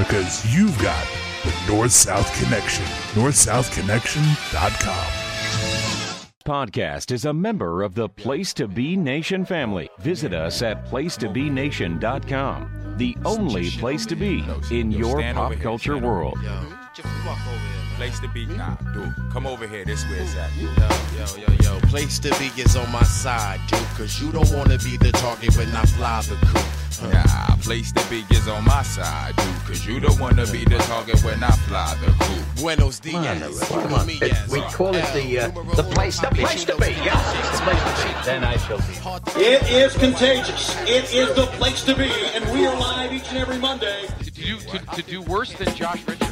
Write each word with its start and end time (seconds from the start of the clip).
because 0.00 0.42
you've 0.56 0.80
got 0.80 1.06
the 1.44 1.52
North 1.68 1.92
South 1.92 2.32
Connection. 2.42 2.86
NorthSouthConnection.com. 3.12 5.06
Podcast 6.42 7.12
is 7.12 7.26
a 7.26 7.34
member 7.34 7.82
of 7.82 7.94
the 7.94 8.08
Place 8.08 8.54
to 8.54 8.66
Be 8.66 8.96
Nation 8.96 9.44
family. 9.44 9.90
Visit 9.98 10.32
us 10.32 10.62
at 10.62 10.86
placetobenation.com, 10.86 12.94
the 12.96 13.14
only 13.26 13.68
place 13.72 14.06
to 14.06 14.16
be 14.16 14.42
in 14.70 14.90
your 14.90 15.20
pop 15.34 15.52
culture 15.56 15.98
world. 15.98 16.38
Yo, 16.42 16.62
just 16.94 17.06
walk 17.26 17.38
over 17.46 17.58
here, 17.58 17.58
man. 17.58 17.96
Place 17.96 18.18
to 18.20 18.28
be, 18.28 18.46
nah, 18.46 18.76
dude. 18.94 19.14
Come 19.30 19.46
over 19.46 19.68
here. 19.68 19.84
This 19.84 20.02
where 20.06 20.22
it's 20.22 20.34
at. 20.34 20.50
Yo, 20.56 20.70
yo, 21.18 21.26
yo, 21.36 21.52
yo. 21.62 21.78
Place 21.88 22.18
to 22.20 22.30
be 22.38 22.46
is 22.60 22.74
on 22.74 22.90
my 22.90 23.02
side, 23.02 23.60
dude. 23.68 23.78
Cause 23.98 24.18
you 24.18 24.32
don't 24.32 24.50
wanna 24.52 24.78
be 24.78 24.96
the 24.96 25.12
target 25.12 25.54
when 25.58 25.68
I 25.76 25.84
fly 25.84 26.22
the 26.22 26.36
coop. 26.46 26.64
Nah, 27.02 27.56
place 27.62 27.92
to 27.92 28.10
be 28.10 28.24
is 28.34 28.48
on 28.48 28.64
my 28.64 28.82
side, 28.82 29.36
dude. 29.36 29.46
Cause 29.66 29.86
you 29.86 30.00
don't 30.00 30.18
wanna 30.18 30.46
be 30.46 30.64
the 30.64 30.78
target 30.78 31.22
when 31.24 31.42
I 31.42 31.50
fly 31.68 31.96
the 32.04 32.12
coop. 32.24 32.60
Buenos 32.60 32.98
dias. 33.00 33.60
Come 33.68 33.94
on, 33.94 34.08
it, 34.10 34.48
we 34.48 34.60
call 34.62 34.94
it 34.94 35.06
the 35.14 35.38
uh, 35.38 35.48
the 35.76 35.84
place 35.84 36.18
the 36.20 36.28
place 36.28 36.64
to 36.64 36.76
be. 36.76 36.90
Yes, 36.90 37.58
the 37.58 37.64
place 37.64 38.02
to 38.02 38.08
be. 38.08 38.24
Then 38.24 38.44
I 38.44 38.56
shall 38.56 38.78
be. 38.78 39.40
It 39.40 39.62
is 39.70 39.96
contagious. 39.96 40.76
It 40.82 41.14
is 41.14 41.34
the 41.34 41.46
place 41.58 41.84
to 41.84 41.94
be, 41.94 42.10
and 42.34 42.44
we 42.52 42.66
are 42.66 42.76
live 42.78 43.12
each 43.12 43.28
and 43.28 43.38
every 43.38 43.58
Monday. 43.58 44.06
to 44.22 44.30
do 44.30 44.58
to, 44.58 44.78
to 44.96 45.02
do 45.02 45.22
worse 45.22 45.52
than 45.54 45.74
Josh 45.74 46.06
Richard. 46.06 46.28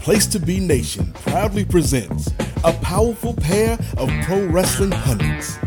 Place 0.00 0.26
to 0.28 0.38
Be 0.38 0.58
Nation 0.58 1.12
proudly 1.26 1.64
presents 1.64 2.30
a 2.64 2.72
powerful 2.72 3.34
pair 3.34 3.78
of 3.98 4.10
pro 4.22 4.46
wrestling 4.46 4.90
pundits. 4.90 5.58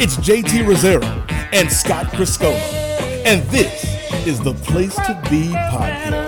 It's 0.00 0.16
JT 0.16 0.66
Rosero 0.66 1.04
and 1.52 1.70
Scott 1.70 2.06
Criscuolo, 2.06 2.58
and 3.24 3.42
this 3.44 3.84
is 4.26 4.40
the 4.40 4.52
Place 4.52 4.94
to 4.94 5.20
Be 5.30 5.48
podcast. 5.48 6.23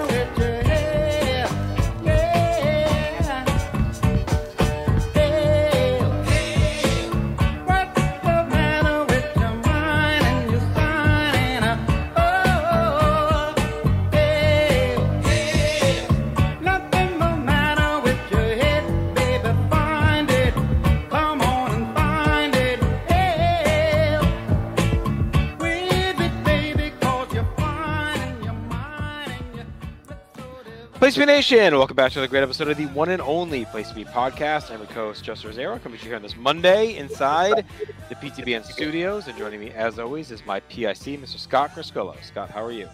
To 31.16 31.24
Nation, 31.24 31.72
welcome 31.78 31.96
back 31.96 32.12
to 32.12 32.18
another 32.18 32.30
great 32.30 32.42
episode 32.42 32.68
of 32.68 32.76
the 32.76 32.84
one 32.88 33.08
and 33.08 33.22
only 33.22 33.64
Place 33.64 33.88
to 33.88 33.94
Be 33.94 34.04
podcast. 34.04 34.70
I'm 34.70 34.80
your 34.80 34.86
co-host 34.88 35.24
Justin 35.24 35.50
Rosero, 35.50 35.82
coming 35.82 35.98
to 35.98 36.04
you 36.04 36.10
here 36.10 36.16
on 36.16 36.22
this 36.22 36.36
Monday 36.36 36.98
inside 36.98 37.64
the 38.10 38.14
PTBN 38.16 38.66
studios. 38.66 39.26
And 39.26 39.38
joining 39.38 39.60
me, 39.60 39.70
as 39.70 39.98
always, 39.98 40.30
is 40.30 40.44
my 40.44 40.60
PIC, 40.60 41.18
Mr. 41.18 41.38
Scott 41.38 41.70
Criscuolo. 41.70 42.22
Scott, 42.22 42.50
how 42.50 42.62
are 42.62 42.70
you? 42.70 42.86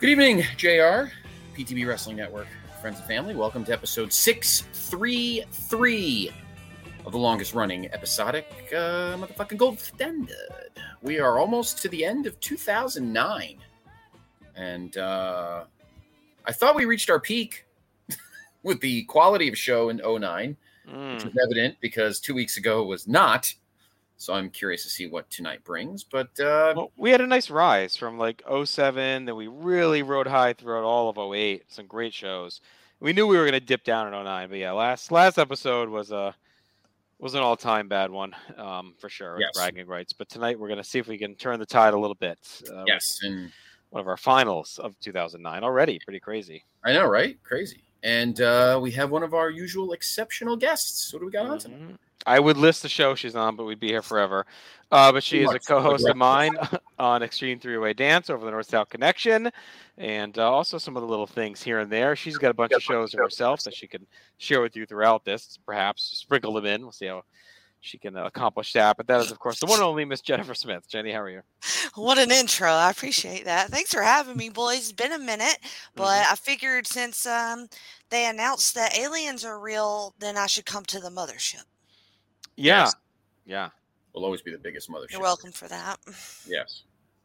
Good 0.00 0.10
evening, 0.10 0.44
JR, 0.58 1.08
PTB 1.56 1.88
Wrestling 1.88 2.16
Network, 2.16 2.48
friends 2.82 2.98
and 2.98 3.08
family. 3.08 3.34
Welcome 3.34 3.64
to 3.64 3.72
episode 3.72 4.12
633 4.12 6.30
of 7.06 7.12
the 7.12 7.18
longest 7.18 7.54
running 7.54 7.86
episodic 7.86 8.46
uh, 8.70 9.16
motherfucking 9.16 9.56
Gold 9.56 9.80
Standard. 9.80 10.72
We 11.00 11.20
are 11.20 11.38
almost 11.38 11.80
to 11.80 11.88
the 11.88 12.04
end 12.04 12.26
of 12.26 12.38
2009. 12.40 13.56
And 14.54 14.98
uh, 14.98 15.64
I 16.46 16.52
thought 16.52 16.74
we 16.74 16.84
reached 16.84 17.10
our 17.10 17.20
peak 17.20 17.66
with 18.62 18.80
the 18.80 19.04
quality 19.04 19.48
of 19.48 19.56
show 19.56 19.88
in 19.88 19.98
09, 19.98 20.56
which 20.86 21.24
was 21.24 21.38
evident 21.44 21.76
because 21.80 22.20
two 22.20 22.34
weeks 22.34 22.56
ago 22.56 22.84
was 22.84 23.06
not. 23.06 23.52
So 24.16 24.34
I'm 24.34 24.50
curious 24.50 24.84
to 24.84 24.88
see 24.88 25.08
what 25.08 25.28
tonight 25.30 25.64
brings. 25.64 26.04
But 26.04 26.38
uh, 26.38 26.74
Well, 26.76 26.92
we 26.96 27.10
had 27.10 27.20
a 27.20 27.26
nice 27.26 27.50
rise 27.50 27.96
from 27.96 28.18
like 28.18 28.42
07, 28.64 29.24
then 29.24 29.34
we 29.34 29.48
really 29.48 30.02
rode 30.02 30.28
high 30.28 30.52
throughout 30.52 30.84
all 30.84 31.08
of 31.08 31.18
08. 31.18 31.64
Some 31.68 31.86
great 31.86 32.14
shows. 32.14 32.60
We 33.00 33.12
knew 33.12 33.26
we 33.26 33.36
were 33.36 33.42
going 33.42 33.52
to 33.52 33.60
dip 33.60 33.82
down 33.82 34.06
in 34.06 34.24
09, 34.24 34.48
but 34.48 34.58
yeah, 34.58 34.70
last 34.70 35.10
last 35.10 35.38
episode 35.38 35.88
was 35.88 36.12
a 36.12 36.36
was 37.18 37.34
an 37.34 37.40
all 37.40 37.56
time 37.56 37.88
bad 37.88 38.10
one 38.10 38.34
um, 38.56 38.94
for 38.98 39.08
sure. 39.08 39.38
Yes. 39.40 39.50
bragging 39.54 39.86
rights, 39.86 40.12
but 40.12 40.28
tonight 40.28 40.58
we're 40.58 40.68
going 40.68 40.78
to 40.82 40.84
see 40.84 41.00
if 41.00 41.08
we 41.08 41.18
can 41.18 41.34
turn 41.34 41.58
the 41.58 41.66
tide 41.66 41.94
a 41.94 41.98
little 41.98 42.14
bit. 42.14 42.38
Uh, 42.72 42.84
yes, 42.86 43.20
and 43.22 43.50
one 43.92 44.00
of 44.00 44.08
our 44.08 44.16
finals 44.16 44.80
of 44.82 44.98
2009 45.00 45.62
already. 45.62 46.00
Pretty 46.02 46.18
crazy. 46.18 46.64
I 46.82 46.94
know, 46.94 47.06
right? 47.06 47.40
Crazy. 47.42 47.82
And 48.02 48.40
uh, 48.40 48.78
we 48.80 48.90
have 48.92 49.10
one 49.10 49.22
of 49.22 49.34
our 49.34 49.50
usual 49.50 49.92
exceptional 49.92 50.56
guests. 50.56 51.12
What 51.12 51.20
do 51.20 51.26
we 51.26 51.32
got 51.32 51.46
on 51.46 51.58
tonight? 51.58 51.80
Mhm. 51.80 51.98
I 52.24 52.40
would 52.40 52.56
list 52.56 52.82
the 52.82 52.88
show 52.88 53.14
she's 53.14 53.36
on, 53.36 53.54
but 53.54 53.64
we'd 53.64 53.80
be 53.80 53.88
here 53.88 54.00
forever. 54.00 54.46
Uh, 54.90 55.12
but 55.12 55.22
she 55.22 55.40
Too 55.40 55.50
is 55.50 55.54
a 55.54 55.58
co-host 55.58 56.06
of 56.08 56.16
mine 56.16 56.52
on 56.98 57.22
Extreme 57.22 57.60
Three 57.60 57.76
Way 57.76 57.92
Dance 57.92 58.30
over 58.30 58.44
the 58.44 58.50
North 58.50 58.68
South 58.68 58.88
Connection, 58.88 59.50
and 59.98 60.38
uh, 60.38 60.50
also 60.50 60.78
some 60.78 60.96
of 60.96 61.02
the 61.02 61.08
little 61.08 61.26
things 61.26 61.62
here 61.62 61.80
and 61.80 61.90
there. 61.90 62.16
She's 62.16 62.38
got 62.38 62.50
a 62.50 62.54
bunch 62.54 62.72
of 62.72 62.82
shows 62.82 63.12
of 63.12 63.20
herself 63.20 63.62
that 63.64 63.74
she 63.74 63.86
can 63.86 64.06
share 64.38 64.62
with 64.62 64.74
you 64.74 64.86
throughout 64.86 65.24
this. 65.24 65.58
Perhaps 65.66 66.02
sprinkle 66.18 66.52
them 66.54 66.64
in. 66.64 66.82
We'll 66.82 66.92
see 66.92 67.06
how 67.06 67.24
she 67.82 67.98
can 67.98 68.16
uh, 68.16 68.24
accomplish 68.24 68.72
that. 68.72 68.96
But 68.96 69.06
that 69.08 69.20
is, 69.20 69.30
of 69.30 69.38
course, 69.38 69.58
the 69.60 69.66
one 69.66 69.80
and 69.80 69.84
only 69.84 70.04
Miss 70.04 70.20
Jennifer 70.22 70.54
Smith. 70.54 70.88
Jenny, 70.88 71.12
how 71.12 71.20
are 71.20 71.28
you? 71.28 71.42
What 71.94 72.16
an 72.16 72.30
intro. 72.30 72.70
I 72.70 72.90
appreciate 72.90 73.44
that. 73.44 73.68
Thanks 73.68 73.92
for 73.92 74.02
having 74.02 74.36
me, 74.36 74.48
boys. 74.48 74.78
It's 74.78 74.92
been 74.92 75.12
a 75.12 75.18
minute, 75.18 75.58
but 75.94 76.24
I 76.30 76.34
figured 76.36 76.86
since 76.86 77.26
um, 77.26 77.68
they 78.08 78.26
announced 78.28 78.74
that 78.76 78.96
aliens 78.96 79.44
are 79.44 79.58
real, 79.60 80.14
then 80.20 80.36
I 80.38 80.46
should 80.46 80.64
come 80.64 80.84
to 80.86 81.00
the 81.00 81.10
mothership. 81.10 81.64
Yeah, 82.56 82.84
Yes. 82.84 82.94
yeah. 83.44 83.68
Will 84.14 84.24
always 84.24 84.42
be 84.42 84.52
the 84.52 84.58
biggest 84.58 84.88
mothership. 84.90 85.12
You're 85.12 85.20
welcome 85.20 85.52
for 85.52 85.68
that. 85.68 85.98
Yes. 86.46 86.82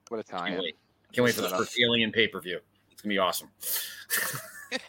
What 0.10 0.20
a 0.20 0.24
time. 0.24 0.48
Can't 0.54 0.62
wait. 0.64 0.78
Can't 1.14 1.24
wait 1.26 1.36
for 1.36 1.42
the 1.42 1.48
Shut 1.50 1.54
up. 1.54 1.60
first 1.60 1.80
alien 1.80 2.12
pay 2.12 2.28
per 2.28 2.40
view. 2.42 2.60
It's 2.92 3.02
gonna 3.02 3.14
be 3.14 3.20
awesome. 3.20 3.50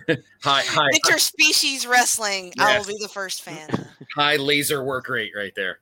high, 0.42 0.62
high, 0.62 0.90
Interspecies 0.92 1.88
wrestling. 1.88 2.52
I 2.58 2.78
will 2.78 2.84
be 2.86 2.96
the 3.00 3.08
first 3.08 3.42
fan. 3.44 3.68
high 4.14 4.36
laser 4.36 4.82
work 4.84 5.08
rate 5.08 5.32
right 5.36 5.52
there. 5.54 5.78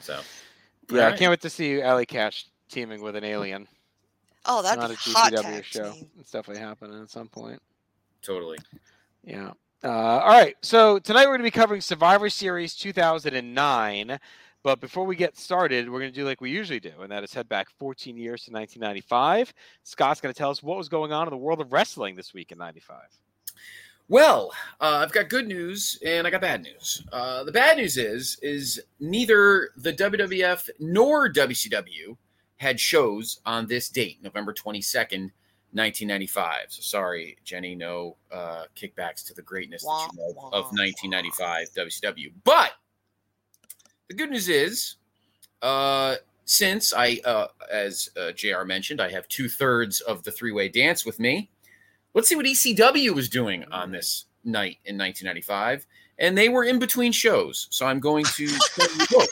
So, 0.00 0.20
Yeah, 0.90 1.08
I 1.08 1.16
can't 1.16 1.30
wait 1.30 1.40
to 1.42 1.50
see 1.50 1.80
Alley 1.82 2.06
Catch 2.06 2.46
teaming 2.68 3.02
with 3.02 3.16
an 3.16 3.24
alien. 3.24 3.68
Oh, 4.44 4.58
It's 4.60 4.68
that'd 4.68 4.80
not 4.80 4.88
be 4.90 4.94
a 4.94 5.14
hot 5.14 5.32
GCW 5.32 5.42
tag 5.42 5.64
show. 5.64 5.92
team. 5.92 6.10
It's 6.18 6.30
definitely 6.30 6.62
happening 6.62 7.00
at 7.02 7.10
some 7.10 7.28
point. 7.28 7.60
totally. 8.22 8.58
Yeah. 9.24 9.52
Uh, 9.84 9.88
all 9.88 10.28
right. 10.28 10.56
So 10.62 10.98
tonight 10.98 11.22
we're 11.26 11.36
going 11.36 11.40
to 11.40 11.44
be 11.44 11.50
covering 11.52 11.80
Survivor 11.80 12.28
Series 12.30 12.74
2009. 12.74 14.18
But 14.62 14.80
before 14.80 15.04
we 15.04 15.16
get 15.16 15.36
started, 15.36 15.90
we're 15.90 15.98
going 15.98 16.12
to 16.12 16.18
do 16.18 16.24
like 16.24 16.40
we 16.40 16.50
usually 16.50 16.80
do, 16.80 16.92
and 17.00 17.10
that 17.10 17.24
is 17.24 17.34
head 17.34 17.48
back 17.48 17.68
14 17.78 18.16
years 18.16 18.44
to 18.44 18.52
1995. 18.52 19.52
Scott's 19.82 20.20
going 20.20 20.32
to 20.32 20.38
tell 20.38 20.50
us 20.50 20.62
what 20.62 20.78
was 20.78 20.88
going 20.88 21.12
on 21.12 21.26
in 21.26 21.30
the 21.30 21.36
world 21.36 21.60
of 21.60 21.72
wrestling 21.72 22.14
this 22.14 22.32
week 22.32 22.52
in 22.52 22.58
95. 22.58 22.98
Well, 24.08 24.52
uh, 24.80 25.00
I've 25.02 25.12
got 25.12 25.28
good 25.28 25.48
news 25.48 25.98
and 26.04 26.26
I 26.26 26.30
got 26.30 26.42
bad 26.42 26.62
news. 26.62 27.02
Uh, 27.12 27.44
the 27.44 27.52
bad 27.52 27.78
news 27.78 27.96
is 27.96 28.38
is 28.42 28.80
neither 29.00 29.70
the 29.76 29.92
WWF 29.92 30.68
nor 30.78 31.32
WCW 31.32 32.16
had 32.58 32.78
shows 32.78 33.40
on 33.46 33.66
this 33.66 33.88
date, 33.88 34.22
November 34.22 34.52
twenty 34.52 34.82
second, 34.82 35.32
nineteen 35.72 36.08
ninety 36.08 36.26
five. 36.26 36.66
So 36.68 36.82
sorry, 36.82 37.38
Jenny, 37.44 37.74
no 37.74 38.16
uh, 38.30 38.64
kickbacks 38.76 39.24
to 39.28 39.34
the 39.34 39.42
greatness 39.42 39.82
that 39.82 40.10
you 40.12 40.18
know 40.18 40.50
of 40.52 40.66
nineteen 40.72 41.10
ninety 41.10 41.30
five 41.30 41.68
WCW. 41.74 42.32
But 42.44 42.72
the 44.12 44.18
good 44.18 44.30
news 44.30 44.50
is, 44.50 44.96
uh, 45.62 46.16
since 46.44 46.92
I, 46.92 47.18
uh, 47.24 47.46
as 47.70 48.10
uh, 48.20 48.32
Jr. 48.32 48.64
mentioned, 48.66 49.00
I 49.00 49.10
have 49.10 49.26
two 49.28 49.48
thirds 49.48 50.00
of 50.00 50.22
the 50.22 50.30
three 50.30 50.52
way 50.52 50.68
dance 50.68 51.06
with 51.06 51.18
me. 51.18 51.48
Let's 52.12 52.28
see 52.28 52.36
what 52.36 52.44
ECW 52.44 53.14
was 53.14 53.30
doing 53.30 53.64
on 53.72 53.90
this 53.90 54.26
night 54.44 54.78
in 54.84 54.98
1995. 54.98 55.86
and 56.18 56.36
they 56.36 56.50
were 56.50 56.64
in 56.64 56.78
between 56.78 57.10
shows. 57.10 57.68
So 57.70 57.86
I'm 57.86 58.00
going 58.00 58.24
to 58.24 58.46
tell 58.76 58.88
you 58.98 59.06
both. 59.10 59.28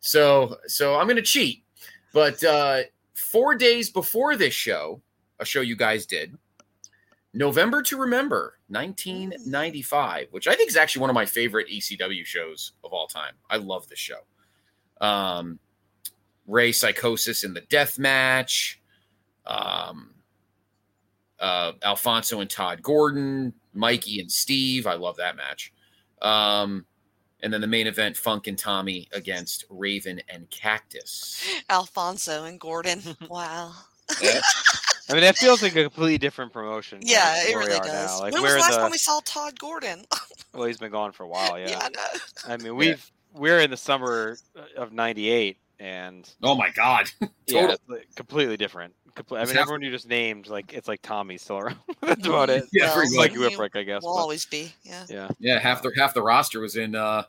So 0.00 0.56
so 0.66 0.94
I'm 0.94 1.06
going 1.06 1.16
to 1.16 1.22
cheat. 1.22 1.64
But 2.12 2.42
uh, 2.44 2.82
four 3.14 3.56
days 3.56 3.90
before 3.90 4.36
this 4.36 4.54
show, 4.54 5.02
a 5.40 5.44
show 5.44 5.62
you 5.62 5.74
guys 5.74 6.06
did, 6.06 6.38
November 7.32 7.82
to 7.82 7.98
Remember, 7.98 8.58
1995, 8.74 10.28
which 10.32 10.48
I 10.48 10.54
think 10.54 10.68
is 10.68 10.76
actually 10.76 11.00
one 11.00 11.10
of 11.10 11.14
my 11.14 11.26
favorite 11.26 11.68
ECW 11.68 12.24
shows 12.24 12.72
of 12.82 12.92
all 12.92 13.06
time. 13.06 13.34
I 13.48 13.56
love 13.56 13.88
this 13.88 13.98
show. 13.98 14.20
Um, 15.00 15.58
Rey 16.46 16.72
Psicosis 16.72 17.44
in 17.44 17.54
the 17.54 17.62
death 17.62 17.98
match. 17.98 18.80
Um, 19.46 20.14
uh, 21.40 21.72
Alfonso 21.82 22.40
and 22.40 22.50
Todd 22.50 22.82
Gordon, 22.82 23.52
Mikey 23.72 24.20
and 24.20 24.30
Steve. 24.30 24.86
I 24.86 24.94
love 24.94 25.16
that 25.16 25.36
match. 25.36 25.72
Um, 26.22 26.86
and 27.42 27.52
then 27.52 27.60
the 27.60 27.66
main 27.66 27.86
event, 27.86 28.16
Funk 28.16 28.46
and 28.46 28.58
Tommy 28.58 29.08
against 29.12 29.64
Raven 29.68 30.20
and 30.28 30.48
Cactus. 30.50 31.44
Alfonso 31.68 32.44
and 32.44 32.58
Gordon. 32.58 33.02
Wow. 33.28 33.72
Yeah. 34.22 34.40
I 35.10 35.12
mean, 35.12 35.22
that 35.22 35.36
feels 35.36 35.62
like 35.62 35.76
a 35.76 35.82
completely 35.82 36.18
different 36.18 36.52
promotion. 36.52 37.00
Yeah, 37.02 37.34
it 37.44 37.48
we 37.56 37.64
really 37.64 37.78
does. 37.78 38.20
Like 38.20 38.32
when 38.32 38.42
was 38.42 38.52
the 38.52 38.58
last 38.58 38.72
the, 38.72 38.78
time 38.78 38.90
we 38.90 38.98
saw 38.98 39.20
Todd 39.24 39.58
Gordon? 39.58 40.04
well, 40.54 40.64
he's 40.64 40.78
been 40.78 40.92
gone 40.92 41.12
for 41.12 41.24
a 41.24 41.28
while. 41.28 41.58
Yeah. 41.58 41.70
yeah, 41.70 41.78
I 41.82 41.88
know. 41.88 42.54
I 42.54 42.56
mean, 42.56 42.76
we've 42.76 43.10
we're 43.34 43.60
in 43.60 43.70
the 43.70 43.76
summer 43.76 44.36
of 44.76 44.92
'98, 44.92 45.58
and 45.78 46.28
Oh 46.42 46.54
my 46.54 46.70
God. 46.70 47.10
yeah, 47.20 47.28
Total. 47.60 47.76
like, 47.88 48.08
completely 48.14 48.56
different. 48.56 48.94
Comple- 49.14 49.36
I 49.36 49.44
mean, 49.44 49.54
half- 49.54 49.62
everyone 49.62 49.82
you 49.82 49.90
just 49.90 50.08
named, 50.08 50.48
like 50.48 50.72
it's 50.72 50.88
like 50.88 51.02
Tommy's 51.02 51.42
still 51.42 51.58
around. 51.58 51.78
That's 52.00 52.26
about 52.26 52.50
it. 52.50 52.64
Yeah, 52.72 52.86
Well, 52.86 52.94
pretty 52.96 53.16
Like 53.16 53.34
much. 53.36 53.52
Whipwreck, 53.52 53.76
I 53.76 53.82
guess. 53.82 54.02
Will 54.02 54.14
but- 54.14 54.20
always 54.20 54.44
be. 54.46 54.72
Yeah. 54.82 55.04
yeah. 55.08 55.28
Yeah, 55.38 55.58
half 55.60 55.82
the 55.82 55.92
half 55.96 56.14
the 56.14 56.22
roster 56.22 56.60
was 56.60 56.76
in 56.76 56.94
uh 56.94 57.24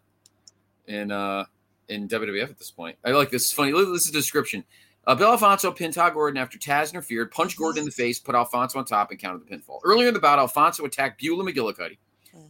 in 0.87 1.11
uh 1.11 1.45
in 1.87 2.07
WWF 2.07 2.49
at 2.49 2.57
this 2.57 2.71
point. 2.71 2.97
I 3.03 3.11
like 3.11 3.29
this. 3.29 3.51
Funny. 3.51 3.71
Look, 3.73 3.91
This 3.93 4.05
is 4.05 4.11
the 4.11 4.17
description. 4.19 4.63
Uh, 5.07 5.13
Bill 5.13 5.31
Alfonso 5.31 5.71
pinned 5.71 5.93
Todd 5.93 6.13
Gordon 6.13 6.37
after 6.37 6.57
Taz 6.57 6.91
interfered, 6.91 7.31
punched 7.31 7.57
Gordon 7.57 7.79
in 7.79 7.85
the 7.85 7.91
face, 7.91 8.19
put 8.19 8.33
Alfonso 8.33 8.79
on 8.79 8.85
top, 8.85 9.11
and 9.11 9.19
counted 9.19 9.45
the 9.45 9.55
pinfall. 9.55 9.79
Earlier 9.83 10.07
in 10.07 10.13
the 10.13 10.19
bout, 10.19 10.39
Alfonso 10.39 10.83
attacked 10.83 11.21
Beulah 11.21 11.43
McGillicuddy, 11.43 11.97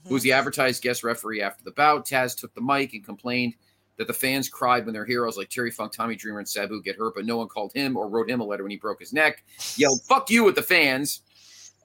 who 0.07 0.13
was 0.13 0.24
the 0.24 0.31
advertised 0.31 0.81
guest 0.81 1.04
referee 1.04 1.42
after 1.42 1.63
the 1.63 1.72
bout. 1.72 2.07
Taz 2.07 2.38
took 2.38 2.54
the 2.54 2.62
mic 2.62 2.94
and 2.94 3.04
complained 3.04 3.56
that 3.98 4.07
the 4.07 4.13
fans 4.13 4.50
cried 4.50 4.86
when 4.86 4.94
their 4.94 5.06
heroes 5.06 5.38
like 5.38 5.50
Terry 5.50 5.72
Funk, 5.72 5.92
Tommy 5.92 6.16
Dreamer, 6.16 6.40
and 6.40 6.48
Sabu 6.48 6.81
get 6.81 6.98
hurt, 6.98 7.16
but 7.16 7.25
no 7.25 7.38
one 7.38 7.48
called 7.48 7.74
him 7.74 7.96
or 7.98 8.07
wrote 8.07 8.30
him 8.30 8.42
a 8.42 8.44
letter 8.44 8.63
when 8.63 8.72
he 8.72 8.78
broke 8.78 9.00
his 9.00 9.13
neck. 9.13 9.44
Yelled 9.75 10.01
"fuck 10.04 10.30
you" 10.30 10.48
at 10.48 10.56
the 10.56 10.63
fans, 10.63 11.22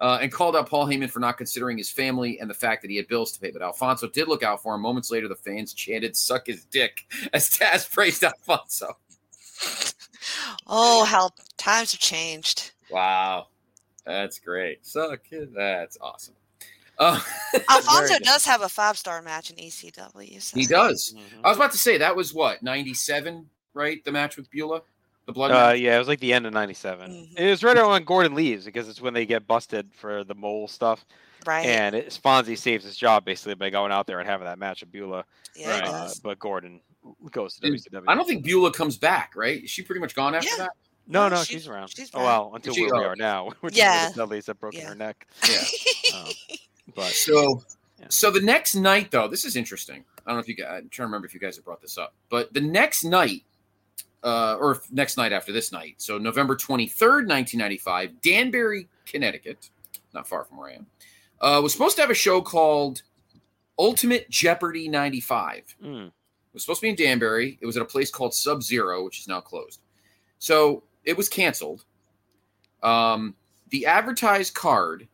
uh, 0.00 0.18
and 0.20 0.32
called 0.32 0.56
out 0.56 0.68
Paul 0.68 0.86
Heyman 0.86 1.10
for 1.10 1.20
not 1.20 1.36
considering 1.36 1.78
his 1.78 1.90
family 1.90 2.38
and 2.40 2.48
the 2.48 2.54
fact 2.54 2.82
that 2.82 2.90
he 2.90 2.96
had 2.96 3.06
bills 3.08 3.32
to 3.32 3.40
pay. 3.40 3.50
But 3.50 3.62
Alfonso 3.62 4.08
did 4.08 4.28
look 4.28 4.42
out 4.42 4.62
for 4.62 4.74
him. 4.74 4.80
Moments 4.80 5.10
later, 5.10 5.28
the 5.28 5.36
fans 5.36 5.72
chanted 5.72 6.16
"suck 6.16 6.46
his 6.46 6.64
dick" 6.64 7.06
as 7.32 7.50
Taz 7.50 7.90
praised 7.90 8.24
Alfonso. 8.24 8.96
Oh, 10.72 11.04
how 11.04 11.30
times 11.56 11.92
have 11.92 12.00
changed. 12.00 12.70
Wow, 12.90 13.48
that's 14.06 14.38
great. 14.38 14.86
Suck 14.86 15.20
it. 15.32 15.52
That's 15.54 15.98
awesome. 16.00 16.34
Uh, 16.98 17.18
Alfonso 17.70 18.18
does 18.20 18.44
have 18.44 18.62
a 18.62 18.68
five 18.68 18.96
star 18.96 19.20
match 19.22 19.50
in 19.50 19.56
ECW. 19.56 20.40
So. 20.40 20.58
he 20.58 20.66
does. 20.66 21.14
Mhm. 21.16 21.40
I 21.44 21.48
was 21.48 21.56
about 21.56 21.72
to 21.72 21.78
say 21.78 21.98
that 21.98 22.14
was 22.14 22.32
what 22.34 22.62
'97, 22.62 23.48
right? 23.74 24.04
The 24.04 24.12
match 24.12 24.36
with 24.36 24.50
Beulah, 24.50 24.82
the 25.26 25.32
blood. 25.32 25.50
Uh, 25.50 25.72
match? 25.72 25.80
yeah, 25.80 25.96
it 25.96 25.98
was 25.98 26.08
like 26.08 26.20
the 26.20 26.32
end 26.32 26.46
of 26.46 26.52
'97. 26.52 27.10
Mhm. 27.10 27.38
It 27.38 27.50
was 27.50 27.64
right 27.64 27.76
around 27.76 27.90
when 27.90 28.04
Gordon 28.04 28.34
leaves 28.34 28.64
because 28.64 28.88
it's 28.88 29.00
when 29.00 29.14
they 29.14 29.26
get 29.26 29.46
busted 29.46 29.90
for 29.94 30.24
the 30.24 30.34
mole 30.34 30.68
stuff, 30.68 31.04
Right. 31.46 31.64
and 31.66 31.94
it, 31.94 32.18
Fonzie 32.22 32.58
saves 32.58 32.84
his 32.84 32.96
job 32.96 33.24
basically 33.24 33.54
by 33.54 33.70
going 33.70 33.92
out 33.92 34.06
there 34.06 34.20
and 34.20 34.28
having 34.28 34.44
that 34.46 34.58
match 34.58 34.80
with 34.82 34.92
Beulah. 34.92 35.24
yeah, 35.56 35.70
right. 35.80 35.88
Uh, 35.88 36.10
but 36.22 36.38
Gordon 36.38 36.80
goes 37.30 37.56
to 37.58 37.66
And 37.66 37.76
WCW. 37.76 38.04
I 38.08 38.14
don't 38.14 38.26
think 38.26 38.44
Beulah 38.44 38.72
comes 38.72 38.96
back. 38.96 39.32
Right? 39.36 39.64
Is 39.64 39.70
she 39.70 39.82
pretty 39.82 40.00
much 40.00 40.14
gone 40.14 40.34
after 40.34 40.48
Yeah. 40.50 40.56
that? 40.64 40.70
No, 41.06 41.28
No, 41.28 41.36
no, 41.36 41.42
she- 41.44 41.54
she's 41.54 41.66
around. 41.66 41.88
she's 41.88 42.10
oh 42.14 42.18
around. 42.18 42.26
well, 42.26 42.52
until 42.54 42.74
She- 42.74 42.82
where 42.82 42.94
we 43.00 43.04
oh. 43.06 43.08
are 43.08 43.16
now, 43.16 43.50
which 43.60 43.76
Yeah. 43.76 44.10
is 44.10 44.16
where 44.16 44.26
Dudleys 44.26 44.46
have 44.46 44.60
broken 44.60 44.80
Yeah. 44.80 44.88
her 44.88 44.94
neck. 44.94 45.26
Yeah. 45.48 45.62
Um, 46.18 46.28
but 46.94 47.10
So, 47.12 47.64
Yeah. 47.98 48.06
so 48.10 48.30
the 48.30 48.40
next 48.40 48.74
night, 48.76 49.10
though, 49.10 49.26
this 49.28 49.44
is 49.44 49.56
interesting. 49.56 50.04
I 50.18 50.30
don't 50.30 50.36
know 50.36 50.40
if 50.40 50.48
you 50.48 50.54
guys, 50.54 50.66
I'm 50.68 50.88
trying 50.88 51.04
to 51.04 51.08
remember 51.08 51.26
if 51.26 51.34
you 51.34 51.40
guys 51.40 51.56
have 51.56 51.64
brought 51.64 51.80
this 51.80 51.98
up, 51.98 52.14
but 52.28 52.52
the 52.54 52.60
next 52.60 53.02
night, 53.04 53.42
uh, 54.22 54.56
or 54.60 54.82
next 54.92 55.16
night 55.16 55.32
after 55.32 55.50
this 55.50 55.72
night, 55.72 55.94
so 55.96 56.18
November 56.18 56.54
23rd, 56.54 57.26
1995, 57.26 58.20
Danbury, 58.20 58.88
Connecticut, 59.06 59.70
not 60.14 60.28
far 60.28 60.44
from 60.44 60.58
where 60.58 60.68
I 60.70 60.74
am, 60.74 60.86
uh, 61.40 61.60
was 61.62 61.72
supposed 61.72 61.96
to 61.96 62.02
have 62.02 62.10
a 62.10 62.14
show 62.14 62.40
called 62.42 63.02
Ultimate 63.78 64.28
Jeopardy 64.30 64.88
95. 64.88 65.74
mm, 65.82 66.06
It 66.08 66.12
was 66.52 66.62
supposed 66.62 66.80
to 66.80 66.86
be 66.86 66.90
in 66.90 66.96
Danbury. 66.96 67.58
It 67.60 67.66
was 67.66 67.76
at 67.76 67.82
a 67.82 67.86
place 67.86 68.10
called 68.10 68.34
Sub 68.34 68.62
Zero, 68.62 69.04
which 69.04 69.20
is 69.20 69.28
now 69.28 69.40
closed. 69.40 69.80
So 70.38 70.82
it 71.04 71.16
was 71.16 71.28
canceled. 71.28 71.84
Um, 72.82 73.34
the 73.70 73.86
advertised 73.86 74.54
card 74.54 75.06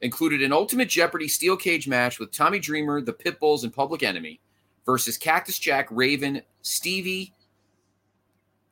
included 0.00 0.42
an 0.42 0.52
Ultimate 0.52 0.88
Jeopardy 0.88 1.28
steel 1.28 1.56
cage 1.56 1.88
match 1.88 2.18
with 2.18 2.32
Tommy 2.32 2.58
Dreamer, 2.58 3.00
the 3.00 3.12
Pitbulls, 3.12 3.64
and 3.64 3.72
Public 3.72 4.02
Enemy 4.02 4.40
versus 4.84 5.18
Cactus 5.18 5.58
Jack, 5.58 5.88
Raven, 5.90 6.42
Stevie, 6.62 7.32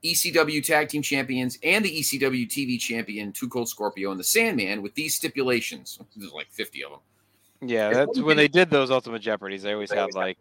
ECW 0.04 0.62
Tag 0.62 0.88
Team 0.88 1.02
Champions, 1.02 1.58
and 1.62 1.84
the 1.84 2.00
ECW 2.00 2.46
TV 2.46 2.78
Champion, 2.78 3.32
Two 3.32 3.48
Cold 3.48 3.68
Scorpio, 3.68 4.10
and 4.10 4.20
the 4.20 4.24
Sandman 4.24 4.82
with 4.82 4.94
these 4.94 5.14
stipulations. 5.14 5.98
There's 6.14 6.32
like 6.32 6.50
50 6.50 6.84
of 6.84 6.90
them. 6.90 7.00
yeah, 7.62 7.90
that's 7.90 8.20
when 8.20 8.36
they 8.36 8.48
did 8.48 8.70
those 8.70 8.90
Ultimate 8.90 9.22
Jeopardies. 9.22 9.62
They 9.62 9.72
always 9.72 9.90
had 9.90 10.14
like 10.14 10.36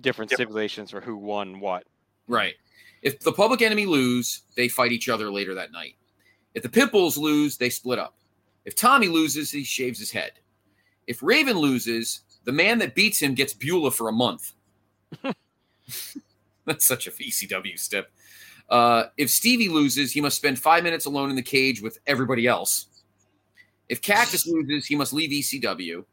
different 0.00 0.30
stipulations 0.30 0.90
for 0.90 1.00
who 1.00 1.16
won 1.16 1.60
what. 1.60 1.84
Right. 2.28 2.54
If 3.02 3.20
the 3.20 3.32
public 3.32 3.62
enemy 3.62 3.86
lose, 3.86 4.42
they 4.56 4.68
fight 4.68 4.92
each 4.92 5.08
other 5.08 5.30
later 5.30 5.54
that 5.54 5.72
night. 5.72 5.96
If 6.54 6.62
the 6.62 6.68
Pitbulls 6.68 7.16
lose, 7.18 7.56
they 7.56 7.70
split 7.70 7.98
up. 7.98 8.16
If 8.64 8.74
Tommy 8.74 9.08
loses, 9.08 9.50
he 9.50 9.64
shaves 9.64 9.98
his 9.98 10.10
head. 10.10 10.32
If 11.06 11.22
Raven 11.22 11.58
loses, 11.58 12.22
the 12.44 12.52
man 12.52 12.78
that 12.78 12.94
beats 12.94 13.20
him 13.20 13.34
gets 13.34 13.52
Beulah 13.52 13.90
for 13.90 14.08
a 14.08 14.12
month. 14.12 14.52
That's 16.64 16.86
such 16.86 17.06
a 17.06 17.10
ECW 17.10 17.78
step. 17.78 18.10
Uh, 18.70 19.04
if 19.18 19.30
Stevie 19.30 19.68
loses, 19.68 20.12
he 20.12 20.20
must 20.20 20.36
spend 20.36 20.58
five 20.58 20.82
minutes 20.82 21.04
alone 21.04 21.28
in 21.28 21.36
the 21.36 21.42
cage 21.42 21.82
with 21.82 21.98
everybody 22.06 22.46
else. 22.46 22.86
If 23.88 24.00
Cactus 24.00 24.46
loses, 24.46 24.86
he 24.86 24.96
must 24.96 25.12
leave 25.12 25.30
ECW. 25.30 26.04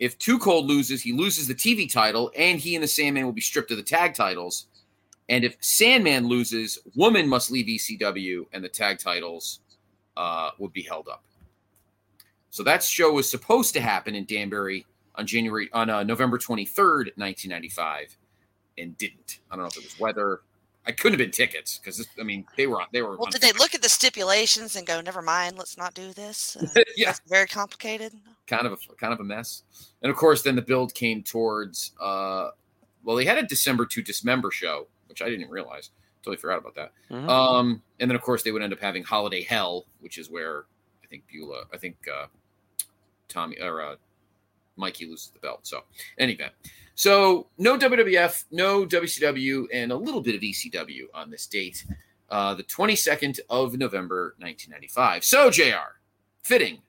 If 0.00 0.18
Too 0.18 0.38
Cold 0.38 0.66
loses, 0.66 1.02
he 1.02 1.12
loses 1.12 1.46
the 1.46 1.54
TV 1.54 1.90
title, 1.90 2.32
and 2.36 2.58
he 2.58 2.74
and 2.74 2.82
the 2.82 2.88
Sandman 2.88 3.26
will 3.26 3.32
be 3.32 3.42
stripped 3.42 3.70
of 3.70 3.76
the 3.76 3.82
tag 3.82 4.14
titles. 4.14 4.66
And 5.28 5.44
if 5.44 5.56
Sandman 5.60 6.26
loses, 6.26 6.78
Woman 6.96 7.28
must 7.28 7.50
leave 7.50 7.66
ECW, 7.66 8.46
and 8.52 8.64
the 8.64 8.68
tag 8.68 8.98
titles 8.98 9.60
uh, 10.16 10.50
would 10.58 10.72
be 10.72 10.82
held 10.82 11.06
up. 11.06 11.22
So 12.48 12.62
that 12.64 12.82
show 12.82 13.12
was 13.12 13.30
supposed 13.30 13.74
to 13.74 13.80
happen 13.80 14.14
in 14.16 14.24
Danbury 14.24 14.86
on 15.14 15.26
January 15.26 15.68
on 15.72 15.90
uh, 15.90 16.02
November 16.02 16.38
twenty 16.38 16.64
third, 16.64 17.12
nineteen 17.16 17.50
ninety 17.50 17.68
five, 17.68 18.16
and 18.78 18.96
didn't. 18.98 19.40
I 19.50 19.54
don't 19.54 19.64
know 19.64 19.68
if 19.68 19.76
it 19.76 19.84
was 19.84 20.00
weather. 20.00 20.40
I 20.86 20.92
couldn't 20.92 21.20
have 21.20 21.24
been 21.24 21.30
tickets 21.30 21.78
because 21.78 22.04
I 22.18 22.24
mean 22.24 22.44
they 22.56 22.66
were 22.66 22.80
on. 22.80 22.88
They 22.92 23.02
were. 23.02 23.10
Well, 23.10 23.26
on- 23.26 23.30
did 23.30 23.42
they 23.42 23.52
look 23.52 23.74
at 23.74 23.82
the 23.82 23.88
stipulations 23.88 24.74
and 24.74 24.86
go, 24.86 25.00
"Never 25.00 25.22
mind, 25.22 25.58
let's 25.58 25.76
not 25.76 25.94
do 25.94 26.12
this"? 26.12 26.56
Uh, 26.76 26.80
yeah, 26.96 27.14
very 27.28 27.46
complicated. 27.46 28.12
Kind 28.50 28.66
of 28.66 28.72
a 28.72 28.94
kind 28.96 29.12
of 29.14 29.20
a 29.20 29.24
mess. 29.24 29.62
And 30.02 30.10
of 30.10 30.16
course, 30.16 30.42
then 30.42 30.56
the 30.56 30.62
build 30.62 30.92
came 30.94 31.22
towards. 31.22 31.92
uh 32.00 32.50
Well, 33.04 33.16
they 33.16 33.24
had 33.24 33.38
a 33.38 33.42
December 33.46 33.86
to 33.86 34.02
Dismember 34.02 34.50
show, 34.50 34.88
which 35.08 35.22
I 35.22 35.30
didn't 35.30 35.48
realize. 35.48 35.90
Totally 36.22 36.36
forgot 36.36 36.58
about 36.58 36.74
that. 36.74 36.92
Mhm. 37.10 37.28
Um, 37.28 37.82
and 37.98 38.10
then 38.10 38.14
of 38.16 38.20
course 38.22 38.42
they 38.42 38.52
would 38.52 38.62
end 38.62 38.74
up 38.74 38.80
having 38.80 39.02
Holiday 39.04 39.42
Hell, 39.42 39.86
which 40.00 40.18
is 40.18 40.28
where 40.28 40.66
I 41.02 41.06
think 41.06 41.22
Beulah, 41.32 41.64
I 41.72 41.78
think 41.78 41.96
uh, 42.06 42.26
Tommy 43.28 43.58
or 43.60 43.80
uh, 43.80 43.96
Mikey 44.76 45.06
loses 45.06 45.30
the 45.30 45.38
belt. 45.38 45.60
So, 45.66 45.84
any 46.18 46.32
event, 46.34 46.52
so 46.94 47.46
no 47.58 47.78
WWF, 47.78 48.44
no 48.50 48.84
WCW, 48.86 49.66
and 49.72 49.92
a 49.92 49.96
little 49.96 50.20
bit 50.20 50.34
of 50.34 50.42
ECW 50.42 51.04
on 51.14 51.30
this 51.30 51.46
date, 51.46 51.84
uh, 52.28 52.54
the 52.54 52.64
22nd 52.64 53.40
of 53.48 53.76
November, 53.78 54.34
1995. 54.38 55.24
So, 55.24 55.50
Jr. 55.50 55.96
Fitting 56.42 56.82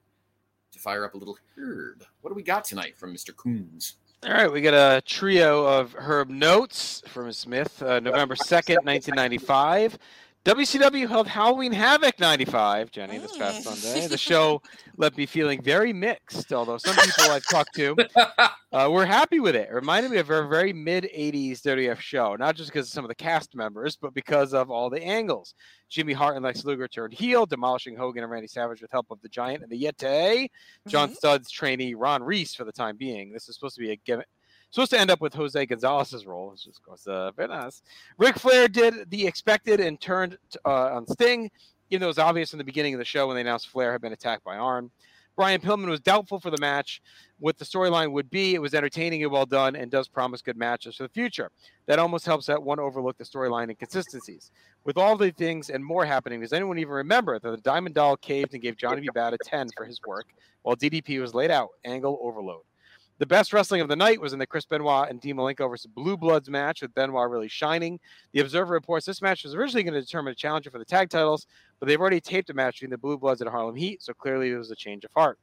fire 0.82 1.04
up 1.04 1.14
a 1.14 1.16
little 1.16 1.38
herb. 1.56 2.04
What 2.20 2.30
do 2.30 2.34
we 2.34 2.42
got 2.42 2.64
tonight 2.64 2.96
from 2.96 3.14
Mr. 3.14 3.32
Kunze? 3.32 3.94
All 4.24 4.32
right, 4.32 4.52
we 4.52 4.60
got 4.60 4.74
a 4.74 5.00
trio 5.00 5.64
of 5.64 5.94
Herb 5.94 6.28
notes 6.28 7.02
from 7.08 7.32
Smith, 7.32 7.82
uh, 7.82 7.98
November 8.00 8.34
2nd, 8.36 8.84
1995. 8.84 9.98
WCW 10.44 11.08
held 11.08 11.28
Halloween 11.28 11.70
Havoc 11.70 12.18
95, 12.18 12.90
Jenny, 12.90 13.18
this 13.18 13.36
past 13.36 13.62
Sunday. 13.62 14.08
The 14.08 14.18
show 14.18 14.60
left 14.96 15.16
me 15.16 15.24
feeling 15.24 15.62
very 15.62 15.92
mixed, 15.92 16.52
although 16.52 16.78
some 16.78 16.96
people 16.96 17.30
I've 17.30 17.46
talked 17.48 17.76
to 17.76 17.94
uh, 18.72 18.88
were 18.90 19.06
happy 19.06 19.38
with 19.38 19.54
it. 19.54 19.68
It 19.70 19.72
reminded 19.72 20.10
me 20.10 20.16
of 20.16 20.30
a 20.30 20.48
very 20.48 20.72
mid 20.72 21.04
80s 21.16 21.60
WWF 21.60 22.00
show, 22.00 22.34
not 22.34 22.56
just 22.56 22.70
because 22.72 22.88
of 22.88 22.92
some 22.92 23.04
of 23.04 23.08
the 23.08 23.14
cast 23.14 23.54
members, 23.54 23.94
but 23.94 24.14
because 24.14 24.52
of 24.52 24.68
all 24.68 24.90
the 24.90 25.00
angles. 25.00 25.54
Jimmy 25.88 26.12
Hart 26.12 26.34
and 26.34 26.44
Lex 26.44 26.64
Luger 26.64 26.88
turned 26.88 27.12
heel, 27.14 27.46
demolishing 27.46 27.94
Hogan 27.94 28.24
and 28.24 28.32
Randy 28.32 28.48
Savage 28.48 28.82
with 28.82 28.90
help 28.90 29.06
of 29.12 29.20
the 29.22 29.28
Giant 29.28 29.62
and 29.62 29.70
the 29.70 29.80
Yeti. 29.80 30.48
John 30.88 31.10
Mhm. 31.10 31.16
Studd's 31.16 31.50
trainee 31.52 31.94
Ron 31.94 32.20
Reese 32.24 32.52
for 32.56 32.64
the 32.64 32.72
time 32.72 32.96
being. 32.96 33.32
This 33.32 33.48
is 33.48 33.54
supposed 33.54 33.76
to 33.76 33.80
be 33.80 33.92
a 33.92 33.96
gimmick. 33.96 34.26
Supposed 34.72 34.92
to 34.92 34.98
end 34.98 35.10
up 35.10 35.20
with 35.20 35.34
Jose 35.34 35.66
Gonzalez's 35.66 36.24
role, 36.24 36.50
which 36.50 36.66
is 36.66 36.78
course 36.78 37.06
uh, 37.06 37.30
nice. 37.38 37.82
Ric 38.16 38.38
Flair 38.38 38.68
did 38.68 39.10
the 39.10 39.26
expected 39.26 39.80
and 39.80 40.00
turned 40.00 40.38
uh, 40.64 40.94
on 40.94 41.06
Sting, 41.06 41.50
even 41.90 42.00
though 42.00 42.06
it 42.06 42.08
was 42.08 42.18
obvious 42.18 42.54
in 42.54 42.58
the 42.58 42.64
beginning 42.64 42.94
of 42.94 42.98
the 42.98 43.04
show 43.04 43.26
when 43.26 43.34
they 43.34 43.42
announced 43.42 43.68
Flair 43.68 43.92
had 43.92 44.00
been 44.00 44.14
attacked 44.14 44.44
by 44.44 44.56
Arn. 44.56 44.90
Brian 45.36 45.60
Pillman 45.60 45.88
was 45.88 46.00
doubtful 46.00 46.40
for 46.40 46.48
the 46.50 46.58
match. 46.58 47.02
What 47.38 47.58
the 47.58 47.66
storyline 47.66 48.12
would 48.12 48.30
be, 48.30 48.54
it 48.54 48.62
was 48.62 48.72
entertaining 48.72 49.22
and 49.22 49.30
well 49.30 49.44
done, 49.44 49.76
and 49.76 49.90
does 49.90 50.08
promise 50.08 50.40
good 50.40 50.56
matches 50.56 50.96
for 50.96 51.02
the 51.02 51.08
future. 51.10 51.50
That 51.84 51.98
almost 51.98 52.24
helps 52.24 52.46
that 52.46 52.62
one 52.62 52.78
overlook 52.80 53.18
the 53.18 53.24
storyline 53.24 53.68
inconsistencies. 53.68 54.52
With 54.84 54.96
all 54.96 55.18
the 55.18 55.32
things 55.32 55.68
and 55.68 55.84
more 55.84 56.06
happening, 56.06 56.40
does 56.40 56.54
anyone 56.54 56.78
even 56.78 56.94
remember 56.94 57.38
that 57.38 57.50
the 57.50 57.58
Diamond 57.58 57.94
Doll 57.94 58.16
caved 58.16 58.54
and 58.54 58.62
gave 58.62 58.78
Johnny 58.78 59.02
B. 59.02 59.08
Bad 59.14 59.34
a 59.34 59.38
10 59.44 59.68
for 59.76 59.84
his 59.84 60.00
work, 60.06 60.28
while 60.62 60.76
DDP 60.76 61.20
was 61.20 61.34
laid 61.34 61.50
out? 61.50 61.68
Angle 61.84 62.18
overload. 62.22 62.62
The 63.18 63.26
best 63.26 63.52
wrestling 63.52 63.80
of 63.80 63.88
the 63.88 63.96
night 63.96 64.20
was 64.20 64.32
in 64.32 64.38
the 64.38 64.46
Chris 64.46 64.64
Benoit 64.64 65.08
and 65.08 65.20
Dean 65.20 65.36
Malenko 65.36 65.68
versus 65.70 65.86
Blue 65.86 66.16
Bloods 66.16 66.50
match, 66.50 66.82
with 66.82 66.94
Benoit 66.94 67.30
really 67.30 67.48
shining. 67.48 68.00
The 68.32 68.40
Observer 68.40 68.72
reports 68.72 69.06
this 69.06 69.22
match 69.22 69.44
was 69.44 69.54
originally 69.54 69.84
going 69.84 69.94
to 69.94 70.00
determine 70.00 70.32
a 70.32 70.34
challenger 70.34 70.70
for 70.70 70.78
the 70.78 70.84
tag 70.84 71.10
titles, 71.10 71.46
but 71.78 71.86
they've 71.86 72.00
already 72.00 72.20
taped 72.20 72.50
a 72.50 72.54
match 72.54 72.76
between 72.76 72.90
the 72.90 72.98
Blue 72.98 73.18
Bloods 73.18 73.40
and 73.40 73.50
Harlem 73.50 73.76
Heat, 73.76 74.02
so 74.02 74.12
clearly 74.12 74.50
it 74.50 74.56
was 74.56 74.70
a 74.70 74.76
change 74.76 75.04
of 75.04 75.12
heart. 75.12 75.38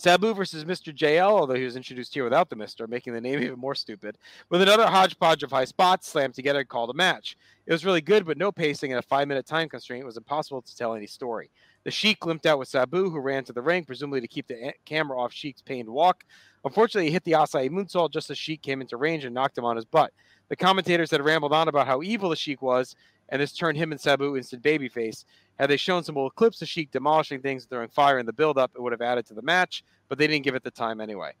Sabu 0.00 0.32
versus 0.32 0.64
Mr. 0.64 0.96
JL, 0.96 1.28
although 1.28 1.54
he 1.54 1.64
was 1.64 1.76
introduced 1.76 2.14
here 2.14 2.24
without 2.24 2.48
the 2.48 2.56
Mister, 2.56 2.86
making 2.86 3.12
the 3.12 3.20
name 3.20 3.38
even 3.42 3.58
more 3.58 3.74
stupid, 3.74 4.16
with 4.48 4.62
another 4.62 4.86
hodgepodge 4.86 5.42
of 5.42 5.50
high 5.50 5.66
spots 5.66 6.08
slammed 6.08 6.32
together 6.32 6.60
and 6.60 6.68
called 6.70 6.88
a 6.88 6.94
match. 6.94 7.36
It 7.66 7.72
was 7.72 7.84
really 7.84 8.00
good, 8.00 8.24
but 8.24 8.38
no 8.38 8.50
pacing 8.50 8.92
and 8.92 8.98
a 8.98 9.02
five 9.02 9.28
minute 9.28 9.46
time 9.46 9.68
constraint 9.68 10.06
was 10.06 10.16
impossible 10.16 10.62
to 10.62 10.74
tell 10.74 10.94
any 10.94 11.06
story. 11.06 11.50
The 11.84 11.90
Sheik 11.90 12.26
limped 12.26 12.44
out 12.44 12.58
with 12.58 12.68
Sabu, 12.68 13.08
who 13.08 13.20
ran 13.20 13.44
to 13.44 13.52
the 13.52 13.62
ring, 13.62 13.84
presumably 13.84 14.20
to 14.20 14.28
keep 14.28 14.46
the 14.46 14.74
camera 14.84 15.18
off 15.18 15.32
Sheik's 15.32 15.62
pained 15.62 15.88
walk. 15.88 16.24
Unfortunately, 16.64 17.06
he 17.06 17.12
hit 17.12 17.24
the 17.24 17.32
Asai 17.32 17.70
moonsault 17.70 18.12
just 18.12 18.30
as 18.30 18.36
Sheik 18.36 18.60
came 18.60 18.82
into 18.82 18.98
range 18.98 19.24
and 19.24 19.34
knocked 19.34 19.56
him 19.56 19.64
on 19.64 19.76
his 19.76 19.86
butt. 19.86 20.12
The 20.48 20.56
commentators 20.56 21.10
had 21.10 21.24
rambled 21.24 21.54
on 21.54 21.68
about 21.68 21.86
how 21.86 22.02
evil 22.02 22.30
the 22.30 22.36
Sheik 22.36 22.60
was, 22.60 22.96
and 23.30 23.40
this 23.40 23.52
turned 23.52 23.78
him 23.78 23.92
and 23.92 24.00
Sabu 24.00 24.36
instant 24.36 24.62
babyface. 24.62 25.24
Had 25.58 25.70
they 25.70 25.78
shown 25.78 26.04
some 26.04 26.18
old 26.18 26.34
clips 26.34 26.60
of 26.60 26.68
Sheik 26.68 26.90
demolishing 26.90 27.40
things 27.40 27.62
and 27.62 27.70
throwing 27.70 27.88
fire 27.88 28.18
in 28.18 28.26
the 28.26 28.32
build-up, 28.32 28.72
it 28.74 28.82
would 28.82 28.92
have 28.92 29.00
added 29.00 29.24
to 29.26 29.34
the 29.34 29.42
match, 29.42 29.82
but 30.08 30.18
they 30.18 30.26
didn't 30.26 30.44
give 30.44 30.54
it 30.54 30.62
the 30.62 30.70
time 30.70 31.00
anyway. 31.00 31.32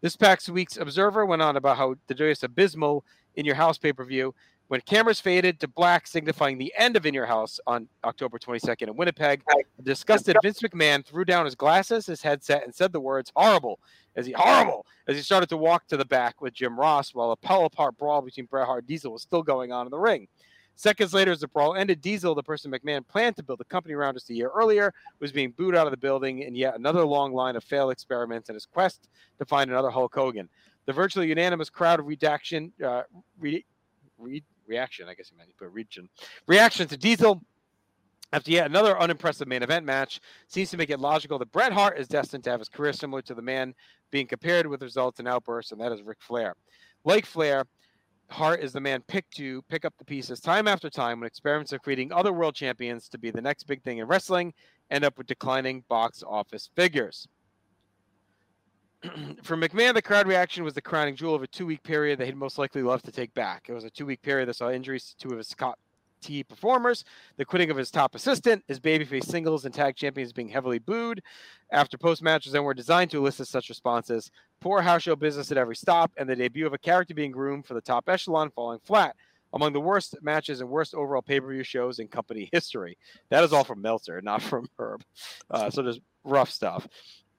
This 0.00 0.16
past 0.16 0.48
week's 0.48 0.76
Observer 0.76 1.24
went 1.24 1.42
on 1.42 1.56
about 1.56 1.76
how 1.76 1.94
the 2.08 2.14
joyous 2.14 2.42
abysmal 2.42 3.04
in 3.36 3.46
your 3.46 3.54
house 3.54 3.78
pay-per-view 3.78 4.34
when 4.68 4.80
cameras 4.82 5.18
faded 5.18 5.58
to 5.60 5.68
black, 5.68 6.06
signifying 6.06 6.58
the 6.58 6.72
end 6.76 6.96
of 6.96 7.06
In 7.06 7.14
Your 7.14 7.26
House 7.26 7.58
on 7.66 7.88
October 8.04 8.38
22nd 8.38 8.88
in 8.88 8.96
Winnipeg. 8.96 9.42
The 9.78 9.82
disgusted 9.82 10.36
Vince 10.42 10.60
McMahon 10.60 11.04
threw 11.04 11.24
down 11.24 11.46
his 11.46 11.54
glasses, 11.54 12.06
his 12.06 12.22
headset, 12.22 12.64
and 12.64 12.74
said 12.74 12.92
the 12.92 13.00
words 13.00 13.32
"horrible" 13.34 13.80
as 14.14 14.26
he 14.26 14.32
horrible 14.32 14.86
as 15.06 15.16
he 15.16 15.22
started 15.22 15.48
to 15.48 15.56
walk 15.56 15.86
to 15.88 15.96
the 15.96 16.04
back 16.04 16.40
with 16.40 16.52
Jim 16.52 16.78
Ross, 16.78 17.14
while 17.14 17.30
a 17.30 17.36
pull 17.36 17.64
apart 17.64 17.96
brawl 17.96 18.20
between 18.20 18.46
Bret 18.46 18.66
Hart 18.66 18.80
and 18.80 18.88
Diesel 18.88 19.12
was 19.12 19.22
still 19.22 19.42
going 19.42 19.72
on 19.72 19.86
in 19.86 19.90
the 19.90 19.98
ring. 19.98 20.28
Seconds 20.74 21.12
later, 21.12 21.32
as 21.32 21.40
the 21.40 21.48
brawl 21.48 21.74
ended, 21.74 22.00
Diesel, 22.00 22.36
the 22.36 22.42
person 22.42 22.70
McMahon 22.70 23.04
planned 23.08 23.34
to 23.36 23.42
build 23.42 23.60
a 23.60 23.64
company 23.64 23.94
around 23.94 24.14
just 24.14 24.30
a 24.30 24.34
year 24.34 24.50
earlier, 24.54 24.94
was 25.18 25.32
being 25.32 25.50
booed 25.50 25.74
out 25.74 25.88
of 25.88 25.90
the 25.90 25.96
building 25.96 26.40
in 26.40 26.54
yet 26.54 26.76
another 26.76 27.04
long 27.04 27.32
line 27.32 27.56
of 27.56 27.64
failed 27.64 27.90
experiments 27.90 28.48
in 28.48 28.54
his 28.54 28.64
quest 28.64 29.08
to 29.38 29.44
find 29.44 29.70
another 29.70 29.90
Hulk 29.90 30.14
Hogan. 30.14 30.48
The 30.86 30.92
virtually 30.92 31.26
unanimous 31.26 31.68
crowd 31.68 32.00
reaction, 32.00 32.72
uh, 32.84 33.02
re, 33.40 33.64
re, 34.18 34.44
reaction, 34.68 35.08
I 35.08 35.14
guess 35.14 35.30
you 35.30 35.36
meant 35.36 35.50
to 35.50 35.56
put 35.56 35.72
region, 35.72 36.08
reaction 36.46 36.86
to 36.88 36.96
Diesel 36.96 37.42
after 38.32 38.50
yet 38.50 38.66
another 38.66 39.00
unimpressive 39.00 39.48
main 39.48 39.62
event 39.62 39.86
match 39.86 40.20
seems 40.48 40.70
to 40.70 40.76
make 40.76 40.90
it 40.90 41.00
logical 41.00 41.38
that 41.38 41.50
Bret 41.50 41.72
Hart 41.72 41.98
is 41.98 42.08
destined 42.08 42.44
to 42.44 42.50
have 42.50 42.60
his 42.60 42.68
career 42.68 42.92
similar 42.92 43.22
to 43.22 43.34
the 43.34 43.42
man 43.42 43.74
being 44.10 44.26
compared 44.26 44.66
with 44.66 44.82
results 44.82 45.18
and 45.18 45.26
outbursts, 45.26 45.72
and 45.72 45.80
that 45.80 45.92
is 45.92 46.02
Ric 46.02 46.18
Flair. 46.20 46.54
Like 47.04 47.24
Flair, 47.24 47.64
Hart 48.30 48.60
is 48.60 48.72
the 48.72 48.80
man 48.80 49.02
picked 49.08 49.36
to 49.36 49.62
pick 49.62 49.86
up 49.86 49.94
the 49.98 50.04
pieces 50.04 50.40
time 50.40 50.68
after 50.68 50.90
time 50.90 51.20
when 51.20 51.26
experiments 51.26 51.72
of 51.72 51.80
creating 51.80 52.12
other 52.12 52.32
world 52.32 52.54
champions 52.54 53.08
to 53.08 53.18
be 53.18 53.30
the 53.30 53.40
next 53.40 53.64
big 53.64 53.82
thing 53.82 53.98
in 53.98 54.06
wrestling 54.06 54.52
end 54.90 55.04
up 55.04 55.16
with 55.16 55.26
declining 55.26 55.82
box 55.88 56.22
office 56.26 56.68
figures. 56.76 57.26
For 59.42 59.56
McMahon, 59.56 59.94
the 59.94 60.02
crowd 60.02 60.26
reaction 60.26 60.64
was 60.64 60.74
the 60.74 60.82
crowning 60.82 61.14
jewel 61.14 61.34
of 61.34 61.42
a 61.42 61.46
two 61.46 61.66
week 61.66 61.82
period 61.82 62.18
that 62.18 62.26
he'd 62.26 62.36
most 62.36 62.58
likely 62.58 62.82
love 62.82 63.02
to 63.02 63.12
take 63.12 63.32
back. 63.34 63.66
It 63.68 63.72
was 63.72 63.84
a 63.84 63.90
two 63.90 64.06
week 64.06 64.22
period 64.22 64.48
that 64.48 64.56
saw 64.56 64.70
injuries 64.70 65.04
to 65.04 65.16
two 65.16 65.32
of 65.32 65.38
his 65.38 65.48
top 65.48 65.78
T 66.20 66.42
performers, 66.42 67.04
the 67.36 67.44
quitting 67.44 67.70
of 67.70 67.76
his 67.76 67.92
top 67.92 68.16
assistant, 68.16 68.64
his 68.66 68.80
babyface 68.80 69.24
singles 69.24 69.64
and 69.64 69.72
tag 69.72 69.94
champions 69.94 70.32
being 70.32 70.48
heavily 70.48 70.80
booed 70.80 71.22
after 71.70 71.96
post 71.96 72.22
matches 72.22 72.54
and 72.54 72.64
were 72.64 72.74
designed 72.74 73.10
to 73.12 73.18
elicit 73.18 73.46
such 73.46 73.68
responses. 73.68 74.30
Poor 74.60 74.80
house 74.80 75.02
show 75.02 75.14
business 75.14 75.52
at 75.52 75.58
every 75.58 75.76
stop, 75.76 76.10
and 76.16 76.28
the 76.28 76.34
debut 76.34 76.66
of 76.66 76.72
a 76.72 76.78
character 76.78 77.14
being 77.14 77.30
groomed 77.30 77.66
for 77.66 77.74
the 77.74 77.80
top 77.80 78.08
echelon 78.08 78.50
falling 78.50 78.80
flat. 78.84 79.14
Among 79.54 79.72
the 79.72 79.80
worst 79.80 80.16
matches 80.20 80.60
and 80.60 80.68
worst 80.68 80.94
overall 80.94 81.22
pay 81.22 81.40
per 81.40 81.50
view 81.50 81.62
shows 81.62 82.00
in 82.00 82.08
company 82.08 82.50
history. 82.52 82.98
That 83.30 83.44
is 83.44 83.52
all 83.52 83.64
from 83.64 83.80
Meltzer, 83.80 84.20
not 84.20 84.42
from 84.42 84.68
Herb. 84.78 85.02
Uh, 85.50 85.70
so 85.70 85.82
there's 85.82 86.00
rough 86.24 86.50
stuff. 86.50 86.86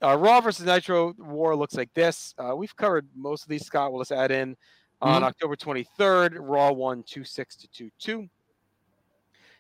Uh, 0.02 0.18
Raw 0.18 0.40
versus 0.42 0.66
Nitro 0.66 1.14
War 1.18 1.56
looks 1.56 1.76
like 1.76 1.94
this. 1.94 2.34
Uh, 2.38 2.56
we've 2.56 2.76
covered 2.76 3.08
most 3.16 3.44
of 3.44 3.50
these. 3.50 3.66
Scott 3.66 3.92
will 3.92 4.00
just 4.00 4.12
add 4.14 4.32
in 4.32 4.56
on 5.02 5.22
Mhm. 5.22 5.26
October 5.26 5.56
23rd. 5.56 6.38
Raw 6.40 6.72
won 6.72 7.04
2 7.04 7.24
6 7.24 7.56
to 7.58 7.68
2 7.68 7.90
2. 8.00 8.30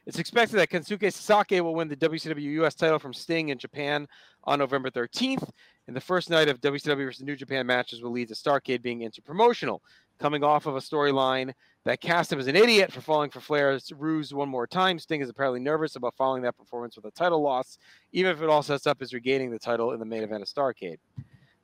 It's 0.06 0.18
expected 0.18 0.58
that 0.58 0.70
Kensuke 0.70 1.12
Sasaki 1.14 1.62
will 1.62 1.76
win 1.76 1.88
the 1.88 1.96
WCW 1.96 2.52
US 2.64 2.74
title 2.74 3.00
from 3.00 3.14
Sting 3.14 3.50
in 3.50 3.58
Japan 3.60 4.08
on 4.46 4.60
November 4.60 4.90
13th. 4.90 5.50
And 5.88 5.96
the 5.96 6.02
first 6.02 6.30
night 6.30 6.48
of 6.48 6.62
WCW 6.62 7.06
versus 7.06 7.24
New 7.24 7.36
Japan 7.36 7.66
matches 7.68 8.02
will 8.02 8.12
lead 8.12 8.30
to 8.30 8.34
Starcade 8.34 8.82
being 8.82 9.02
interpromotional, 9.02 9.80
coming 10.20 10.44
off 10.44 10.66
of 10.66 10.76
a 10.76 10.80
storyline 10.80 11.54
that 11.86 12.02
cast 12.02 12.32
him 12.32 12.40
as 12.40 12.48
an 12.48 12.56
idiot 12.56 12.92
for 12.92 13.02
falling 13.02 13.30
for 13.30 13.40
Flair's 13.40 13.92
ruse 13.96 14.34
one 14.34 14.50
more 14.50 14.68
time. 14.68 15.00
Sting 15.00 15.22
is 15.22 15.30
apparently 15.30 15.60
nervous 15.60 15.96
about 15.96 16.16
following 16.16 16.44
that 16.44 16.58
performance 16.58 16.96
with 16.96 17.06
a 17.06 17.12
title 17.12 17.42
loss, 17.42 17.78
even 18.12 18.32
if 18.32 18.42
it 18.42 18.50
all 18.50 18.64
sets 18.64 18.86
up 18.86 19.02
as 19.02 19.14
regaining 19.14 19.50
the 19.50 19.60
title 19.60 19.94
in 19.94 20.00
the 20.00 20.06
main 20.06 20.24
event 20.24 20.42
of 20.42 20.48
Starcade. 20.48 20.98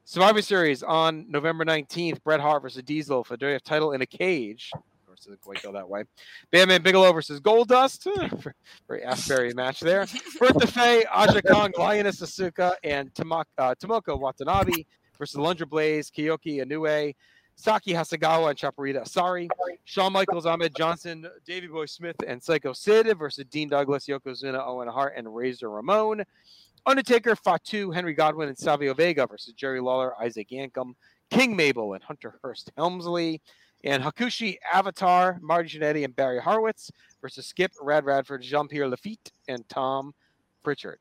Survivor 0.05 0.41
Series 0.41 0.84
on 0.84 1.25
November 1.29 1.65
19th, 1.65 2.24
Bret 2.24 2.39
Hart 2.39 2.62
versus 2.62 2.84
Diesel 2.84 3.24
for 3.24 3.36
the 3.36 3.45
WF 3.45 3.62
title 3.63 3.93
in 3.93 4.01
a 4.03 4.05
cage. 4.05 4.69
Of 4.74 4.81
course, 5.07 5.25
it 5.25 5.29
doesn't 5.29 5.41
quite 5.41 5.63
go 5.63 5.72
that 5.72 5.89
way. 5.89 6.03
Bam 6.51 6.67
Man 6.67 6.84
Bigelow 6.84 7.12
versus 7.12 7.41
Goldust. 7.41 8.05
Very 8.88 9.03
Asbury 9.03 9.53
match 9.55 9.79
there. 9.79 10.05
Bertha 10.39 10.67
Faye, 10.67 11.05
Aja 11.12 11.41
Kong, 11.41 11.74
Lioness 11.77 12.22
Asuka, 12.22 12.75
and 12.84 13.12
Tamaka, 13.15 13.45
uh, 13.57 13.75
Tomoko 13.75 14.19
Watanabe 14.19 14.86
versus 15.17 15.38
Lundra 15.38 15.65
Blayze, 15.65 16.12
Kyoko 16.12 16.63
Inoue, 16.63 17.15
Sakie 17.57 17.95
Hasegawa, 17.95 18.50
and 18.50 18.59
Chaparita 18.59 19.03
Asari. 19.03 19.47
Shawn 19.85 20.13
Michaels, 20.13 20.45
Ahmed 20.45 20.75
Johnson, 20.75 21.27
Davey 21.45 21.67
Boy 21.67 21.85
Smith, 21.85 22.15
and 22.27 22.41
Psycho 22.41 22.74
Sid 22.74 23.17
versus 23.17 23.45
Dean 23.45 23.69
Douglas, 23.69 24.07
Yokozuna, 24.07 24.65
Owen 24.65 24.88
Hart, 24.88 25.13
and 25.15 25.33
Razor 25.33 25.69
Ramon. 25.69 26.24
Undertaker, 26.85 27.35
Fatu, 27.35 27.91
Henry 27.91 28.13
Godwin, 28.13 28.47
and 28.47 28.57
Savio 28.57 28.93
Vega 28.93 29.25
versus 29.27 29.53
Jerry 29.53 29.79
Lawler, 29.79 30.13
Isaac 30.21 30.50
Yankem, 30.50 30.93
King 31.31 31.55
Mabel, 31.55 31.93
and 31.93 32.03
Hunter 32.03 32.39
Hearst 32.43 32.71
Helmsley. 32.77 33.41
And 33.83 34.03
Hakushi, 34.03 34.57
Avatar, 34.74 35.38
Marty 35.41 35.69
Jannetty, 35.69 36.03
and 36.03 36.15
Barry 36.15 36.41
Horowitz 36.41 36.91
versus 37.21 37.45
Skip, 37.45 37.71
Rad 37.81 38.05
Radford, 38.05 38.41
Jean 38.41 38.67
Pierre 38.67 38.88
Lafitte, 38.88 39.31
and 39.47 39.67
Tom 39.69 40.13
Pritchard. 40.63 41.00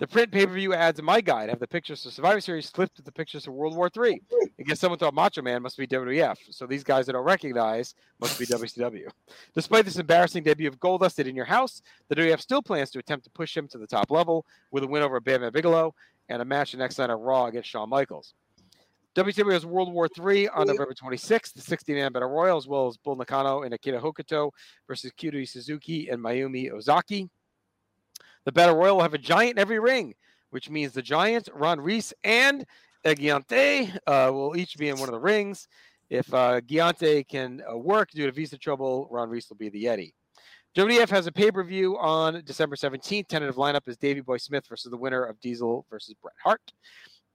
The 0.00 0.06
print 0.06 0.32
pay 0.32 0.46
per 0.46 0.54
view 0.54 0.72
ads 0.72 0.98
in 0.98 1.04
my 1.04 1.20
guide 1.20 1.50
have 1.50 1.60
the 1.60 1.66
pictures 1.66 2.06
of 2.06 2.14
Survivor 2.14 2.40
Series 2.40 2.70
flipped 2.70 2.96
with 2.96 3.04
the 3.04 3.12
pictures 3.12 3.46
of 3.46 3.52
World 3.52 3.76
War 3.76 3.90
III. 3.94 4.22
I 4.58 4.62
guess 4.66 4.80
someone 4.80 4.98
thought 4.98 5.12
Macho 5.12 5.42
Man 5.42 5.60
must 5.60 5.76
be 5.76 5.86
WWF, 5.86 6.38
so 6.48 6.66
these 6.66 6.82
guys 6.82 7.06
I 7.06 7.12
don't 7.12 7.22
recognize 7.22 7.94
must 8.18 8.38
be 8.38 8.46
WCW. 8.46 9.10
Despite 9.54 9.84
this 9.84 9.98
embarrassing 9.98 10.42
debut 10.42 10.68
of 10.68 10.80
Goldust 10.80 11.18
at 11.18 11.26
In 11.26 11.36
Your 11.36 11.44
House, 11.44 11.82
the 12.08 12.16
WWF 12.16 12.40
still 12.40 12.62
plans 12.62 12.90
to 12.92 12.98
attempt 12.98 13.24
to 13.24 13.30
push 13.30 13.54
him 13.54 13.68
to 13.68 13.76
the 13.76 13.86
top 13.86 14.10
level 14.10 14.46
with 14.70 14.84
a 14.84 14.86
win 14.86 15.02
over 15.02 15.20
Bam 15.20 15.42
Bam 15.42 15.52
Bigelow 15.52 15.94
and 16.30 16.40
a 16.40 16.46
match 16.46 16.72
the 16.72 16.78
next 16.78 16.98
night 16.98 17.10
on 17.10 17.20
Raw 17.20 17.44
against 17.44 17.68
Shawn 17.68 17.90
Michaels. 17.90 18.32
WCW 19.16 19.52
has 19.52 19.66
World 19.66 19.92
War 19.92 20.08
III 20.18 20.48
on 20.48 20.66
November 20.66 20.94
26th, 20.94 21.52
the 21.52 21.60
60 21.60 21.92
man 21.92 22.12
Battle 22.12 22.30
Royal, 22.30 22.56
as 22.56 22.66
well 22.66 22.86
as 22.86 22.96
Bull 22.96 23.16
Nakano 23.16 23.64
and 23.64 23.74
Akira 23.74 24.00
Hokuto 24.00 24.50
versus 24.86 25.12
Cutie 25.14 25.44
Suzuki 25.44 26.08
and 26.08 26.24
Mayumi 26.24 26.72
Ozaki. 26.72 27.28
The 28.44 28.52
Battle 28.52 28.76
Royal 28.76 28.96
will 28.96 29.02
have 29.02 29.14
a 29.14 29.18
giant 29.18 29.52
in 29.52 29.58
every 29.58 29.78
ring, 29.78 30.14
which 30.50 30.70
means 30.70 30.92
the 30.92 31.02
Giants, 31.02 31.48
Ron 31.54 31.80
Reese, 31.80 32.12
and 32.24 32.64
Giante 33.04 33.96
uh, 34.06 34.30
will 34.32 34.56
each 34.56 34.76
be 34.76 34.88
in 34.88 34.98
one 34.98 35.08
of 35.08 35.12
the 35.12 35.20
rings. 35.20 35.68
If 36.08 36.32
uh, 36.34 36.60
can 37.28 37.62
uh, 37.70 37.76
work 37.76 38.10
due 38.10 38.26
to 38.26 38.32
visa 38.32 38.58
trouble, 38.58 39.08
Ron 39.10 39.28
Reese 39.28 39.48
will 39.48 39.56
be 39.56 39.68
the 39.68 39.84
Yeti. 39.84 40.12
WWF 40.76 41.08
has 41.10 41.26
a 41.26 41.32
pay 41.32 41.50
per 41.50 41.64
view 41.64 41.98
on 41.98 42.42
December 42.44 42.76
17th. 42.76 43.26
Tentative 43.28 43.56
lineup 43.56 43.88
is 43.88 43.96
Davey 43.96 44.20
Boy 44.20 44.36
Smith 44.36 44.64
versus 44.68 44.90
the 44.90 44.96
winner 44.96 45.24
of 45.24 45.40
Diesel 45.40 45.84
versus 45.90 46.14
Bret 46.22 46.34
Hart. 46.42 46.60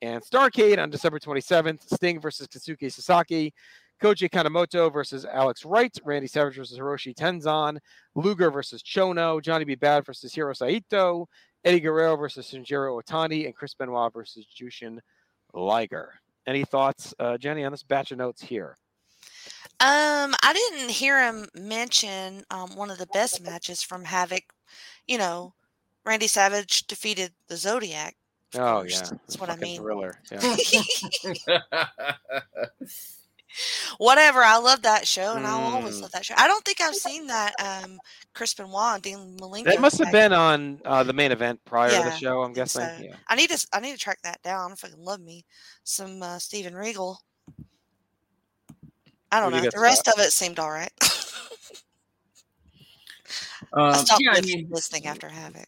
And 0.02 0.22
Starcade 0.22 0.78
on 0.78 0.90
December 0.90 1.20
27th, 1.20 1.94
Sting 1.94 2.20
versus 2.20 2.48
Kensuke 2.48 2.92
Sasaki. 2.92 3.54
Koji 4.02 4.30
Kanemoto 4.30 4.92
versus 4.92 5.26
Alex 5.26 5.64
Wright, 5.66 5.96
Randy 6.04 6.28
Savage 6.28 6.58
versus 6.58 6.78
Hiroshi 6.78 7.16
Tenzan, 7.16 7.78
Luger 8.16 8.52
versus 8.52 8.84
Chono, 8.84 9.42
Johnny 9.42 9.66
B. 9.66 9.76
Bad 9.76 10.06
versus 10.06 10.34
Hiro 10.34 10.54
Saito, 10.54 11.28
Eddie 11.64 11.80
Guerrero 11.80 12.16
versus 12.16 12.50
Shinjiro 12.50 13.02
Otani, 13.02 13.46
and 13.46 13.56
Chris 13.56 13.74
Benoit 13.74 14.12
versus 14.14 14.46
Jushin 14.60 15.00
Liger. 15.54 16.14
Any 16.46 16.64
thoughts, 16.64 17.14
uh, 17.20 17.38
Jenny, 17.38 17.64
on 17.64 17.72
this 17.72 17.84
batch 17.84 18.12
of 18.12 18.18
notes 18.18 18.42
here? 18.42 18.78
Um, 19.80 20.36
I 20.44 20.54
didn't 20.54 20.92
hear 20.92 21.24
him 21.24 21.48
mention 21.56 22.44
um, 22.52 22.76
one 22.76 22.92
of 22.92 22.98
the 22.98 23.08
best 23.08 23.42
matches 23.42 23.82
from 23.82 24.04
Havoc. 24.04 24.44
You 25.08 25.18
know, 25.18 25.54
Randy 26.06 26.28
Savage 26.28 26.86
defeated 26.88 27.32
the 27.48 27.58
Zodiac. 27.58 28.16
Oh 28.54 28.84
yeah, 28.84 29.00
That's 29.00 29.40
what 29.40 29.50
I 29.50 29.56
mean. 29.58 29.82
Thriller. 29.82 30.22
Yeah. 30.32 30.56
Whatever. 33.98 34.42
I 34.44 34.58
love 34.58 34.82
that 34.84 35.08
show, 35.08 35.36
and 35.36 35.46
I'll 35.48 35.74
always 35.76 35.98
Mm. 35.98 36.02
love 36.04 36.12
that 36.12 36.26
show. 36.26 36.34
I 36.38 36.48
don't 36.48 36.64
think 36.66 36.82
I've 36.82 36.96
seen 36.96 37.28
that 37.28 37.54
um, 37.64 38.00
Chris 38.34 38.54
Benoit 38.54 38.96
and 38.96 39.02
Dean 39.04 39.38
Malenko. 39.40 39.64
that 39.66 39.80
must 39.82 39.98
have 40.00 40.12
been 40.12 40.34
on 40.34 40.82
uh, 40.86 41.04
the 41.04 41.14
main 41.14 41.32
event 41.32 41.60
prior 41.66 41.90
to 41.90 41.96
the 41.96 42.12
show. 42.18 42.42
I'm 42.44 42.54
guessing. 42.54 42.82
so. 42.82 42.98
Yeah. 43.04 43.16
I 43.30 43.36
need 43.36 43.50
to. 43.50 43.68
I 43.74 43.80
need 43.80 43.94
to 43.94 43.98
track 43.98 44.20
that 44.24 44.42
down. 44.44 44.72
I 44.72 44.76
fucking 44.76 45.00
love 45.00 45.22
me 45.22 45.46
some 45.84 46.22
uh, 46.22 46.38
Steven 46.40 46.76
Regal. 46.76 47.20
I 49.32 49.40
don't 49.40 49.52
What 49.52 49.60
do 49.60 49.64
know. 49.66 49.70
The 49.74 49.80
rest 49.80 50.08
of 50.08 50.14
it 50.20 50.32
seemed 50.34 50.60
all 50.60 50.72
right. 50.72 50.92
I 53.74 53.90
Um, 53.90 53.96
stopped 54.06 54.22
yeah, 54.24 54.32
I 54.34 54.42
mean, 54.42 54.68
listening 54.70 55.08
after 55.08 55.28
Havoc. 55.28 55.66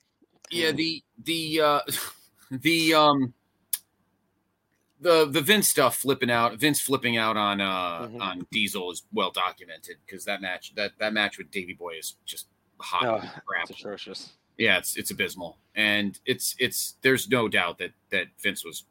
yeah, 0.52 0.72
the 0.72 1.04
the 1.24 1.62
uh, 1.62 1.80
the 2.52 2.94
um 2.94 3.34
the 5.00 5.26
the 5.26 5.42
Vince 5.42 5.68
stuff 5.68 5.98
flipping 5.98 6.32
out, 6.32 6.56
Vince 6.60 6.82
flipping 6.82 7.18
out 7.18 7.38
on 7.38 7.62
uh 7.62 8.08
Mhm. 8.08 8.22
on 8.22 8.48
Diesel 8.52 8.92
is 8.92 9.04
well 9.14 9.32
documented 9.32 9.98
because 10.06 10.26
that 10.26 10.42
match 10.42 10.74
that 10.76 10.94
that 11.00 11.14
match 11.14 11.38
with 11.38 11.52
Davy 11.52 11.74
Boy 11.74 11.96
is 12.00 12.16
just 12.26 12.48
hot 12.80 13.06
Oh, 13.06 13.42
crap. 13.46 13.70
it's 13.70 13.80
atrocious. 13.80 14.34
Yeah, 14.58 14.78
it's 14.80 14.96
it's 14.98 15.12
abysmal, 15.12 15.60
and 15.76 16.20
it's 16.26 16.56
it's 16.58 16.96
there's 17.02 17.30
no 17.30 17.48
doubt 17.48 17.78
that 17.78 17.92
that 18.10 18.28
Vince 18.42 18.66
was. 18.66 18.86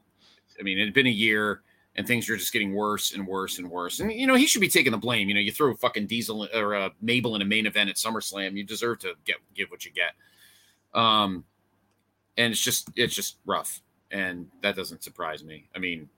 I 0.60 0.62
mean, 0.62 0.78
it 0.78 0.84
had 0.84 0.94
been 0.94 1.08
a 1.08 1.10
year, 1.10 1.62
and 1.96 2.06
things 2.06 2.30
are 2.30 2.36
just 2.36 2.52
getting 2.52 2.72
worse 2.72 3.12
and 3.12 3.26
worse 3.26 3.58
and 3.58 3.68
worse. 3.68 3.98
And 4.00 4.12
you 4.12 4.26
know, 4.28 4.36
he 4.36 4.46
should 4.46 4.60
be 4.60 4.68
taking 4.68 4.92
the 4.92 4.98
blame. 4.98 5.28
You 5.28 5.34
know, 5.34 5.40
you 5.40 5.50
throw 5.50 5.72
a 5.72 5.76
fucking 5.76 6.06
Diesel 6.06 6.48
or 6.54 6.74
uh, 6.76 6.90
Mabel 7.00 7.34
in 7.34 7.42
a 7.42 7.44
main 7.44 7.66
event 7.66 7.90
at 7.90 7.96
SummerSlam, 7.96 8.56
you 8.56 8.62
deserve 8.64 9.00
to 9.00 9.14
get 9.24 9.36
give 9.54 9.70
what 9.70 9.84
you 9.84 9.90
get. 9.90 10.12
Um, 10.98 11.44
and 12.36 12.52
it's 12.52 12.62
just 12.62 12.88
it's 12.96 13.14
just 13.14 13.38
rough, 13.44 13.82
and 14.10 14.48
that 14.62 14.76
doesn't 14.76 15.02
surprise 15.02 15.42
me. 15.44 15.68
I 15.74 15.78
mean, 15.78 16.08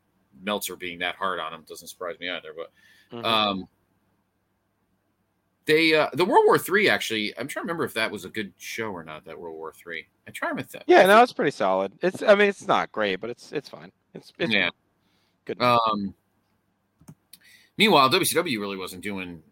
Meltzer 0.43 0.77
being 0.77 0.99
that 1.01 1.15
hard 1.17 1.41
on 1.41 1.53
him 1.53 1.65
doesn't 1.69 1.89
surprise 1.89 2.17
me 2.21 2.29
either. 2.29 2.53
But 2.57 2.71
Mhm. 3.17 3.25
um, 3.25 3.69
they 5.65 5.95
uh, 5.95 6.09
the 6.15 6.25
World 6.25 6.45
War 6.47 6.59
Three 6.59 6.89
actually. 6.89 7.37
I'm 7.39 7.47
trying 7.49 7.63
to 7.63 7.67
remember 7.67 7.85
if 7.85 7.95
that 7.95 8.11
was 8.11 8.25
a 8.25 8.29
good 8.31 8.53
show 8.59 8.91
or 8.91 9.03
not. 9.05 9.25
That 9.25 9.39
World 9.39 9.57
War 9.57 9.73
Three. 9.73 10.07
I 10.27 10.31
try 10.31 10.49
to 10.49 10.53
remember 10.53 10.71
that. 10.73 10.85
yeah, 10.87 11.05
no, 11.07 11.23
it's 11.23 11.33
pretty 11.33 11.51
solid. 11.51 11.93
It's. 12.03 12.23
I 12.23 12.35
mean, 12.35 12.49
it's 12.49 12.67
not 12.67 12.91
great, 12.93 13.17
but 13.17 13.31
it's 13.31 13.53
it's 13.53 13.69
fine. 13.69 13.93
It's 14.15 14.33
it's 14.39 14.53
yeah. 14.53 14.71
good. 15.45 15.61
Um. 15.61 16.15
Meanwhile, 17.77 18.11
WCW 18.11 18.59
really 18.59 18.77
wasn't 18.77 19.03
doing, 19.03 19.43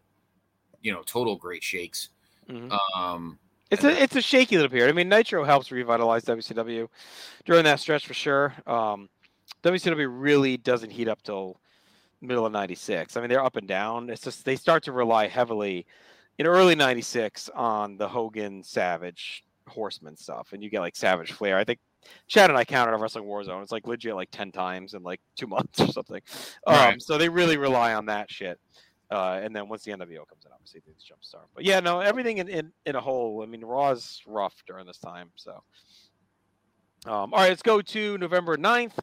you 0.81 0.91
know, 0.91 1.01
total 1.03 1.35
great 1.37 1.63
shakes. 1.63 2.09
Mhm. 2.49 2.77
Um. 2.95 3.39
It's 3.69 3.83
a 3.83 4.01
it's 4.01 4.15
a 4.15 4.21
shaky 4.21 4.55
little 4.55 4.69
period. 4.69 4.89
I 4.89 4.93
mean, 4.93 5.09
Nitro 5.09 5.43
helps 5.43 5.71
revitalize 5.71 6.23
WCW 6.25 6.87
during 7.45 7.63
that 7.65 7.79
stretch 7.79 8.07
for 8.07 8.13
sure. 8.13 8.53
Um, 8.65 9.09
WCW 9.63 10.07
really 10.09 10.57
doesn't 10.57 10.91
heat 10.91 11.07
up 11.07 11.21
till 11.21 11.59
middle 12.21 12.45
of 12.45 12.51
'96. 12.53 13.17
I 13.17 13.21
mean, 13.21 13.29
they're 13.29 13.43
up 13.43 13.57
and 13.57 13.67
down. 13.67 14.09
It's 14.09 14.21
just 14.21 14.45
they 14.45 14.55
start 14.55 14.83
to 14.83 14.91
rely 14.91 15.27
heavily 15.27 15.85
in 16.37 16.47
early 16.47 16.75
'96 16.75 17.49
on 17.55 17.97
the 17.97 18.07
Hogan 18.07 18.63
Savage 18.63 19.43
Horseman 19.67 20.15
stuff, 20.15 20.53
and 20.53 20.63
you 20.63 20.69
get 20.69 20.79
like 20.79 20.95
Savage 20.95 21.33
Flair. 21.33 21.57
I 21.57 21.65
think 21.65 21.79
Chad 22.27 22.49
and 22.49 22.57
I 22.57 22.63
counted 22.63 22.93
on 22.93 23.01
Wrestling 23.01 23.25
Warzone. 23.25 23.61
It's 23.63 23.71
like 23.71 23.85
legit 23.85 24.15
like 24.15 24.31
ten 24.31 24.51
times 24.51 24.93
in 24.93 25.03
like 25.03 25.19
two 25.35 25.47
months 25.47 25.79
or 25.81 25.87
something. 25.87 26.21
Um, 26.65 26.75
Right. 26.75 27.01
So 27.01 27.17
they 27.17 27.27
really 27.27 27.57
rely 27.57 27.93
on 27.93 28.05
that 28.05 28.31
shit. 28.31 28.59
Uh, 29.09 29.39
and 29.41 29.55
then 29.55 29.69
once 29.69 29.83
the 29.83 29.91
NWO 29.91 30.27
comes 30.27 30.45
in, 30.45 30.51
obviously 30.51 30.81
things 30.81 31.03
jump 31.03 31.23
start. 31.23 31.45
But 31.55 31.63
yeah, 31.63 31.79
no, 31.79 32.01
everything 32.01 32.39
in, 32.39 32.49
in, 32.49 32.71
in 32.85 32.95
a 32.95 33.01
whole. 33.01 33.41
I 33.41 33.45
mean, 33.45 33.63
Raw's 33.63 34.21
rough 34.27 34.55
during 34.67 34.85
this 34.85 34.97
time. 34.97 35.29
So, 35.35 35.63
um, 37.05 37.33
all 37.33 37.39
right, 37.39 37.49
let's 37.49 37.61
go 37.61 37.81
to 37.81 38.17
November 38.17 38.57
9th. 38.57 38.93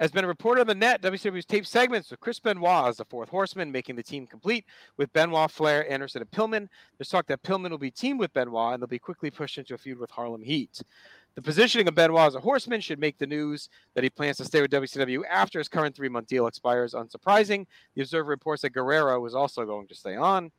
Has 0.00 0.10
been 0.10 0.26
reported 0.26 0.62
on 0.62 0.66
the 0.66 0.74
net, 0.74 1.00
WCW's 1.00 1.44
taped 1.44 1.68
segments 1.68 2.10
with 2.10 2.18
Chris 2.18 2.40
Benoit 2.40 2.88
as 2.88 2.96
the 2.96 3.04
fourth 3.04 3.28
horseman, 3.28 3.70
making 3.70 3.94
the 3.94 4.02
team 4.02 4.26
complete 4.26 4.64
with 4.96 5.12
Benoit, 5.12 5.48
Flair, 5.48 5.88
Anderson, 5.88 6.22
and 6.22 6.30
Pillman. 6.32 6.66
There's 6.98 7.08
talk 7.08 7.28
that 7.28 7.44
Pillman 7.44 7.70
will 7.70 7.78
be 7.78 7.92
teamed 7.92 8.18
with 8.18 8.32
Benoit 8.32 8.74
and 8.74 8.82
they'll 8.82 8.88
be 8.88 8.98
quickly 8.98 9.30
pushed 9.30 9.58
into 9.58 9.74
a 9.74 9.78
feud 9.78 10.00
with 10.00 10.10
Harlem 10.10 10.42
Heat. 10.42 10.82
The 11.34 11.42
positioning 11.42 11.88
of 11.88 11.94
Benoit 11.94 12.26
as 12.26 12.34
a 12.34 12.40
horseman 12.40 12.80
should 12.80 12.98
make 12.98 13.16
the 13.16 13.26
news 13.26 13.70
that 13.94 14.04
he 14.04 14.10
plans 14.10 14.36
to 14.36 14.44
stay 14.44 14.60
with 14.60 14.70
WCW 14.70 15.22
after 15.30 15.58
his 15.58 15.68
current 15.68 15.96
three 15.96 16.08
month 16.08 16.26
deal 16.26 16.46
expires 16.46 16.92
unsurprising. 16.92 17.66
The 17.94 18.02
Observer 18.02 18.28
reports 18.28 18.62
that 18.62 18.70
Guerrero 18.70 19.24
is 19.24 19.34
also 19.34 19.64
going 19.64 19.88
to 19.88 19.94
stay 19.94 20.16
on. 20.16 20.50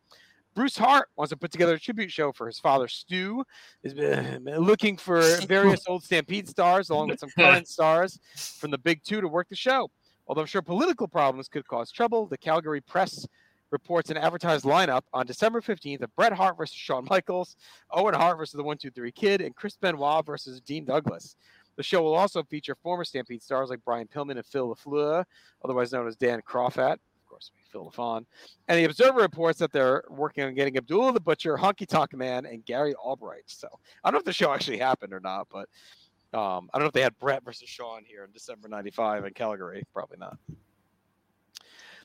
Bruce 0.56 0.78
Hart 0.78 1.10
wants 1.16 1.32
to 1.32 1.38
put 1.38 1.52
together 1.52 1.74
a 1.74 1.80
tribute 1.80 2.12
show 2.12 2.32
for 2.32 2.46
his 2.48 2.60
father, 2.60 2.88
Stu. 2.88 3.44
Is 3.84 3.94
uh, 3.94 4.38
looking 4.60 4.98
for 4.98 5.22
various 5.48 5.82
old 5.88 6.04
Stampede 6.04 6.48
stars 6.48 6.90
along 6.90 7.10
with 7.10 7.20
some 7.20 7.30
current 7.38 7.68
stars 7.68 8.20
from 8.36 8.72
the 8.72 8.78
Big 8.78 9.04
Two 9.04 9.22
to 9.22 9.28
work 9.28 9.50
the 9.50 9.56
show. 9.56 9.90
Although 10.28 10.42
I'm 10.42 10.48
sure 10.48 10.62
political 10.62 11.08
problems 11.08 11.50
could 11.50 11.68
cause 11.68 11.92
trouble, 11.92 12.28
the 12.28 12.38
Calgary 12.38 12.82
Press 12.82 13.28
reports 13.74 14.10
an 14.10 14.18
advertised 14.18 14.64
lineup 14.64 15.02
on 15.12 15.26
December 15.26 15.60
15th 15.60 16.04
of 16.04 16.16
Bret 16.16 16.32
Hart 16.32 16.56
versus 16.58 16.76
Shawn 16.76 17.06
Michaels, 17.10 17.58
Owen 17.92 18.14
Hart 18.14 18.38
versus 18.38 18.54
the 18.54 18.64
123 18.64 19.12
Kid, 19.12 19.42
and 19.42 19.54
Chris 19.54 19.76
Benoit 19.76 20.26
versus 20.26 20.62
Dean 20.62 20.86
Douglas. 20.86 21.36
The 21.76 21.84
show 21.84 22.04
will 22.04 22.14
also 22.14 22.44
feature 22.44 22.76
former 22.76 23.04
Stampede 23.04 23.42
stars 23.42 23.70
like 23.70 23.84
Brian 23.84 24.08
Pillman 24.08 24.38
and 24.38 24.46
Phil 24.46 24.74
LaFleur, 24.74 25.26
otherwise 25.66 25.92
known 25.92 26.08
as 26.08 26.16
Dan 26.16 26.42
Kroffat. 26.48 26.94
Of 26.94 27.28
course, 27.28 27.52
Phil 27.72 27.92
LaFon. 27.92 28.26
And 28.68 28.78
the 28.78 28.84
Observer 28.86 29.20
reports 29.20 29.58
that 29.60 29.72
they're 29.72 30.04
working 30.08 30.44
on 30.44 30.54
getting 30.54 30.78
Abdullah 30.78 31.14
the 31.14 31.20
Butcher, 31.20 31.58
Honky 31.58 31.88
Tonk 31.88 32.14
Man, 32.14 32.46
and 32.46 32.64
Gary 32.64 32.94
Albright. 32.94 33.46
So 33.48 33.68
I 34.04 34.10
don't 34.10 34.14
know 34.14 34.20
if 34.20 34.26
the 34.26 34.34
show 34.34 34.54
actually 34.54 34.78
happened 34.78 35.14
or 35.14 35.20
not, 35.20 35.48
but 35.52 35.68
um, 36.38 36.70
I 36.72 36.78
don't 36.78 36.84
know 36.84 36.88
if 36.88 36.94
they 36.94 37.02
had 37.02 37.18
Bret 37.18 37.44
versus 37.44 37.68
Shawn 37.68 38.04
here 38.06 38.24
in 38.24 38.32
December 38.32 38.68
95 38.68 39.26
in 39.26 39.34
Calgary. 39.34 39.84
Probably 39.94 40.18
not. 40.20 40.38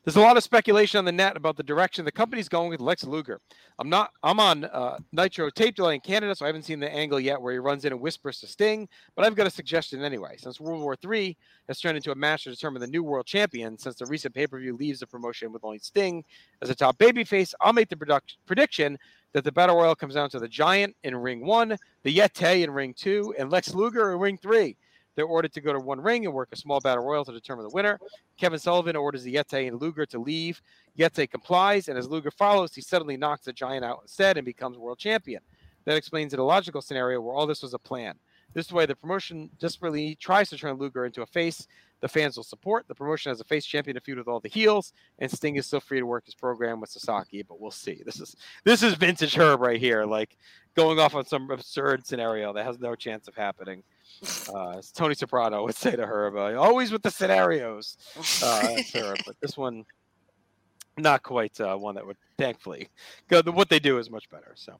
There's 0.04 0.16
a 0.16 0.20
lot 0.20 0.36
of 0.36 0.42
speculation 0.42 0.98
on 0.98 1.04
the 1.04 1.12
net 1.12 1.36
about 1.36 1.56
the 1.56 1.62
direction 1.62 2.04
the 2.04 2.12
company's 2.12 2.48
going 2.48 2.70
with 2.70 2.80
Lex 2.80 3.04
Luger. 3.04 3.40
I'm 3.78 3.88
not. 3.88 4.10
I'm 4.22 4.40
on 4.40 4.64
uh, 4.64 4.98
Nitro 5.12 5.50
tape 5.50 5.74
delay 5.74 5.94
in 5.94 6.00
Canada, 6.00 6.34
so 6.34 6.44
I 6.44 6.48
haven't 6.48 6.62
seen 6.62 6.80
the 6.80 6.92
angle 6.92 7.20
yet 7.20 7.40
where 7.40 7.52
he 7.52 7.58
runs 7.58 7.84
in 7.84 7.92
and 7.92 8.00
whispers 8.00 8.40
to 8.40 8.46
Sting. 8.46 8.88
But 9.14 9.24
I've 9.24 9.34
got 9.34 9.46
a 9.46 9.50
suggestion 9.50 10.02
anyway. 10.02 10.36
Since 10.38 10.60
World 10.60 10.82
War 10.82 10.96
III 11.04 11.36
has 11.68 11.80
turned 11.80 11.96
into 11.96 12.10
a 12.10 12.14
match 12.14 12.44
to 12.44 12.50
determine 12.50 12.80
the 12.80 12.86
new 12.86 13.02
world 13.02 13.26
champion, 13.26 13.76
since 13.78 13.96
the 13.96 14.06
recent 14.06 14.34
pay-per-view 14.34 14.76
leaves 14.76 15.00
the 15.00 15.06
promotion 15.06 15.52
with 15.52 15.64
only 15.64 15.78
Sting 15.78 16.24
as 16.62 16.70
a 16.70 16.74
top 16.74 16.98
babyface, 16.98 17.54
I'll 17.60 17.72
make 17.72 17.88
the 17.88 17.96
product- 17.96 18.36
prediction 18.46 18.98
that 19.32 19.44
the 19.44 19.52
battle 19.52 19.76
royal 19.76 19.94
comes 19.94 20.14
down 20.14 20.30
to 20.30 20.38
the 20.38 20.48
Giant 20.48 20.96
in 21.04 21.14
Ring 21.14 21.44
One, 21.44 21.76
the 22.02 22.16
Yeti 22.16 22.64
in 22.64 22.70
Ring 22.70 22.94
Two, 22.94 23.34
and 23.38 23.50
Lex 23.50 23.74
Luger 23.74 24.12
in 24.12 24.18
Ring 24.18 24.38
Three. 24.38 24.76
They're 25.18 25.26
ordered 25.26 25.52
to 25.54 25.60
go 25.60 25.72
to 25.72 25.80
one 25.80 26.00
ring 26.00 26.26
and 26.26 26.32
work 26.32 26.50
a 26.52 26.56
small 26.56 26.78
battle 26.78 27.02
royal 27.02 27.24
to 27.24 27.32
determine 27.32 27.64
the 27.64 27.74
winner. 27.74 27.98
Kevin 28.36 28.60
Sullivan 28.60 28.94
orders 28.94 29.24
the 29.24 29.34
Yeti 29.34 29.66
and 29.66 29.82
Luger 29.82 30.06
to 30.06 30.18
leave. 30.20 30.62
Yeti 30.96 31.28
complies, 31.28 31.88
and 31.88 31.98
as 31.98 32.06
Luger 32.06 32.30
follows, 32.30 32.72
he 32.72 32.80
suddenly 32.80 33.16
knocks 33.16 33.44
the 33.44 33.52
Giant 33.52 33.84
out 33.84 33.98
instead 34.02 34.36
and 34.36 34.44
becomes 34.44 34.78
world 34.78 35.00
champion. 35.00 35.42
That 35.86 35.96
explains 35.96 36.34
an 36.34 36.38
illogical 36.38 36.80
scenario 36.80 37.20
where 37.20 37.34
all 37.34 37.48
this 37.48 37.62
was 37.62 37.74
a 37.74 37.80
plan. 37.80 38.14
This 38.54 38.70
way, 38.70 38.86
the 38.86 38.94
promotion 38.94 39.50
desperately 39.58 40.14
tries 40.14 40.50
to 40.50 40.56
turn 40.56 40.76
Luger 40.76 41.04
into 41.04 41.22
a 41.22 41.26
face. 41.26 41.66
The 42.00 42.08
fans 42.08 42.36
will 42.36 42.44
support. 42.44 42.86
The 42.86 42.94
promotion 42.94 43.30
has 43.30 43.40
a 43.40 43.44
face 43.44 43.66
champion 43.66 43.96
to 43.96 44.00
feud 44.00 44.18
with 44.18 44.28
all 44.28 44.38
the 44.38 44.48
heels, 44.48 44.92
and 45.18 45.28
Sting 45.28 45.56
is 45.56 45.66
still 45.66 45.80
free 45.80 45.98
to 45.98 46.06
work 46.06 46.26
his 46.26 46.36
program 46.36 46.80
with 46.80 46.90
Sasaki. 46.90 47.42
But 47.42 47.60
we'll 47.60 47.72
see. 47.72 48.02
This 48.06 48.20
is 48.20 48.36
this 48.62 48.84
is 48.84 48.94
vintage 48.94 49.36
Herb 49.36 49.62
right 49.62 49.80
here, 49.80 50.04
like 50.04 50.38
going 50.76 51.00
off 51.00 51.16
on 51.16 51.26
some 51.26 51.50
absurd 51.50 52.06
scenario 52.06 52.52
that 52.52 52.64
has 52.64 52.78
no 52.78 52.94
chance 52.94 53.26
of 53.26 53.34
happening. 53.34 53.82
Uh, 54.52 54.78
as 54.78 54.90
Tony 54.90 55.14
Soprano 55.14 55.64
would 55.64 55.76
say 55.76 55.94
to 55.94 56.04
Herb, 56.04 56.36
uh, 56.36 56.60
always 56.60 56.90
with 56.90 57.02
the 57.02 57.10
scenarios. 57.10 57.96
Uh, 58.42 58.76
but 59.26 59.36
this 59.40 59.56
one, 59.56 59.84
not 60.96 61.22
quite 61.22 61.60
uh, 61.60 61.76
one 61.76 61.94
that 61.94 62.06
would 62.06 62.16
thankfully 62.36 62.88
go. 63.28 63.42
What 63.42 63.68
they 63.68 63.78
do 63.78 63.98
is 63.98 64.10
much 64.10 64.28
better. 64.28 64.52
So, 64.56 64.78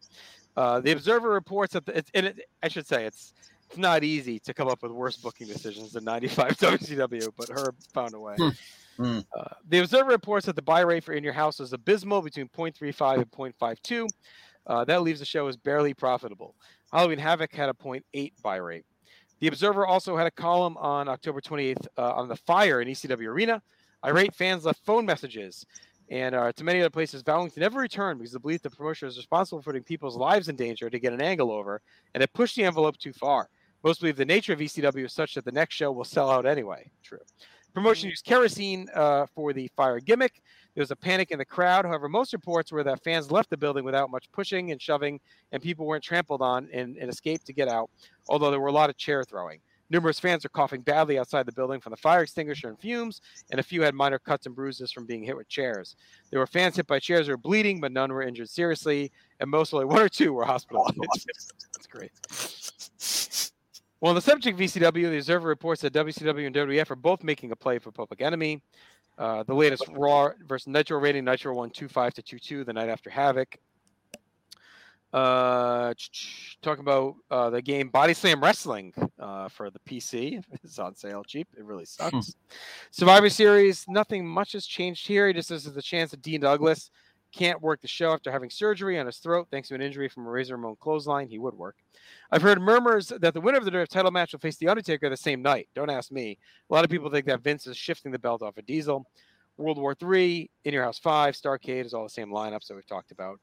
uh, 0.56 0.80
the 0.80 0.92
Observer 0.92 1.30
reports 1.30 1.74
that 1.74 1.86
the, 1.86 1.98
it's, 1.98 2.10
and 2.14 2.26
it, 2.26 2.40
I 2.62 2.68
should 2.68 2.86
say 2.86 3.04
it's 3.04 3.32
it's 3.68 3.78
not 3.78 4.02
easy 4.02 4.38
to 4.40 4.54
come 4.54 4.68
up 4.68 4.82
with 4.82 4.92
worse 4.92 5.16
booking 5.16 5.46
decisions 5.46 5.92
than 5.92 6.04
95 6.04 6.48
WCW, 6.58 7.30
but 7.36 7.50
Herb 7.50 7.76
found 7.92 8.14
a 8.14 8.20
way. 8.20 8.36
Hmm. 8.96 9.18
Uh, 9.36 9.44
the 9.68 9.78
Observer 9.78 10.10
reports 10.10 10.46
that 10.46 10.56
the 10.56 10.62
buy 10.62 10.80
rate 10.80 11.04
for 11.04 11.12
In 11.12 11.22
Your 11.22 11.34
House 11.34 11.60
is 11.60 11.72
abysmal 11.72 12.22
between 12.22 12.48
0.35 12.48 13.14
and 13.16 13.30
0.52. 13.30 14.08
Uh, 14.66 14.84
that 14.84 15.02
leaves 15.02 15.20
the 15.20 15.26
show 15.26 15.46
as 15.46 15.56
barely 15.56 15.94
profitable. 15.94 16.54
Halloween 16.92 17.18
Havoc 17.18 17.54
had 17.54 17.68
a 17.68 17.74
0.8 17.74 18.32
buy 18.42 18.56
rate. 18.56 18.84
The 19.40 19.48
Observer 19.48 19.86
also 19.86 20.16
had 20.16 20.26
a 20.26 20.30
column 20.30 20.76
on 20.78 21.08
October 21.08 21.40
28th 21.40 21.86
uh, 21.96 22.12
on 22.12 22.28
the 22.28 22.36
fire 22.36 22.80
in 22.80 22.88
ECW 22.88 23.28
Arena. 23.28 23.62
Irate 24.04 24.34
fans 24.34 24.64
left 24.64 24.84
phone 24.84 25.06
messages 25.06 25.64
and 26.10 26.34
uh, 26.34 26.52
to 26.52 26.64
many 26.64 26.80
other 26.80 26.90
places 26.90 27.22
vowing 27.22 27.50
to 27.50 27.60
never 27.60 27.80
return 27.80 28.16
because 28.18 28.32
the 28.32 28.40
belief 28.40 28.62
the 28.62 28.70
promoter 28.70 29.06
is 29.06 29.16
responsible 29.16 29.60
for 29.60 29.70
putting 29.70 29.82
people's 29.82 30.16
lives 30.16 30.48
in 30.48 30.56
danger 30.56 30.88
to 30.88 30.98
get 30.98 31.12
an 31.12 31.20
angle 31.20 31.50
over, 31.50 31.82
and 32.14 32.22
it 32.22 32.32
pushed 32.32 32.56
the 32.56 32.64
envelope 32.64 32.96
too 32.96 33.12
far. 33.12 33.48
Most 33.84 34.00
believe 34.00 34.16
the 34.16 34.24
nature 34.24 34.52
of 34.52 34.58
ECW 34.58 35.04
is 35.04 35.12
such 35.12 35.34
that 35.34 35.44
the 35.44 35.52
next 35.52 35.74
show 35.74 35.92
will 35.92 36.04
sell 36.04 36.30
out 36.30 36.46
anyway. 36.46 36.90
True. 37.02 37.20
Promotion 37.74 38.08
used 38.08 38.24
kerosene 38.24 38.88
uh, 38.94 39.26
for 39.34 39.52
the 39.52 39.70
fire 39.76 40.00
gimmick. 40.00 40.42
There 40.74 40.82
was 40.82 40.90
a 40.90 40.96
panic 40.96 41.30
in 41.30 41.38
the 41.38 41.44
crowd. 41.44 41.84
However, 41.84 42.08
most 42.08 42.32
reports 42.32 42.70
were 42.70 42.84
that 42.84 43.02
fans 43.02 43.30
left 43.30 43.50
the 43.50 43.56
building 43.56 43.84
without 43.84 44.10
much 44.10 44.30
pushing 44.32 44.70
and 44.70 44.80
shoving, 44.80 45.20
and 45.52 45.62
people 45.62 45.86
weren't 45.86 46.04
trampled 46.04 46.42
on 46.42 46.68
and, 46.72 46.96
and 46.96 47.10
escaped 47.10 47.46
to 47.46 47.52
get 47.52 47.68
out, 47.68 47.90
although 48.28 48.50
there 48.50 48.60
were 48.60 48.68
a 48.68 48.72
lot 48.72 48.90
of 48.90 48.96
chair 48.96 49.24
throwing. 49.24 49.60
Numerous 49.90 50.20
fans 50.20 50.44
are 50.44 50.50
coughing 50.50 50.82
badly 50.82 51.18
outside 51.18 51.46
the 51.46 51.52
building 51.52 51.80
from 51.80 51.92
the 51.92 51.96
fire 51.96 52.22
extinguisher 52.22 52.68
and 52.68 52.78
fumes, 52.78 53.22
and 53.50 53.58
a 53.58 53.62
few 53.62 53.82
had 53.82 53.94
minor 53.94 54.18
cuts 54.18 54.44
and 54.44 54.54
bruises 54.54 54.92
from 54.92 55.06
being 55.06 55.22
hit 55.22 55.36
with 55.36 55.48
chairs. 55.48 55.96
There 56.30 56.40
were 56.40 56.46
fans 56.46 56.76
hit 56.76 56.86
by 56.86 56.98
chairs 56.98 57.26
who 57.26 57.32
were 57.32 57.38
bleeding, 57.38 57.80
but 57.80 57.92
none 57.92 58.12
were 58.12 58.22
injured 58.22 58.50
seriously, 58.50 59.10
and 59.40 59.50
most 59.50 59.72
only 59.72 59.86
one 59.86 60.02
or 60.02 60.08
two 60.08 60.34
were 60.34 60.44
hospitalized. 60.44 60.98
That's 61.74 61.86
great. 61.86 62.10
Well, 64.00 64.10
on 64.10 64.14
the 64.14 64.20
subject 64.20 64.60
of 64.60 64.64
VCW, 64.64 65.10
the 65.10 65.16
Observer 65.16 65.48
reports 65.48 65.82
that 65.82 65.92
WCW 65.92 66.46
and 66.46 66.54
WWF 66.54 66.90
are 66.90 66.96
both 66.96 67.24
making 67.24 67.50
a 67.50 67.56
play 67.56 67.78
for 67.78 67.90
Public 67.90 68.20
Enemy. 68.20 68.62
Uh, 69.18 69.42
the 69.42 69.54
latest 69.54 69.84
Raw 69.90 70.30
versus 70.46 70.68
Nitro 70.68 70.98
rating, 71.00 71.24
Nitro 71.24 71.52
won 71.52 71.70
2 71.70 71.88
5 71.88 72.14
to 72.14 72.22
2 72.22 72.38
2 72.38 72.64
the 72.64 72.72
night 72.72 72.88
after 72.88 73.10
Havoc. 73.10 73.58
Uh, 75.12 75.94
talking 76.60 76.82
about 76.82 77.14
uh, 77.30 77.48
the 77.48 77.62
game 77.62 77.88
Body 77.88 78.12
Slam 78.12 78.42
Wrestling 78.42 78.92
uh, 79.18 79.48
for 79.48 79.70
the 79.70 79.78
PC. 79.80 80.42
It's 80.62 80.78
on 80.78 80.94
sale 80.94 81.24
cheap. 81.24 81.48
It 81.56 81.64
really 81.64 81.86
sucks. 81.86 82.36
Survivor 82.90 83.30
Series, 83.30 83.86
nothing 83.88 84.26
much 84.26 84.52
has 84.52 84.66
changed 84.66 85.06
here. 85.06 85.26
He 85.26 85.32
just 85.32 85.48
says 85.48 85.64
there's 85.64 85.76
a 85.76 85.82
chance 85.82 86.10
that 86.10 86.22
Dean 86.22 86.42
Douglas 86.42 86.90
can't 87.32 87.60
work 87.60 87.80
the 87.80 87.88
show 87.88 88.12
after 88.12 88.32
having 88.32 88.50
surgery 88.50 88.98
on 88.98 89.06
his 89.06 89.18
throat 89.18 89.48
thanks 89.50 89.68
to 89.68 89.74
an 89.74 89.82
injury 89.82 90.08
from 90.08 90.26
a 90.26 90.30
Razor 90.30 90.56
Ramon 90.56 90.76
clothesline. 90.80 91.28
He 91.28 91.38
would 91.38 91.54
work. 91.54 91.76
I've 92.30 92.42
heard 92.42 92.60
murmurs 92.60 93.08
that 93.08 93.34
the 93.34 93.40
winner 93.40 93.58
of 93.58 93.64
the 93.64 93.70
WWF 93.70 93.88
title 93.88 94.10
match 94.10 94.32
will 94.32 94.40
face 94.40 94.56
The 94.56 94.68
Undertaker 94.68 95.08
the 95.10 95.16
same 95.16 95.42
night. 95.42 95.68
Don't 95.74 95.90
ask 95.90 96.10
me. 96.10 96.38
A 96.70 96.74
lot 96.74 96.84
of 96.84 96.90
people 96.90 97.10
think 97.10 97.26
that 97.26 97.40
Vince 97.42 97.66
is 97.66 97.76
shifting 97.76 98.12
the 98.12 98.18
belt 98.18 98.42
off 98.42 98.56
of 98.56 98.66
Diesel. 98.66 99.06
World 99.58 99.78
War 99.78 99.94
III, 100.00 100.50
In 100.64 100.72
Your 100.72 100.84
House 100.84 100.98
5, 101.00 101.34
Starcade 101.34 101.84
is 101.84 101.92
all 101.94 102.04
the 102.04 102.08
same 102.10 102.30
lineups 102.30 102.68
that 102.68 102.74
we've 102.76 102.86
talked 102.86 103.10
about. 103.10 103.40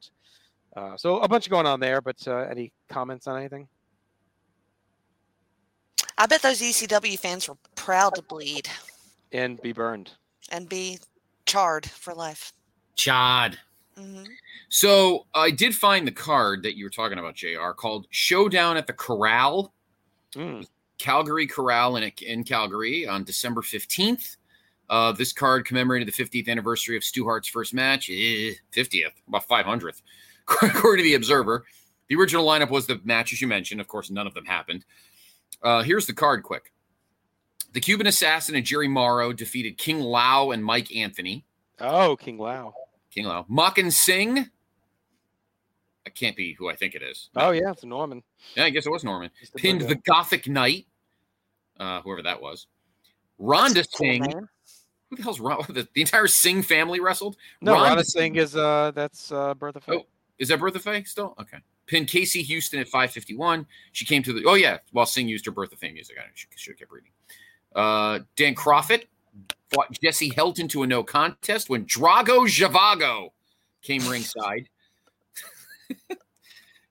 Uh, 0.76 0.98
so 0.98 1.20
a 1.20 1.28
bunch 1.28 1.50
going 1.50 1.66
on 1.66 1.80
there, 1.80 2.02
but 2.02 2.16
uh, 2.28 2.38
any 2.50 2.72
comments 2.90 3.28
on 3.28 3.38
anything? 3.38 3.68
I 6.18 6.26
bet 6.26 6.42
those 6.42 6.62
ECW 6.62 7.20
fans 7.20 7.48
were 7.50 7.58
proud 7.76 8.16
to 8.16 8.22
bleed 8.22 8.70
And 9.32 9.62
be 9.62 9.74
burned. 9.74 10.12
and 10.52 10.68
be 10.70 11.00
charred 11.46 11.86
for 11.90 12.14
life. 12.14 12.54
Chad. 12.96 13.58
Hmm 13.98 14.24
So 14.70 15.26
I 15.34 15.52
did 15.52 15.74
find 15.76 16.06
the 16.08 16.12
card 16.12 16.64
that 16.64 16.76
you 16.78 16.86
were 16.86 16.90
talking 16.90 17.18
about, 17.20 17.36
Jr. 17.36 17.72
Called 17.76 18.08
Showdown 18.10 18.78
at 18.78 18.88
the 18.88 18.94
Corral, 18.94 19.74
Mm. 20.34 20.68
Calgary 20.98 21.48
Corral 21.48 21.96
in 21.96 22.12
in 22.22 22.44
Calgary 22.44 23.08
on 23.08 23.24
December 23.24 23.62
fifteenth. 23.62 24.36
Uh, 24.90 25.12
this 25.14 25.34
card 25.34 25.66
commemorated 25.66 26.08
the 26.08 26.12
50th 26.12 26.48
anniversary 26.48 26.96
of 26.96 27.04
Stu 27.04 27.24
Hart's 27.26 27.48
first 27.48 27.74
match. 27.74 28.08
Eh, 28.10 28.52
50th, 28.72 29.14
about 29.28 29.48
500th, 29.48 30.02
according 30.62 31.04
to 31.04 31.10
the 31.10 31.16
Observer. 31.16 31.66
The 32.08 32.16
original 32.16 32.46
lineup 32.46 32.70
was 32.70 32.86
the 32.86 33.02
matches 33.04 33.42
you 33.42 33.48
mentioned. 33.48 33.82
Of 33.82 33.88
course, 33.88 34.12
none 34.12 34.28
of 34.28 34.36
them 34.36 34.46
happened. 34.46 34.86
Uh, 35.64 35.82
here's 35.82 36.06
the 36.06 36.14
card, 36.14 36.44
quick. 36.44 36.72
The 37.74 37.80
Cuban 37.80 38.06
Assassin 38.06 38.56
and 38.56 38.64
Jerry 38.64 38.88
Morrow 38.88 39.34
defeated 39.34 39.80
King 39.80 40.02
Lao 40.02 40.52
and 40.52 40.64
Mike 40.64 40.96
Anthony. 40.96 41.46
Oh, 41.80 42.16
King 42.16 42.38
Lao. 42.38 42.76
King 43.16 43.26
Lao. 43.26 43.46
and 43.78 43.94
Singh. 43.94 44.50
I 46.06 46.10
can't 46.12 46.36
be 46.36 46.54
who 46.54 46.70
I 46.70 46.76
think 46.76 46.94
it 46.94 47.02
is. 47.02 47.30
Oh, 47.36 47.52
yeah, 47.52 47.72
it's 47.72 47.84
Norman. 47.84 48.22
Yeah, 48.56 48.66
I 48.66 48.70
guess 48.70 48.86
it 48.86 48.92
was 48.92 49.04
Norman. 49.04 49.32
The 49.54 49.60
Pinned 49.60 49.82
the 49.82 49.96
Gothic 49.96 50.48
Knight, 50.48 50.86
uh, 51.80 52.02
whoever 52.02 52.22
that 52.22 52.42
was. 52.42 52.68
Rhonda 53.42 53.76
Cool, 53.98 54.08
Singh. 54.08 54.22
man. 54.22 54.50
Who 55.10 55.16
the 55.18 55.24
hell's 55.24 55.40
Ron? 55.40 55.64
The, 55.70 55.88
the 55.94 56.02
entire 56.02 56.28
Singh 56.28 56.62
family 56.62 57.00
wrestled. 57.00 57.38
No, 57.62 57.74
Rhonda 57.76 57.98
Rhonda 57.98 58.06
Singh 58.06 58.36
is 58.36 58.56
uh 58.56 58.92
that's 58.94 59.32
uh 59.32 59.54
Bertha 59.56 59.80
Faye. 59.82 59.96
Oh, 59.96 60.06
is 60.40 60.50
that 60.50 60.60
Bertha 60.60 60.80
Faye 60.80 61.04
still? 61.04 61.36
Okay. 61.40 61.58
Pinned 61.88 62.08
Casey 62.08 62.42
Houston 62.42 62.80
at 62.80 62.88
551. 62.88 63.66
She 63.92 64.06
came 64.06 64.24
to 64.24 64.34
the. 64.34 64.44
Oh 64.46 64.56
yeah, 64.56 64.78
while 64.92 65.06
Singh 65.06 65.28
used 65.28 65.46
her 65.46 65.52
Bertha 65.52 65.76
Faye 65.76 65.92
music. 65.92 66.18
I 66.20 66.24
should, 66.34 66.50
should 66.56 66.72
have 66.74 66.80
kept 66.80 66.92
reading. 66.92 67.12
Uh, 67.76 68.20
Dan 68.36 68.56
Kroffat 68.56 69.04
fought 69.72 69.98
Jesse 70.04 70.30
Helton 70.30 70.70
to 70.70 70.84
a 70.84 70.88
no 70.88 71.04
contest 71.04 71.70
when 71.70 71.86
Drago 71.86 72.48
Javago 72.48 73.30
came 73.82 74.08
ringside. 74.08 74.70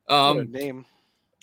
Um, 0.07 0.53
name. 0.53 0.85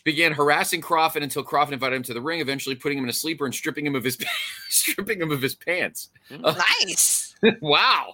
began 0.04 0.34
harassing 0.34 0.82
Kroffat 0.82 1.24
until 1.24 1.44
Kroffat 1.44 1.72
invited 1.72 1.96
him 1.96 2.04
to 2.04 2.14
the 2.14 2.22
ring, 2.22 2.42
eventually 2.42 2.76
putting 2.76 3.00
him 3.00 3.06
in 3.06 3.10
a 3.10 3.14
sleeper 3.14 3.46
and 3.46 3.56
stripping 3.56 3.88
him 3.88 3.96
of 3.96 4.04
his 4.04 4.20
stripping 4.70 5.20
him 5.20 5.32
of 5.32 5.42
his 5.42 5.56
pants. 5.56 6.10
Nice. 6.30 7.34
wow, 7.62 8.14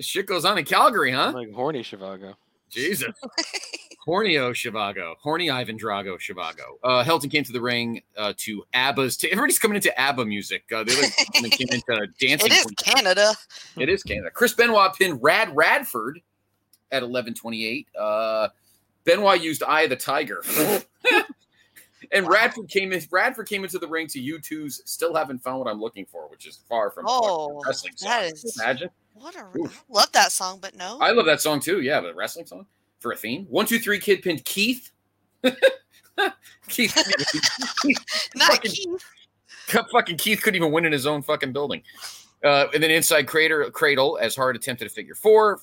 shit 0.00 0.26
goes 0.26 0.44
on 0.44 0.58
in 0.58 0.66
Calgary, 0.66 1.12
huh? 1.12 1.32
Like 1.34 1.50
horny 1.52 1.82
Chivago. 1.82 2.34
Jesus. 2.68 3.10
Hornio 4.06 4.52
Shivago, 4.52 5.14
horny 5.20 5.50
Ivan 5.50 5.78
Drago 5.78 6.16
Shivago. 6.18 6.78
Uh, 6.82 7.04
Helton 7.04 7.30
came 7.30 7.44
to 7.44 7.52
the 7.52 7.60
ring 7.60 8.00
uh, 8.16 8.32
to 8.38 8.64
ABBA's. 8.72 9.16
T- 9.18 9.30
everybody's 9.30 9.58
coming 9.58 9.76
into 9.76 9.98
ABBA 10.00 10.24
music. 10.24 10.64
Uh, 10.74 10.84
the 10.84 10.92
other 10.92 11.06
woman 11.34 11.50
came 11.50 11.68
into 11.70 12.06
dancing. 12.18 12.50
It 12.50 12.56
is. 12.58 12.66
Canada. 12.78 13.34
It 13.76 13.88
is 13.90 14.02
Canada. 14.02 14.30
Chris 14.32 14.54
Benoit 14.54 14.94
pinned 14.94 15.18
Rad 15.22 15.54
Radford 15.54 16.20
at 16.92 17.02
11:28. 17.02 17.86
Uh, 17.98 18.48
Benoit 19.04 19.42
used 19.42 19.62
Eye 19.62 19.82
of 19.82 19.90
the 19.90 19.96
Tiger, 19.96 20.42
and 22.12 22.26
Radford 22.28 22.68
came 22.68 22.92
in. 22.92 23.02
Radford 23.10 23.48
came 23.48 23.64
into 23.64 23.78
the 23.78 23.86
ring 23.88 24.06
to 24.08 24.18
U2's 24.20 24.82
"Still 24.86 25.14
Haven't 25.14 25.42
Found 25.42 25.58
What 25.60 25.68
I'm 25.70 25.80
Looking 25.80 26.06
For," 26.06 26.28
which 26.28 26.46
is 26.46 26.58
far 26.68 26.90
from 26.90 27.04
Oh, 27.08 27.60
wrestling 27.66 27.94
song. 27.96 28.08
that 28.10 28.26
you 28.28 28.32
is- 28.32 28.58
Imagine. 28.62 28.90
What 29.14 29.36
a 29.36 29.40
I 29.40 29.68
love 29.90 30.10
that 30.12 30.32
song, 30.32 30.58
but 30.62 30.74
no. 30.74 30.98
I 31.02 31.10
love 31.10 31.26
that 31.26 31.42
song 31.42 31.60
too. 31.60 31.82
Yeah, 31.82 32.00
the 32.00 32.14
wrestling 32.14 32.46
song 32.46 32.64
for 33.00 33.12
a 33.12 33.16
theme. 33.16 33.46
One, 33.48 33.66
two, 33.66 33.78
three. 33.78 33.98
Kid 33.98 34.22
pinned 34.22 34.44
Keith. 34.44 34.90
Keith, 36.68 36.94
Not 38.34 38.52
fucking- 38.52 38.70
Keith. 38.70 39.04
fucking 39.90 40.16
Keith 40.18 40.42
couldn't 40.42 40.56
even 40.56 40.72
win 40.72 40.84
in 40.84 40.92
his 40.92 41.06
own 41.06 41.22
fucking 41.22 41.52
building. 41.52 41.82
Uh, 42.44 42.66
and 42.72 42.82
then 42.82 42.90
inside 42.90 43.26
crater 43.26 43.70
cradle 43.70 44.18
as 44.20 44.36
hard 44.36 44.56
attempted 44.56 44.86
a 44.86 44.90
figure 44.90 45.14
four. 45.14 45.60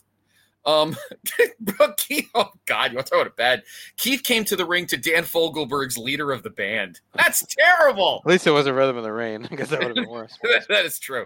Um, 0.65 0.95
bro, 1.59 1.93
Keith, 1.95 2.29
oh 2.35 2.49
god, 2.65 2.91
you 2.91 2.97
want 2.97 3.07
to 3.07 3.11
talk 3.11 3.21
about 3.21 3.27
it 3.27 3.35
bad? 3.37 3.63
Keith 3.95 4.21
came 4.23 4.43
to 4.45 4.55
the 4.55 4.65
ring 4.65 4.85
to 4.87 4.97
Dan 4.97 5.23
Fogelberg's 5.23 5.97
leader 5.97 6.31
of 6.31 6.43
the 6.43 6.49
band. 6.49 6.99
That's 7.13 7.45
terrible. 7.55 8.21
At 8.25 8.29
least 8.31 8.47
it 8.47 8.51
wasn't 8.51 8.75
Rhythm 8.75 8.97
of 8.97 9.03
the 9.03 9.13
Rain, 9.13 9.47
because 9.49 9.69
that 9.69 9.79
would 9.79 9.87
have 9.87 9.95
been 9.95 10.09
worse. 10.09 10.37
that 10.67 10.85
is 10.85 10.99
true. 10.99 11.25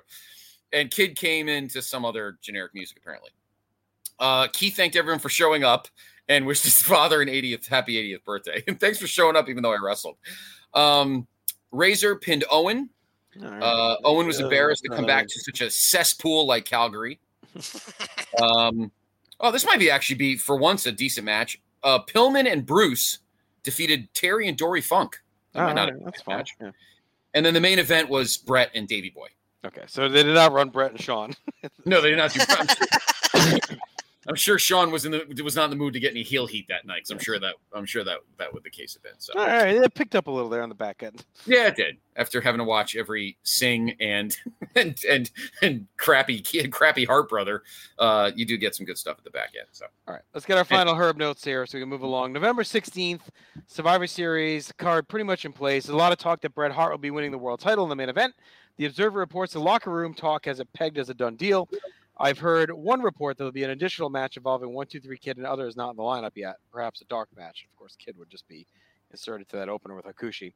And 0.72 0.92
Kid 0.92 1.18
came 1.18 1.50
into 1.50 1.82
some 1.82 2.06
other 2.06 2.38
generic 2.42 2.74
music 2.76 2.98
apparently. 2.98 3.32
Uh, 4.22 4.48
Keith 4.54 4.76
thanked 4.78 4.96
everyone 4.96 5.20
for 5.20 5.30
showing 5.30 5.64
up 5.64 5.88
and 6.30 6.46
wished 6.46 6.64
his 6.64 6.82
father 6.82 7.22
an 7.22 7.28
80th 7.28 7.68
happy 7.68 7.96
80th 7.96 8.24
birthday. 8.24 8.64
And 8.68 8.80
thanks 8.80 9.00
for 9.00 9.08
showing 9.08 9.36
up, 9.36 9.50
even 9.50 9.64
though 9.64 9.74
I 9.74 9.78
wrestled. 9.84 10.16
Um, 10.74 11.28
Razor 11.72 12.16
pinned 12.16 12.46
Owen. 12.50 12.90
Right. 13.40 13.62
Uh, 13.62 13.98
Owen 14.04 14.28
was 14.28 14.40
embarrassed 14.40 14.84
to 14.84 14.90
come 14.90 15.06
back 15.06 15.26
to 15.28 15.40
such 15.40 15.62
a 15.62 15.70
cesspool 15.70 16.46
like 16.46 16.66
Calgary. 16.66 17.20
um, 18.42 18.92
oh, 19.40 19.52
this 19.52 19.66
might 19.66 19.80
be 19.80 19.90
actually 19.90 20.18
be 20.18 20.38
for 20.38 20.58
once 20.58 20.86
a 20.86 20.92
decent 20.92 21.26
match. 21.26 21.60
Uh, 21.82 22.00
Pillman 22.00 22.52
and 22.52 22.66
Bruce 22.66 23.20
defeated 23.64 24.14
Terry 24.14 24.48
and 24.48 24.58
Dory 24.58 24.82
Funk. 24.82 25.22
That 25.54 25.74
not 25.76 25.92
right, 25.92 26.06
that's 26.06 26.22
fine. 26.22 26.38
match. 26.38 26.56
Yeah. 26.62 26.72
And 27.34 27.46
then 27.46 27.54
the 27.54 27.62
main 27.62 27.80
event 27.80 28.10
was 28.10 28.38
Bret 28.38 28.70
and 28.76 28.88
Davy 28.88 29.10
Boy. 29.10 29.28
Okay, 29.66 29.84
so 29.88 30.10
they 30.10 30.24
did 30.24 30.34
not 30.34 30.52
run 30.52 30.70
Bret 30.70 30.92
and 30.92 31.00
Shawn. 31.00 31.34
No, 31.86 32.02
they 32.02 32.10
did 32.10 32.18
not 32.18 32.34
do. 32.34 32.40
Sure, 32.40 33.78
I'm 34.28 34.36
sure 34.36 34.60
Shawn 34.60 34.92
was 34.92 35.06
in 35.06 35.12
the 35.12 35.42
was 35.44 35.56
not 35.56 35.64
in 35.66 35.70
the 35.72 35.76
mood 35.76 35.94
to 35.94 36.00
get 36.00 36.12
any 36.12 36.22
heel 36.22 36.46
heat 36.46 36.68
that 36.70 36.86
night. 36.86 37.04
'cause 37.04 37.10
I'm 37.12 37.18
sure 37.20 37.40
that 37.40 37.56
I'm 37.74 37.86
sure 37.86 38.04
that 38.04 38.20
that 38.38 38.54
would 38.54 38.64
the 38.64 38.70
case 38.70 38.94
have 38.94 39.02
been. 39.02 39.20
So 39.20 39.34
All 39.36 39.46
right, 39.48 39.76
it 39.76 39.94
picked 39.96 40.16
up 40.16 40.28
a 40.28 40.32
little 40.32 40.50
there 40.50 40.62
on 40.62 40.70
the 40.70 40.76
back 40.76 41.02
end. 41.02 41.26
yeah, 41.48 41.68
it 41.68 41.76
did. 41.76 41.98
After 42.16 42.40
having 42.42 42.60
to 42.60 42.64
watch 42.66 42.96
every 42.96 43.38
sing 43.44 43.96
and 44.00 44.38
and 44.76 45.00
and 45.10 45.32
and 45.64 45.88
crappy 45.98 46.40
kid, 46.42 46.72
crappy 46.72 47.04
Hart 47.06 47.30
brother, 47.30 47.64
uh, 47.98 48.32
you 48.36 48.46
do 48.46 48.58
get 48.58 48.76
some 48.76 48.86
good 48.86 48.98
stuff 48.98 49.18
at 49.18 49.24
the 49.24 49.32
back 49.32 49.54
end. 49.58 49.68
So 49.72 49.88
All 50.08 50.14
right, 50.14 50.24
let's 50.36 50.46
get 50.46 50.58
our 50.58 50.66
final 50.66 50.94
Herb 50.94 51.18
notes 51.18 51.44
here 51.44 51.66
so 51.66 51.78
we 51.78 51.82
can 51.82 51.90
move 51.90 52.04
along. 52.04 52.34
November 52.34 52.64
16th, 52.64 53.22
Survivor 53.66 54.06
Series 54.06 54.72
card 54.78 55.08
pretty 55.08 55.24
much 55.24 55.46
in 55.46 55.52
place. 55.54 55.90
A 55.90 55.96
lot 55.96 56.12
of 56.12 56.20
talk 56.20 56.42
that 56.42 56.54
Bret 56.54 56.72
Hart 56.72 56.92
will 56.92 56.98
be 57.00 57.12
winning 57.12 57.32
the 57.32 57.38
world 57.40 57.60
title 57.60 57.86
in 57.86 57.90
the 57.90 57.96
main 57.96 58.10
event. 58.10 58.36
The 58.78 58.86
Observer 58.86 59.18
reports 59.20 59.54
the 59.54 59.60
locker 59.60 59.90
room 59.90 60.14
talk 60.14 60.46
has 60.46 60.60
it 60.60 60.72
pegged 60.74 60.98
as 60.98 61.10
a 61.10 61.14
done 61.14 61.36
deal. 61.36 61.68
I've 62.22 62.38
heard 62.38 62.72
one 62.72 63.02
report 63.02 63.38
that 63.38 63.44
there'll 63.44 63.52
be 63.52 63.64
an 63.64 63.72
additional 63.72 64.10
match 64.10 64.38
involving 64.38 64.74
one, 64.74 64.86
two, 64.86 65.00
three 65.00 65.18
Kid 65.18 65.38
and 65.38 65.46
others 65.46 65.76
not 65.76 65.92
in 65.92 65.96
the 65.96 66.04
lineup 66.04 66.32
yet. 66.36 66.58
Perhaps 66.72 67.02
a 67.02 67.06
dark 67.06 67.30
match. 67.36 67.66
Of 67.70 67.76
course, 67.78 67.96
Kid 67.98 68.16
would 68.18 68.30
just 68.30 68.48
be 68.48 68.68
inserted 69.10 69.50
to 69.50 69.58
that 69.58 69.70
opener 69.70 69.96
with 69.96 70.06
Hakushi. 70.06 70.54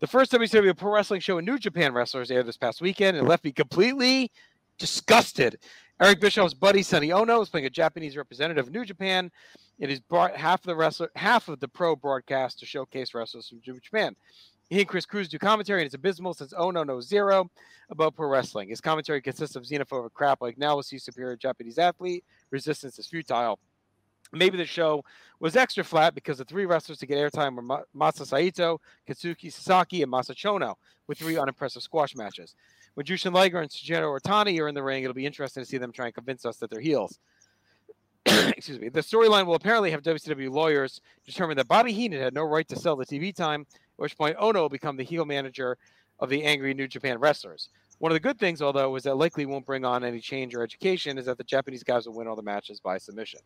The 0.00 0.06
first 0.06 0.32
WCW 0.32 0.76
Pro 0.76 0.92
Wrestling 0.92 1.20
show 1.20 1.38
in 1.38 1.44
New 1.44 1.58
Japan 1.58 1.92
wrestlers 1.92 2.30
aired 2.30 2.46
this 2.46 2.56
past 2.56 2.82
weekend 2.82 3.16
and 3.16 3.28
left 3.28 3.44
me 3.44 3.52
completely 3.52 4.30
disgusted. 4.78 5.58
Eric 6.00 6.20
Bischoff's 6.20 6.54
buddy 6.54 6.82
Sonny 6.82 7.12
Ono 7.12 7.40
is 7.40 7.48
playing 7.48 7.66
a 7.66 7.70
Japanese 7.70 8.16
representative 8.16 8.66
of 8.66 8.72
New 8.72 8.84
Japan. 8.84 9.30
It 9.78 9.90
has 9.90 10.00
brought 10.00 10.36
half 10.36 10.60
of 10.60 10.66
the 10.66 10.74
wrestler, 10.74 11.10
half 11.14 11.48
of 11.48 11.60
the 11.60 11.68
pro 11.68 11.94
broadcast 11.94 12.58
to 12.58 12.66
showcase 12.66 13.14
wrestlers 13.14 13.48
from 13.48 13.60
Japan. 13.62 14.16
He 14.70 14.80
and 14.80 14.88
Chris 14.88 15.06
Cruise 15.06 15.28
do 15.28 15.38
commentary, 15.38 15.80
and 15.80 15.86
it's 15.86 15.94
abysmal 15.94 16.34
since 16.34 16.54
oh 16.56 16.68
Ono 16.68 16.84
No 16.84 17.00
zero 17.00 17.50
about 17.90 18.14
pro 18.14 18.28
wrestling. 18.28 18.70
His 18.70 18.80
commentary 18.80 19.20
consists 19.20 19.56
of 19.56 19.64
xenophobic 19.64 20.12
crap 20.14 20.40
like 20.40 20.56
now 20.56 20.74
we'll 20.74 20.82
see 20.82 20.98
superior 20.98 21.36
Japanese 21.36 21.78
athlete, 21.78 22.24
resistance 22.50 22.98
is 22.98 23.06
futile. 23.06 23.58
Maybe 24.32 24.56
the 24.56 24.64
show 24.64 25.04
was 25.38 25.54
extra 25.54 25.84
flat 25.84 26.14
because 26.14 26.38
the 26.38 26.44
three 26.44 26.66
wrestlers 26.66 26.98
to 26.98 27.06
get 27.06 27.18
airtime 27.18 27.54
were 27.54 27.84
Masa 27.94 28.26
Saito, 28.26 28.80
Katsuki 29.08 29.52
Sasaki, 29.52 30.02
and 30.02 30.10
Masa 30.10 30.34
Chono, 30.34 30.74
with 31.06 31.18
three 31.18 31.36
unimpressive 31.36 31.82
squash 31.82 32.16
matches. 32.16 32.54
When 32.94 33.06
Jushin 33.06 33.32
Liger 33.32 33.60
and 33.60 33.70
Shinjiro 33.70 34.18
Otani 34.18 34.58
are 34.60 34.68
in 34.68 34.74
the 34.74 34.82
ring, 34.82 35.02
it'll 35.02 35.14
be 35.14 35.26
interesting 35.26 35.62
to 35.62 35.68
see 35.68 35.78
them 35.78 35.92
try 35.92 36.06
and 36.06 36.14
convince 36.14 36.44
us 36.44 36.56
that 36.58 36.70
they're 36.70 36.80
heels. 36.80 37.18
Excuse 38.26 38.80
me. 38.80 38.88
The 38.88 39.00
storyline 39.00 39.46
will 39.46 39.54
apparently 39.54 39.90
have 39.90 40.02
WCW 40.02 40.50
lawyers 40.50 41.00
determine 41.26 41.56
that 41.56 41.68
Bobby 41.68 41.92
Heenan 41.92 42.20
had 42.20 42.34
no 42.34 42.44
right 42.44 42.66
to 42.68 42.76
sell 42.76 42.96
the 42.96 43.04
TV 43.04 43.34
time, 43.34 43.66
at 43.98 44.02
which 44.02 44.18
point 44.18 44.36
Ono 44.38 44.62
will 44.62 44.68
become 44.68 44.96
the 44.96 45.04
heel 45.04 45.24
manager 45.24 45.78
of 46.20 46.28
the 46.28 46.44
angry 46.44 46.74
New 46.74 46.88
Japan 46.88 47.18
wrestlers. 47.18 47.68
One 47.98 48.10
of 48.10 48.14
the 48.14 48.20
good 48.20 48.38
things, 48.38 48.60
although, 48.60 48.94
is 48.96 49.04
that 49.04 49.16
likely 49.16 49.46
won't 49.46 49.66
bring 49.66 49.84
on 49.84 50.04
any 50.04 50.20
change 50.20 50.54
or 50.54 50.62
education, 50.62 51.18
is 51.18 51.26
that 51.26 51.38
the 51.38 51.44
Japanese 51.44 51.82
guys 51.82 52.06
will 52.06 52.14
win 52.14 52.26
all 52.26 52.36
the 52.36 52.42
matches 52.42 52.80
by 52.80 52.98
submission. 52.98 53.40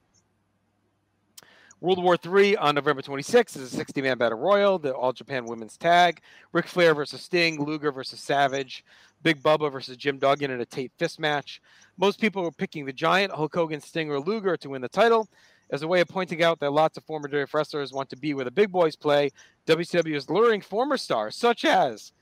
World 1.81 2.03
War 2.03 2.17
III 2.17 2.57
on 2.57 2.75
November 2.75 3.03
26th 3.03 3.57
is 3.57 3.73
a 3.73 3.77
60 3.77 4.03
man 4.03 4.19
battle 4.19 4.39
royal, 4.39 4.81
the 4.81 4.93
All 4.93 5.13
Japan 5.13 5.45
women's 5.45 5.77
tag. 5.77 6.23
Ric 6.53 6.67
Flair 6.67 6.93
versus 6.93 7.23
Sting, 7.23 7.63
Luger 7.63 7.93
versus 7.93 8.21
Savage, 8.21 8.85
Big 9.23 9.41
Bubba 9.43 9.71
versus 9.71 9.97
Jim 9.97 10.19
Duggan 10.19 10.51
in 10.51 10.61
a 10.61 10.67
Tate 10.67 10.91
fist 10.99 11.21
match. 11.21 11.63
Most 11.97 12.21
people 12.21 12.43
were 12.43 12.51
picking 12.51 12.85
the 12.85 12.93
Giant, 12.93 13.33
Hulk 13.33 13.55
Hogan, 13.55 13.81
Sting, 13.81 14.11
or 14.11 14.19
Luger 14.19 14.57
to 14.57 14.71
win 14.71 14.83
the 14.83 14.89
title. 14.89 15.29
As 15.71 15.83
a 15.83 15.89
way 15.89 16.01
of 16.01 16.09
pointing 16.09 16.43
out 16.43 16.61
that 16.61 16.73
lots 16.73 16.97
of 16.97 17.05
former 17.05 17.29
WWF 17.29 17.53
wrestlers 17.53 17.93
want 17.93 18.09
to 18.11 18.17
be 18.17 18.35
where 18.35 18.45
the 18.45 18.51
big 18.51 18.73
boys 18.73 18.97
play, 18.97 19.31
WCW 19.67 20.15
is 20.15 20.31
luring 20.31 20.61
former 20.61 20.97
stars 20.97 21.37
such 21.37 21.65
as, 21.65 22.13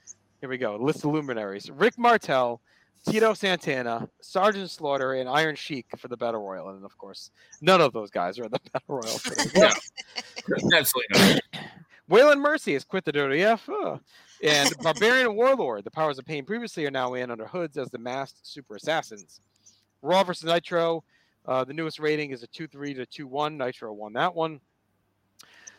here 0.41 0.49
we 0.49 0.59
go, 0.59 0.77
list 0.77 1.05
of 1.05 1.13
luminaries 1.13 1.71
Rick 1.71 1.97
Martel, 1.97 2.61
Tito 3.09 3.35
Santana, 3.35 4.09
Sergeant 4.21 4.69
Slaughter, 4.69 5.15
and 5.15 5.29
Iron 5.29 5.55
Sheik 5.55 5.87
for 5.97 6.09
the 6.09 6.17
Battle 6.17 6.45
Royal. 6.45 6.71
And 6.71 6.85
of 6.85 6.99
course, 6.99 7.31
none 7.61 7.81
of 7.81 7.93
those 7.93 8.11
guys 8.11 8.39
are 8.39 8.45
in 8.45 8.51
the 8.51 8.61
Battle 8.73 8.97
Royal. 8.97 9.21
no, 9.57 10.77
absolutely 10.77 11.07
not. 11.13 11.41
Waylon 12.11 12.41
Mercy 12.41 12.73
has 12.75 12.85
quit 12.85 13.05
the 13.05 13.13
WWF. 13.13 13.61
Oh. 13.69 13.93
Uh, 13.93 13.99
and 14.43 14.73
Barbarian 14.83 15.35
Warlord, 15.35 15.85
the 15.85 15.91
powers 15.91 16.19
of 16.19 16.27
pain 16.27 16.45
previously 16.45 16.85
are 16.85 16.91
now 16.91 17.15
in 17.15 17.31
under 17.31 17.47
hoods 17.47 17.79
as 17.79 17.91
the 17.91 17.99
masked 17.99 18.47
super 18.47 18.77
assassins. 18.77 19.41
Raw 20.03 20.23
versus 20.25 20.45
Nitro, 20.45 21.05
uh, 21.47 21.65
the 21.65 21.73
newest 21.73 21.99
rating 21.99 22.31
is 22.31 22.43
a 22.43 22.47
2 22.49 22.67
3 22.67 22.95
to 22.95 23.07
2 23.07 23.27
1. 23.27 23.57
Nitro 23.57 23.93
won 23.93 24.13
that 24.15 24.35
one. 24.35 24.61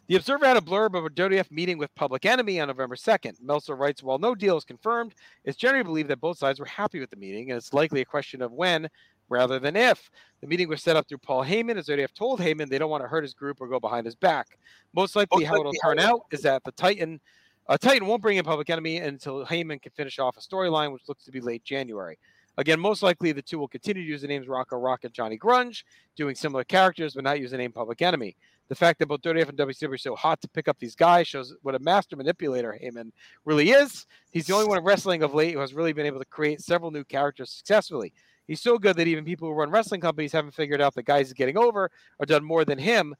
The 0.07 0.15
Observer 0.15 0.45
had 0.45 0.55
a 0.55 0.61
blurb 0.61 0.97
of 0.97 1.05
a 1.05 1.09
WWF 1.09 1.51
meeting 1.51 1.77
with 1.77 1.93
Public 1.93 2.25
Enemy 2.25 2.61
on 2.61 2.69
November 2.69 2.95
2nd. 2.95 3.41
Meltzer 3.41 3.75
writes, 3.75 4.01
while 4.01 4.17
no 4.17 4.33
deal 4.33 4.55
is 4.55 4.63
confirmed, 4.63 5.13
it's 5.43 5.57
generally 5.57 5.83
believed 5.83 6.09
that 6.09 6.21
both 6.21 6.37
sides 6.37 6.61
were 6.61 6.65
happy 6.65 7.01
with 7.01 7.09
the 7.09 7.17
meeting, 7.17 7.51
and 7.51 7.57
it's 7.57 7.73
likely 7.73 7.99
a 7.99 8.05
question 8.05 8.41
of 8.41 8.53
when 8.53 8.87
rather 9.27 9.59
than 9.59 9.75
if. 9.75 10.09
The 10.39 10.47
meeting 10.47 10.69
was 10.69 10.81
set 10.81 10.95
up 10.95 11.09
through 11.09 11.17
Paul 11.17 11.43
Heyman, 11.43 11.75
as 11.75 11.87
WWF 11.87 12.13
told 12.13 12.39
Heyman 12.39 12.69
they 12.69 12.77
don't 12.77 12.89
want 12.89 13.03
to 13.03 13.09
hurt 13.09 13.23
his 13.23 13.33
group 13.33 13.59
or 13.59 13.67
go 13.67 13.81
behind 13.81 14.05
his 14.05 14.15
back. 14.15 14.57
Most 14.93 15.17
likely, 15.17 15.43
Most 15.43 15.49
how 15.49 15.59
it'll 15.59 15.73
turn 15.73 15.99
out 15.99 16.21
is 16.31 16.41
that 16.43 16.63
the 16.63 16.71
Titan 16.71 17.19
uh, 17.67 17.77
Titan 17.77 18.07
won't 18.07 18.21
bring 18.21 18.37
in 18.37 18.45
Public 18.45 18.69
Enemy 18.69 18.99
until 18.99 19.45
Heyman 19.45 19.81
can 19.81 19.91
finish 19.91 20.19
off 20.19 20.37
a 20.37 20.39
storyline, 20.39 20.93
which 20.93 21.03
looks 21.09 21.25
to 21.25 21.31
be 21.31 21.41
late 21.41 21.65
January. 21.65 22.17
Again, 22.59 22.79
most 22.79 23.03
likely 23.03 23.31
the 23.31 23.41
two 23.41 23.59
will 23.59 23.67
continue 23.67 24.01
to 24.01 24.09
use 24.09 24.21
the 24.21 24.27
names 24.27 24.47
Rocco 24.47 24.77
Rock 24.77 25.03
and 25.03 25.13
Johnny 25.13 25.37
Grunge, 25.37 25.83
doing 26.15 26.35
similar 26.35 26.63
characters, 26.63 27.13
but 27.13 27.23
not 27.23 27.39
use 27.39 27.51
the 27.51 27.57
name 27.57 27.71
Public 27.71 28.01
Enemy. 28.01 28.35
The 28.67 28.75
fact 28.75 28.97
that 28.99 29.07
both 29.07 29.21
WWF 29.21 29.49
and 29.49 29.57
WCW 29.57 29.93
are 29.93 29.97
so 29.97 30.15
hot 30.15 30.41
to 30.41 30.47
pick 30.47 30.67
up 30.67 30.77
these 30.79 30.95
guys 30.95 31.27
shows 31.27 31.55
what 31.61 31.75
a 31.75 31.79
master 31.79 32.15
manipulator 32.15 32.77
Heyman 32.83 33.11
really 33.45 33.69
is. 33.69 34.07
He's 34.31 34.47
the 34.47 34.55
only 34.55 34.67
one 34.67 34.79
in 34.79 34.83
wrestling 34.83 35.21
of 35.21 35.35
late 35.35 35.53
who 35.53 35.59
has 35.59 35.75
really 35.75 35.93
been 35.93 36.07
able 36.07 36.19
to 36.19 36.25
create 36.25 36.59
several 36.61 36.89
new 36.89 37.03
characters 37.03 37.51
successfully. 37.51 38.11
He's 38.47 38.61
so 38.61 38.79
good 38.79 38.95
that 38.97 39.07
even 39.07 39.23
people 39.23 39.47
who 39.47 39.53
run 39.53 39.69
wrestling 39.69 40.01
companies 40.01 40.31
haven't 40.31 40.55
figured 40.55 40.81
out 40.81 40.95
the 40.95 41.03
guys 41.03 41.31
getting 41.33 41.57
over 41.57 41.91
are 42.19 42.25
done 42.25 42.43
more 42.43 42.65
than 42.65 42.79
him 42.79 43.13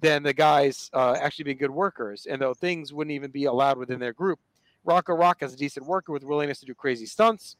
than 0.00 0.22
the 0.22 0.34
guys 0.34 0.90
uh, 0.92 1.16
actually 1.18 1.44
being 1.44 1.56
good 1.56 1.70
workers. 1.70 2.26
And 2.26 2.42
though 2.42 2.54
things 2.54 2.92
wouldn't 2.92 3.14
even 3.14 3.30
be 3.30 3.46
allowed 3.46 3.78
within 3.78 4.00
their 4.00 4.12
group, 4.12 4.38
Rocco 4.84 5.14
Rock 5.14 5.42
is 5.42 5.54
a 5.54 5.56
decent 5.56 5.86
worker 5.86 6.12
with 6.12 6.24
willingness 6.24 6.60
to 6.60 6.66
do 6.66 6.74
crazy 6.74 7.06
stunts 7.06 7.56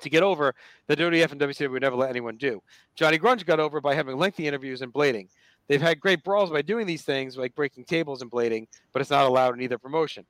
to 0.00 0.10
get 0.10 0.22
over 0.22 0.54
that 0.86 0.98
WWF 0.98 1.32
and 1.32 1.40
WCW 1.40 1.70
would 1.70 1.82
never 1.82 1.96
let 1.96 2.10
anyone 2.10 2.36
do. 2.36 2.62
Johnny 2.94 3.18
Grunge 3.18 3.44
got 3.44 3.60
over 3.60 3.80
by 3.80 3.94
having 3.94 4.16
lengthy 4.16 4.46
interviews 4.46 4.82
and 4.82 4.92
blading. 4.92 5.28
They've 5.68 5.80
had 5.80 6.00
great 6.00 6.22
brawls 6.22 6.50
by 6.50 6.62
doing 6.62 6.86
these 6.86 7.02
things, 7.02 7.36
like 7.36 7.54
breaking 7.54 7.84
tables 7.84 8.22
and 8.22 8.30
blading, 8.30 8.66
but 8.92 9.00
it's 9.00 9.10
not 9.10 9.26
allowed 9.26 9.54
in 9.54 9.62
either 9.62 9.78
promotion. 9.78 10.26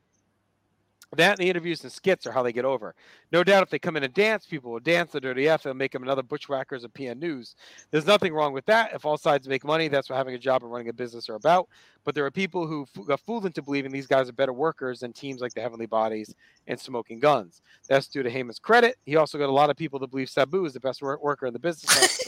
That 1.14 1.32
and 1.32 1.38
the 1.38 1.50
interviews 1.50 1.82
and 1.82 1.92
skits 1.92 2.26
are 2.26 2.32
how 2.32 2.42
they 2.42 2.52
get 2.52 2.64
over. 2.64 2.94
No 3.32 3.44
doubt 3.44 3.62
if 3.62 3.70
they 3.70 3.78
come 3.78 3.96
in 3.96 4.04
and 4.04 4.14
dance, 4.14 4.46
people 4.46 4.72
will 4.72 4.80
dance 4.80 5.12
the 5.12 5.20
Dirty 5.20 5.48
F 5.48 5.66
and 5.66 5.78
make 5.78 5.92
them 5.92 6.02
another 6.02 6.22
Bushwhackers 6.22 6.84
of 6.84 6.92
PN 6.92 7.18
News. 7.18 7.56
There's 7.90 8.06
nothing 8.06 8.32
wrong 8.32 8.52
with 8.52 8.66
that. 8.66 8.92
If 8.92 9.04
all 9.04 9.16
sides 9.16 9.48
make 9.48 9.64
money, 9.64 9.88
that's 9.88 10.08
what 10.10 10.16
having 10.16 10.34
a 10.34 10.38
job 10.38 10.62
and 10.62 10.70
running 10.70 10.88
a 10.88 10.92
business 10.92 11.28
are 11.28 11.34
about. 11.34 11.68
But 12.04 12.14
there 12.14 12.26
are 12.26 12.30
people 12.30 12.66
who 12.66 12.86
got 13.06 13.20
fooled 13.20 13.46
into 13.46 13.62
believing 13.62 13.90
these 13.90 14.06
guys 14.06 14.28
are 14.28 14.32
better 14.32 14.52
workers 14.52 15.00
than 15.00 15.12
teams 15.12 15.40
like 15.40 15.54
the 15.54 15.62
Heavenly 15.62 15.86
Bodies 15.86 16.34
and 16.66 16.78
Smoking 16.78 17.18
Guns. 17.18 17.62
That's 17.88 18.08
due 18.08 18.22
to 18.22 18.30
Heyman's 18.30 18.58
credit. 18.58 18.96
He 19.06 19.16
also 19.16 19.38
got 19.38 19.48
a 19.48 19.52
lot 19.52 19.70
of 19.70 19.76
people 19.76 19.98
to 20.00 20.06
believe 20.06 20.28
Sabu 20.28 20.64
is 20.66 20.74
the 20.74 20.80
best 20.80 21.02
worker 21.02 21.46
in 21.46 21.52
the 21.52 21.58
business, 21.58 22.20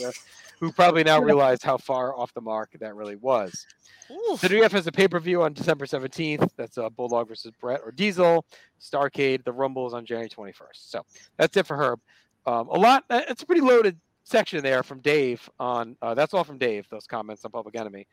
who 0.59 0.71
probably 0.71 1.03
now 1.03 1.21
realize 1.21 1.61
how 1.61 1.77
far 1.77 2.15
off 2.15 2.33
the 2.33 2.41
mark 2.41 2.75
that 2.79 2.95
really 2.95 3.15
was. 3.15 3.65
Oof. 4.09 4.41
The 4.41 4.49
WF 4.49 4.71
has 4.71 4.87
a 4.87 4.91
pay 4.91 5.07
per 5.07 5.19
view 5.19 5.43
on 5.43 5.53
December 5.53 5.85
17th. 5.85 6.49
That's 6.55 6.77
uh, 6.77 6.89
Bulldog 6.89 7.27
versus 7.27 7.51
Bret 7.59 7.81
or 7.83 7.91
Diesel. 7.91 8.45
Starcade. 8.81 9.43
The 9.43 9.51
Rumble 9.51 9.87
is 9.87 9.93
on 9.93 10.05
January 10.05 10.29
21st. 10.29 10.53
So 10.73 11.01
that's 11.37 11.55
it 11.57 11.65
for 11.65 11.77
Herb. 11.77 11.99
Um, 12.45 12.69
a 12.69 12.77
lot. 12.77 13.03
Uh, 13.09 13.21
it's 13.29 13.43
a 13.43 13.45
pretty 13.45 13.61
loaded 13.61 13.99
section 14.23 14.61
there 14.63 14.83
from 14.83 14.99
Dave 14.99 15.49
on. 15.59 15.97
Uh, 16.01 16.13
that's 16.13 16.33
all 16.33 16.43
from 16.43 16.57
Dave. 16.57 16.87
Those 16.89 17.07
comments 17.07 17.43
on 17.45 17.51
Public 17.51 17.75
Enemy. 17.75 18.07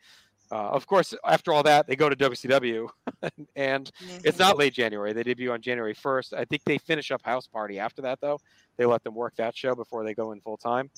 Uh, 0.51 0.69
of 0.69 0.85
course, 0.85 1.13
after 1.25 1.51
all 1.51 1.63
that, 1.63 1.87
they 1.87 1.95
go 1.95 2.07
to 2.07 2.15
WCW, 2.15 2.87
and 3.55 3.91
mm-hmm. 3.91 4.17
it's 4.23 4.37
not 4.37 4.57
late 4.57 4.73
January. 4.73 5.11
They 5.11 5.23
debut 5.23 5.51
on 5.51 5.59
January 5.59 5.95
1st. 5.95 6.33
I 6.33 6.45
think 6.45 6.63
they 6.65 6.77
finish 6.77 7.09
up 7.09 7.21
House 7.23 7.47
Party 7.47 7.79
after 7.79 8.03
that, 8.03 8.21
though. 8.21 8.39
They 8.77 8.85
let 8.85 9.03
them 9.03 9.15
work 9.15 9.35
that 9.37 9.57
show 9.57 9.73
before 9.73 10.03
they 10.03 10.13
go 10.13 10.33
in 10.33 10.41
full 10.41 10.57
time. 10.57 10.91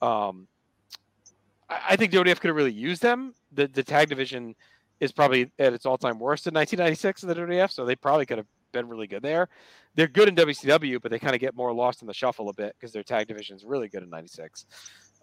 Um, 0.00 0.46
I 1.68 1.96
think 1.96 2.12
WWF 2.12 2.40
could 2.40 2.48
have 2.48 2.56
really 2.56 2.72
used 2.72 3.02
them. 3.02 3.34
The 3.52 3.66
the 3.66 3.82
tag 3.82 4.08
division 4.08 4.54
is 5.02 5.10
probably 5.10 5.50
at 5.58 5.72
its 5.72 5.84
all 5.84 5.98
time 5.98 6.20
worst 6.20 6.46
in 6.46 6.54
1996 6.54 7.24
in 7.24 7.28
the 7.28 7.34
WWF, 7.34 7.72
so 7.72 7.84
they 7.84 7.96
probably 7.96 8.24
could 8.24 8.38
have 8.38 8.46
been 8.70 8.88
really 8.88 9.08
good 9.08 9.22
there. 9.22 9.48
They're 9.96 10.06
good 10.06 10.28
in 10.28 10.36
WCW, 10.36 11.02
but 11.02 11.10
they 11.10 11.18
kind 11.18 11.34
of 11.34 11.40
get 11.40 11.56
more 11.56 11.74
lost 11.74 12.02
in 12.02 12.06
the 12.06 12.14
shuffle 12.14 12.48
a 12.48 12.54
bit 12.54 12.76
because 12.78 12.92
their 12.92 13.02
tag 13.02 13.26
division 13.26 13.56
is 13.56 13.64
really 13.64 13.88
good 13.88 14.04
in 14.04 14.10
'96. 14.10 14.64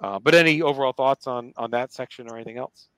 Uh, 0.02 0.20
but 0.20 0.36
any 0.36 0.62
overall 0.62 0.92
thoughts 0.92 1.28
on 1.28 1.54
on 1.56 1.72
that 1.72 1.94
section 1.94 2.30
or 2.30 2.36
anything 2.36 2.58
else? 2.58 2.90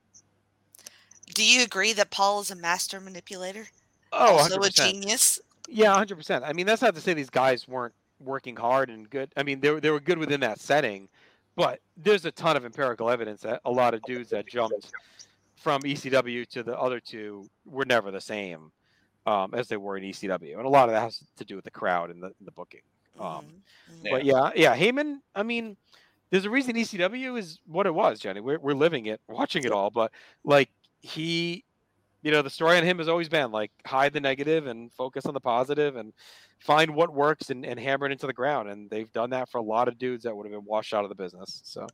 Do 1.36 1.46
you 1.46 1.64
agree 1.64 1.94
that 1.94 2.10
Paul 2.10 2.42
is 2.42 2.50
a 2.50 2.56
master 2.56 3.00
manipulator? 3.00 3.68
Oh, 4.12 4.38
also 4.38 4.58
100%. 4.58 4.68
a 4.68 4.72
genius. 4.72 5.40
Yeah, 5.70 5.94
hundred 5.94 6.16
percent. 6.16 6.44
I 6.44 6.52
mean, 6.52 6.66
that's 6.66 6.82
not 6.82 6.96
to 6.96 7.02
say 7.02 7.14
these 7.14 7.30
guys 7.30 7.68
weren't 7.68 7.94
working 8.20 8.56
hard 8.56 8.90
and 8.90 9.08
good. 9.08 9.32
I 9.38 9.44
mean, 9.44 9.60
they 9.60 9.70
were 9.70 9.80
they 9.80 9.92
were 9.92 10.00
good 10.00 10.18
within 10.18 10.40
that 10.40 10.60
setting. 10.60 11.08
But 11.56 11.80
there's 11.98 12.26
a 12.26 12.32
ton 12.32 12.56
of 12.56 12.66
empirical 12.66 13.10
evidence 13.10 13.42
that 13.42 13.62
a 13.66 13.72
lot 13.72 13.94
of 13.94 14.02
dudes 14.04 14.30
that 14.30 14.48
jumped 14.48 14.92
from 15.62 15.82
ECW 15.82 16.48
to 16.50 16.64
the 16.64 16.78
other 16.78 17.00
two 17.00 17.48
were 17.66 17.86
never 17.86 18.12
the 18.12 18.22
same 18.22 18.72
um, 19.26 19.54
as 19.54 19.68
they 19.68 19.78
were 19.78 19.98
in 19.98 20.04
ECW, 20.04 20.58
and 20.58 20.66
a 20.66 20.70
lot 20.70 20.90
of 20.90 20.96
that 20.96 21.02
has 21.02 21.24
to 21.38 21.46
do 21.46 21.56
with 21.56 21.66
the 21.66 21.72
crowd 21.72 22.10
and 22.10 22.22
the, 22.22 22.32
the 22.42 22.52
booking. 22.52 22.82
Um, 23.20 23.26
mm-hmm. 23.26 24.08
But 24.10 24.26
yeah, 24.26 24.52
yeah, 24.56 24.76
Heyman. 24.76 25.20
I 25.36 25.44
mean, 25.44 25.78
there's 26.32 26.46
a 26.46 26.50
reason 26.50 26.76
ECW 26.76 27.38
is 27.38 27.60
what 27.68 27.86
it 27.86 27.94
was, 27.94 28.20
Jenny. 28.20 28.40
We're 28.40 28.60
we're 28.60 28.74
living 28.74 29.06
it, 29.06 29.22
watching 29.28 29.64
it 29.64 29.72
all, 29.72 29.92
but 29.92 30.12
like 30.44 30.70
he 31.02 31.64
you 32.22 32.32
know 32.32 32.42
the 32.42 32.50
story 32.50 32.78
on 32.78 32.84
him 32.84 32.98
has 33.00 33.08
always 33.08 33.30
been 33.30 33.52
like 33.52 33.72
hide 33.86 34.14
the 34.14 34.20
negative 34.20 34.68
and 34.68 34.92
focus 34.94 35.26
on 35.26 35.34
the 35.34 35.40
positive 35.40 35.96
and 35.96 36.14
find 36.60 36.94
what 36.94 37.14
works 37.14 37.50
and, 37.50 37.66
and 37.66 37.80
hammer 37.80 38.06
it 38.06 38.12
into 38.12 38.28
the 38.28 38.34
ground 38.34 38.70
and 38.70 38.90
they've 38.90 39.12
done 39.12 39.32
that 39.32 39.50
for 39.50 39.58
a 39.58 39.64
lot 39.64 39.88
of 39.88 39.98
dudes 39.98 40.24
that 40.24 40.36
would 40.36 40.46
have 40.46 40.54
been 40.54 40.66
washed 40.66 40.94
out 40.94 41.04
of 41.04 41.10
the 41.10 41.16
business 41.16 41.62
so 41.64 41.88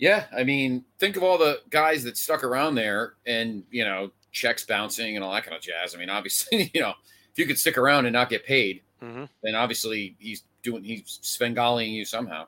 yeah 0.00 0.24
i 0.36 0.42
mean 0.42 0.84
think 0.98 1.16
of 1.16 1.22
all 1.22 1.38
the 1.38 1.60
guys 1.70 2.02
that 2.02 2.16
stuck 2.16 2.42
around 2.42 2.74
there 2.74 3.14
and 3.26 3.62
you 3.70 3.84
know 3.84 4.10
checks 4.32 4.64
bouncing 4.64 5.14
and 5.14 5.24
all 5.24 5.32
that 5.32 5.44
kind 5.44 5.56
of 5.56 5.62
jazz 5.62 5.94
i 5.94 5.98
mean 5.98 6.10
obviously 6.10 6.70
you 6.74 6.80
know 6.80 6.94
if 7.32 7.38
you 7.38 7.46
could 7.46 7.58
stick 7.58 7.78
around 7.78 8.06
and 8.06 8.12
not 8.12 8.28
get 8.28 8.44
paid, 8.44 8.82
Mhm. 9.00 9.28
then 9.44 9.54
obviously 9.54 10.16
he's 10.18 10.42
doing 10.62 10.82
he's 10.82 11.20
Svengaling 11.22 11.92
you 11.92 12.04
somehow. 12.04 12.46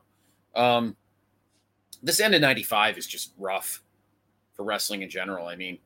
Um, 0.56 0.96
this 2.02 2.18
end 2.18 2.34
of 2.34 2.40
'95 2.40 2.98
is 2.98 3.06
just 3.06 3.32
rough 3.38 3.80
for 4.54 4.64
wrestling 4.64 5.02
in 5.02 5.08
general. 5.08 5.46
I 5.46 5.54
mean, 5.54 5.78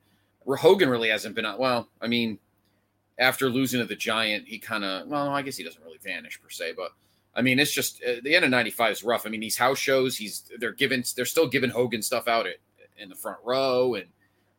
Hogan 0.48 0.88
really 0.88 1.10
hasn't 1.10 1.34
been 1.36 1.44
on. 1.44 1.58
Well, 1.58 1.88
I 2.00 2.06
mean, 2.08 2.38
after 3.18 3.50
losing 3.50 3.80
to 3.80 3.86
the 3.86 3.94
Giant, 3.94 4.48
he 4.48 4.58
kind 4.58 4.82
of 4.82 5.06
well, 5.08 5.28
I 5.28 5.42
guess 5.42 5.56
he 5.58 5.62
doesn't 5.62 5.84
really 5.84 5.98
vanish 6.02 6.40
per 6.40 6.48
se, 6.48 6.72
but 6.76 6.92
I 7.36 7.42
mean, 7.42 7.58
it's 7.58 7.70
just 7.72 8.02
uh, 8.02 8.14
the 8.22 8.34
end 8.34 8.44
of 8.46 8.50
'95 8.50 8.92
is 8.92 9.04
rough. 9.04 9.26
I 9.26 9.28
mean, 9.28 9.40
these 9.40 9.58
house 9.58 9.78
shows, 9.78 10.16
he's 10.16 10.50
they're 10.58 10.72
giving 10.72 11.04
they're 11.14 11.24
still 11.26 11.46
giving 11.46 11.70
Hogan 11.70 12.00
stuff 12.02 12.26
out 12.28 12.46
at, 12.46 12.56
in 12.98 13.08
the 13.10 13.14
front 13.14 13.38
row, 13.44 13.94
and 13.94 14.06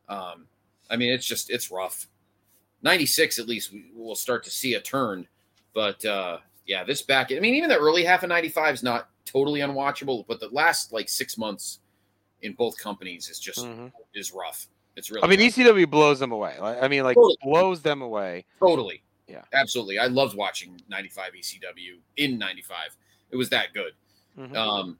um, 0.08 0.46
I 0.90 0.96
mean, 0.96 1.10
it's 1.12 1.26
just 1.26 1.50
it's 1.50 1.72
rough. 1.72 2.08
'96 2.84 3.40
at 3.40 3.48
least 3.48 3.74
we 3.74 3.86
will 3.96 4.16
start 4.16 4.44
to 4.44 4.52
see 4.52 4.76
a 4.76 4.80
turn, 4.80 5.28
but 5.74 6.06
uh, 6.06 6.38
yeah, 6.68 6.84
this 6.84 7.02
back. 7.02 7.32
I 7.32 7.40
mean, 7.40 7.56
even 7.56 7.70
the 7.70 7.78
early 7.80 8.04
half 8.04 8.22
of 8.24 8.30
'95 8.30 8.76
is 8.76 8.84
not 8.84 9.10
totally 9.26 9.62
unwatchable, 9.62 10.26
but 10.28 10.40
the 10.40 10.50
last 10.50 10.94
like 10.94 11.10
six 11.10 11.38
months 11.38 11.80
in 12.44 12.54
both 12.54 12.78
companies 12.78 13.30
is 13.30 13.40
just 13.40 13.66
Mhm. 13.66 13.92
is 14.14 14.32
rough. 14.32 14.68
It's 14.96 15.10
really. 15.10 15.24
I 15.24 15.28
mean, 15.28 15.40
rough. 15.40 15.56
ECW 15.56 15.90
blows 15.90 16.20
them 16.20 16.32
away. 16.32 16.56
Like, 16.60 16.82
I 16.82 16.88
mean, 16.88 17.04
like 17.04 17.16
Totally. 17.16 17.38
blows 17.44 17.82
them 17.82 18.02
away. 18.04 18.46
Totally. 18.60 19.02
Yeah. 19.28 19.44
Absolutely. 19.54 20.00
I 20.00 20.08
loved 20.08 20.36
watching 20.36 20.80
95 20.88 21.34
ECW 21.34 22.00
in 22.18 22.38
95. 22.38 22.96
It 23.32 23.36
was 23.36 23.50
that 23.50 23.74
good. 23.74 23.94
Mhm. 24.38 24.56
Um, 24.56 25.00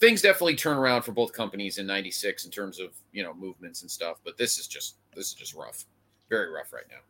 things 0.00 0.22
definitely 0.22 0.56
turn 0.56 0.76
around 0.78 1.02
for 1.02 1.12
both 1.12 1.32
companies 1.32 1.78
in 1.78 1.86
96 1.86 2.44
in 2.44 2.50
terms 2.50 2.80
of, 2.80 2.92
you 3.12 3.22
know, 3.22 3.34
movements 3.34 3.82
and 3.82 3.90
stuff, 3.90 4.18
but 4.24 4.36
this 4.36 4.58
is 4.58 4.66
just 4.66 4.96
this 5.14 5.26
is 5.28 5.34
just 5.34 5.54
rough. 5.54 5.84
Very 6.30 6.50
rough 6.50 6.72
right 6.72 6.86
now. 6.88 7.00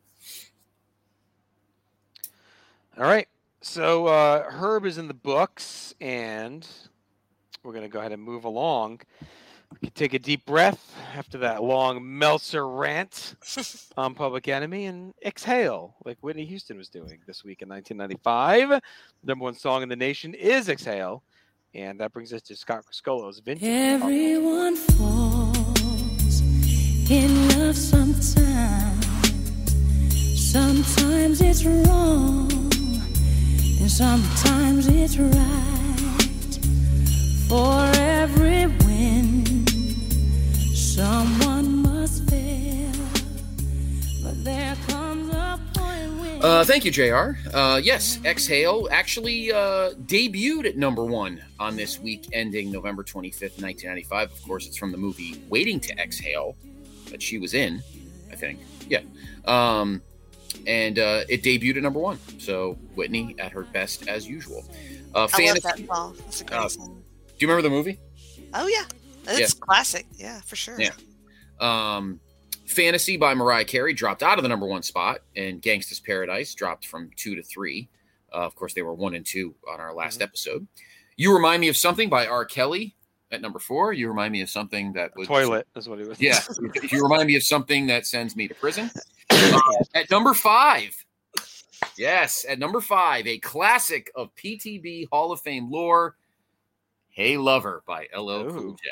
All 2.99 3.05
right. 3.05 3.29
So 3.61 4.07
uh, 4.07 4.51
Herb 4.51 4.85
is 4.85 4.99
in 4.99 5.07
the 5.07 5.15
books, 5.15 5.95
and 6.01 6.67
we're 7.63 7.73
going 7.73 7.85
to 7.85 7.89
go 7.89 8.01
ahead 8.01 8.13
and 8.13 8.21
move 8.21 8.45
along. 8.45 9.01
We 9.81 9.89
can 9.89 9.95
take 9.95 10.15
a 10.15 10.19
deep 10.19 10.45
breath 10.45 10.95
after 11.17 11.39
that 11.39 11.63
long 11.63 12.19
Meltzer 12.19 12.69
rant 12.69 13.35
on 13.97 14.15
Public 14.15 14.49
Enemy 14.49 14.87
and 14.87 15.15
exhale, 15.25 15.95
like 16.05 16.19
Whitney 16.21 16.45
Houston 16.45 16.77
was 16.77 16.89
doing 16.89 17.19
this 17.27 17.45
week 17.45 17.63
in 17.63 17.69
1995. 17.69 18.69
The 18.69 18.81
number 19.25 19.45
one 19.45 19.55
song 19.55 19.83
in 19.83 19.89
the 19.89 19.97
nation 19.97 20.35
is 20.35 20.69
Exhale. 20.69 21.23
And 21.75 21.99
that 22.01 22.13
brings 22.13 22.33
us 22.35 22.43
to 22.43 22.57
Scott 22.57 22.85
Criscuolo's 22.85 23.39
Vintage. 23.39 23.65
Everyone 23.67 24.77
falls 24.77 26.43
in 27.11 27.49
love 27.59 27.77
sometimes. 27.77 29.07
Sometimes 30.53 31.41
it's 31.41 31.65
wrong, 31.65 32.53
and 32.53 33.91
sometimes 33.91 34.87
it's 34.87 35.17
right. 35.17 35.43
For 37.49 37.91
every 37.99 38.67
win, 38.67 39.52
Uh, 46.43 46.65
thank 46.65 46.85
you, 46.85 46.91
JR. 46.91 47.39
Uh, 47.55 47.81
yes, 47.83 48.19
Exhale 48.25 48.89
actually 48.91 49.53
uh, 49.53 49.93
debuted 50.07 50.67
at 50.67 50.77
number 50.77 51.05
one 51.05 51.43
on 51.59 51.77
this 51.77 51.99
week 51.99 52.29
ending 52.33 52.71
November 52.71 53.03
25th, 53.05 53.63
1995. 53.63 54.33
Of 54.33 54.43
course, 54.43 54.67
it's 54.67 54.77
from 54.77 54.91
the 54.93 54.99
movie 54.99 55.41
Waiting 55.49 55.81
to 55.81 55.97
Exhale 55.99 56.57
that 57.11 57.23
she 57.23 57.39
was 57.39 57.55
in, 57.55 57.83
I 58.31 58.37
think. 58.37 58.59
Yeah. 58.89 59.01
Um, 59.47 60.03
and 60.67 60.99
uh, 60.99 61.23
it 61.29 61.43
debuted 61.43 61.77
at 61.79 61.83
number 61.85 62.01
one. 62.01 62.19
So 62.39 62.73
Whitney 62.97 63.35
at 63.39 63.53
her 63.53 63.63
best 63.63 64.09
as 64.09 64.29
usual. 64.29 64.65
Uh, 65.15 65.29
I 65.33 65.47
love 65.47 65.63
that 65.63 65.87
song. 65.87 66.17
It's 66.27 66.41
a 66.41 66.45
great 66.45 66.59
Uh, 66.59 66.69
song. 66.69 67.03
Do 67.29 67.35
you 67.39 67.47
remember 67.49 67.63
the 67.63 67.75
movie? 67.75 67.99
Oh 68.53 68.67
yeah, 68.67 68.85
it's 69.29 69.55
classic. 69.55 70.07
Yeah, 70.17 70.41
for 70.43 70.57
sure. 70.57 70.77
Yeah. 70.81 70.91
Um, 71.61 72.21
Fantasy 72.67 73.17
by 73.17 73.35
Mariah 73.35 73.65
Carey 73.65 73.93
dropped 73.93 74.23
out 74.23 74.39
of 74.39 74.43
the 74.43 74.49
number 74.49 74.67
one 74.67 74.83
spot, 74.83 75.19
and 75.37 75.61
Gangsta's 75.61 76.01
Paradise 76.01 76.55
dropped 76.55 76.87
from 76.87 77.11
two 77.17 77.35
to 77.35 77.43
three. 77.43 77.89
Uh, 78.33 78.39
of 78.39 78.55
course, 78.55 78.73
they 78.73 78.83
were 78.83 78.95
one 78.95 79.15
and 79.15 79.27
two 79.27 79.55
on 79.71 79.79
our 79.81 79.93
last 79.95 80.15
Mm-hmm. 80.15 80.23
episode. 80.25 80.67
You 81.17 81.35
Remind 81.35 81.61
Me 81.61 81.69
of 81.69 81.77
Something 81.77 82.09
by 82.09 82.27
R. 82.27 82.45
Kelly 82.47 82.97
at 83.31 83.43
number 83.43 83.59
four. 83.59 83.93
You 83.93 84.09
Remind 84.09 84.33
Me 84.33 84.41
of 84.41 84.49
Something 84.49 84.95
that 84.95 85.15
was. 85.17 85.29
Toilet 85.29 85.67
is 85.77 85.89
what 85.89 85.99
he 85.99 86.07
was. 86.07 86.19
Yeah. 86.21 86.41
you 86.91 87.03
remind 87.03 87.27
me 87.27 87.37
of 87.37 87.43
something 87.43 87.87
that 87.89 88.07
sends 88.07 88.35
me 88.35 88.49
to 88.49 88.55
prison. 88.55 88.91
Uh, 89.31 89.61
at 89.95 90.11
number 90.11 90.33
five. 90.33 90.95
Yes, 91.99 92.47
at 92.49 92.59
number 92.59 92.81
five, 92.81 93.27
a 93.27 93.39
classic 93.39 94.11
of 94.15 94.35
PTB 94.37 95.09
Hall 95.13 95.33
of 95.33 95.41
Fame 95.43 95.71
lore. 95.71 96.17
Hey 97.13 97.37
Lover 97.37 97.83
by 97.87 98.09
LL 98.17 98.49
Cool 98.49 98.73
J. 98.73 98.89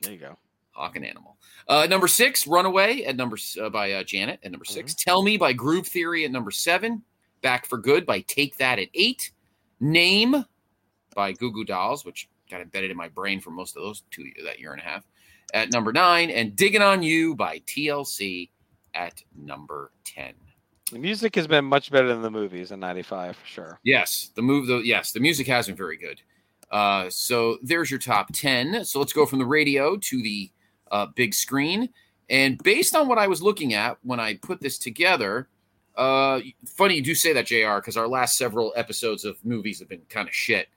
There 0.00 0.12
you 0.12 0.18
go. 0.18 0.38
Hawk 0.70 0.94
and 0.94 1.04
Animal. 1.04 1.36
Uh, 1.66 1.88
number 1.90 2.06
six, 2.06 2.46
Runaway 2.46 3.02
at 3.02 3.16
number 3.16 3.36
uh, 3.60 3.68
by 3.68 3.92
uh, 3.92 4.04
Janet 4.04 4.38
at 4.44 4.52
number 4.52 4.64
6 4.64 4.94
Tell 4.94 5.22
Me 5.22 5.36
by 5.36 5.52
Groove 5.52 5.88
Theory 5.88 6.24
at 6.24 6.30
number 6.30 6.52
seven. 6.52 7.02
Back 7.42 7.66
for 7.66 7.78
Good 7.78 8.06
by 8.06 8.20
Take 8.20 8.56
That 8.58 8.78
at 8.78 8.88
eight. 8.94 9.32
Name 9.80 10.44
by 11.16 11.32
Goo 11.32 11.50
Goo 11.50 11.64
Dolls, 11.64 12.04
which 12.04 12.28
got 12.48 12.60
embedded 12.60 12.92
in 12.92 12.96
my 12.96 13.08
brain 13.08 13.40
for 13.40 13.50
most 13.50 13.76
of 13.76 13.82
those 13.82 14.04
two 14.12 14.24
that 14.44 14.60
year 14.60 14.72
and 14.72 14.80
a 14.80 14.84
half. 14.84 15.04
At 15.52 15.72
number 15.72 15.92
nine, 15.92 16.30
and 16.30 16.54
Digging 16.54 16.82
on 16.82 17.02
You 17.02 17.34
by 17.34 17.58
TLC 17.60 18.50
at 18.94 19.20
number 19.36 19.90
ten. 20.04 20.34
The 20.92 20.98
music 20.98 21.34
has 21.34 21.46
been 21.46 21.64
much 21.64 21.90
better 21.90 22.08
than 22.08 22.22
the 22.22 22.30
movies 22.30 22.70
in 22.70 22.78
'95 22.78 23.36
for 23.36 23.46
sure. 23.46 23.80
Yes, 23.82 24.30
the 24.36 24.42
move. 24.42 24.66
The 24.68 24.78
yes, 24.78 25.10
the 25.10 25.20
music 25.20 25.48
has 25.48 25.66
been 25.66 25.76
very 25.76 25.96
good. 25.96 26.20
Uh, 26.70 27.08
so 27.08 27.58
there's 27.62 27.90
your 27.90 28.00
top 28.00 28.28
ten. 28.32 28.84
So 28.84 28.98
let's 28.98 29.12
go 29.12 29.26
from 29.26 29.38
the 29.38 29.46
radio 29.46 29.96
to 29.96 30.22
the 30.22 30.50
uh, 30.90 31.06
big 31.14 31.34
screen. 31.34 31.88
And 32.30 32.58
based 32.62 32.94
on 32.94 33.08
what 33.08 33.18
I 33.18 33.26
was 33.26 33.42
looking 33.42 33.74
at 33.74 33.98
when 34.02 34.20
I 34.20 34.34
put 34.36 34.60
this 34.60 34.78
together, 34.78 35.48
uh, 35.96 36.40
funny 36.66 36.96
you 36.96 37.02
do 37.02 37.14
say 37.14 37.32
that, 37.32 37.46
Jr. 37.46 37.76
Because 37.76 37.96
our 37.96 38.08
last 38.08 38.36
several 38.36 38.72
episodes 38.76 39.24
of 39.24 39.44
movies 39.44 39.78
have 39.78 39.88
been 39.88 40.02
kind 40.08 40.28
of 40.28 40.34
shit. 40.34 40.68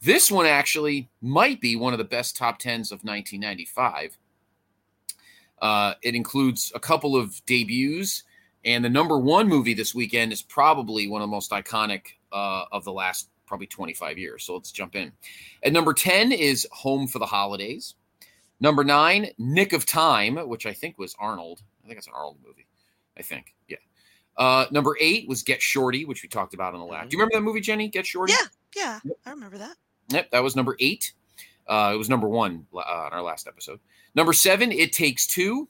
This 0.00 0.30
one 0.30 0.46
actually 0.46 1.08
might 1.20 1.60
be 1.60 1.74
one 1.74 1.92
of 1.92 1.98
the 1.98 2.04
best 2.04 2.36
top 2.36 2.58
tens 2.58 2.92
of 2.92 2.98
1995. 3.02 4.16
Uh, 5.60 5.94
it 6.02 6.14
includes 6.14 6.70
a 6.74 6.80
couple 6.80 7.16
of 7.16 7.44
debuts, 7.46 8.22
and 8.64 8.84
the 8.84 8.88
number 8.88 9.18
one 9.18 9.48
movie 9.48 9.74
this 9.74 9.94
weekend 9.94 10.32
is 10.32 10.40
probably 10.40 11.08
one 11.08 11.20
of 11.20 11.28
the 11.28 11.34
most 11.34 11.50
iconic 11.50 12.02
uh, 12.30 12.64
of 12.70 12.84
the 12.84 12.92
last 12.92 13.28
probably 13.48 13.66
25 13.66 14.18
years. 14.18 14.44
So 14.44 14.54
let's 14.54 14.70
jump 14.70 14.94
in. 14.94 15.10
At 15.64 15.72
number 15.72 15.94
10 15.94 16.30
is 16.30 16.66
Home 16.70 17.08
for 17.08 17.18
the 17.18 17.26
Holidays. 17.26 17.94
Number 18.60 18.82
nine, 18.84 19.30
Nick 19.38 19.72
of 19.72 19.86
Time, 19.86 20.36
which 20.36 20.66
I 20.66 20.72
think 20.72 20.98
was 20.98 21.14
Arnold. 21.18 21.62
I 21.84 21.86
think 21.86 21.98
it's 21.98 22.08
an 22.08 22.12
Arnold 22.14 22.38
movie. 22.44 22.66
I 23.16 23.22
think, 23.22 23.54
yeah. 23.68 23.76
Uh, 24.36 24.66
number 24.70 24.96
eight 25.00 25.28
was 25.28 25.42
Get 25.42 25.62
Shorty, 25.62 26.04
which 26.04 26.22
we 26.22 26.28
talked 26.28 26.54
about 26.54 26.74
on 26.74 26.80
the 26.80 26.86
last. 26.86 27.08
Do 27.08 27.16
you 27.16 27.20
remember 27.20 27.36
that 27.36 27.42
movie, 27.42 27.60
Jenny? 27.60 27.88
Get 27.88 28.06
Shorty. 28.06 28.32
Yeah, 28.76 29.00
yeah, 29.04 29.12
I 29.26 29.30
remember 29.30 29.58
that. 29.58 29.76
Yep, 30.10 30.30
that 30.30 30.42
was 30.42 30.54
number 30.56 30.76
eight. 30.80 31.12
Uh, 31.66 31.90
it 31.94 31.96
was 31.96 32.08
number 32.08 32.28
one 32.28 32.66
uh, 32.74 32.78
on 32.78 33.12
our 33.12 33.22
last 33.22 33.46
episode. 33.46 33.80
Number 34.14 34.32
seven, 34.32 34.72
It 34.72 34.92
Takes 34.92 35.26
Two. 35.26 35.68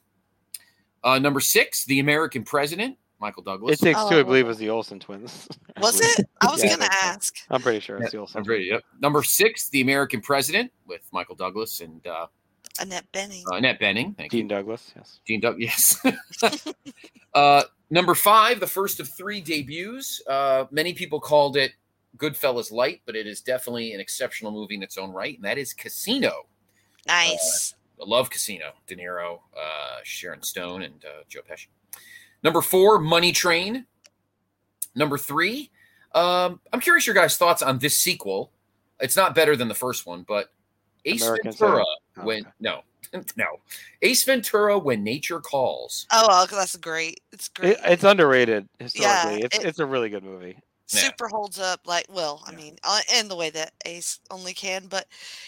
Uh, 1.03 1.19
number 1.19 1.39
six, 1.39 1.85
The 1.85 1.99
American 1.99 2.43
President, 2.43 2.97
Michael 3.19 3.43
Douglas. 3.43 3.81
It 3.81 3.83
takes 3.83 4.03
two, 4.09 4.19
I 4.19 4.23
believe, 4.23 4.47
was 4.47 4.57
the 4.57 4.69
Olsen 4.69 4.99
twins. 4.99 5.47
Was 5.81 5.99
it? 6.01 6.25
I 6.41 6.47
was 6.51 6.61
Yeah, 6.63 6.71
gonna 6.75 6.89
ask. 6.91 7.35
I'm 7.49 7.61
pretty 7.61 7.79
sure 7.79 8.01
it's 8.01 8.11
the 8.11 8.17
Olsen. 8.17 8.39
I'm 8.39 8.43
pretty, 8.45 8.65
yep. 8.65 8.81
Number 9.01 9.23
six, 9.23 9.69
The 9.69 9.79
American 9.79 10.19
President 10.19 10.71
with 10.87 11.01
Michael 11.13 11.35
Douglas 11.35 11.79
and 11.79 12.05
uh, 12.05 12.27
Annette 12.81 13.09
Bening. 13.13 13.43
uh, 13.49 13.55
Annette 13.55 13.79
Bening. 13.79 14.15
Thank 14.17 14.31
Dean 14.31 14.43
you. 14.43 14.49
Douglas. 14.49 14.91
Yes. 14.95 15.19
Gene 15.25 15.39
Doug, 15.39 15.55
yes. 15.59 15.97
uh, 17.33 17.63
number 17.89 18.13
five, 18.15 18.59
the 18.59 18.67
first 18.67 18.99
of 18.99 19.07
three 19.07 19.39
debuts. 19.39 20.21
Uh, 20.27 20.65
many 20.71 20.93
people 20.93 21.19
called 21.21 21.55
it 21.55 21.71
Goodfellas 22.17 22.71
Light, 22.73 23.01
but 23.05 23.15
it 23.15 23.25
is 23.25 23.39
definitely 23.39 23.93
an 23.93 24.01
exceptional 24.01 24.51
movie 24.51 24.75
in 24.75 24.83
its 24.83 24.97
own 24.97 25.11
right, 25.11 25.35
and 25.35 25.45
that 25.45 25.57
is 25.57 25.73
Casino. 25.73 26.45
Nice. 27.07 27.75
I 28.01 28.03
love 28.05 28.29
Casino. 28.29 28.71
De 28.87 28.95
Niro, 28.97 29.39
uh, 29.57 29.97
Sharon 30.03 30.41
Stone, 30.41 30.81
and 30.81 31.05
uh, 31.05 31.23
Joe 31.29 31.41
Pesci. 31.49 31.67
Number 32.43 32.61
four, 32.61 32.99
Money 32.99 33.31
Train. 33.31 33.85
Number 34.95 35.17
three, 35.17 35.69
um, 36.13 36.59
I'm 36.73 36.79
curious 36.79 37.05
your 37.05 37.13
guys' 37.15 37.37
thoughts 37.37 37.61
on 37.61 37.79
this 37.79 37.97
sequel. 37.99 38.51
It's 38.99 39.15
not 39.15 39.35
better 39.35 39.55
than 39.55 39.67
the 39.67 39.75
first 39.75 40.05
one, 40.05 40.23
but 40.27 40.51
Ace 41.05 41.21
American 41.21 41.51
Ventura. 41.51 41.83
Psycho. 42.15 42.25
When 42.27 42.45
no, 42.59 42.81
no, 43.37 43.45
Ace 44.01 44.23
Ventura 44.23 44.77
when 44.77 45.03
nature 45.03 45.39
calls. 45.39 46.05
Oh, 46.11 46.25
well, 46.27 46.47
'cause 46.47 46.57
that's 46.57 46.75
great. 46.75 47.21
It's 47.31 47.47
great. 47.49 47.73
It, 47.73 47.79
it's 47.85 48.03
underrated 48.03 48.67
historically. 48.79 49.39
Yeah, 49.39 49.45
it's 49.45 49.57
it- 49.59 49.65
it's 49.65 49.79
a 49.79 49.85
really 49.85 50.09
good 50.09 50.23
movie. 50.23 50.57
Yeah. 50.91 51.01
super 51.01 51.27
holds 51.27 51.59
up 51.59 51.81
like 51.85 52.07
well 52.09 52.43
i 52.47 52.51
mean 52.51 52.75
uh, 52.83 53.01
in 53.15 53.27
the 53.27 53.35
way 53.35 53.51
that 53.51 53.73
ace 53.85 54.17
only 54.31 54.55
can 54.55 54.87
but 54.87 55.05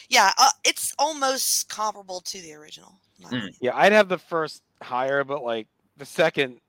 yeah 0.08 0.32
uh, 0.38 0.52
it's 0.64 0.94
almost 1.00 1.68
comparable 1.68 2.22
to 2.22 2.40
the 2.42 2.54
original 2.54 3.00
Mm. 3.24 3.50
Yeah, 3.60 3.76
I'd 3.76 3.92
have 3.92 4.08
the 4.08 4.18
first 4.20 4.62
higher, 4.84 5.24
but 5.24 5.44
like 5.44 5.68
the 5.98 6.06
second, 6.06 6.60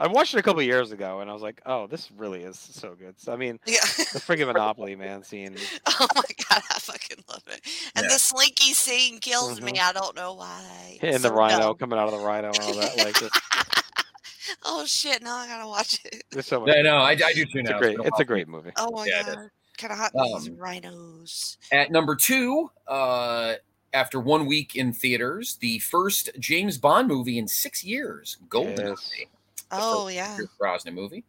I 0.00 0.06
watched 0.06 0.32
it 0.34 0.38
a 0.38 0.42
couple 0.42 0.62
years 0.62 0.92
ago, 0.92 1.20
and 1.20 1.28
I 1.28 1.32
was 1.34 1.42
like, 1.42 1.60
"Oh, 1.66 1.86
this 1.86 2.10
really 2.10 2.42
is 2.42 2.58
so 2.58 2.94
good." 2.94 3.20
So, 3.20 3.32
I 3.32 3.36
mean, 3.36 3.60
Yeah. 3.66 3.80
the 3.84 4.18
freaking 4.18 4.46
Monopoly 4.52 4.96
man 4.96 5.22
scene. 5.22 5.56
Oh 5.86 6.06
my 6.16 6.22
god, 6.48 6.62
I 6.70 6.78
fucking 6.78 7.22
love 7.28 7.42
it. 7.48 7.60
And 7.94 8.04
Yeah. 8.04 8.12
the 8.14 8.18
slinky 8.18 8.72
scene 8.72 9.18
kills 9.20 9.60
me. 9.60 9.72
Mhm. 9.72 9.80
I 9.80 9.92
don't 9.92 10.16
know 10.16 10.32
why. 10.34 10.98
And 11.02 11.14
It's 11.16 11.22
the 11.22 11.30
rhino 11.32 11.58
dumb. 11.58 11.76
coming 11.76 11.98
out 11.98 12.06
of 12.12 12.18
the 12.18 12.26
rhino 12.26 12.48
and 12.48 12.58
all 12.60 12.74
that. 12.74 12.96
Like, 12.96 13.20
it's, 13.20 13.38
Oh 14.64 14.84
shit! 14.86 15.22
Now 15.22 15.36
I 15.36 15.46
gotta 15.46 15.68
watch 15.68 16.00
it. 16.04 16.22
there's 16.32 16.46
so 16.46 16.60
much. 16.60 16.74
Yeah, 16.74 16.82
no, 16.82 16.96
I, 16.96 17.10
I 17.10 17.32
do 17.34 17.44
too 17.44 17.58
It's 17.60 17.68
now. 17.70 17.76
a 17.76 17.80
great. 17.80 17.96
been 17.98 18.06
It's 18.06 18.18
a 18.20 18.24
great 18.24 18.48
movie. 18.48 18.70
Oh 18.78 18.90
my 18.90 19.06
Yeah, 19.06 19.22
god, 19.22 19.50
kind 19.78 19.92
of 19.92 19.98
hot 19.98 20.12
Um, 20.16 20.26
these 20.40 20.50
rhinos. 20.50 21.58
At 21.70 21.90
number 21.92 22.16
two, 22.16 22.70
uh, 22.88 23.54
after 23.92 24.18
one 24.18 24.46
week 24.46 24.74
in 24.74 24.92
theaters, 24.92 25.56
the 25.60 25.78
first 25.80 26.30
James 26.38 26.78
Bond 26.78 27.06
movie 27.08 27.38
in 27.38 27.46
six 27.46 27.84
years, 27.84 28.38
GoldenEye. 28.48 29.28
Oh 29.70 30.08
yeah. 30.08 30.36
Pierce 30.36 30.50
Brosnan 30.58 30.94
movie. 30.94 31.24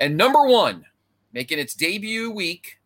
And 0.00 0.16
number 0.16 0.46
one, 0.46 0.84
making 1.32 1.58
its 1.58 1.74
debut 1.74 2.30
week, 2.30 2.78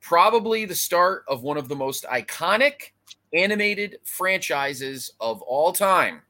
probably 0.00 0.64
the 0.64 0.74
start 0.74 1.24
of 1.28 1.42
one 1.42 1.56
of 1.56 1.68
the 1.68 1.76
most 1.76 2.04
iconic 2.04 2.92
animated 3.32 3.98
franchises 4.04 5.12
of 5.20 5.42
all 5.42 5.72
time. 5.72 6.22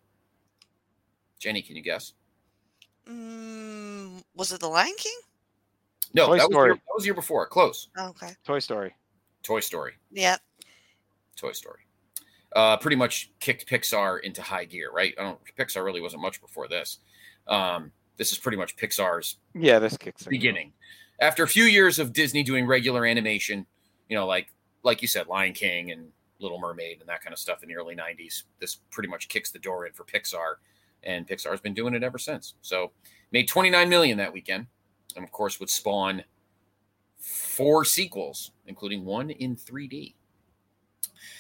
Jenny, 1.39 1.63
can 1.63 1.77
you 1.77 1.83
guess? 1.83 2.13
Mm, 3.09 4.23
was 4.35 4.53
it 4.53 4.61
The 4.61 4.69
Lion 4.69 4.95
King? 4.99 5.19
No, 6.13 6.27
Toy 6.27 6.39
that 6.39 6.49
was, 6.51 6.55
year, 6.55 6.75
that 6.75 6.95
was 6.95 7.05
year 7.07 7.15
before. 7.15 7.47
Close. 7.47 7.89
Okay. 7.99 8.31
Toy 8.45 8.59
Story. 8.59 8.95
Toy 9.43 9.61
Story. 9.61 9.93
Yep. 10.13 10.41
Toy 11.37 11.53
Story. 11.53 11.81
Uh, 12.55 12.77
pretty 12.77 12.97
much 12.97 13.31
kicked 13.39 13.69
Pixar 13.69 14.21
into 14.23 14.43
high 14.43 14.65
gear, 14.65 14.91
right? 14.93 15.15
I 15.19 15.23
don't. 15.23 15.39
Pixar 15.57 15.85
really 15.85 16.01
wasn't 16.01 16.23
much 16.23 16.41
before 16.41 16.69
this. 16.69 16.99
Um, 17.51 17.93
this 18.17 18.33
is 18.33 18.39
pretty 18.39 18.57
much 18.59 18.77
Pixar's 18.77 19.37
Yeah, 19.55 19.79
this 19.79 19.97
kicks. 19.97 20.25
in. 20.27 20.31
beginning. 20.31 20.73
After 21.21 21.43
a 21.43 21.49
few 21.49 21.65
years 21.65 21.99
of 21.99 22.13
Disney 22.15 22.43
doing 22.43 22.67
regular 22.67 23.05
animation, 23.05 23.67
you 24.09 24.17
know, 24.17 24.27
like 24.27 24.53
like 24.83 25.03
you 25.03 25.09
said, 25.09 25.27
Lion 25.27 25.53
King 25.53 25.91
and 25.91 26.09
Little 26.39 26.59
Mermaid 26.59 27.01
and 27.01 27.09
that 27.09 27.21
kind 27.23 27.33
of 27.35 27.39
stuff 27.39 27.63
in 27.63 27.69
the 27.69 27.77
early 27.77 27.95
'90s, 27.95 28.45
this 28.61 28.77
pretty 28.91 29.09
much 29.11 29.29
kicks 29.29 29.51
the 29.51 29.59
door 29.59 29.85
in 29.87 29.93
for 29.93 30.05
Pixar, 30.05 30.55
and 31.03 31.27
Pixar's 31.29 31.61
been 31.61 31.75
doing 31.75 31.93
it 31.95 32.03
ever 32.03 32.17
since. 32.19 32.55
So, 32.63 32.93
made 33.33 33.47
29 33.49 33.89
million 33.91 34.17
that 34.19 34.33
weekend, 34.33 34.67
and 35.17 35.25
of 35.25 35.31
course 35.33 35.61
would 35.61 35.69
spawn 35.69 36.25
four 37.19 37.85
sequels, 37.85 38.53
including 38.67 39.05
one 39.05 39.29
in 39.31 39.57
3D. 39.57 40.15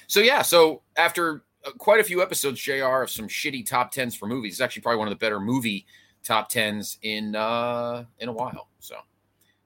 So 0.07 0.21
yeah, 0.21 0.43
so 0.43 0.83
after 0.97 1.45
uh, 1.65 1.71
quite 1.79 2.01
a 2.01 2.05
few 2.05 2.21
episodes, 2.23 2.61
Jr. 2.61 2.85
of 3.03 3.11
some 3.11 3.29
shitty 3.29 3.65
top 3.67 3.93
tens 3.93 4.15
for 4.15 4.27
movies, 4.27 4.55
it's 4.55 4.61
actually 4.61 4.83
probably 4.83 4.99
one 4.99 5.09
of 5.09 5.13
the 5.13 5.17
better 5.25 5.41
movie 5.41 5.87
top 6.25 6.49
tens 6.49 6.99
in 7.03 7.35
uh 7.35 8.05
in 8.19 8.29
a 8.29 8.33
while. 8.33 8.69
So 8.81 8.95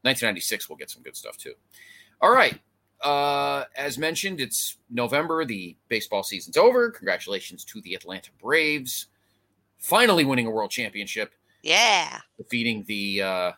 1996 0.02 0.68
we'll 0.68 0.76
get 0.76 0.90
some 0.90 1.02
good 1.02 1.16
stuff 1.16 1.36
too. 1.36 1.55
All 2.20 2.30
right. 2.32 2.61
Uh 3.02 3.64
as 3.76 3.98
mentioned, 3.98 4.40
it's 4.40 4.78
November, 4.90 5.44
the 5.44 5.76
baseball 5.88 6.22
season's 6.22 6.57
over. 6.57 6.90
Congratulations 6.90 7.64
to 7.66 7.80
the 7.82 7.94
Atlanta 7.94 8.30
Braves 8.40 9.07
finally 9.78 10.24
winning 10.24 10.46
a 10.46 10.50
world 10.50 10.70
championship, 10.70 11.34
Yeah. 11.62 12.20
defeating 12.38 12.84
the 12.86 13.22
uh 13.22 13.52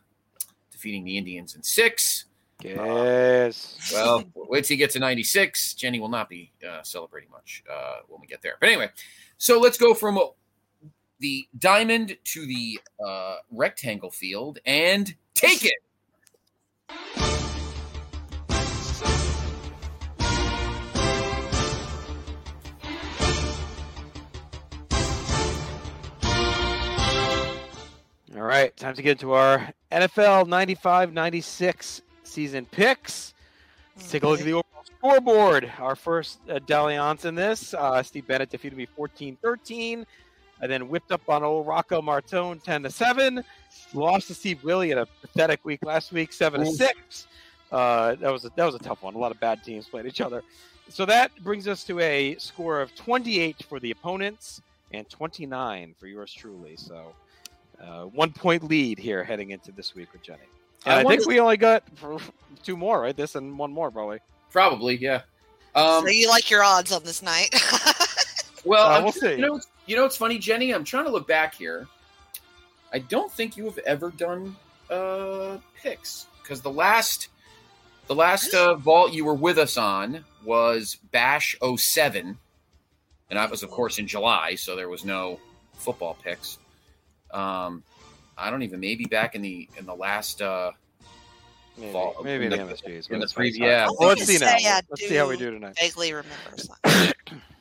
defeating 0.72 1.04
the 1.04 1.16
Indians 1.16 1.54
in 1.54 1.62
6. 1.62 2.24
Yes. 2.62 3.90
Well, 3.92 4.24
wait 4.34 4.64
till 4.64 4.74
you 4.76 4.78
get 4.78 4.90
to 4.92 4.98
96. 4.98 5.74
Jenny 5.74 6.00
will 6.00 6.08
not 6.08 6.28
be 6.28 6.52
uh, 6.66 6.82
celebrating 6.82 7.30
much 7.30 7.62
uh, 7.70 7.96
when 8.08 8.20
we 8.20 8.26
get 8.26 8.40
there. 8.42 8.54
But 8.60 8.68
anyway, 8.70 8.90
so 9.38 9.58
let's 9.60 9.76
go 9.78 9.92
from 9.94 10.16
uh, 10.18 10.22
the 11.18 11.46
diamond 11.58 12.16
to 12.24 12.46
the 12.46 12.78
uh, 13.04 13.36
rectangle 13.50 14.10
field 14.10 14.58
and 14.66 15.14
take 15.34 15.64
it. 15.64 15.74
All 28.36 28.42
right, 28.42 28.76
time 28.76 28.94
to 28.94 29.02
get 29.02 29.18
to 29.20 29.32
our 29.32 29.70
NFL 29.90 30.46
95 30.46 31.12
96 31.12 32.02
season 32.22 32.66
picks. 32.66 33.32
Let's 33.96 34.10
take 34.10 34.24
a 34.24 34.28
look 34.28 34.40
at 34.40 34.44
the 34.44 34.52
overall 34.52 34.84
scoreboard. 34.84 35.72
Our 35.78 35.96
first 35.96 36.38
uh, 36.50 36.58
dalliance 36.66 37.24
in 37.24 37.34
this 37.34 37.72
uh, 37.72 38.02
Steve 38.02 38.26
Bennett 38.26 38.50
defeated 38.50 38.76
me 38.76 38.86
14 38.86 39.38
13. 39.42 40.06
I 40.60 40.66
then 40.66 40.88
whipped 40.88 41.12
up 41.12 41.20
on 41.28 41.42
old 41.42 41.66
Rocco 41.66 42.00
Martone 42.00 42.62
10 42.62 42.84
to 42.84 42.90
7. 42.90 43.44
Lost 43.94 44.28
to 44.28 44.34
Steve 44.34 44.62
Willie 44.64 44.90
in 44.90 44.98
a 44.98 45.06
pathetic 45.06 45.64
week 45.64 45.84
last 45.84 46.12
week, 46.12 46.32
7 46.32 46.60
to 46.64 46.66
6. 46.72 47.26
Uh, 47.70 48.14
that 48.16 48.32
was 48.32 48.44
a, 48.44 48.50
that 48.56 48.64
was 48.64 48.74
a 48.74 48.78
tough 48.78 49.02
one. 49.02 49.14
A 49.14 49.18
lot 49.18 49.32
of 49.32 49.40
bad 49.40 49.62
teams 49.62 49.86
played 49.88 50.06
each 50.06 50.20
other. 50.20 50.42
So 50.88 51.04
that 51.06 51.32
brings 51.42 51.66
us 51.68 51.82
to 51.84 51.98
a 52.00 52.36
score 52.36 52.80
of 52.80 52.94
28 52.94 53.64
for 53.68 53.80
the 53.80 53.90
opponents 53.90 54.62
and 54.92 55.08
29 55.10 55.94
for 55.98 56.06
yours 56.06 56.32
truly. 56.32 56.76
So 56.76 57.12
uh, 57.82 58.04
one 58.04 58.30
point 58.32 58.62
lead 58.62 58.98
here 58.98 59.24
heading 59.24 59.50
into 59.50 59.72
this 59.72 59.94
week 59.94 60.12
with 60.12 60.22
Jenny. 60.22 60.38
And 60.84 60.94
I 60.94 61.00
I, 61.00 61.04
wonder- 61.04 61.18
think 61.22 61.28
we 61.28 61.40
only 61.40 61.56
got 61.56 61.82
two 62.62 62.76
more, 62.76 63.00
right? 63.02 63.16
This 63.16 63.34
and 63.34 63.58
one 63.58 63.72
more, 63.72 63.90
probably. 63.90 64.20
Probably, 64.50 64.96
yeah. 64.96 65.22
Um, 65.74 66.04
so 66.04 66.08
you 66.08 66.28
like 66.30 66.50
your 66.50 66.62
odds 66.62 66.92
on 66.92 67.02
this 67.02 67.20
night? 67.20 67.48
well, 68.64 68.86
Uh, 68.90 68.96
I'm 68.96 69.02
we'll 69.02 69.12
see. 69.12 69.32
You 69.32 69.38
know, 69.38 69.60
you 69.86 69.96
know 69.96 70.02
what's 70.02 70.16
funny, 70.16 70.38
Jenny? 70.38 70.72
I'm 70.72 70.84
trying 70.84 71.04
to 71.04 71.10
look 71.10 71.26
back 71.28 71.54
here. 71.54 71.86
I 72.92 72.98
don't 73.00 73.30
think 73.32 73.56
you 73.56 73.64
have 73.66 73.78
ever 73.78 74.10
done 74.10 74.56
uh, 74.90 75.58
picks 75.80 76.26
because 76.42 76.60
the 76.60 76.70
last 76.70 77.28
the 78.06 78.14
last 78.14 78.54
uh, 78.54 78.74
vault 78.76 79.12
you 79.12 79.24
were 79.24 79.34
with 79.34 79.58
us 79.58 79.76
on 79.76 80.24
was 80.44 80.96
Bash 81.10 81.56
07. 81.76 82.38
and 83.30 83.36
that 83.38 83.50
was 83.50 83.62
of 83.64 83.70
course 83.70 83.98
in 83.98 84.06
July, 84.06 84.54
so 84.54 84.76
there 84.76 84.88
was 84.88 85.04
no 85.04 85.40
football 85.74 86.16
picks. 86.22 86.58
Um, 87.32 87.82
I 88.38 88.50
don't 88.50 88.62
even 88.62 88.78
maybe 88.80 89.04
back 89.06 89.34
in 89.34 89.42
the 89.42 89.68
in 89.76 89.86
the 89.86 89.94
last 89.94 90.40
uh, 90.40 90.70
Maybe, 91.76 91.92
vault- 91.92 92.24
maybe 92.24 92.44
in 92.44 92.50
the, 92.50 92.56
the- 92.58 92.62
MSGs. 92.64 93.10
in 93.10 93.18
the 93.18 93.24
it's 93.24 93.32
three- 93.32 93.52
fine. 93.52 93.62
yeah. 93.68 93.88
Well, 93.98 94.08
let's 94.10 94.24
see 94.24 94.38
now. 94.38 94.56
say 94.56 94.66
I 94.68 94.80
Let's 94.88 95.06
see 95.06 95.14
how 95.16 95.28
we 95.28 95.36
do 95.36 95.50
tonight. 95.50 95.76
Vaguely 95.78 96.12
remember. 96.12 97.12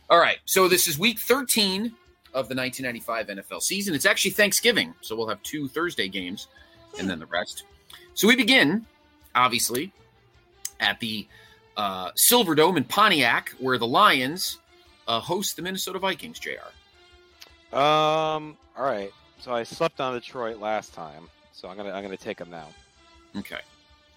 All 0.10 0.20
right. 0.20 0.38
So 0.46 0.68
this 0.70 0.88
is 0.88 0.98
week 1.00 1.20
13 1.20 1.92
of 2.36 2.50
the 2.50 2.56
1995 2.56 3.28
NFL 3.28 3.62
season. 3.62 3.96
It's 3.96 4.06
actually 4.06 4.32
Thanksgiving, 4.32 4.94
so 5.00 5.16
we'll 5.16 5.30
have 5.30 5.42
two 5.42 5.70
Thursday 5.70 6.10
games 6.10 6.48
and 7.00 7.10
then 7.10 7.18
the 7.18 7.26
rest. 7.26 7.64
So 8.14 8.28
we 8.28 8.36
begin, 8.36 8.86
obviously, 9.34 9.94
at 10.82 11.00
the 11.00 11.28
uh, 11.78 12.12
Silver 12.16 12.54
Dome 12.54 12.76
in 12.78 12.84
Pontiac, 12.84 13.54
where 13.60 13.78
the 13.78 13.88
Lions 13.88 14.60
uh, 15.08 15.22
host 15.22 15.56
the 15.56 15.62
Minnesota 15.62 15.98
Vikings, 15.98 16.40
JR. 16.40 17.76
Um. 17.76 18.58
All 18.78 18.86
right. 18.86 19.12
So 19.40 19.54
I 19.54 19.64
slept 19.64 20.02
on 20.02 20.14
Detroit 20.14 20.60
last 20.60 20.94
time, 20.94 21.30
so 21.54 21.70
I'm 21.70 21.78
gonna 21.78 21.92
I'm 21.92 22.04
gonna 22.04 22.18
take 22.18 22.38
them 22.38 22.50
now. 22.50 22.68
Okay. 23.38 23.60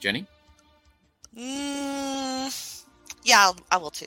Jenny? 0.00 0.26
Mm, 1.36 2.84
yeah, 3.24 3.40
I'll, 3.40 3.56
I 3.70 3.76
will 3.76 3.90
too. 3.90 4.06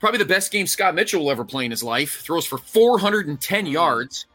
Probably 0.00 0.18
the 0.18 0.24
best 0.24 0.52
game 0.52 0.66
Scott 0.66 0.94
Mitchell 0.94 1.22
will 1.22 1.30
ever 1.30 1.44
play 1.44 1.64
in 1.64 1.70
his 1.70 1.82
life. 1.82 2.20
Throws 2.20 2.46
for 2.46 2.58
410 2.58 3.66
yards. 3.66 4.26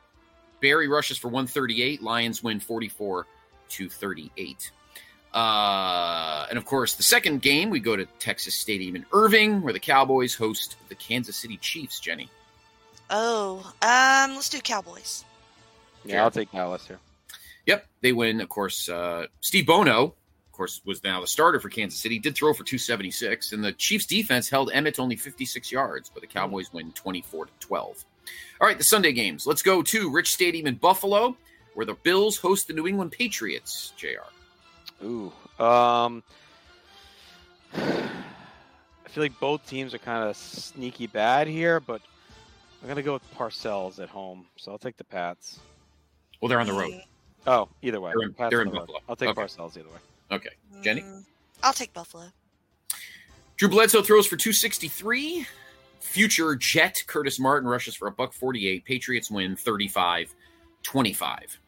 Barry 0.61 0.87
rushes 0.87 1.17
for 1.17 1.29
138. 1.29 2.01
Lions 2.01 2.43
win 2.43 2.59
44 2.59 3.25
to 3.69 3.89
38. 3.89 4.71
Uh, 5.33 6.45
and 6.49 6.57
of 6.57 6.65
course, 6.65 6.93
the 6.93 7.03
second 7.03 7.41
game, 7.41 7.69
we 7.69 7.79
go 7.79 7.95
to 7.95 8.05
Texas 8.19 8.55
Stadium 8.55 8.95
in 8.95 9.05
Irving, 9.11 9.61
where 9.61 9.73
the 9.73 9.79
Cowboys 9.79 10.35
host 10.35 10.75
the 10.89 10.95
Kansas 10.95 11.35
City 11.35 11.57
Chiefs. 11.57 11.99
Jenny. 11.99 12.29
Oh, 13.09 13.59
um, 13.81 14.35
let's 14.35 14.49
do 14.49 14.59
Cowboys. 14.59 15.25
Yeah, 16.05 16.23
I'll 16.23 16.31
take 16.31 16.51
Dallas 16.51 16.85
here. 16.87 16.99
Yep, 17.65 17.87
they 18.01 18.11
win. 18.11 18.41
Of 18.41 18.49
course, 18.49 18.89
uh, 18.89 19.27
Steve 19.41 19.65
Bono, 19.65 20.03
of 20.03 20.22
course, 20.53 20.81
was 20.85 21.03
now 21.03 21.19
the 21.19 21.27
starter 21.27 21.59
for 21.59 21.67
Kansas 21.69 21.99
City. 21.99 22.19
Did 22.19 22.35
throw 22.35 22.53
for 22.53 22.63
276, 22.63 23.51
and 23.51 23.63
the 23.63 23.73
Chiefs' 23.73 24.05
defense 24.05 24.49
held 24.49 24.71
Emmett 24.73 24.99
only 24.99 25.15
56 25.15 25.71
yards, 25.71 26.09
but 26.09 26.21
the 26.21 26.27
Cowboys 26.27 26.71
win 26.71 26.91
24 26.93 27.47
to 27.47 27.51
12. 27.59 28.05
All 28.61 28.67
right, 28.67 28.77
the 28.77 28.83
Sunday 28.83 29.11
games. 29.11 29.45
Let's 29.45 29.61
go 29.61 29.81
to 29.83 30.09
Rich 30.11 30.31
Stadium 30.33 30.67
in 30.67 30.75
Buffalo, 30.75 31.35
where 31.73 31.85
the 31.85 31.95
Bills 31.95 32.37
host 32.37 32.67
the 32.67 32.73
New 32.73 32.87
England 32.87 33.11
Patriots. 33.11 33.91
Jr. 33.97 34.07
Ooh. 35.05 35.33
Um. 35.59 36.23
I 37.75 39.09
feel 39.09 39.23
like 39.23 39.39
both 39.39 39.67
teams 39.67 39.93
are 39.93 39.99
kind 39.99 40.23
of 40.27 40.35
sneaky 40.37 41.07
bad 41.07 41.47
here, 41.47 41.79
but 41.79 42.01
I'm 42.81 42.87
gonna 42.87 43.01
go 43.01 43.13
with 43.13 43.33
Parcells 43.35 44.01
at 44.01 44.09
home, 44.09 44.45
so 44.57 44.71
I'll 44.71 44.77
take 44.77 44.97
the 44.97 45.03
Pats. 45.03 45.59
Well, 46.41 46.49
they're 46.49 46.59
on 46.59 46.67
the 46.67 46.73
road. 46.73 47.01
Oh, 47.45 47.69
either 47.81 47.99
way, 48.01 48.11
They're 48.15 48.27
in- 48.27 48.35
they're 48.49 48.61
in 48.61 48.67
the 48.69 48.73
road. 48.73 48.79
Buffalo. 48.81 48.99
I'll 49.09 49.15
take 49.15 49.29
Okay. 49.29 49.41
Parcells 49.41 49.77
either 49.77 49.89
way. 49.89 49.99
Okay, 50.33 50.49
Jenny. 50.81 51.01
Mm, 51.01 51.23
I'll 51.61 51.73
take 51.73 51.93
Buffalo. 51.93 52.25
Drew 53.57 53.69
Bledsoe 53.69 54.01
throws 54.01 54.25
for 54.25 54.35
263. 54.35 55.45
Future 55.99 56.55
Jet 56.55 57.03
Curtis 57.07 57.39
Martin 57.39 57.69
rushes 57.69 57.95
for 57.95 58.07
a 58.07 58.11
buck 58.11 58.33
48. 58.33 58.83
Patriots 58.83 59.31
win 59.31 59.55
35 59.55 60.33
25. 60.83 61.59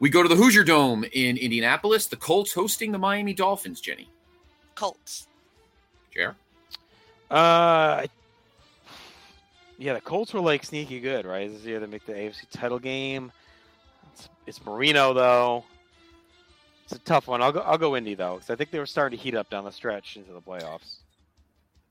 We 0.00 0.08
go 0.08 0.22
to 0.22 0.28
the 0.28 0.36
Hoosier 0.36 0.64
Dome 0.64 1.04
in 1.12 1.36
Indianapolis. 1.36 2.06
The 2.06 2.16
Colts 2.16 2.52
hosting 2.52 2.92
the 2.92 2.98
Miami 2.98 3.34
Dolphins, 3.34 3.80
Jenny. 3.80 4.08
Colts. 4.74 5.26
Jer? 6.12 6.34
Uh, 7.30 8.06
yeah, 9.78 9.94
the 9.94 10.00
Colts 10.00 10.32
were 10.32 10.40
like 10.40 10.64
sneaky 10.64 11.00
good, 11.00 11.26
right? 11.26 11.50
This 11.52 11.62
year 11.64 11.80
they 11.80 11.86
make 11.86 12.06
the 12.06 12.12
AFC 12.12 12.44
title 12.50 12.78
game. 12.78 13.32
It's, 14.12 14.28
it's 14.46 14.64
Marino 14.64 15.12
though. 15.12 15.64
It's 16.84 16.92
a 16.92 16.98
tough 16.98 17.28
one. 17.28 17.42
I'll 17.42 17.52
go. 17.52 17.60
I'll 17.60 17.78
go 17.78 17.96
Indy 17.96 18.14
though, 18.14 18.34
because 18.34 18.50
I 18.50 18.56
think 18.56 18.70
they 18.70 18.78
were 18.78 18.86
starting 18.86 19.18
to 19.18 19.22
heat 19.22 19.34
up 19.34 19.50
down 19.50 19.64
the 19.64 19.72
stretch 19.72 20.16
into 20.16 20.32
the 20.32 20.40
playoffs. 20.40 20.96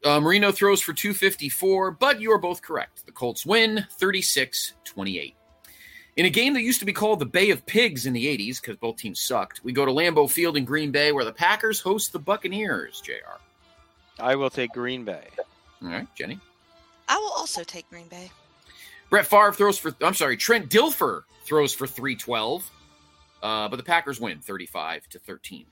Uh, 0.04 0.20
Marino 0.20 0.52
throws 0.52 0.82
for 0.82 0.94
254, 0.94 1.92
but 1.92 2.20
you 2.20 2.32
are 2.32 2.38
both 2.38 2.62
correct. 2.62 3.06
The 3.06 3.12
Colts 3.12 3.46
win 3.46 3.86
36 3.92 4.74
28. 4.84 5.36
In 6.16 6.26
a 6.26 6.30
game 6.30 6.54
that 6.54 6.62
used 6.62 6.80
to 6.80 6.86
be 6.86 6.94
called 6.94 7.20
the 7.20 7.26
Bay 7.26 7.50
of 7.50 7.66
Pigs 7.66 8.06
in 8.06 8.14
the 8.14 8.26
80s, 8.26 8.62
because 8.62 8.76
both 8.78 8.98
teams 8.98 9.20
sucked, 9.20 9.64
we 9.64 9.72
go 9.72 9.86
to 9.86 9.92
Lambeau 9.92 10.30
Field 10.30 10.58
in 10.58 10.66
Green 10.66 10.92
Bay 10.92 11.12
where 11.12 11.26
the 11.26 11.32
Packers 11.32 11.80
host 11.80 12.14
the 12.14 12.20
Buccaneers, 12.20 13.02
JR. 13.02 13.40
I 14.20 14.36
will 14.36 14.52
take 14.52 14.74
Green 14.74 15.04
Bay. 15.06 15.28
All 15.82 15.90
right, 15.90 16.08
Jenny. 16.16 16.40
I 17.08 17.18
will 17.18 17.32
also 17.32 17.64
take 17.64 17.90
Green 17.90 18.08
Bay. 18.10 18.30
Brett 19.10 19.26
Favre 19.26 19.54
throws 19.54 19.78
for, 19.78 19.94
I'm 20.02 20.14
sorry, 20.14 20.38
Trent 20.38 20.70
Dilfer 20.70 21.24
throws 21.46 21.74
for 21.74 21.88
312, 21.88 22.70
uh, 23.44 23.68
but 23.68 23.76
the 23.76 23.84
Packers 23.84 24.20
win 24.20 24.40
35 24.40 25.08
to 25.10 25.20
13. 25.20 25.66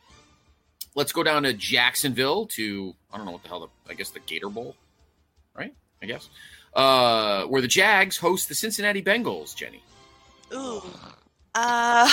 Let's 0.93 1.13
go 1.13 1.23
down 1.23 1.43
to 1.43 1.53
Jacksonville 1.53 2.45
to, 2.47 2.93
I 3.11 3.17
don't 3.17 3.25
know 3.25 3.31
what 3.31 3.43
the 3.43 3.49
hell, 3.49 3.61
the, 3.61 3.91
I 3.91 3.95
guess 3.95 4.09
the 4.09 4.19
Gator 4.19 4.49
Bowl, 4.49 4.75
right? 5.55 5.73
I 6.01 6.05
guess. 6.05 6.29
Uh, 6.73 7.45
where 7.45 7.61
the 7.61 7.69
Jags 7.69 8.17
host 8.17 8.49
the 8.49 8.55
Cincinnati 8.55 9.01
Bengals, 9.01 9.55
Jenny. 9.55 9.81
Ooh. 10.53 10.81
Uh, 11.55 12.09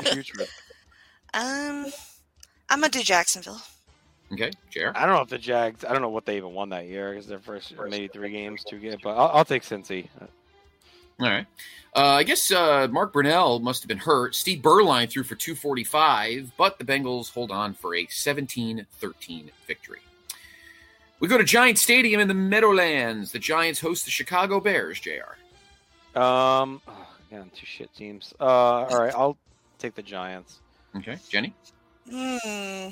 um, 1.34 1.86
I'm 2.68 2.80
gonna 2.80 2.88
do 2.90 3.02
Jacksonville. 3.02 3.60
Okay, 4.32 4.50
Jer. 4.70 4.92
I 4.94 5.04
don't 5.04 5.14
know 5.14 5.22
if 5.22 5.28
the 5.28 5.38
Jags. 5.38 5.84
I 5.84 5.92
don't 5.92 6.00
know 6.00 6.08
what 6.08 6.24
they 6.24 6.38
even 6.38 6.54
won 6.54 6.70
that 6.70 6.86
year 6.86 7.10
because 7.10 7.26
their 7.26 7.38
first 7.38 7.74
maybe 7.88 8.08
three 8.08 8.30
games, 8.30 8.64
two 8.64 8.78
games. 8.78 9.00
But 9.02 9.10
I'll, 9.10 9.28
I'll 9.28 9.44
take 9.44 9.62
Cincy. 9.62 10.08
All 11.22 11.30
right. 11.30 11.46
Uh, 11.94 12.14
I 12.14 12.22
guess 12.22 12.50
uh, 12.50 12.88
Mark 12.90 13.12
Brunell 13.12 13.60
must 13.60 13.82
have 13.82 13.88
been 13.88 13.98
hurt. 13.98 14.34
Steve 14.34 14.62
Beuerlein 14.62 15.10
threw 15.10 15.22
for 15.22 15.34
245, 15.34 16.52
but 16.56 16.78
the 16.78 16.84
Bengals 16.84 17.30
hold 17.30 17.50
on 17.50 17.74
for 17.74 17.94
a 17.94 18.06
17 18.06 18.86
13 18.98 19.50
victory. 19.66 20.00
We 21.20 21.28
go 21.28 21.38
to 21.38 21.44
Giant 21.44 21.78
Stadium 21.78 22.20
in 22.20 22.28
the 22.28 22.34
Meadowlands. 22.34 23.30
The 23.30 23.38
Giants 23.38 23.78
host 23.78 24.06
the 24.06 24.10
Chicago 24.10 24.58
Bears, 24.58 24.98
JR. 24.98 25.36
Um, 26.18 26.80
oh, 26.88 27.06
again, 27.30 27.50
two 27.54 27.66
shit 27.66 27.94
teams. 27.94 28.34
Uh, 28.40 28.44
all 28.44 28.98
right, 28.98 29.14
I'll 29.14 29.36
take 29.78 29.94
the 29.94 30.02
Giants. 30.02 30.60
Okay, 30.96 31.18
Jenny. 31.28 31.54
Hmm. 32.10 32.88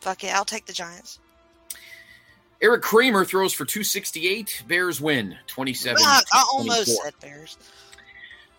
Fuck 0.00 0.24
it, 0.24 0.34
I'll 0.34 0.44
take 0.44 0.66
the 0.66 0.72
Giants. 0.72 1.20
Eric 2.60 2.82
Kramer 2.82 3.24
throws 3.24 3.52
for 3.52 3.64
268. 3.64 4.64
Bears 4.66 5.00
win 5.00 5.36
27. 5.46 5.96
Ah, 6.00 6.22
I 6.32 6.44
almost 6.52 6.96
said 7.02 7.14
Bears. 7.20 7.56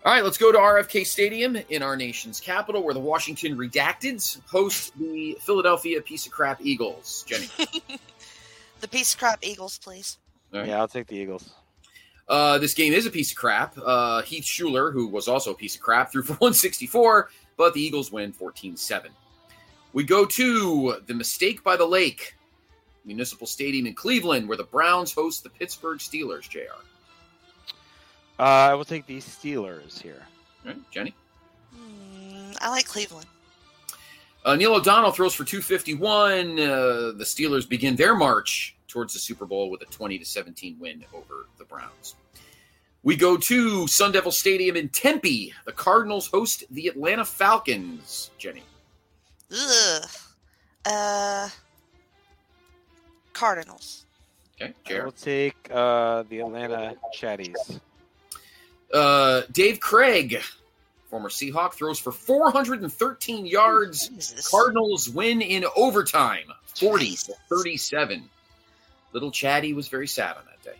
All 0.04 0.12
right, 0.12 0.24
let's 0.24 0.38
go 0.38 0.50
to 0.50 0.56
RFK 0.58 1.04
Stadium 1.06 1.56
in 1.68 1.82
our 1.82 1.94
nation's 1.94 2.40
capital, 2.40 2.82
where 2.82 2.94
the 2.94 3.00
Washington 3.00 3.58
Redacteds 3.58 4.40
host 4.46 4.98
the 4.98 5.36
Philadelphia 5.42 6.00
Piece 6.00 6.24
of 6.24 6.32
Crap 6.32 6.60
Eagles. 6.62 7.24
Jenny. 7.26 7.48
The 8.80 8.88
piece 8.88 9.12
of 9.12 9.20
crap 9.20 9.40
Eagles, 9.42 9.78
please. 9.78 10.16
All 10.52 10.60
right. 10.60 10.68
Yeah, 10.68 10.78
I'll 10.78 10.88
take 10.88 11.06
the 11.06 11.16
Eagles. 11.16 11.50
Uh, 12.26 12.58
this 12.58 12.74
game 12.74 12.92
is 12.92 13.04
a 13.06 13.10
piece 13.10 13.30
of 13.30 13.36
crap. 13.36 13.76
Uh, 13.76 14.22
Heath 14.22 14.44
Shuler, 14.44 14.92
who 14.92 15.08
was 15.08 15.28
also 15.28 15.50
a 15.50 15.54
piece 15.54 15.74
of 15.74 15.82
crap, 15.82 16.10
threw 16.10 16.22
for 16.22 16.32
164, 16.40 17.28
but 17.56 17.74
the 17.74 17.80
Eagles 17.82 18.10
win 18.10 18.32
14 18.32 18.76
7. 18.76 19.10
We 19.92 20.04
go 20.04 20.24
to 20.24 20.96
the 21.06 21.14
Mistake 21.14 21.62
by 21.62 21.76
the 21.76 21.84
Lake 21.84 22.36
Municipal 23.04 23.46
Stadium 23.46 23.86
in 23.86 23.94
Cleveland, 23.94 24.48
where 24.48 24.56
the 24.56 24.64
Browns 24.64 25.12
host 25.12 25.42
the 25.42 25.50
Pittsburgh 25.50 25.98
Steelers, 25.98 26.48
JR. 26.48 26.60
Uh, 28.38 28.42
I 28.42 28.74
will 28.74 28.84
take 28.84 29.06
the 29.06 29.18
Steelers 29.18 30.00
here. 30.00 30.22
All 30.64 30.72
right, 30.72 30.90
Jenny. 30.90 31.14
Hmm, 31.74 32.52
I 32.60 32.70
like 32.70 32.86
Cleveland. 32.86 33.26
Uh, 34.44 34.56
Neil 34.56 34.74
O'Donnell 34.74 35.12
throws 35.12 35.34
for 35.34 35.44
251. 35.44 36.58
Uh, 36.58 37.12
the 37.16 37.24
Steelers 37.24 37.68
begin 37.68 37.96
their 37.96 38.14
march 38.14 38.76
towards 38.88 39.12
the 39.12 39.18
Super 39.18 39.44
Bowl 39.44 39.70
with 39.70 39.82
a 39.82 39.86
20 39.86 40.18
to 40.18 40.24
17 40.24 40.76
win 40.78 41.04
over 41.14 41.46
the 41.58 41.64
Browns. 41.64 42.14
We 43.02 43.16
go 43.16 43.36
to 43.36 43.86
Sun 43.86 44.12
Devil 44.12 44.32
Stadium 44.32 44.76
in 44.76 44.88
Tempe. 44.88 45.54
The 45.64 45.72
Cardinals 45.72 46.26
host 46.26 46.64
the 46.70 46.88
Atlanta 46.88 47.24
Falcons. 47.24 48.30
Jenny. 48.38 48.62
Ugh. 49.50 50.08
Uh, 50.86 51.48
Cardinals. 53.40 54.04
Okay, 54.60 54.74
I 54.84 54.88
Jared. 54.88 55.04
will 55.06 55.12
take 55.12 55.56
uh, 55.72 56.24
the 56.28 56.40
Atlanta 56.40 56.94
Chatties. 57.18 57.80
Uh, 58.92 59.42
Dave 59.50 59.80
Krieg, 59.80 60.42
former 61.08 61.30
Seahawk, 61.30 61.72
throws 61.72 61.98
for 61.98 62.12
413 62.12 63.46
yards. 63.46 64.08
Jesus. 64.08 64.46
Cardinals 64.46 65.08
win 65.08 65.40
in 65.40 65.64
overtime, 65.74 66.44
40 66.76 67.16
to 67.16 67.32
37. 67.48 68.28
Little 69.14 69.30
Chatty 69.30 69.72
was 69.72 69.88
very 69.88 70.06
sad 70.06 70.36
on 70.36 70.42
that 70.44 70.62
day. 70.62 70.78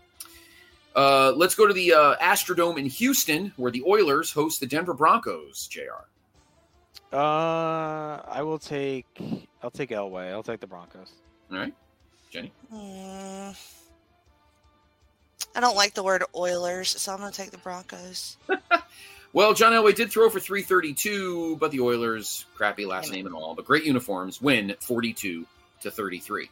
Uh, 0.94 1.32
let's 1.32 1.54
go 1.54 1.66
to 1.66 1.72
the 1.72 1.94
uh, 1.94 2.16
Astrodome 2.16 2.76
in 2.78 2.84
Houston, 2.86 3.52
where 3.56 3.72
the 3.72 3.82
Oilers 3.86 4.32
host 4.32 4.60
the 4.60 4.66
Denver 4.66 4.92
Broncos. 4.92 5.66
Jr. 5.68 6.04
Uh, 7.12 7.16
I 8.28 8.42
will 8.42 8.58
take. 8.58 9.06
I'll 9.62 9.70
take 9.70 9.90
Elway. 9.90 10.30
I'll 10.30 10.42
take 10.42 10.60
the 10.60 10.66
Broncos. 10.66 11.10
All 11.50 11.56
right, 11.58 11.74
Jenny. 12.30 12.52
Hmm. 12.70 13.50
I 15.54 15.60
don't 15.60 15.76
like 15.76 15.94
the 15.94 16.02
word 16.02 16.22
Oilers, 16.34 16.88
so 16.88 17.12
I'm 17.12 17.18
gonna 17.18 17.32
take 17.32 17.50
the 17.50 17.58
Broncos. 17.58 18.36
Well, 19.32 19.54
John 19.54 19.72
Elway 19.72 19.94
did 19.94 20.10
throw 20.10 20.28
for 20.28 20.40
332, 20.40 21.56
but 21.60 21.70
the 21.70 21.80
Oilers, 21.80 22.46
crappy 22.56 22.84
last 22.84 23.12
name 23.12 23.26
and 23.26 23.34
all, 23.34 23.54
but 23.54 23.64
great 23.64 23.84
uniforms, 23.84 24.42
win 24.42 24.74
42 24.80 25.46
to 25.82 25.90
33. 25.90 26.50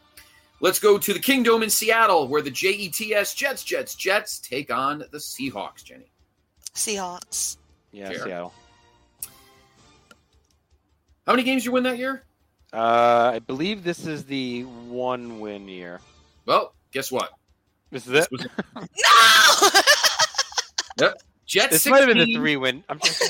Let's 0.61 0.79
go 0.79 0.97
to 0.97 1.13
the 1.13 1.19
Kingdom 1.19 1.65
in 1.65 1.71
Seattle, 1.71 2.29
where 2.29 2.43
the 2.43 2.51
JETS 2.51 3.35
Jets, 3.35 3.65
Jets, 3.65 3.95
Jets 3.97 4.39
take 4.39 4.73
on 4.73 5.01
the 5.11 5.19
Seahawks. 5.19 5.83
Jenny. 5.83 6.11
Seahawks. 6.75 7.57
Yeah, 7.91 8.11
Fair. 8.11 8.25
Seattle. 8.25 8.55
How 11.27 11.33
many 11.33 11.43
games 11.43 11.65
you 11.65 11.73
win 11.73 11.83
that 11.83 11.99
year? 11.99 12.23
Uh, 12.73 13.33
I 13.35 13.39
believe 13.39 13.83
this 13.85 14.07
is 14.07 14.25
the 14.25 14.63
one 14.65 15.41
win 15.41 15.69
year. 15.69 16.01
Well, 16.47 16.75
guess 16.93 17.11
what? 17.11 17.31
This 17.91 18.07
is 18.07 18.13
it. 18.13 18.29
was- 18.31 18.47
No. 21.01 21.07
Yep. 21.07 21.23
Jets. 21.47 21.71
This 21.71 21.87
might 21.87 21.99
have 22.01 22.09
been 22.09 22.19
the 22.19 22.35
three 22.35 22.57
win. 22.57 22.83
I'm 22.89 22.99
just, 22.99 23.23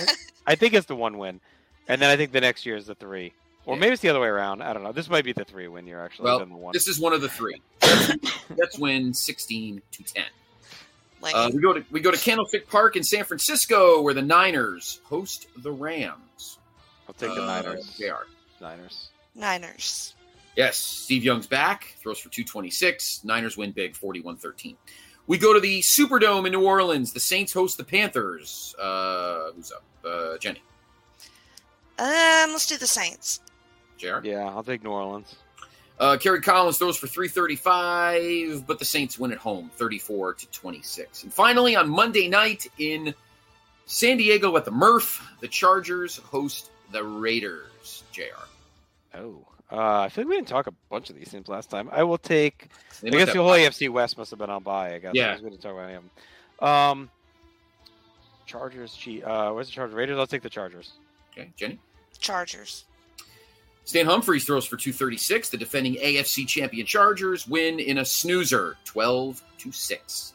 I 0.46 0.54
think 0.54 0.72
it's 0.74 0.86
the 0.86 0.96
one 0.96 1.18
win, 1.18 1.38
and 1.86 2.00
then 2.00 2.08
I 2.10 2.16
think 2.16 2.32
the 2.32 2.40
next 2.40 2.64
year 2.66 2.76
is 2.76 2.86
the 2.86 2.94
three, 2.94 3.32
or 3.66 3.74
Yeah. 3.74 3.80
maybe 3.80 3.92
it's 3.92 4.02
the 4.02 4.08
other 4.08 4.20
way 4.20 4.26
around. 4.28 4.62
I 4.62 4.72
don't 4.72 4.82
know. 4.82 4.92
This 4.92 5.08
might 5.10 5.24
be 5.24 5.32
the 5.34 5.44
three 5.44 5.68
win 5.68 5.86
year 5.86 6.02
actually. 6.02 6.24
Well, 6.24 6.38
the 6.40 6.46
one. 6.46 6.72
this 6.72 6.88
is 6.88 6.98
one 6.98 7.12
of 7.12 7.20
the 7.20 7.28
three. 7.28 7.60
Jets 7.82 8.78
win 8.78 9.12
16 9.14 9.82
to 9.92 10.02
10. 10.02 10.24
like, 11.20 11.34
Uh, 11.36 11.50
we 11.52 11.60
go 11.60 11.74
to 11.74 11.84
we 11.92 12.00
go 12.00 12.10
to 12.10 12.16
Candlestick 12.18 12.68
Park 12.70 12.96
in 12.96 13.04
San 13.04 13.24
Francisco, 13.24 14.00
where 14.02 14.14
the 14.14 14.22
Niners 14.22 15.00
host 15.04 15.46
the 15.58 15.70
Rams. 15.70 16.58
I'll 17.06 17.14
take 17.14 17.34
the 17.34 17.42
Uh, 17.42 17.46
Niners. 17.46 17.96
They 18.00 18.08
are. 18.08 18.26
Niners. 18.60 19.10
Niners. 19.38 20.14
Yes, 20.56 20.76
Steve 20.76 21.22
Young's 21.22 21.46
back, 21.46 21.94
throws 21.98 22.18
for 22.18 22.28
226. 22.30 23.24
Niners 23.24 23.56
win 23.56 23.70
big, 23.70 23.94
41 23.94 24.36
13. 24.36 24.76
We 25.28 25.38
go 25.38 25.52
to 25.54 25.60
the 25.60 25.80
Superdome 25.80 26.46
in 26.46 26.52
New 26.52 26.64
Orleans. 26.64 27.12
The 27.12 27.20
Saints 27.20 27.52
host 27.52 27.76
the 27.76 27.84
Panthers. 27.84 28.74
Uh, 28.80 29.52
who's 29.54 29.70
up? 29.70 29.84
Uh, 30.04 30.38
Jenny. 30.38 30.62
Um, 31.98 32.50
let's 32.50 32.66
do 32.66 32.76
the 32.76 32.86
Saints. 32.86 33.40
JR. 33.98 34.20
Yeah, 34.22 34.48
I'll 34.48 34.64
take 34.64 34.82
New 34.82 34.90
Orleans. 34.90 35.36
Uh, 36.00 36.16
Kerry 36.16 36.40
Collins 36.40 36.78
throws 36.78 36.96
for 36.96 37.08
335, 37.08 38.66
but 38.66 38.78
the 38.78 38.84
Saints 38.84 39.18
win 39.18 39.32
at 39.32 39.38
home, 39.38 39.70
34 39.74 40.34
to 40.34 40.46
26. 40.48 41.24
And 41.24 41.32
finally, 41.32 41.74
on 41.76 41.88
Monday 41.88 42.28
night 42.28 42.66
in 42.78 43.12
San 43.86 44.16
Diego 44.16 44.56
at 44.56 44.64
the 44.64 44.70
Murph, 44.70 45.26
the 45.40 45.48
Chargers 45.48 46.16
host 46.16 46.70
the 46.92 47.02
Raiders. 47.02 48.04
JR. 48.12 48.22
Oh, 49.14 49.46
uh, 49.70 50.00
I 50.00 50.08
feel 50.08 50.24
like 50.24 50.30
we 50.30 50.36
didn't 50.36 50.48
talk 50.48 50.66
a 50.66 50.72
bunch 50.90 51.10
of 51.10 51.16
these 51.16 51.30
teams 51.30 51.48
last 51.48 51.70
time. 51.70 51.88
I 51.92 52.02
will 52.02 52.18
take. 52.18 52.68
They 53.02 53.08
I 53.08 53.12
guess 53.12 53.32
the 53.32 53.42
whole 53.42 53.50
AFC 53.52 53.88
West 53.90 54.16
must 54.18 54.30
have 54.30 54.38
been 54.38 54.50
on 54.50 54.62
by. 54.62 54.94
I 54.94 54.98
guess. 54.98 55.12
Yeah. 55.14 55.28
I 55.28 55.32
was 55.32 55.40
going 55.40 55.52
to 55.56 55.58
talk 55.60 55.72
about 55.72 55.90
him. 55.90 56.10
Um, 56.60 57.10
Chargers. 58.46 58.98
Chi- 59.02 59.20
Uh, 59.22 59.52
where's 59.52 59.66
the 59.68 59.72
Chargers? 59.72 59.94
Raiders. 59.94 60.18
I'll 60.18 60.26
take 60.26 60.42
the 60.42 60.50
Chargers. 60.50 60.92
Okay, 61.32 61.50
Jenny. 61.56 61.78
Chargers. 62.18 62.84
Stan 63.84 64.04
Humphries 64.06 64.44
throws 64.44 64.66
for 64.66 64.76
236. 64.76 65.48
The 65.50 65.56
defending 65.56 65.94
AFC 65.96 66.46
champion 66.46 66.86
Chargers 66.86 67.46
win 67.48 67.78
in 67.78 67.98
a 67.98 68.04
snoozer, 68.04 68.76
12 68.84 69.42
to 69.58 69.72
6. 69.72 70.32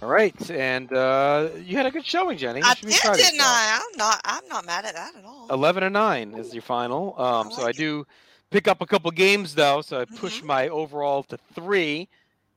All 0.00 0.08
right, 0.08 0.50
and 0.50 0.92
uh, 0.92 1.48
you 1.64 1.76
had 1.76 1.86
a 1.86 1.90
good 1.90 2.06
showing, 2.06 2.38
Jenny. 2.38 2.60
You 2.60 2.66
I 2.66 2.74
be 2.74 2.82
did, 2.92 3.00
proud 3.00 3.16
didn't 3.16 3.34
yourself. 3.34 3.50
I? 3.50 3.80
I'm 3.90 3.98
not. 3.98 4.20
I'm 4.24 4.48
not 4.48 4.64
mad 4.64 4.84
at 4.84 4.94
that 4.94 5.16
at 5.16 5.24
all. 5.24 5.48
Eleven 5.50 5.82
and 5.82 5.92
nine 5.92 6.34
is 6.34 6.52
your 6.54 6.62
final. 6.62 7.20
Um, 7.20 7.50
so 7.50 7.66
I 7.66 7.72
do 7.72 8.06
pick 8.50 8.68
up 8.68 8.80
a 8.80 8.86
couple 8.86 9.10
games 9.10 9.56
though, 9.56 9.80
so 9.82 10.00
I 10.00 10.04
Mm-hmm. 10.04 10.16
push 10.16 10.40
my 10.42 10.68
overall 10.68 11.24
to 11.24 11.38
three. 11.52 12.08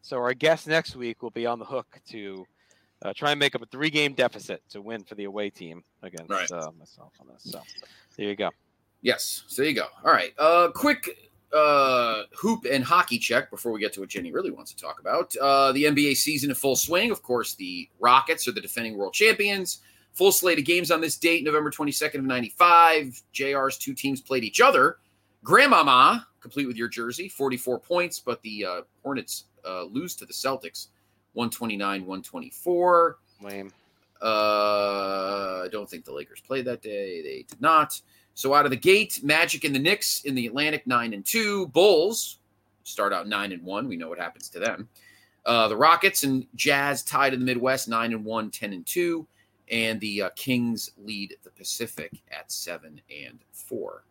So 0.04 0.18
our 0.18 0.36
guest 0.36 0.68
next 0.68 0.96
week 0.96 1.24
will 1.24 1.32
be 1.32 1.48
on 1.48 1.58
the 1.58 1.66
hook 1.66 2.00
to 2.10 2.46
uh, 3.04 3.14
try 3.16 3.32
and 3.32 3.39
make 3.39 3.56
up 3.56 3.62
a 3.64 3.66
three-game 3.68 4.14
deficit 4.14 4.62
to 4.70 4.82
win 4.82 5.04
for 5.04 5.16
the 5.16 5.24
away 5.24 5.50
team 5.50 5.84
against 6.04 6.30
Right. 6.30 6.52
uh, 6.52 6.70
myself 6.78 7.14
on 7.20 7.28
this. 7.28 7.52
So 7.52 7.62
there 8.18 8.28
you 8.28 8.36
go. 8.36 8.52
Yes. 9.02 9.44
So 9.48 9.64
there 9.64 9.70
you 9.72 9.76
go. 9.76 9.88
All 10.06 10.12
right. 10.12 10.34
Uh, 10.38 10.70
quick 10.74 11.30
uh, 11.54 12.24
hoop 12.36 12.66
and 12.70 12.84
hockey 12.84 13.18
check 13.18 13.49
before 13.49 13.72
we 13.72 13.80
get 13.80 13.93
to 13.93 13.99
what 13.99 14.10
Jenny 14.10 14.32
really 14.32 14.52
wants 14.52 14.74
to 14.74 14.82
talk 14.82 14.99
about. 14.99 15.36
Uh, 15.38 15.72
the 15.72 15.86
NBA 15.86 16.16
season 16.16 16.49
in 16.49 16.56
full 16.56 16.76
swing. 16.76 17.12
Of 17.12 17.22
course, 17.24 17.56
the 17.56 17.89
Rockets 17.99 18.47
are 18.47 18.52
the 18.52 18.62
defending 18.62 18.97
world 18.97 19.14
champions. 19.14 19.80
Full 20.14 20.32
slate 20.32 20.60
of 20.60 20.66
games 20.66 20.91
on 20.91 20.99
this 20.99 21.18
date, 21.18 21.43
November 21.43 21.72
22nd 21.72 22.16
of 22.16 22.26
95. 22.26 23.22
JR's 23.34 23.78
two 23.78 23.93
teams 23.93 24.22
played 24.22 24.43
each 24.43 24.60
other. 24.60 24.97
Grandmama, 25.43 26.28
complete 26.41 26.68
with 26.68 26.76
your 26.76 26.89
jersey, 26.89 27.30
44 27.30 27.80
points, 27.80 28.20
but 28.20 28.41
the 28.41 28.66
uh, 28.66 28.82
Hornets 29.04 29.45
uh, 29.66 29.84
lose 29.84 30.16
to 30.18 30.26
the 30.26 30.34
Celtics, 30.34 30.88
129 31.34 32.02
124. 32.02 33.18
Lame. 33.41 33.72
Uh, 34.22 35.64
I 35.66 35.68
don't 35.72 35.89
think 35.89 36.06
the 36.06 36.14
Lakers 36.14 36.41
played 36.41 36.66
that 36.66 36.82
day. 36.82 37.24
They 37.24 37.45
did 37.47 37.60
not. 37.60 37.99
So 38.34 38.53
out 38.53 38.65
of 38.65 38.71
the 38.71 38.77
gate, 38.77 39.19
Magic 39.23 39.63
and 39.63 39.75
the 39.75 39.79
Knicks 39.79 40.21
in 40.21 40.36
the 40.36 40.47
Atlantic 40.47 40.88
nine 40.88 41.13
and 41.13 41.25
two. 41.25 41.67
Bulls 41.67 42.39
start 42.84 43.13
out 43.13 43.27
nine 43.27 43.51
and 43.51 43.63
one. 43.63 43.88
We 43.88 43.97
know 43.97 44.09
what 44.09 44.19
happens 44.19 44.49
to 44.49 44.59
them. 44.59 44.89
Uh, 45.45 45.67
the 45.67 45.75
Rockets 45.75 46.23
and 46.23 46.45
Jazz 46.55 47.03
tied 47.03 47.34
in 47.34 47.39
the 47.39 47.45
Midwest 47.45 47.88
nine 47.88 48.13
and 48.13 48.23
one, 48.23 48.51
10 48.51 48.73
and 48.73 48.86
two, 48.86 49.25
and 49.71 49.99
the 49.99 50.23
uh, 50.23 50.29
Kings 50.36 50.91
lead 51.03 51.36
the 51.43 51.49
Pacific 51.51 52.11
at 52.32 52.51
seven 52.51 53.01
and 53.09 53.39
four. 53.51 54.03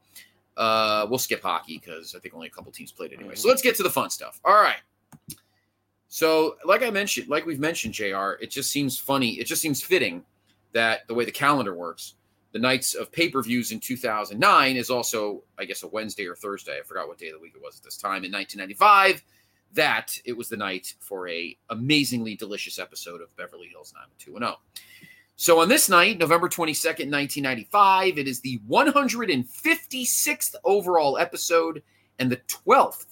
Uh, 0.56 1.06
we'll 1.08 1.18
skip 1.18 1.42
hockey 1.42 1.78
because 1.78 2.14
I 2.14 2.18
think 2.18 2.34
only 2.34 2.48
a 2.48 2.50
couple 2.50 2.72
teams 2.72 2.90
played 2.90 3.12
anyway. 3.12 3.34
So 3.34 3.48
let's 3.48 3.62
get 3.62 3.76
to 3.76 3.82
the 3.82 3.90
fun 3.90 4.10
stuff. 4.10 4.40
All 4.44 4.54
right. 4.54 4.80
So, 6.08 6.56
like 6.64 6.82
I 6.82 6.90
mentioned, 6.90 7.28
like 7.28 7.46
we've 7.46 7.60
mentioned, 7.60 7.94
Jr. 7.94 8.32
It 8.40 8.50
just 8.50 8.70
seems 8.70 8.98
funny. 8.98 9.34
It 9.34 9.46
just 9.46 9.62
seems 9.62 9.80
fitting 9.80 10.24
that 10.72 11.06
the 11.06 11.14
way 11.14 11.24
the 11.24 11.30
calendar 11.30 11.74
works, 11.74 12.14
the 12.53 12.59
nights 12.59 12.94
of 12.94 13.12
pay 13.12 13.28
per 13.28 13.42
views 13.42 13.72
in 13.72 13.80
2009 13.80 14.76
is 14.76 14.90
also, 14.90 15.42
I 15.59 15.64
guess, 15.64 15.82
a 15.82 15.88
Wednesday 15.88 16.26
or 16.26 16.34
Thursday. 16.34 16.78
I 16.78 16.82
forgot 16.82 17.09
what 17.09 17.18
day 17.18 17.28
of 17.28 17.34
the 17.34 17.40
week 17.40 17.53
it 17.55 17.62
was 17.62 17.76
at 17.76 17.84
this 17.84 17.96
time 17.96 18.24
in 18.24 18.32
1995. 18.32 19.22
That 19.74 20.18
it 20.24 20.36
was 20.36 20.48
the 20.48 20.57
night 20.57 20.94
for 20.98 21.28
a 21.28 21.57
amazingly 21.68 22.34
delicious 22.34 22.80
episode 22.80 23.20
of 23.20 23.34
Beverly 23.36 23.68
Hills 23.68 23.94
90210. 23.94 24.57
So 25.36 25.61
on 25.61 25.68
this 25.68 25.88
night, 25.88 26.18
November 26.18 26.48
22nd, 26.48 27.11
1995, 27.11 28.18
it 28.18 28.28
is 28.28 28.40
the 28.40 28.59
156th 28.68 30.55
overall 30.64 31.16
episode 31.16 31.82
and 32.18 32.30
the 32.30 32.40
12th 32.66 33.07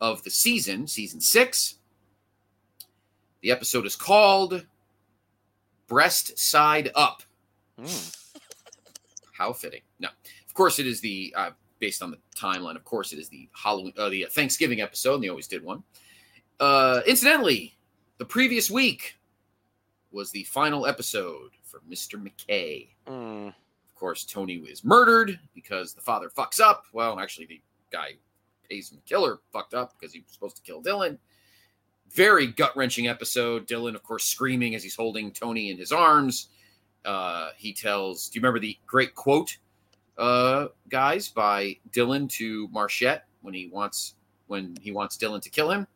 of 0.00 0.22
the 0.24 0.30
season, 0.30 0.86
season 0.88 1.20
six. 1.20 1.76
The 3.40 3.50
episode 3.50 3.86
is 3.86 3.96
called 3.96 4.66
Breast 5.86 6.38
Side 6.38 6.90
Up. 6.94 7.22
Hmm. 7.80 8.21
How 9.42 9.52
fitting. 9.52 9.80
No, 9.98 10.08
of 10.46 10.54
course 10.54 10.78
it 10.78 10.86
is 10.86 11.00
the 11.00 11.34
uh, 11.36 11.50
based 11.80 12.00
on 12.00 12.12
the 12.12 12.18
timeline. 12.36 12.76
Of 12.76 12.84
course 12.84 13.12
it 13.12 13.18
is 13.18 13.28
the 13.28 13.48
Halloween, 13.60 13.92
uh, 13.98 14.08
the 14.08 14.28
Thanksgiving 14.30 14.80
episode, 14.80 15.14
and 15.14 15.24
they 15.24 15.30
always 15.30 15.48
did 15.48 15.64
one. 15.64 15.82
Uh, 16.60 17.00
incidentally, 17.08 17.76
the 18.18 18.24
previous 18.24 18.70
week 18.70 19.18
was 20.12 20.30
the 20.30 20.44
final 20.44 20.86
episode 20.86 21.50
for 21.64 21.80
Mr. 21.90 22.22
McKay. 22.22 22.90
Mm. 23.08 23.48
Of 23.48 23.94
course, 23.96 24.24
Tony 24.24 24.58
is 24.58 24.84
murdered 24.84 25.40
because 25.56 25.92
the 25.92 26.00
father 26.00 26.28
fucks 26.28 26.60
up. 26.60 26.84
Well, 26.92 27.18
actually, 27.18 27.46
the 27.46 27.60
guy 27.90 28.10
pays 28.70 28.92
him 28.92 28.98
to 28.98 29.02
kill 29.02 29.26
her 29.26 29.40
fucked 29.52 29.74
up 29.74 29.94
because 29.98 30.14
he 30.14 30.20
was 30.20 30.32
supposed 30.32 30.54
to 30.54 30.62
kill 30.62 30.80
Dylan. 30.80 31.18
Very 32.12 32.46
gut 32.46 32.76
wrenching 32.76 33.08
episode. 33.08 33.66
Dylan, 33.66 33.96
of 33.96 34.04
course, 34.04 34.22
screaming 34.22 34.76
as 34.76 34.84
he's 34.84 34.94
holding 34.94 35.32
Tony 35.32 35.72
in 35.72 35.78
his 35.78 35.90
arms. 35.90 36.46
Uh, 37.04 37.50
he 37.56 37.72
tells, 37.72 38.28
Do 38.28 38.38
you 38.38 38.42
remember 38.42 38.60
the 38.60 38.78
great 38.86 39.14
quote, 39.14 39.56
uh, 40.18 40.68
guys, 40.88 41.28
by 41.28 41.76
Dylan 41.90 42.28
to 42.30 42.68
Marchette 42.68 43.26
when 43.40 43.54
he 43.54 43.68
wants 43.68 44.14
when 44.46 44.76
he 44.80 44.92
wants 44.92 45.16
Dylan 45.16 45.40
to 45.42 45.50
kill 45.50 45.70
him? 45.70 45.86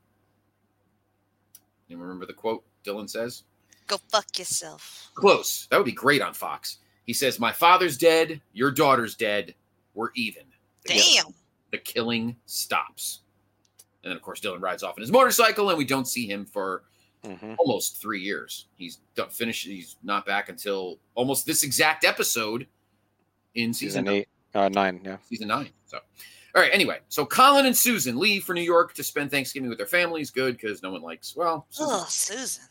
You 1.88 1.98
remember 1.98 2.26
the 2.26 2.32
quote 2.32 2.64
Dylan 2.84 3.08
says? 3.08 3.44
Go 3.86 3.98
fuck 4.10 4.38
yourself. 4.38 5.10
Close. 5.14 5.68
That 5.70 5.76
would 5.76 5.86
be 5.86 5.92
great 5.92 6.22
on 6.22 6.34
Fox. 6.34 6.78
He 7.04 7.12
says, 7.12 7.38
My 7.38 7.52
father's 7.52 7.96
dead, 7.96 8.40
your 8.52 8.72
daughter's 8.72 9.14
dead, 9.14 9.54
we're 9.94 10.10
even. 10.16 10.42
Damn. 10.84 11.34
The 11.70 11.78
killing 11.78 12.36
stops. 12.46 13.20
And 14.02 14.10
then, 14.10 14.16
of 14.16 14.22
course, 14.22 14.40
Dylan 14.40 14.60
rides 14.60 14.82
off 14.82 14.96
in 14.96 15.02
his 15.02 15.12
motorcycle, 15.12 15.68
and 15.68 15.78
we 15.78 15.84
don't 15.84 16.06
see 16.06 16.26
him 16.26 16.44
for 16.44 16.82
almost 17.58 18.00
three 18.00 18.20
years. 18.20 18.66
He's 18.76 18.98
done, 19.14 19.28
finished. 19.30 19.66
He's 19.66 19.96
not 20.02 20.26
back 20.26 20.48
until 20.48 20.98
almost 21.14 21.46
this 21.46 21.62
exact 21.62 22.04
episode 22.04 22.66
in 23.54 23.72
season, 23.72 24.04
Season 24.04 24.08
eight, 24.16 24.28
uh, 24.54 24.68
nine. 24.68 25.00
Yeah. 25.04 25.16
Season 25.28 25.48
nine. 25.48 25.70
So, 25.86 25.98
all 26.54 26.62
right. 26.62 26.70
Anyway, 26.72 26.98
so 27.08 27.24
Colin 27.26 27.66
and 27.66 27.76
Susan 27.76 28.18
leave 28.18 28.44
for 28.44 28.54
New 28.54 28.60
York 28.62 28.94
to 28.94 29.02
spend 29.04 29.30
Thanksgiving 29.30 29.68
with 29.68 29.78
their 29.78 29.86
families. 29.86 30.30
Good 30.30 30.56
because 30.58 30.82
no 30.82 30.90
one 30.90 31.02
likes. 31.02 31.34
Well, 31.36 31.66
Susan, 31.70 31.94
Oh, 31.94 32.06
Susan. 32.08 32.64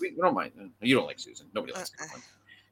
we, 0.00 0.10
we 0.10 0.16
don't 0.20 0.34
mind. 0.34 0.52
You 0.80 0.94
don't 0.96 1.06
like 1.06 1.18
Susan. 1.18 1.46
Nobody 1.54 1.72
likes 1.72 1.90
Colin. 1.90 2.22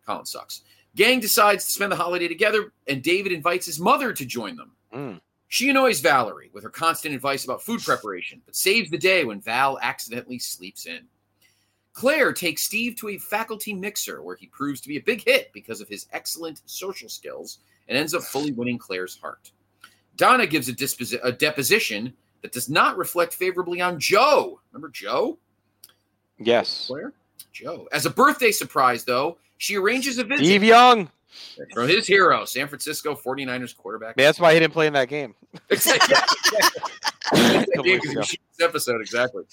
Colin 0.07 0.26
sucks. 0.26 0.62
Gang 0.97 1.18
decides 1.18 1.64
to 1.64 1.70
spend 1.70 1.91
the 1.91 1.97
holiday 1.97 2.28
together, 2.28 2.72
and 2.87 3.03
David 3.03 3.32
invites 3.32 3.66
his 3.66 3.80
mother 3.80 4.12
to 4.12 4.24
join 4.24 4.55
them. 4.57 4.72
Mm. 4.95 5.20
She 5.49 5.68
annoys 5.70 6.01
Valerie 6.01 6.51
with 6.53 6.62
her 6.64 6.70
constant 6.70 7.14
advice 7.14 7.45
about 7.45 7.62
food 7.62 7.82
preparation, 7.82 8.41
but 8.47 8.55
saves 8.55 8.91
the 8.91 8.99
day 8.99 9.24
when 9.24 9.41
Val 9.41 9.78
accidentally 9.82 10.39
sleeps 10.39 10.87
in. 10.87 11.01
Claire 11.95 12.32
takes 12.32 12.62
Steve 12.62 12.97
to 12.97 13.09
a 13.11 13.18
faculty 13.18 13.72
mixer 13.72 14.20
where 14.22 14.36
he 14.36 14.47
proves 14.49 14.80
to 14.82 14.88
be 14.88 14.97
a 14.97 15.01
big 15.03 15.24
hit 15.24 15.53
because 15.53 15.80
of 15.80 15.88
his 15.88 16.07
excellent 16.12 16.61
social 16.66 17.09
skills 17.09 17.61
and 17.88 17.97
ends 17.97 18.14
up 18.14 18.22
fully 18.22 18.53
winning 18.53 18.78
Claire's 18.78 19.16
heart. 19.16 19.53
Donna 20.16 20.47
gives 20.47 20.68
a, 20.68 20.72
disposi- 20.72 21.20
a 21.22 21.30
deposition 21.32 22.12
that 22.42 22.53
does 22.53 22.68
not 22.68 22.99
reflect 22.99 23.32
favorably 23.32 23.80
on 23.80 23.99
Joe. 23.99 24.61
Remember 24.72 24.88
Joe? 24.88 25.38
Yes. 26.38 26.86
Claire? 26.88 27.12
Joe. 27.53 27.88
As 27.92 28.07
a 28.07 28.11
birthday 28.11 28.51
surprise, 28.51 29.05
though, 29.05 29.38
she 29.59 29.76
arranges 29.76 30.18
a 30.18 30.24
visit 30.24 30.45
Steve 30.45 30.64
Young. 30.64 31.09
from 31.72 31.88
his 31.88 32.07
hero, 32.07 32.45
San 32.45 32.66
Francisco 32.66 33.14
49ers 33.14 33.76
quarterback. 33.76 34.14
Yeah, 34.18 34.26
that's 34.26 34.40
why 34.40 34.53
he 34.53 34.59
didn't 34.59 34.72
play 34.72 34.88
in 34.88 34.92
that 34.95 35.09
game. 35.09 35.34
Yeah, 35.70 35.76
'cause 37.99 38.30
he 38.30 38.38
this 38.57 38.61
episode 38.61 39.01
exactly. 39.01 39.45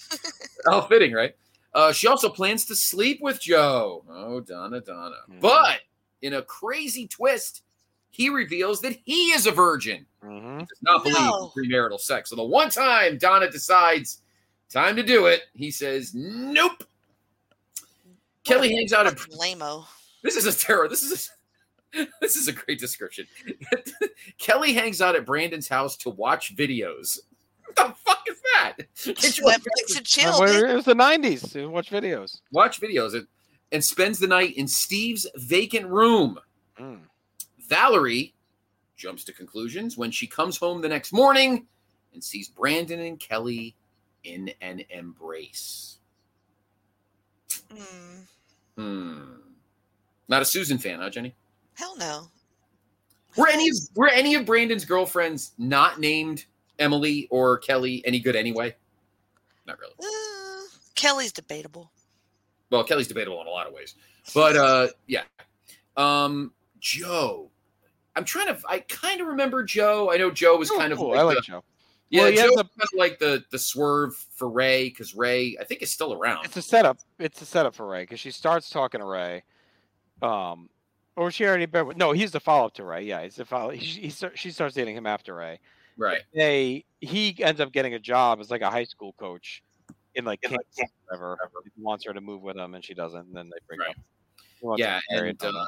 How 0.66 0.82
fitting, 0.82 1.12
right? 1.12 1.34
Uh, 1.74 1.92
she 1.92 2.06
also 2.06 2.28
plans 2.28 2.64
to 2.66 2.76
sleep 2.76 3.20
with 3.22 3.40
Joe. 3.40 4.04
Oh, 4.10 4.40
Donna, 4.40 4.80
Donna. 4.80 5.16
But 5.40 5.80
in 6.20 6.34
a 6.34 6.42
crazy 6.42 7.06
twist, 7.08 7.62
he 8.10 8.28
reveals 8.28 8.80
that 8.82 8.96
he 9.04 9.32
is 9.32 9.46
a 9.46 9.50
virgin. 9.52 10.04
Does 10.22 10.68
not 10.82 11.02
believe 11.02 11.18
No. 11.18 11.50
in 11.56 11.64
premarital 11.70 11.98
sex. 11.98 12.28
So 12.30 12.36
the 12.36 12.44
one 12.44 12.68
time 12.70 13.16
Donna 13.18 13.50
decides 13.50 14.20
time 14.70 14.96
to 14.96 15.02
do 15.02 15.26
it, 15.26 15.42
he 15.54 15.70
says, 15.70 16.12
"Nope." 16.14 16.84
Kelly 18.44 18.74
hangs 18.74 18.92
out 18.92 19.06
at 19.06 19.18
Lamo. 19.30 19.86
this 20.22 20.36
is 20.36 20.46
a 20.46 20.52
terror. 20.58 20.88
This 20.88 21.02
is 21.02 21.30
a, 21.94 22.06
this 22.20 22.36
is 22.36 22.48
a 22.48 22.52
great 22.52 22.78
description. 22.78 23.26
Kelly 24.38 24.72
hangs 24.74 25.00
out 25.00 25.16
at 25.16 25.24
Brandon's 25.26 25.68
house 25.68 25.96
to 25.98 26.10
watch 26.10 26.54
videos. 26.54 27.18
What 27.74 27.88
the 27.88 27.94
fuck 28.04 28.24
is 28.28 28.40
that? 28.54 28.72
Can't 29.16 29.38
you 29.38 29.44
Netflix 29.44 29.96
and 29.96 30.06
chill. 30.06 30.38
Well, 30.40 30.48
bitch. 30.62 30.70
it 30.70 30.74
was 30.76 30.84
the 30.84 30.94
'90s. 30.94 31.54
You 31.54 31.70
watch 31.70 31.90
videos. 31.90 32.40
watch 32.52 32.80
videos 32.80 33.14
and, 33.14 33.26
and 33.72 33.84
spends 33.84 34.18
the 34.18 34.26
night 34.26 34.56
in 34.56 34.66
Steve's 34.68 35.26
vacant 35.36 35.86
room. 35.86 36.38
Mm. 36.78 37.00
Valerie 37.68 38.34
jumps 38.96 39.24
to 39.24 39.32
conclusions 39.32 39.96
when 39.96 40.10
she 40.10 40.26
comes 40.26 40.56
home 40.56 40.80
the 40.80 40.88
next 40.88 41.12
morning 41.12 41.66
and 42.12 42.22
sees 42.22 42.48
Brandon 42.48 43.00
and 43.00 43.18
Kelly 43.18 43.74
in 44.24 44.52
an 44.60 44.82
embrace. 44.90 45.98
Mm, 47.72 48.26
Hmm. 48.76 49.22
Not 50.28 50.42
a 50.42 50.44
Susan 50.44 50.78
fan, 50.78 51.00
huh, 51.00 51.10
Jenny? 51.10 51.34
hell 51.74 51.96
no. 51.96 52.28
Were 53.36 53.48
any 53.48 53.68
of 53.70 53.76
were 53.96 54.08
any 54.08 54.34
of 54.34 54.44
Brandon's 54.44 54.84
girlfriends 54.84 55.52
not 55.58 55.98
named 55.98 56.44
Emily 56.78 57.28
or 57.30 57.58
Kelly 57.58 58.02
any 58.04 58.18
good 58.20 58.36
anyway? 58.36 58.74
Not 59.66 59.78
really. 59.78 59.94
Uh, 60.00 60.66
Kelly's 60.94 61.32
debatable. 61.32 61.92
Well, 62.70 62.84
Kelly's 62.84 63.08
debatable 63.08 63.40
in 63.40 63.46
a 63.46 63.50
lot 63.50 63.66
of 63.66 63.72
ways, 63.74 63.94
but 64.34 64.56
uh, 64.56 64.88
yeah. 65.06 65.22
Um, 65.96 66.52
Joe, 66.80 67.50
I'm 68.16 68.24
trying 68.24 68.46
to. 68.46 68.58
I 68.68 68.80
kind 68.80 69.20
of 69.20 69.26
remember 69.28 69.62
Joe. 69.62 70.10
I 70.10 70.16
know 70.16 70.30
Joe 70.30 70.56
was 70.56 70.70
Oh, 70.70 70.78
kind 70.78 70.92
of 70.92 70.98
cool. 70.98 71.10
like, 71.10 71.18
I 71.18 71.22
like 71.22 71.36
the- 71.36 71.42
Joe. 71.42 71.64
Yeah, 72.08 72.22
Well, 72.22 72.30
he 72.30 72.36
Joe 72.36 72.48
kind 72.56 72.58
of 72.80 72.88
like 72.96 73.18
the 73.18 73.42
the 73.50 73.58
swerve 73.58 74.14
for 74.34 74.48
Ray 74.48 74.88
because 74.90 75.14
Ray, 75.14 75.56
I 75.60 75.64
think, 75.64 75.80
is 75.82 75.90
still 75.90 76.12
around. 76.12 76.44
It's 76.44 76.56
a 76.56 76.62
setup. 76.62 76.98
It's 77.18 77.40
a 77.40 77.46
setup 77.46 77.74
for 77.74 77.86
Ray 77.86 78.02
because 78.02 78.20
she 78.20 78.30
starts 78.30 78.68
talking 78.70 79.00
to 79.00 79.06
Ray, 79.06 79.44
um, 80.22 80.68
or 81.16 81.30
she 81.30 81.44
already. 81.46 81.66
been 81.66 81.86
with- 81.86 81.96
No, 81.96 82.12
he's 82.12 82.30
the 82.32 82.40
follow 82.40 82.66
up 82.66 82.74
to 82.74 82.84
Ray. 82.84 83.04
Yeah, 83.04 83.22
he's 83.22 83.36
the 83.36 83.44
follow. 83.44 83.70
He, 83.70 83.84
he 83.84 84.10
start- 84.10 84.38
she 84.38 84.50
starts 84.50 84.74
dating 84.74 84.96
him 84.96 85.06
after 85.06 85.34
Ray. 85.34 85.60
Right. 86.02 86.22
They 86.34 86.84
he 87.00 87.36
ends 87.42 87.60
up 87.60 87.70
getting 87.72 87.94
a 87.94 87.98
job 88.00 88.40
as 88.40 88.50
like 88.50 88.60
a 88.60 88.70
high 88.70 88.82
school 88.82 89.12
coach 89.12 89.62
in 90.16 90.24
like 90.24 90.40
Kansas, 90.42 90.90
whatever. 91.06 91.38
He 91.64 91.80
wants 91.80 92.04
her 92.06 92.12
to 92.12 92.20
move 92.20 92.42
with 92.42 92.56
him, 92.56 92.74
and 92.74 92.84
she 92.84 92.92
doesn't. 92.92 93.26
And 93.26 93.36
then 93.36 93.48
they 93.48 93.58
break 93.68 93.88
up. 93.88 93.94
Yeah, 94.78 94.96
to 94.96 95.02
get 95.08 95.16
married, 95.16 95.42
and 95.42 95.56
uh, 95.56 95.66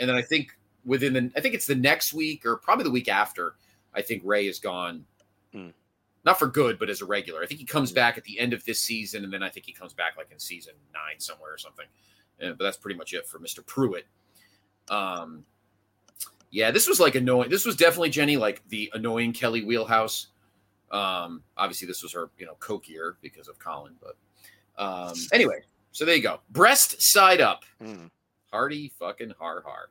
and 0.00 0.08
then 0.08 0.16
I 0.16 0.22
think 0.22 0.56
within 0.86 1.12
the, 1.12 1.30
I 1.36 1.40
think 1.40 1.54
it's 1.54 1.66
the 1.66 1.74
next 1.74 2.14
week 2.14 2.46
or 2.46 2.56
probably 2.56 2.84
the 2.84 2.90
week 2.90 3.08
after. 3.08 3.56
I 3.94 4.00
think 4.02 4.22
Ray 4.24 4.46
is 4.48 4.58
gone, 4.58 5.04
Hmm. 5.52 5.68
not 6.24 6.38
for 6.38 6.46
good, 6.46 6.78
but 6.78 6.90
as 6.90 7.00
a 7.00 7.04
regular. 7.04 7.42
I 7.42 7.46
think 7.46 7.60
he 7.60 7.66
comes 7.66 7.92
back 7.92 8.18
at 8.18 8.24
the 8.24 8.38
end 8.38 8.52
of 8.52 8.64
this 8.64 8.80
season, 8.80 9.22
and 9.22 9.32
then 9.32 9.42
I 9.42 9.48
think 9.50 9.66
he 9.66 9.72
comes 9.72 9.92
back 9.92 10.16
like 10.16 10.30
in 10.32 10.38
season 10.38 10.74
nine 10.92 11.20
somewhere 11.20 11.52
or 11.52 11.58
something. 11.58 11.86
Uh, 12.42 12.50
but 12.50 12.64
that's 12.64 12.76
pretty 12.76 12.98
much 12.98 13.12
it 13.12 13.26
for 13.26 13.38
Mister 13.38 13.62
Pruit. 13.62 14.04
Um, 14.88 15.44
yeah, 16.54 16.70
this 16.70 16.86
was 16.86 17.00
like 17.00 17.16
annoying. 17.16 17.50
This 17.50 17.66
was 17.66 17.74
definitely 17.74 18.10
Jenny 18.10 18.36
like 18.36 18.62
the 18.68 18.88
annoying 18.94 19.32
Kelly 19.32 19.64
wheelhouse. 19.64 20.28
Um, 20.92 21.42
obviously, 21.56 21.88
this 21.88 22.00
was 22.00 22.12
her, 22.12 22.30
you 22.38 22.46
know, 22.46 22.54
coke 22.60 22.88
year 22.88 23.16
because 23.22 23.48
of 23.48 23.58
Colin. 23.58 23.94
But 24.00 24.16
um, 24.80 25.14
anyway, 25.32 25.62
so 25.90 26.04
there 26.04 26.14
you 26.14 26.22
go. 26.22 26.38
Breast 26.50 27.02
side 27.02 27.40
up. 27.40 27.64
Mm. 27.82 28.08
Hardy 28.52 28.92
fucking 29.00 29.34
har 29.36 29.64
har. 29.66 29.90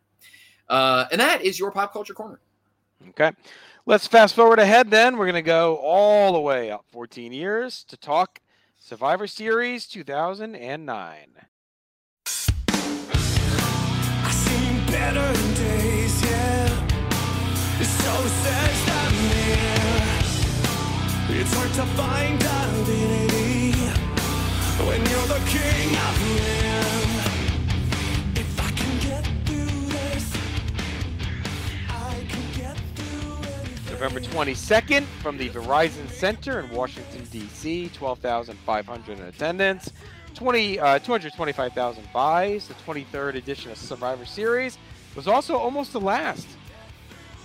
Uh, 0.70 1.06
and 1.12 1.20
that 1.20 1.42
is 1.42 1.60
your 1.60 1.70
pop 1.70 1.92
culture 1.92 2.14
corner. 2.14 2.40
Okay. 3.10 3.34
Let's 3.86 4.08
fast 4.08 4.34
forward 4.34 4.60
ahead 4.60 4.90
then. 4.90 5.18
We're 5.18 5.26
going 5.26 5.36
to 5.36 5.42
go 5.42 5.76
all 5.76 6.32
the 6.32 6.40
way 6.40 6.72
up 6.72 6.86
14 6.94 7.34
years 7.34 7.84
to 7.90 7.98
talk 7.98 8.40
Survivor 8.78 9.28
Series 9.28 9.86
2009. 9.88 11.28
It's 21.46 21.54
hard 21.56 21.74
to 21.74 21.86
find 21.98 22.42
identity 22.42 23.74
when 24.88 25.06
you're 25.10 25.28
the 25.28 25.42
king 25.46 25.90
of 25.94 26.16
men. 26.38 26.86
If 28.38 28.62
I 28.62 28.72
can 28.72 29.00
get 29.02 29.26
through 29.46 29.90
this, 29.90 30.24
I 31.90 32.26
can 32.30 32.46
get 32.58 32.78
through 32.96 33.44
anything. 33.60 33.92
November 33.92 34.22
22nd 34.22 35.04
from 35.22 35.38
the 35.38 35.50
Verizon 35.50 36.10
Center 36.10 36.62
in 36.62 36.70
Washington, 36.70 37.28
D.C. 37.30 37.90
12,500 37.90 39.20
in 39.20 39.26
attendance. 39.26 39.92
20, 40.36 40.80
uh, 40.80 41.00
225,000 41.00 42.08
buys. 42.14 42.70
The 42.70 42.76
23rd 42.76 43.36
edition 43.36 43.70
of 43.70 43.78
Survivor 43.78 44.24
Series 44.24 44.78
was 45.14 45.28
also 45.28 45.58
almost 45.58 45.92
the 45.92 46.00
last. 46.00 46.48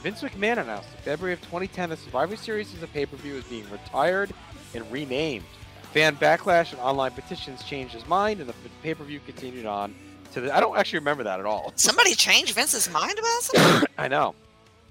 Vince 0.03 0.23
McMahon 0.23 0.59
announced 0.59 0.89
in 0.97 1.03
February 1.03 1.33
of 1.35 1.41
2010 1.41 1.91
that 1.91 1.99
Survivor 1.99 2.37
Series 2.37 2.73
as 2.75 2.83
a 2.83 2.87
pay-per-view 2.87 3.35
is 3.35 3.45
being 3.45 3.69
retired 3.71 4.33
and 4.75 4.91
renamed. 4.93 5.45
Fan 5.93 6.15
backlash 6.17 6.73
and 6.73 6.81
online 6.81 7.11
petitions 7.11 7.65
changed 7.65 7.95
his 7.95 8.07
mind, 8.07 8.41
and 8.41 8.49
the 8.49 8.55
pay-per-view 8.83 9.21
continued 9.27 9.67
on 9.67 9.95
to 10.33 10.41
the. 10.41 10.55
I 10.55 10.61
don't 10.61 10.77
actually 10.77 11.01
remember 11.01 11.25
that 11.25 11.41
at 11.41 11.47
all. 11.47 11.73
Somebody 11.77 12.15
changed 12.15 12.55
Vince's 12.55 12.89
mind 12.91 13.19
about 13.19 13.43
something? 13.43 13.89
I 13.99 14.07
know. 14.07 14.35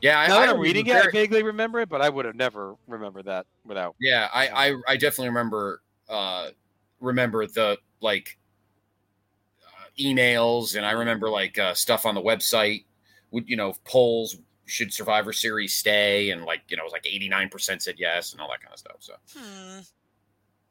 Yeah, 0.02 0.20
I, 0.20 0.28
now 0.28 0.40
that 0.40 0.50
I 0.50 0.52
I'm 0.52 0.60
reading 0.60 0.86
it, 0.88 0.96
I 0.96 1.10
vaguely 1.10 1.42
remember 1.42 1.80
it, 1.80 1.90
but 1.90 2.02
I 2.02 2.10
would 2.10 2.26
have 2.26 2.36
never 2.36 2.76
remembered 2.88 3.26
that 3.26 3.46
without. 3.66 3.96
Yeah, 4.00 4.28
I, 4.34 4.70
I 4.70 4.76
I 4.88 4.94
definitely 4.98 5.30
remember 5.30 5.82
uh 6.10 6.50
remember 7.00 7.48
the 7.48 7.78
like 8.02 8.38
uh, 9.64 9.90
emails 10.00 10.76
and 10.76 10.86
I 10.86 10.92
remember 10.92 11.30
like 11.30 11.58
uh, 11.58 11.74
stuff 11.74 12.06
on 12.06 12.16
the 12.16 12.22
website 12.22 12.86
would 13.32 13.50
you 13.50 13.58
know 13.58 13.74
polls 13.86 14.38
should 14.68 14.94
Survivor 14.94 15.34
Series 15.34 15.74
stay 15.74 16.30
and 16.30 16.44
like 16.46 16.62
you 16.70 16.78
know 16.78 16.84
it 16.84 16.86
was 16.86 16.94
like 16.94 17.04
89% 17.04 17.82
said 17.82 17.96
yes 17.98 18.34
and 18.34 18.42
all 18.42 18.50
that 18.50 18.62
kind 18.62 18.74
of 18.74 18.80
stuff 18.80 18.98
so 19.00 19.14
Hmm. 19.36 19.80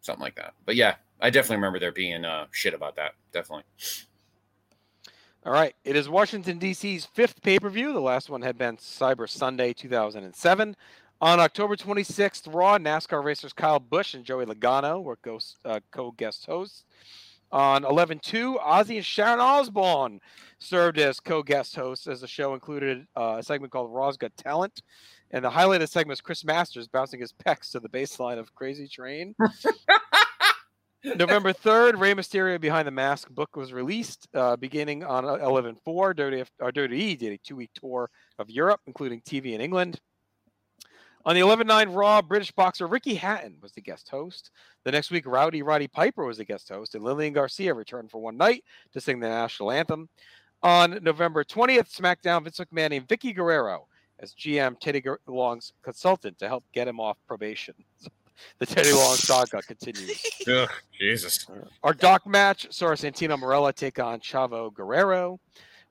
something 0.01 0.23
like 0.23 0.37
that. 0.37 0.55
But 0.65 0.77
yeah, 0.77 0.95
I 1.21 1.31
definitely 1.31 1.57
remember 1.57 1.79
there 1.81 1.93
being 1.93 2.25
uh 2.25 2.47
shit 2.53 2.75
about 2.75 2.97
that. 2.97 3.15
Definitely. 3.33 3.65
All 5.45 5.53
right. 5.53 5.75
It 5.85 5.95
is 5.97 6.09
Washington, 6.09 6.59
D.C.'s 6.59 7.07
fifth 7.07 7.41
pay 7.43 7.59
per 7.59 7.71
view. 7.71 7.93
The 7.93 8.01
last 8.01 8.29
one 8.31 8.43
had 8.43 8.59
been 8.59 8.77
Cyber 8.77 9.29
Sunday 9.29 9.73
2007. 9.73 10.77
On 11.21 11.41
October 11.41 11.77
26th, 11.77 12.53
Raw, 12.53 12.77
NASCAR 12.77 13.25
racers 13.25 13.53
Kyle 13.55 13.79
Busch 13.79 14.13
and 14.13 14.25
Joey 14.25 14.45
Logano 14.45 15.03
were 15.03 15.19
uh, 15.65 15.81
co 15.91 16.11
guest 16.11 16.45
hosts. 16.47 16.85
On 17.53 17.85
11 17.85 18.19
2, 18.21 18.59
Ozzy 18.63 18.97
and 18.97 19.05
Sharon 19.05 19.41
Osbourne 19.41 20.21
served 20.59 20.99
as 20.99 21.21
co 21.21 21.43
guest 21.43 21.77
hosts, 21.77 22.07
as 22.07 22.21
the 22.21 22.27
show 22.27 22.55
included 22.55 23.07
uh, 23.17 23.37
a 23.39 23.43
segment 23.43 23.73
called 23.73 23.93
Raw's 23.93 24.17
Got 24.17 24.37
Talent. 24.37 24.83
And 25.31 25.45
the 25.45 25.51
highlight 25.51 25.77
of 25.77 25.89
the 25.89 25.93
segment 25.93 26.13
was 26.13 26.21
Chris 26.21 26.45
Masters 26.45 26.89
bouncing 26.89 27.21
his 27.21 27.33
pecs 27.33 27.73
to 27.73 27.81
the 27.81 27.89
baseline 27.89 28.39
of 28.39 28.55
Crazy 28.55 28.89
Train. 28.89 29.35
November 31.05 31.53
3rd, 31.53 32.01
Rey 32.01 32.15
Mysterio 32.15 32.61
Behind 32.61 32.87
the 32.87 32.93
Mask 32.93 33.29
book 33.31 33.55
was 33.57 33.73
released, 33.73 34.27
uh, 34.35 34.57
beginning 34.57 35.05
on 35.05 35.25
11 35.25 35.77
4. 35.85 36.15
Dirty, 36.15 36.45
or 36.61 36.73
Dirty 36.73 36.97
E 36.97 37.17
did 37.17 37.33
a 37.33 37.39
two 37.39 37.57
week 37.57 37.71
tour 37.75 38.11
of 38.39 38.51
Europe, 38.51 38.81
including 38.87 39.21
TV 39.21 39.53
in 39.53 39.61
England. 39.61 40.01
On 41.27 41.35
the 41.35 41.41
11 41.41 41.67
9 41.67 41.89
Raw, 41.91 42.23
British 42.23 42.53
boxer 42.53 42.87
Ricky 42.87 43.17
Hatton 43.17 43.57
was 43.61 43.73
the 43.73 43.81
guest 43.81 44.09
host. 44.09 44.53
The 44.85 44.93
next 44.93 45.11
week, 45.11 45.27
Rowdy 45.27 45.61
Roddy 45.61 45.89
Piper 45.89 46.25
was 46.25 46.39
the 46.39 46.45
guest 46.45 46.69
host, 46.69 46.95
and 46.95 47.03
Lillian 47.03 47.33
Garcia 47.33 47.75
returned 47.75 48.13
for 48.13 48.19
one 48.19 48.37
night 48.37 48.63
to 48.93 49.01
sing 49.01 49.19
the 49.19 49.29
national 49.29 49.73
anthem. 49.73 50.09
On 50.63 51.01
November 51.03 51.43
20th, 51.43 51.93
SmackDown, 51.93 52.45
Vince 52.45 52.61
McMahon 52.61 52.91
named 52.91 53.09
Vickie 53.09 53.35
Guerrero 53.35 53.89
as 54.21 54.35
GM 54.35 54.79
Teddy 54.79 55.03
Long's 55.27 55.73
consultant 55.83 56.39
to 56.39 56.47
help 56.47 56.65
get 56.73 56.87
him 56.87 57.01
off 57.01 57.19
probation. 57.27 57.75
the 58.61 58.67
Teddy 58.67 58.93
Long 58.93 59.17
saga 59.17 59.63
continues. 59.63 60.25
Ugh, 60.49 60.71
Jesus. 60.97 61.45
Our 61.83 61.93
doc 61.93 62.25
match 62.25 62.69
saw 62.71 62.87
Santino 62.91 63.37
Marella 63.37 63.75
take 63.75 63.99
on 63.99 64.21
Chavo 64.21 64.73
Guerrero. 64.73 65.41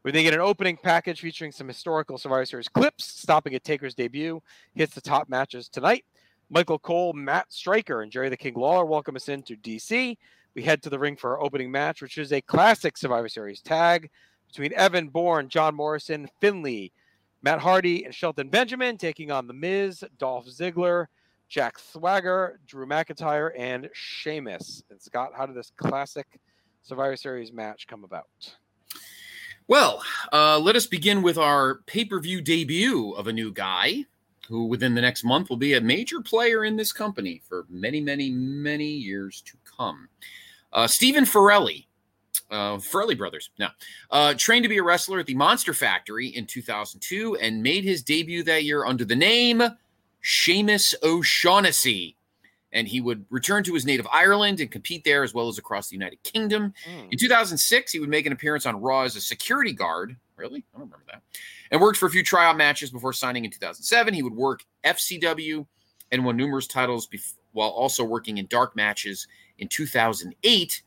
We 0.05 0.11
then 0.11 0.23
get 0.23 0.35
an 0.35 0.39
opening 0.39 0.77
package 0.77 1.21
featuring 1.21 1.51
some 1.51 1.67
historical 1.67 2.19
Survivor 2.19 2.45
Series 2.45 2.69
clips, 2.69 3.05
stopping 3.05 3.55
at 3.55 3.63
Taker's 3.63 3.95
debut. 3.95 4.39
Hits 4.75 4.93
the 4.93 5.01
top 5.01 5.29
matches 5.29 5.67
tonight. 5.67 6.05
Michael 6.51 6.77
Cole, 6.77 7.13
Matt 7.13 7.51
Striker, 7.51 8.03
and 8.03 8.11
Jerry 8.11 8.29
the 8.29 8.37
King 8.37 8.53
Lawler 8.53 8.85
welcome 8.85 9.15
us 9.15 9.29
into 9.29 9.55
DC. 9.55 10.15
We 10.53 10.61
head 10.61 10.83
to 10.83 10.91
the 10.91 10.99
ring 10.99 11.15
for 11.15 11.31
our 11.31 11.41
opening 11.41 11.71
match, 11.71 12.03
which 12.03 12.19
is 12.19 12.31
a 12.31 12.41
classic 12.41 12.97
Survivor 12.97 13.27
Series 13.27 13.63
tag 13.63 14.11
between 14.47 14.73
Evan 14.73 15.07
Bourne, 15.07 15.49
John 15.49 15.73
Morrison, 15.73 16.29
Finlay, 16.39 16.91
Matt 17.41 17.61
Hardy, 17.61 18.05
and 18.05 18.13
Shelton 18.13 18.49
Benjamin 18.49 18.99
taking 18.99 19.31
on 19.31 19.47
The 19.47 19.53
Miz, 19.53 20.03
Dolph 20.19 20.45
Ziggler, 20.45 21.07
Jack 21.49 21.79
Swagger, 21.79 22.59
Drew 22.67 22.85
McIntyre, 22.85 23.49
and 23.57 23.89
Sheamus. 23.93 24.83
And 24.91 25.01
Scott, 25.01 25.31
how 25.35 25.47
did 25.47 25.55
this 25.55 25.71
classic 25.75 26.39
Survivor 26.83 27.15
Series 27.15 27.51
match 27.51 27.87
come 27.87 28.03
about? 28.03 28.27
Well, 29.67 30.03
uh, 30.31 30.59
let 30.59 30.75
us 30.75 30.85
begin 30.85 31.23
with 31.23 31.39
our 31.39 31.81
pay 31.87 32.05
per 32.05 32.19
view 32.19 32.39
debut 32.39 33.13
of 33.13 33.25
a 33.25 33.33
new 33.33 33.51
guy 33.51 34.05
who, 34.47 34.65
within 34.65 34.93
the 34.93 35.01
next 35.01 35.23
month, 35.23 35.49
will 35.49 35.57
be 35.57 35.73
a 35.73 35.81
major 35.81 36.21
player 36.21 36.65
in 36.65 36.75
this 36.75 36.91
company 36.91 37.41
for 37.49 37.65
many, 37.67 37.99
many, 37.99 38.29
many 38.29 38.87
years 38.87 39.41
to 39.41 39.53
come. 39.77 40.07
Uh, 40.71 40.85
Stephen 40.85 41.23
Farrelly, 41.23 41.87
uh, 42.51 42.77
Farrelly 42.77 43.17
Brothers, 43.17 43.49
no, 43.57 43.69
uh, 44.11 44.35
trained 44.37 44.61
to 44.63 44.69
be 44.69 44.77
a 44.77 44.83
wrestler 44.83 45.17
at 45.17 45.25
the 45.25 45.33
Monster 45.33 45.73
Factory 45.73 46.27
in 46.27 46.45
2002 46.45 47.37
and 47.37 47.63
made 47.63 47.83
his 47.83 48.03
debut 48.03 48.43
that 48.43 48.65
year 48.65 48.85
under 48.85 49.03
the 49.03 49.15
name 49.15 49.63
Sheamus 50.21 50.93
O'Shaunessy. 51.01 52.13
And 52.75 52.87
he 52.87 53.01
would 53.01 53.25
return 53.31 53.63
to 53.63 53.73
his 53.73 53.85
native 53.85 54.05
Ireland 54.11 54.59
and 54.59 54.69
compete 54.69 55.03
there 55.05 55.23
as 55.23 55.33
well 55.33 55.47
as 55.47 55.57
across 55.57 55.87
the 55.87 55.95
United 55.95 56.21
Kingdom. 56.21 56.73
Hmm. 56.85 57.07
In 57.09 57.17
2006, 57.17 57.91
he 57.91 57.99
would 57.99 58.09
make 58.09 58.27
an 58.27 58.33
appearance 58.33 58.67
on 58.67 58.81
Raw 58.81 59.01
as 59.01 59.15
a 59.15 59.21
security 59.21 59.71
guard. 59.71 60.17
Really? 60.35 60.65
I 60.73 60.77
don't 60.77 60.87
remember 60.87 61.05
that. 61.07 61.21
And 61.71 61.81
worked 61.81 61.97
for 61.97 62.05
a 62.05 62.11
few 62.11 62.21
tryout 62.21 62.57
matches 62.57 62.91
before 62.91 63.13
signing 63.13 63.45
in 63.45 63.51
2007. 63.51 64.13
He 64.13 64.21
would 64.21 64.35
work 64.35 64.65
FCW 64.83 65.65
and 66.11 66.25
won 66.25 66.37
numerous 66.37 66.67
titles 66.67 67.07
bef- 67.07 67.35
while 67.53 67.69
also 67.69 68.03
working 68.03 68.37
in 68.37 68.45
dark 68.47 68.75
matches 68.75 69.27
in 69.57 69.69
2008. 69.69 70.83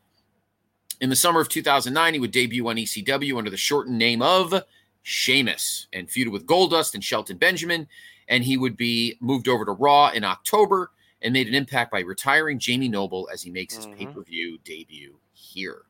In 1.01 1.11
the 1.11 1.17
summer 1.17 1.41
of 1.41 1.49
2009, 1.49 2.15
he 2.15 2.21
would 2.21 2.31
debut 2.31 2.69
on 2.69 2.77
ECW 2.77 3.39
under 3.39 3.51
the 3.51 3.57
shortened 3.57 3.99
name 3.99 4.21
of 4.21 4.63
Sheamus 5.03 5.87
and 5.93 6.09
feuded 6.09 6.33
with 6.33 6.47
Goldust 6.47 6.95
and 6.95 7.03
Shelton 7.03 7.39
Benjamin. 7.39 7.89
And 8.29 8.45
he 8.45 8.59
would 8.59 8.77
be 8.77 9.17
moved 9.21 9.49
over 9.49 9.65
to 9.65 9.73
Raw 9.73 10.11
in 10.11 10.25
October 10.25 10.91
and 11.23 11.33
made 11.33 11.49
an 11.49 11.55
impact 11.55 11.91
by 11.91 12.01
retiring 12.01 12.59
Jamie 12.59 12.89
Noble 12.89 13.29
as 13.33 13.43
he 13.43 13.51
makes 13.51 13.75
his 13.75 13.87
pay 13.87 14.07
per 14.07 14.23
view 14.23 14.59
debut 14.65 15.19
here. 15.33 15.83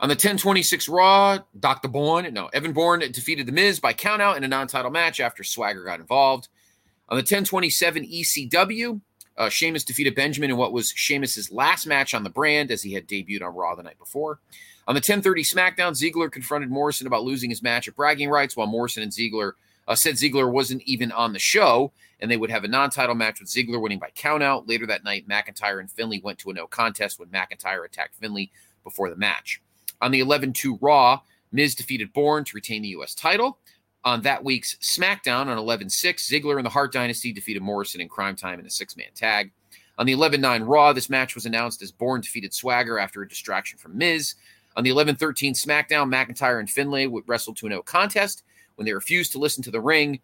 On 0.00 0.08
the 0.08 0.14
1026 0.14 0.88
Raw, 0.88 1.38
Dr. 1.58 1.88
Bourne, 1.88 2.32
no, 2.32 2.46
Evan 2.54 2.72
Bourne 2.72 3.00
defeated 3.00 3.46
The 3.46 3.52
Miz 3.52 3.80
by 3.80 3.92
countout 3.92 4.38
in 4.38 4.44
a 4.44 4.48
non 4.48 4.66
title 4.66 4.90
match 4.90 5.20
after 5.20 5.44
Swagger 5.44 5.84
got 5.84 6.00
involved. 6.00 6.48
On 7.10 7.16
the 7.16 7.22
1027 7.22 8.06
ECW, 8.06 9.00
uh, 9.36 9.48
Sheamus 9.48 9.84
defeated 9.84 10.14
Benjamin 10.14 10.50
in 10.50 10.56
what 10.56 10.72
was 10.72 10.90
Sheamus's 10.90 11.52
last 11.52 11.86
match 11.86 12.14
on 12.14 12.24
the 12.24 12.30
brand 12.30 12.70
as 12.70 12.82
he 12.82 12.94
had 12.94 13.06
debuted 13.06 13.42
on 13.42 13.54
Raw 13.54 13.74
the 13.74 13.82
night 13.82 13.98
before. 13.98 14.38
On 14.88 14.94
the 14.94 15.00
1030 15.00 15.42
SmackDown, 15.42 15.92
Ziggler 15.92 16.32
confronted 16.32 16.70
Morrison 16.70 17.06
about 17.06 17.24
losing 17.24 17.50
his 17.50 17.62
match 17.62 17.86
at 17.86 17.94
bragging 17.94 18.30
rights, 18.30 18.56
while 18.56 18.66
Morrison 18.66 19.02
and 19.02 19.12
Ziggler 19.12 19.52
uh, 19.88 19.94
said 19.94 20.14
Ziggler 20.14 20.50
wasn't 20.50 20.82
even 20.82 21.12
on 21.12 21.32
the 21.32 21.38
show, 21.38 21.92
and 22.20 22.30
they 22.30 22.36
would 22.36 22.50
have 22.50 22.64
a 22.64 22.68
non-title 22.68 23.14
match 23.14 23.40
with 23.40 23.48
Ziggler 23.48 23.80
winning 23.80 23.98
by 23.98 24.10
countout. 24.10 24.68
Later 24.68 24.86
that 24.86 25.04
night, 25.04 25.28
McIntyre 25.28 25.80
and 25.80 25.90
Finlay 25.90 26.20
went 26.22 26.38
to 26.40 26.50
a 26.50 26.54
no 26.54 26.66
contest 26.66 27.18
when 27.18 27.28
McIntyre 27.28 27.84
attacked 27.84 28.14
Finlay 28.16 28.50
before 28.84 29.10
the 29.10 29.16
match. 29.16 29.60
On 30.00 30.10
the 30.10 30.20
11-2 30.20 30.78
Raw, 30.80 31.20
Miz 31.52 31.74
defeated 31.74 32.12
Bourne 32.12 32.44
to 32.44 32.54
retain 32.54 32.82
the 32.82 32.88
U.S. 32.88 33.14
title. 33.14 33.58
On 34.04 34.22
that 34.22 34.44
week's 34.44 34.76
SmackDown 34.76 35.46
on 35.46 35.58
11 35.58 35.90
6, 35.90 36.28
Ziggler 36.28 36.56
and 36.56 36.64
the 36.64 36.70
Hart 36.70 36.92
Dynasty 36.92 37.32
defeated 37.32 37.62
Morrison 37.62 38.00
in 38.00 38.08
Cryme 38.08 38.36
Tyme 38.36 38.58
in 38.58 38.66
a 38.66 38.70
six 38.70 38.96
man 38.96 39.08
tag. 39.14 39.50
On 39.98 40.06
the 40.06 40.12
11 40.12 40.40
9 40.40 40.62
Raw, 40.62 40.94
this 40.94 41.10
match 41.10 41.34
was 41.34 41.44
announced 41.44 41.82
as 41.82 41.92
Bourne 41.92 42.22
defeated 42.22 42.54
Swagger 42.54 42.98
after 42.98 43.20
a 43.20 43.28
distraction 43.28 43.78
from 43.78 43.98
Miz. 43.98 44.36
On 44.76 44.84
the 44.84 44.90
11 44.90 45.16
13 45.16 45.52
SmackDown, 45.52 46.10
McIntyre 46.10 46.60
and 46.60 46.70
Finlay 46.70 47.06
would 47.06 47.28
wrestle 47.28 47.54
to 47.56 47.66
a 47.66 47.70
no 47.70 47.82
contest 47.82 48.42
when 48.80 48.86
they 48.86 48.94
refused 48.94 49.30
to 49.30 49.38
listen 49.38 49.62
to 49.62 49.70
the 49.70 49.78
ring, 49.78 50.20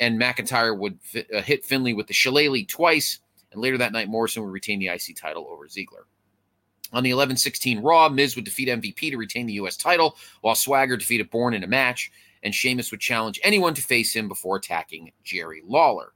and 0.00 0.20
McIntyre 0.20 0.76
would 0.76 0.98
uh, 1.32 1.42
hit 1.42 1.64
Finlay 1.64 1.92
with 1.92 2.08
the 2.08 2.12
shillelagh 2.12 2.66
twice. 2.66 3.20
And 3.52 3.60
later 3.60 3.78
that 3.78 3.92
night, 3.92 4.08
Morrison 4.08 4.42
would 4.42 4.50
retain 4.50 4.80
the 4.80 4.88
IC 4.88 5.14
title 5.14 5.46
over 5.48 5.68
Ziggler. 5.68 6.06
On 6.92 7.04
the 7.04 7.10
11 7.10 7.36
16 7.36 7.78
Raw, 7.78 8.08
Miz 8.08 8.34
would 8.34 8.44
defeat 8.44 8.66
MVP 8.66 9.12
to 9.12 9.16
retain 9.16 9.46
the 9.46 9.52
U.S. 9.52 9.76
title, 9.76 10.16
while 10.40 10.56
Swagger 10.56 10.96
defeated 10.96 11.30
Bourne 11.30 11.54
in 11.54 11.62
a 11.62 11.68
match, 11.68 12.10
and 12.42 12.52
Sheamus 12.52 12.90
would 12.90 12.98
challenge 12.98 13.38
anyone 13.44 13.74
to 13.74 13.82
face 13.82 14.12
him 14.12 14.26
before 14.26 14.56
attacking 14.56 15.12
Jerry 15.22 15.62
Lawler. 15.64 16.12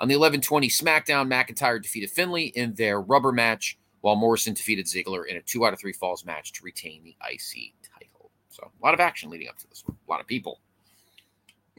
On 0.00 0.08
the 0.08 0.14
11 0.14 0.40
20 0.40 0.70
SmackDown, 0.70 1.28
McIntyre 1.28 1.82
defeated 1.82 2.08
Finlay 2.08 2.44
in 2.44 2.72
their 2.72 3.02
rubber 3.02 3.32
match, 3.32 3.78
while 4.00 4.16
Morrison 4.16 4.54
defeated 4.54 4.86
Ziggler 4.86 5.26
in 5.26 5.36
a 5.36 5.42
two 5.42 5.66
out 5.66 5.74
of 5.74 5.78
three 5.78 5.92
falls 5.92 6.24
match 6.24 6.54
to 6.54 6.64
retain 6.64 7.04
the 7.04 7.16
IC 7.30 7.74
title. 7.82 8.30
So 8.48 8.70
a 8.80 8.82
lot 8.82 8.94
of 8.94 9.00
action 9.00 9.28
leading 9.28 9.48
up 9.48 9.58
to 9.58 9.68
this 9.68 9.84
one, 9.84 9.98
a 10.06 10.10
lot 10.10 10.22
of 10.22 10.26
people. 10.26 10.62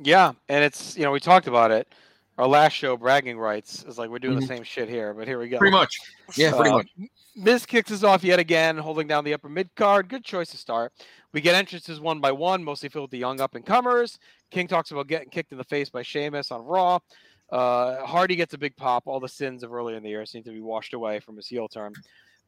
Yeah, 0.01 0.33
and 0.47 0.63
it's 0.63 0.95
you 0.97 1.03
know 1.03 1.11
we 1.11 1.19
talked 1.19 1.47
about 1.47 1.71
it. 1.71 1.87
Our 2.37 2.47
last 2.47 2.73
show, 2.73 2.95
bragging 2.95 3.37
rights, 3.37 3.83
is 3.83 3.97
like 3.97 4.09
we're 4.09 4.19
doing 4.19 4.37
Mhm. 4.37 4.41
the 4.41 4.47
same 4.47 4.63
shit 4.63 4.87
here, 4.87 5.13
but 5.13 5.27
here 5.27 5.39
we 5.39 5.49
go. 5.49 5.57
Pretty 5.57 5.75
much. 5.75 5.93
Yeah, 6.35 6.51
pretty 6.55 6.69
Uh, 6.69 6.77
much. 6.77 6.87
Miz 7.35 7.65
kicks 7.65 7.91
us 7.91 8.03
off 8.03 8.23
yet 8.23 8.39
again, 8.39 8.77
holding 8.77 9.07
down 9.07 9.25
the 9.25 9.33
upper 9.33 9.49
mid 9.49 9.75
card. 9.75 10.07
Good 10.07 10.23
choice 10.23 10.49
to 10.51 10.57
start. 10.57 10.93
We 11.33 11.41
get 11.41 11.53
entrances 11.55 11.99
one 11.99 12.21
by 12.21 12.31
one, 12.31 12.63
mostly 12.63 12.87
filled 12.89 13.03
with 13.03 13.11
the 13.11 13.17
young 13.17 13.41
up 13.41 13.55
and 13.55 13.65
comers. 13.65 14.19
King 14.51 14.67
talks 14.67 14.91
about 14.91 15.07
getting 15.07 15.29
kicked 15.29 15.51
in 15.51 15.57
the 15.57 15.63
face 15.65 15.89
by 15.89 16.01
Sheamus 16.01 16.49
on 16.51 16.63
Raw. 16.63 16.99
Uh, 17.51 18.05
Hardy 18.05 18.35
gets 18.35 18.53
a 18.53 18.57
big 18.57 18.75
pop. 18.77 19.05
All 19.05 19.19
the 19.19 19.27
sins 19.27 19.61
of 19.63 19.73
earlier 19.73 19.97
in 19.97 20.03
the 20.03 20.09
year 20.09 20.25
seem 20.25 20.43
to 20.43 20.51
be 20.51 20.61
washed 20.61 20.93
away 20.93 21.19
from 21.19 21.35
his 21.35 21.47
heel 21.47 21.67
turn. 21.67 21.93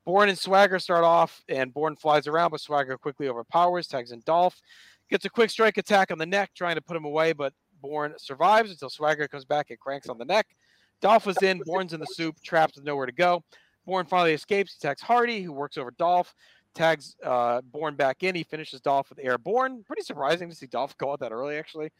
Bourne 0.06 0.30
and 0.30 0.38
Swagger 0.39 0.80
start 0.80 1.04
off, 1.04 1.43
and 1.49 1.74
Bourne 1.74 1.95
flies 1.95 2.28
around, 2.28 2.52
but 2.52 2.62
Swagger 2.62 2.97
quickly 2.97 3.28
overpowers, 3.28 3.88
tags 3.88 4.12
in 4.12 4.22
Dolph. 4.26 4.60
Gets 5.12 5.26
a 5.26 5.30
quick 5.30 5.49
strike 5.49 5.78
attack 5.78 6.09
on 6.09 6.18
the 6.18 6.26
neck, 6.26 6.51
trying 6.55 6.76
to 6.76 6.82
put 6.82 6.95
him 6.95 7.05
away, 7.05 7.34
but 7.34 7.53
Bourne 7.82 8.14
survives 8.18 8.72
until 8.72 8.89
Swagger 8.89 9.28
comes 9.28 9.45
back 9.45 9.70
and 9.70 9.80
cranks 9.80 10.07
on 10.07 10.18
the 10.18 10.26
neck. 10.26 10.47
Dolph 11.01 11.28
is 11.28 11.38
in, 11.43 11.62
Bourne's 11.66 11.93
in 11.93 11.99
the 11.99 12.05
soup, 12.05 12.38
trapped 12.41 12.76
with 12.76 12.86
nowhere 12.86 13.07
to 13.07 13.12
go. 13.12 13.43
Bourne 13.86 14.05
finally 14.05 14.34
escapes. 14.34 14.78
He 14.80 14.88
attacks 14.88 15.01
Hardy, 15.01 15.41
who 15.41 15.51
works 15.51 15.78
over 15.78 15.91
Dolph, 15.91 16.34
tags 16.74 17.16
uh, 17.24 17.62
Bourne 17.62 17.95
back 17.95 18.24
in. 18.24 18.36
He 18.36 18.43
finishes 18.43 18.80
Dolph 18.80 19.09
with 19.09 19.20
Airborne. 19.22 19.84
Pretty 19.86 20.03
surprising 20.03 20.49
to 20.49 20.55
see 20.55 20.68
Dolph 20.68 20.97
go 20.97 21.12
out 21.12 21.20
that 21.20 21.32
early, 21.32 21.57
actually. 21.57 21.91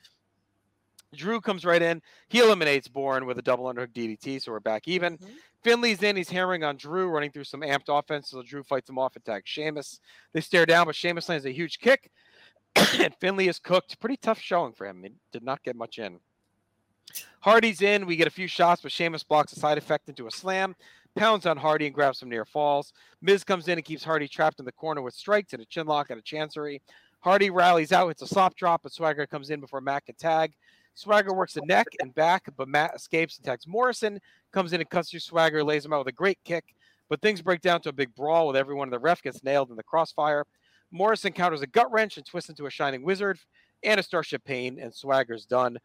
Drew 1.14 1.42
comes 1.42 1.66
right 1.66 1.82
in. 1.82 2.02
He 2.30 2.40
eliminates 2.40 2.88
Bourne 2.88 3.26
with 3.26 3.38
a 3.38 3.42
double 3.42 3.66
underhook 3.66 3.92
DDT, 3.92 4.42
so 4.42 4.54
we're 4.54 4.62
back 4.62 4.88
even. 4.88 5.20
Finlay's 5.64 6.02
in. 6.02 6.16
He's 6.16 6.30
hammering 6.30 6.64
on 6.64 6.78
Drew, 6.78 7.10
running 7.10 7.32
through 7.32 7.44
some 7.44 7.62
amped 7.62 7.90
offense. 7.90 8.30
So 8.30 8.42
Drew 8.42 8.64
fights 8.64 8.90
him 8.90 8.98
off 8.98 9.16
and 9.16 9.26
tags 9.26 9.50
Sheamus. 9.50 10.00
They 10.32 10.40
stare 10.40 10.66
down, 10.66 10.86
but 10.86 10.96
Sheamus 10.96 11.28
lands 11.28 11.46
a 11.46 11.52
huge 11.52 11.80
kick. 11.80 12.10
And 12.76 13.16
Finlay 13.20 13.48
is 13.48 13.60
cooked. 13.60 14.00
Pretty 14.00 14.18
tough 14.18 14.40
showing 14.40 14.74
for 14.74 14.88
him. 14.88 15.04
He 15.04 15.12
did 15.32 15.44
not 15.44 15.64
get 15.64 15.76
much 15.76 16.00
in. 16.00 16.20
Hardy's 17.42 17.82
in. 17.82 18.06
We 18.06 18.16
get 18.16 18.28
a 18.28 18.32
few 18.32 18.48
shots, 18.48 18.82
but 18.82 18.92
Sheamus 18.92 19.24
blocks 19.24 19.54
a 19.54 19.60
side 19.60 19.78
effect 19.78 20.10
into 20.10 20.28
a 20.28 20.32
slam, 20.32 20.76
pounds 21.16 21.46
on 21.46 21.58
Hardy 21.58 21.88
and 21.88 21.96
grabs 21.96 22.20
some 22.20 22.30
near 22.30 22.46
falls. 22.46 22.94
Miz 23.22 23.44
comes 23.44 23.68
in 23.68 23.78
and 23.78 23.86
keeps 23.86 24.04
Hardy 24.04 24.28
trapped 24.28 24.60
in 24.60 24.66
the 24.66 24.72
corner 24.72 25.02
with 25.02 25.14
strikes 25.14 25.54
and 25.54 25.62
a 25.62 25.66
chin 25.66 25.88
lock 25.88 26.10
and 26.10 26.20
a 26.20 26.24
chancery. 26.24 26.82
Hardy 27.20 27.50
rallies 27.50 27.92
out, 27.92 28.08
hits 28.08 28.22
a 28.22 28.28
slop 28.28 28.56
drop, 28.56 28.84
but 28.84 28.94
Swagger 28.94 29.28
comes 29.28 29.50
in 29.50 29.60
before 29.60 29.82
Matt 29.82 30.06
can 30.06 30.16
tag. 30.16 30.54
Swagger 30.96 31.34
works 31.34 31.54
the 31.54 31.62
neck 31.66 31.88
and 32.00 32.14
back, 32.16 32.48
but 32.58 32.68
Matt 32.68 32.96
escapes 32.96 33.38
and 33.38 33.46
tags 33.46 33.68
Morrison. 33.68 34.20
Comes 34.52 34.74
in 34.74 34.82
and 34.82 34.90
cuts 34.90 35.10
through 35.10 35.20
Swagger, 35.20 35.64
lays 35.64 35.86
him 35.86 35.94
out 35.94 36.00
with 36.00 36.14
a 36.14 36.18
great 36.18 36.40
kick. 36.44 36.76
But 37.10 37.22
things 37.22 37.42
break 37.42 37.62
down 37.62 37.82
to 37.82 37.90
a 37.90 37.94
big 37.94 38.14
brawl 38.16 38.48
with 38.48 38.56
everyone 38.56 38.88
in 38.88 38.92
the 38.92 39.00
ref 39.00 39.22
gets 39.22 39.44
nailed 39.44 39.70
in 39.70 39.76
the 39.76 39.84
crossfire. 39.84 40.46
Morrison 40.92 41.30
encounters 41.30 41.62
a 41.62 41.68
gut 41.68 41.92
wrench 41.92 42.18
and 42.18 42.26
twists 42.26 42.50
into 42.50 42.66
a 42.66 42.70
shining 42.70 43.04
wizard 43.04 43.40
and 43.84 44.00
a 44.00 44.04
starship 44.04 44.44
pain, 44.44 44.80
and 44.80 44.94
Swagger's 44.94 45.46
done. 45.46 45.78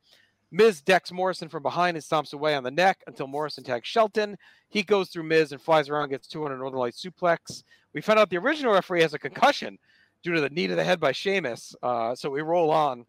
Miz 0.51 0.81
decks 0.81 1.11
Morrison 1.11 1.49
from 1.49 1.63
behind 1.63 1.97
and 1.97 2.05
stomps 2.05 2.33
away 2.33 2.55
on 2.55 2.63
the 2.63 2.71
neck 2.71 3.03
until 3.07 3.27
Morrison 3.27 3.65
tags 3.65 3.89
Shelton. 3.89 4.37
He 4.69 4.83
goes 4.83 5.09
through 5.09 5.25
Miz 5.25 5.53
and 5.53 5.61
flies 5.61 5.89
around, 5.89 6.11
gets 6.11 6.29
two 6.29 6.39
200 6.39 6.59
Northern 6.59 6.79
Light 6.79 6.95
suplex. 6.95 7.65
We 7.93 8.01
found 8.01 8.19
out 8.19 8.31
the 8.31 8.39
original 8.39 8.73
referee 8.73 9.03
has 9.03 9.15
a 9.15 9.19
concussion 9.19 9.79
due 10.23 10.35
to 10.35 10.41
the 10.41 10.51
knee 10.51 10.67
to 10.67 10.75
the 10.75 10.85
head 10.85 11.01
by 11.01 11.13
Sheamus. 11.13 11.75
Uh, 11.83 12.15
so 12.15 12.31
we 12.31 12.43
roll 12.43 12.71
on. 12.71 13.07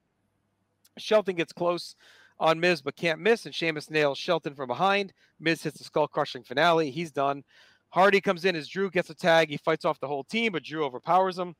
Shelton 0.97 1.35
gets 1.35 1.53
close 1.53 1.95
on 2.39 2.59
Miz 2.59 2.81
but 2.81 2.95
can't 2.95 3.19
miss, 3.19 3.45
and 3.45 3.53
Sheamus 3.53 3.89
nails 3.89 4.17
Shelton 4.17 4.55
from 4.55 4.67
behind. 4.67 5.13
Miz 5.39 5.61
hits 5.61 5.77
the 5.77 5.83
skull 5.83 6.07
crushing 6.07 6.43
finale. 6.43 6.89
He's 6.89 7.11
done. 7.11 7.43
Hardy 7.89 8.19
comes 8.19 8.45
in 8.45 8.55
as 8.55 8.67
Drew 8.67 8.89
gets 8.89 9.09
a 9.09 9.15
tag. 9.15 9.49
He 9.49 9.57
fights 9.57 9.85
off 9.85 9.99
the 9.99 10.07
whole 10.07 10.23
team, 10.23 10.53
but 10.53 10.63
Drew 10.63 10.83
overpowers 10.83 11.37
him. 11.37 11.55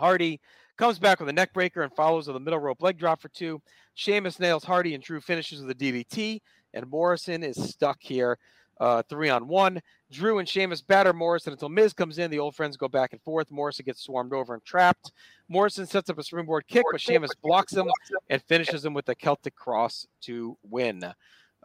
Hardy 0.00 0.40
comes 0.78 0.98
back 0.98 1.20
with 1.20 1.28
a 1.28 1.32
neck 1.32 1.52
breaker 1.52 1.82
and 1.82 1.94
follows 1.94 2.26
with 2.26 2.34
a 2.34 2.40
middle 2.40 2.58
rope 2.58 2.82
leg 2.82 2.96
drop 2.98 3.20
for 3.20 3.28
two. 3.28 3.60
Sheamus 3.94 4.40
nails 4.40 4.64
Hardy 4.64 4.94
and 4.94 5.04
Drew 5.04 5.20
finishes 5.20 5.62
with 5.62 5.70
a 5.70 5.74
DDT, 5.74 6.40
and 6.72 6.88
Morrison 6.88 7.42
is 7.42 7.62
stuck 7.62 7.98
here, 8.00 8.38
uh, 8.80 9.02
three 9.10 9.28
on 9.28 9.46
one. 9.46 9.80
Drew 10.10 10.38
and 10.38 10.48
Sheamus 10.48 10.80
batter 10.80 11.12
Morrison 11.12 11.52
until 11.52 11.68
Miz 11.68 11.92
comes 11.92 12.18
in. 12.18 12.30
The 12.30 12.38
old 12.38 12.56
friends 12.56 12.78
go 12.78 12.88
back 12.88 13.12
and 13.12 13.20
forth. 13.20 13.50
Morrison 13.50 13.84
gets 13.84 14.00
swarmed 14.00 14.32
over 14.32 14.54
and 14.54 14.64
trapped. 14.64 15.12
Morrison 15.48 15.86
sets 15.86 16.08
up 16.08 16.18
a 16.18 16.22
springboard 16.22 16.66
kick, 16.66 16.84
but 16.90 17.00
Sheamus 17.00 17.34
blocks 17.42 17.74
him 17.74 17.90
and 18.30 18.42
finishes 18.44 18.82
him 18.82 18.94
with 18.94 19.08
a 19.10 19.14
Celtic 19.14 19.54
cross 19.54 20.06
to 20.22 20.56
win. 20.62 21.04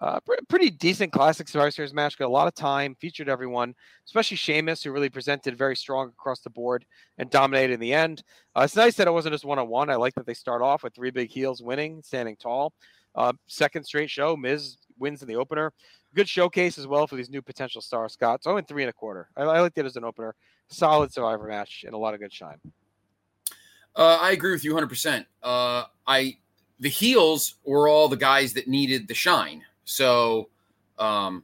Uh, 0.02 0.20
pre- 0.20 0.38
pretty 0.50 0.70
decent 0.70 1.14
classic 1.14 1.48
Survivor 1.48 1.72
Series 1.72 1.94
match. 1.94 2.18
Got 2.18 2.26
a 2.26 2.30
lot 2.30 2.48
of 2.48 2.54
time, 2.54 2.96
featured 3.00 3.30
everyone, 3.30 3.74
especially 4.06 4.36
Sheamus, 4.36 4.84
who 4.84 4.92
really 4.92 5.10
presented 5.10 5.58
very 5.58 5.76
strong 5.76 6.10
across 6.10 6.42
the 6.42 6.50
board 6.50 6.86
and 7.18 7.30
dominated 7.30 7.74
in 7.74 7.80
the 7.80 7.94
end. 7.94 8.24
Uh, 8.56 8.62
it's 8.62 8.76
nice 8.76 8.96
that 8.96 9.08
it 9.08 9.12
wasn't 9.12 9.34
just 9.34 9.46
one 9.46 9.58
on 9.58 9.70
one. 9.70 9.90
I 9.90 9.96
like 9.96 10.14
that 10.16 10.26
they 10.26 10.34
start 10.34 10.62
off 10.62 10.84
with 10.84 10.94
three 10.94 11.12
big 11.12 11.30
heels 11.30 11.62
winning, 11.62 12.02
standing 12.04 12.36
tall. 12.36 12.74
Uh, 13.16 13.32
second 13.48 13.86
straight 13.86 14.10
show, 14.10 14.36
Miz 14.36 14.78
wins 15.00 15.22
in 15.22 15.28
the 15.28 15.36
opener. 15.36 15.72
Good 16.14 16.28
showcase 16.28 16.78
as 16.78 16.88
well 16.88 17.08
for 17.08 17.16
these 17.16 17.30
new 17.30 17.42
potential 17.42 17.82
stars. 17.82 18.14
Scott, 18.14 18.44
so 18.44 18.52
I 18.52 18.54
went 18.54 18.68
three 18.68 18.84
and 18.84 18.90
a 18.90 18.94
quarter. 18.94 19.30
I, 19.38 19.44
I 19.44 19.60
liked 19.62 19.78
it 19.78 19.86
as 19.86 19.96
an 19.96 20.04
opener. 20.04 20.36
Solid 20.68 21.14
Survivor 21.14 21.48
match 21.48 21.84
and 21.86 21.94
a 21.94 21.98
lot 21.98 22.14
of 22.14 22.20
good 22.20 22.34
shine. 22.34 22.58
Uh, 23.96 24.18
I 24.22 24.32
agree 24.32 24.52
with 24.52 24.66
you 24.66 24.74
100%. 24.74 25.26
Uh, 25.42 25.86
I 26.06 26.38
the 26.80 26.90
heels 26.90 27.56
were 27.64 27.88
all 27.88 28.10
the 28.10 28.18
guys 28.18 28.52
that 28.54 28.68
needed 28.68 29.08
the 29.08 29.14
shine. 29.14 29.64
So 29.86 30.50
um, 31.00 31.44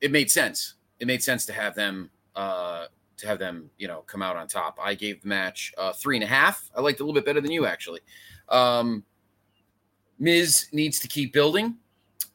it 0.00 0.10
made 0.10 0.30
sense. 0.30 0.74
It 1.00 1.06
made 1.06 1.22
sense 1.22 1.44
to 1.46 1.52
have 1.52 1.74
them 1.74 2.10
uh, 2.34 2.86
to 3.16 3.26
have 3.26 3.38
them, 3.38 3.70
you 3.78 3.86
know, 3.86 4.00
come 4.06 4.22
out 4.22 4.36
on 4.36 4.48
top. 4.48 4.78
I 4.82 4.94
gave 4.94 5.22
the 5.22 5.28
match 5.28 5.72
uh, 5.78 5.92
three 5.92 6.16
and 6.16 6.24
a 6.24 6.26
half. 6.26 6.70
I 6.76 6.80
liked 6.80 7.00
a 7.00 7.02
little 7.02 7.14
bit 7.14 7.24
better 7.24 7.40
than 7.40 7.50
you 7.50 7.66
actually. 7.66 8.00
Um, 8.48 9.04
Miz 10.18 10.66
needs 10.72 10.98
to 11.00 11.08
keep 11.08 11.32
building 11.32 11.76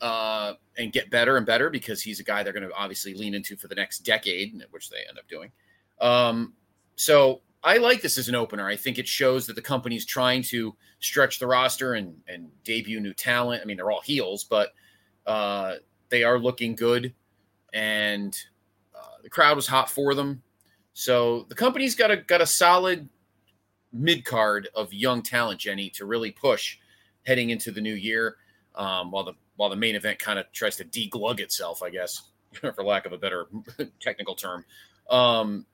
uh, 0.01 0.53
and 0.77 0.91
get 0.91 1.09
better 1.09 1.37
and 1.37 1.45
better 1.45 1.69
because 1.69 2.01
he's 2.01 2.19
a 2.19 2.23
guy 2.23 2.43
they're 2.43 2.53
going 2.53 2.67
to 2.67 2.73
obviously 2.75 3.13
lean 3.13 3.33
into 3.33 3.55
for 3.55 3.67
the 3.67 3.75
next 3.75 3.99
decade, 3.99 4.61
which 4.71 4.89
they 4.89 4.97
end 5.07 5.17
up 5.17 5.27
doing. 5.27 5.51
Um, 5.99 6.53
so 6.95 7.41
I 7.63 7.77
like 7.77 8.01
this 8.01 8.17
as 8.17 8.29
an 8.29 8.35
opener. 8.35 8.67
I 8.67 8.75
think 8.75 8.97
it 8.97 9.07
shows 9.07 9.47
that 9.47 9.55
the 9.55 9.61
company's 9.61 10.05
trying 10.05 10.43
to 10.43 10.75
stretch 10.99 11.39
the 11.39 11.47
roster 11.47 11.93
and 11.93 12.15
and 12.27 12.49
debut 12.63 12.99
new 12.99 13.13
talent. 13.13 13.61
I 13.61 13.65
mean, 13.65 13.77
they're 13.77 13.91
all 13.91 14.01
heels, 14.01 14.43
but 14.43 14.73
uh, 15.25 15.75
they 16.09 16.23
are 16.23 16.39
looking 16.39 16.75
good, 16.75 17.13
and 17.73 18.35
uh, 18.95 19.21
the 19.23 19.29
crowd 19.29 19.55
was 19.55 19.67
hot 19.67 19.89
for 19.89 20.13
them. 20.13 20.41
So 20.93 21.45
the 21.49 21.55
company's 21.55 21.95
got 21.95 22.11
a 22.11 22.17
got 22.17 22.41
a 22.41 22.45
solid 22.45 23.09
mid 23.91 24.23
card 24.23 24.69
of 24.75 24.93
young 24.93 25.21
talent, 25.21 25.59
Jenny, 25.59 25.89
to 25.91 26.05
really 26.05 26.31
push 26.31 26.77
heading 27.25 27.49
into 27.49 27.71
the 27.71 27.81
new 27.81 27.93
year. 27.93 28.37
Um, 28.75 29.11
while 29.11 29.25
the 29.25 29.33
while 29.57 29.69
the 29.69 29.75
main 29.75 29.95
event 29.95 30.19
kind 30.19 30.39
of 30.39 30.49
tries 30.53 30.77
to 30.77 30.85
deglug 30.85 31.41
itself, 31.41 31.83
I 31.83 31.89
guess, 31.89 32.21
for 32.53 32.83
lack 32.83 33.05
of 33.05 33.11
a 33.11 33.17
better 33.17 33.47
technical 33.99 34.35
term. 34.35 34.63
Um, 35.09 35.65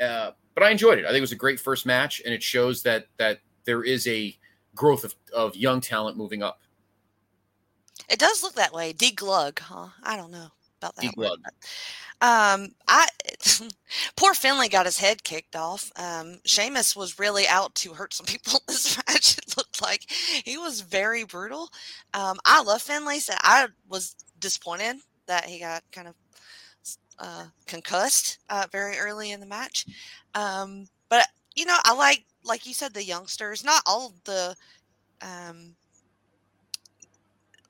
uh, 0.00 0.32
but 0.58 0.66
I 0.66 0.70
enjoyed 0.70 0.98
it. 0.98 1.04
I 1.04 1.08
think 1.08 1.18
it 1.18 1.20
was 1.20 1.32
a 1.32 1.36
great 1.36 1.60
first 1.60 1.86
match, 1.86 2.20
and 2.24 2.34
it 2.34 2.42
shows 2.42 2.82
that 2.82 3.06
that 3.18 3.38
there 3.64 3.84
is 3.84 4.08
a 4.08 4.36
growth 4.74 5.04
of, 5.04 5.14
of 5.32 5.54
young 5.54 5.80
talent 5.80 6.16
moving 6.16 6.42
up. 6.42 6.60
It 8.10 8.18
does 8.18 8.42
look 8.42 8.54
that 8.54 8.72
way. 8.72 8.92
Deglug, 8.92 9.60
huh? 9.60 9.88
I 10.02 10.16
don't 10.16 10.32
know 10.32 10.48
about 10.80 10.96
that. 10.96 11.04
Deglug. 11.04 11.36
Um, 12.20 12.74
I 12.88 13.06
poor 14.16 14.34
Finlay 14.34 14.68
got 14.68 14.86
his 14.86 14.98
head 14.98 15.22
kicked 15.22 15.54
off. 15.54 15.92
Um, 15.94 16.40
Sheamus 16.44 16.96
was 16.96 17.20
really 17.20 17.46
out 17.46 17.76
to 17.76 17.92
hurt 17.92 18.12
some 18.12 18.26
people 18.26 18.54
in 18.54 18.64
this 18.66 18.96
match. 19.08 19.38
It 19.38 19.56
looked 19.56 19.80
like 19.80 20.10
he 20.10 20.58
was 20.58 20.80
very 20.80 21.22
brutal. 21.22 21.68
Um, 22.14 22.38
I 22.44 22.62
love 22.64 22.82
Finlay, 22.82 23.20
so 23.20 23.34
I 23.38 23.68
was 23.88 24.16
disappointed 24.40 24.96
that 25.28 25.44
he 25.44 25.60
got 25.60 25.84
kind 25.92 26.08
of 26.08 26.14
uh, 27.18 27.46
concussed 27.66 28.38
uh, 28.48 28.66
very 28.70 28.98
early 28.98 29.32
in 29.32 29.40
the 29.40 29.46
match. 29.46 29.86
Um, 30.34 30.88
but 31.08 31.26
you 31.54 31.64
know, 31.64 31.76
I 31.84 31.94
like, 31.94 32.24
like 32.44 32.66
you 32.66 32.74
said, 32.74 32.94
the 32.94 33.04
youngsters. 33.04 33.64
Not 33.64 33.82
all 33.86 34.14
the 34.24 34.54
um, 35.20 35.74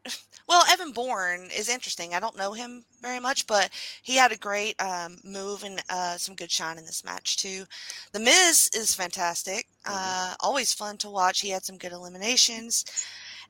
well, 0.48 0.64
Evan 0.70 0.92
Bourne 0.92 1.48
is 1.56 1.68
interesting. 1.68 2.14
I 2.14 2.20
don't 2.20 2.36
know 2.36 2.52
him 2.52 2.84
very 3.00 3.20
much, 3.20 3.46
but 3.46 3.70
he 4.02 4.16
had 4.16 4.32
a 4.32 4.38
great 4.38 4.80
um, 4.82 5.18
move 5.24 5.64
and 5.64 5.82
uh, 5.88 6.16
some 6.16 6.34
good 6.34 6.50
shine 6.50 6.78
in 6.78 6.84
this 6.84 7.04
match 7.04 7.36
too. 7.36 7.64
The 8.12 8.20
Miz 8.20 8.70
is 8.74 8.94
fantastic. 8.94 9.66
Uh, 9.84 10.34
always 10.40 10.72
fun 10.72 10.96
to 10.98 11.10
watch. 11.10 11.40
He 11.40 11.50
had 11.50 11.64
some 11.64 11.78
good 11.78 11.92
eliminations. 11.92 12.84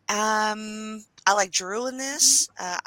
Um, 0.08 1.04
I 1.26 1.34
like 1.34 1.50
Drew 1.50 1.86
in 1.86 1.98
this, 1.98 2.48
uh, 2.58 2.78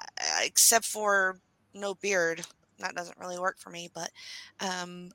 except 0.44 0.86
for 0.86 1.38
no 1.74 1.94
beard. 1.96 2.42
That 2.82 2.96
doesn't 2.96 3.20
really 3.20 3.40
work 3.40 3.60
for 3.60 3.70
me, 3.70 3.90
but 3.94 4.12
um, 4.60 5.12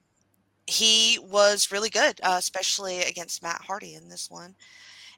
he 0.66 1.18
was 1.22 1.70
really 1.70 1.90
good, 1.90 2.20
uh, 2.22 2.36
especially 2.38 3.02
against 3.02 3.42
Matt 3.42 3.62
Hardy 3.62 3.94
in 3.94 4.08
this 4.08 4.30
one. 4.30 4.54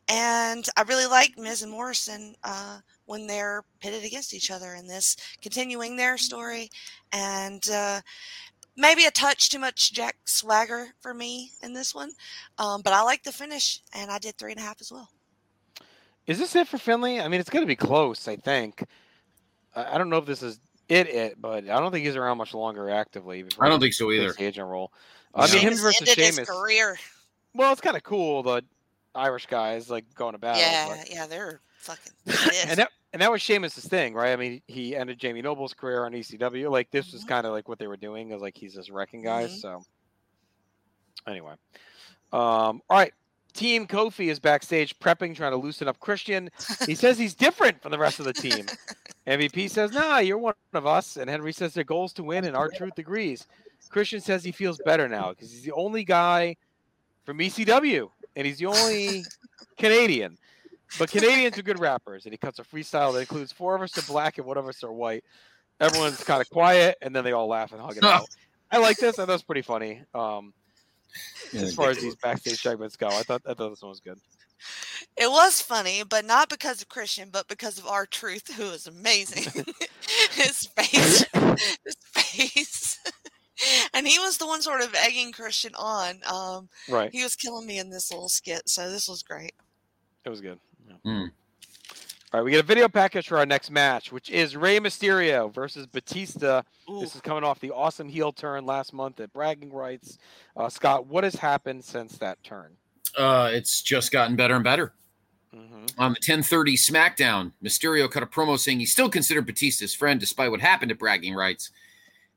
And 0.09 0.67
I 0.77 0.83
really 0.83 1.07
like 1.07 1.39
Miz 1.39 1.63
and 1.63 1.71
Morrison 1.71 2.35
uh, 2.43 2.79
when 3.05 3.27
they're 3.27 3.63
pitted 3.81 4.05
against 4.05 4.33
each 4.33 4.51
other 4.51 4.75
in 4.75 4.87
this, 4.87 5.17
continuing 5.43 5.97
their 5.97 6.17
story. 6.17 6.71
And 7.13 7.69
uh, 7.71 8.01
maybe 8.77 9.05
a 9.05 9.11
touch 9.11 9.51
too 9.51 9.59
much 9.59 9.93
Jack 9.93 10.17
Swagger 10.25 10.89
for 11.01 11.13
me 11.13 11.53
in 11.63 11.75
this 11.75 11.95
one. 11.95 12.13
Um, 12.59 12.81
but 12.81 12.95
I 12.95 13.03
like 13.03 13.23
the 13.23 13.33
finish, 13.33 13.83
and 13.95 14.11
I 14.11 14.19
did 14.19 14.39
three 14.39 14.53
and 14.53 14.61
a 14.61 14.65
half 14.65 14.81
as 14.81 14.91
well. 14.91 15.11
Is 16.27 16.39
this 16.39 16.55
it 16.57 16.69
for 16.69 16.79
Finlay? 16.79 17.21
I 17.21 17.29
mean, 17.29 17.41
it's 17.41 17.51
going 17.51 17.63
to 17.63 17.67
be 17.67 17.77
close, 17.77 18.29
I 18.29 18.37
think. 18.37 18.85
I 19.75 19.95
I 19.95 19.99
don't 19.99 20.09
know 20.09 20.19
if 20.19 20.27
this 20.27 20.43
is 20.43 20.59
it, 20.89 21.09
it, 21.09 21.41
but 21.41 21.65
I 21.69 21.81
don't 21.81 21.93
think 21.93 22.05
he's 22.07 22.17
around 22.17 22.39
much 22.39 22.55
longer 22.55 22.89
actively. 22.91 23.45
I 23.61 23.69
don't 23.69 23.81
think 23.81 23.95
so 23.95 24.11
either. 24.11 24.35
Agent 24.39 24.67
role. 24.69 24.93
I 25.35 25.47
mean, 25.53 25.61
him 25.61 25.75
versus 25.77 26.01
ended 26.09 26.17
his 26.17 26.35
Sheamus. 26.35 26.49
career. 26.49 26.99
Well, 27.55 27.73
it's 27.73 27.81
kind 27.81 27.97
of 27.97 28.03
cool. 28.03 28.43
The 28.43 28.63
Irish 29.15 29.47
guys 29.47 29.91
like 29.91 30.05
going 30.15 30.33
to 30.33 30.39
battle. 30.39 30.61
Yeah, 30.61 30.97
but- 30.99 31.11
yeah, 31.11 31.27
they're 31.27 31.61
fucking. 31.79 32.13
and 32.69 32.79
that 32.79 32.91
and 33.13 33.23
that 33.23 33.31
was 33.33 33.41
Sheamus's 33.43 33.87
thing, 33.87 34.15
right? 34.15 34.33
I 34.33 34.37
mean, 34.37 34.61
he 34.67 34.95
ended 34.97 35.19
Jamie 35.19 35.43
Noble's 35.43 35.75
career 35.75 36.05
on 36.05 36.13
ECW. 36.13 36.71
Like 36.71 36.91
this 36.91 37.07
Mm-hmm. 37.09 37.17
was 37.17 37.25
kind 37.25 37.47
of 37.47 37.53
like 37.53 37.69
what 37.69 37.79
they 37.79 37.87
were 37.87 37.97
doing, 37.97 38.33
is 38.33 38.41
like 38.43 38.57
he's 38.57 38.75
just 38.75 38.91
wrecking 38.91 39.23
guys. 39.23 39.51
Mhm. 39.57 39.61
So 39.61 39.83
anyway, 41.27 41.53
um, 42.33 42.41
all 42.41 42.83
right. 42.91 43.13
Team 43.59 43.89
Kofi 43.89 44.29
is 44.29 44.39
backstage 44.39 44.97
prepping, 45.01 45.35
trying 45.35 45.51
to 45.51 45.57
loosen 45.57 45.89
up 45.89 45.99
Christian. 45.99 46.49
He 46.87 46.95
says 46.95 47.19
he's 47.19 47.35
different 47.35 47.83
from 47.83 47.91
the 47.91 47.99
rest 47.99 48.21
of 48.21 48.25
the 48.25 48.33
team. 48.33 48.67
MVP 49.27 49.69
says, 49.69 49.91
"Nah, 49.91 50.19
you're 50.19 50.39
one 50.39 50.55
of 50.75 50.87
us." 50.87 51.17
And 51.17 51.29
Henry 51.29 51.53
says 51.53 51.75
their 51.75 51.83
goal 51.83 52.05
is 52.05 52.13
to 52.13 52.23
win, 52.23 52.45
and 52.45 52.55
R-Truth 52.55 52.97
agrees. 52.99 53.49
Christian 53.89 54.21
says 54.21 54.45
he 54.45 54.53
feels 54.53 54.81
better 54.85 55.09
now 55.09 55.31
because 55.31 55.51
he's 55.51 55.65
the 55.65 55.73
only 55.73 56.05
guy 56.05 56.55
from 57.25 57.39
ECW, 57.39 58.09
and 58.37 58.47
he's 58.47 58.59
the 58.59 58.67
only 58.67 59.25
Canadian. 59.77 60.39
But 60.97 61.11
Canadians 61.11 61.59
are 61.59 61.63
good 61.63 61.81
rappers, 61.81 62.27
and 62.27 62.33
he 62.33 62.39
cuts 62.39 62.61
a 62.61 62.63
freestyle 62.63 63.13
that 63.15 63.19
includes 63.19 63.51
four 63.51 63.75
of 63.75 63.83
us 63.83 63.99
are 63.99 64.03
black 64.03 64.39
and 64.39 64.47
one 64.47 64.57
of 64.57 64.69
us 64.69 64.85
are 64.85 64.93
white. 64.93 65.25
Everyone's 65.81 66.23
kind 66.23 66.41
of 66.41 66.49
quiet, 66.49 66.97
and 67.03 67.13
then 67.13 67.25
they 67.25 67.33
all 67.33 67.49
laugh 67.49 67.73
and 67.73 67.81
hug 67.81 67.97
it 67.97 68.05
out. 68.05 68.29
I 68.71 68.79
like 68.79 68.99
this. 68.99 69.19
I 69.19 69.23
thought 69.23 69.31
it 69.31 69.33
was 69.33 69.43
pretty 69.43 69.63
funny. 69.63 70.03
Um, 70.15 70.55
as 71.55 71.75
far 71.75 71.91
as 71.91 71.99
these 71.99 72.17
backstage 72.17 72.61
segments 72.61 72.97
go, 72.97 73.09
I 73.09 73.23
thought 73.23 73.43
I 73.47 73.55
thought 73.55 73.71
this 73.71 73.83
one 73.83 73.91
was 73.91 74.01
good. 74.01 74.19
It 75.17 75.31
was 75.31 75.61
funny, 75.61 76.03
but 76.09 76.25
not 76.25 76.49
because 76.49 76.83
of 76.83 76.89
Christian, 76.89 77.29
but 77.31 77.47
because 77.49 77.79
of 77.79 77.87
R-Truth, 77.87 78.55
who 78.55 78.65
is 78.71 78.87
amazing. 78.87 79.45
his 80.33 80.67
face, 80.67 81.25
his 81.85 81.97
face, 82.13 82.99
and 83.95 84.07
he 84.07 84.19
was 84.19 84.39
the 84.39 84.47
one 84.47 84.63
sort 84.63 84.81
of 84.81 84.95
egging 84.95 85.33
Christian 85.33 85.75
on. 85.77 86.21
Um, 86.27 86.69
Right. 86.89 87.11
He 87.13 87.23
was 87.23 87.37
killing 87.37 87.67
me 87.67 87.79
in 87.79 87.91
this 87.91 88.11
little 88.11 88.29
skit, 88.29 88.69
so 88.69 88.91
this 88.91 89.09
was 89.09 89.23
great. 89.23 89.55
It 90.25 90.31
was 90.31 90.41
good. 90.41 90.59
Yeah. 90.87 90.97
Hmm. 91.05 91.27
All 92.31 92.41
right, 92.41 92.45
we 92.45 92.51
get 92.51 92.61
a 92.61 92.67
video 92.67 92.89
package 92.91 93.29
for 93.29 93.39
our 93.39 93.47
next 93.47 93.71
match, 93.71 94.13
which 94.13 94.29
is 94.29 94.55
Rey 94.55 94.79
Mysterio 94.79 95.51
versus 95.51 95.87
Batista. 95.87 96.61
This 97.01 97.15
is 97.15 97.23
coming 97.23 97.43
off 97.43 97.59
the 97.59 97.71
awesome 97.71 98.07
heel 98.07 98.33
turn 98.33 98.67
last 98.67 98.93
month 98.93 99.19
at 99.21 99.33
Bragging 99.33 99.73
Rights. 99.73 100.19
Uh, 100.55 100.69
Scott, 100.69 101.07
what 101.07 101.25
has 101.25 101.37
happened 101.37 101.83
since 101.83 102.19
that 102.19 102.43
turn? 102.43 102.77
Uh, 103.17 103.49
it's 103.55 103.81
just 103.81 104.13
gotten 104.13 104.37
better 104.37 104.57
and 104.57 104.63
better. 104.63 104.93
Mm-hmm. 105.55 105.87
On 105.97 106.13
the 106.13 106.21
10:30 106.21 106.75
SmackDown, 106.75 107.53
Mysterio 107.65 108.11
cut 108.11 108.23
a 108.23 108.27
promo 108.27 108.59
saying 108.59 108.79
he 108.79 108.85
still 108.85 109.09
considered 109.09 109.47
Batista 109.47 109.85
his 109.85 109.95
friend 109.95 110.21
despite 110.21 110.51
what 110.51 110.61
happened 110.61 110.91
at 110.91 110.99
Bragging 110.99 111.35
Rights. 111.35 111.71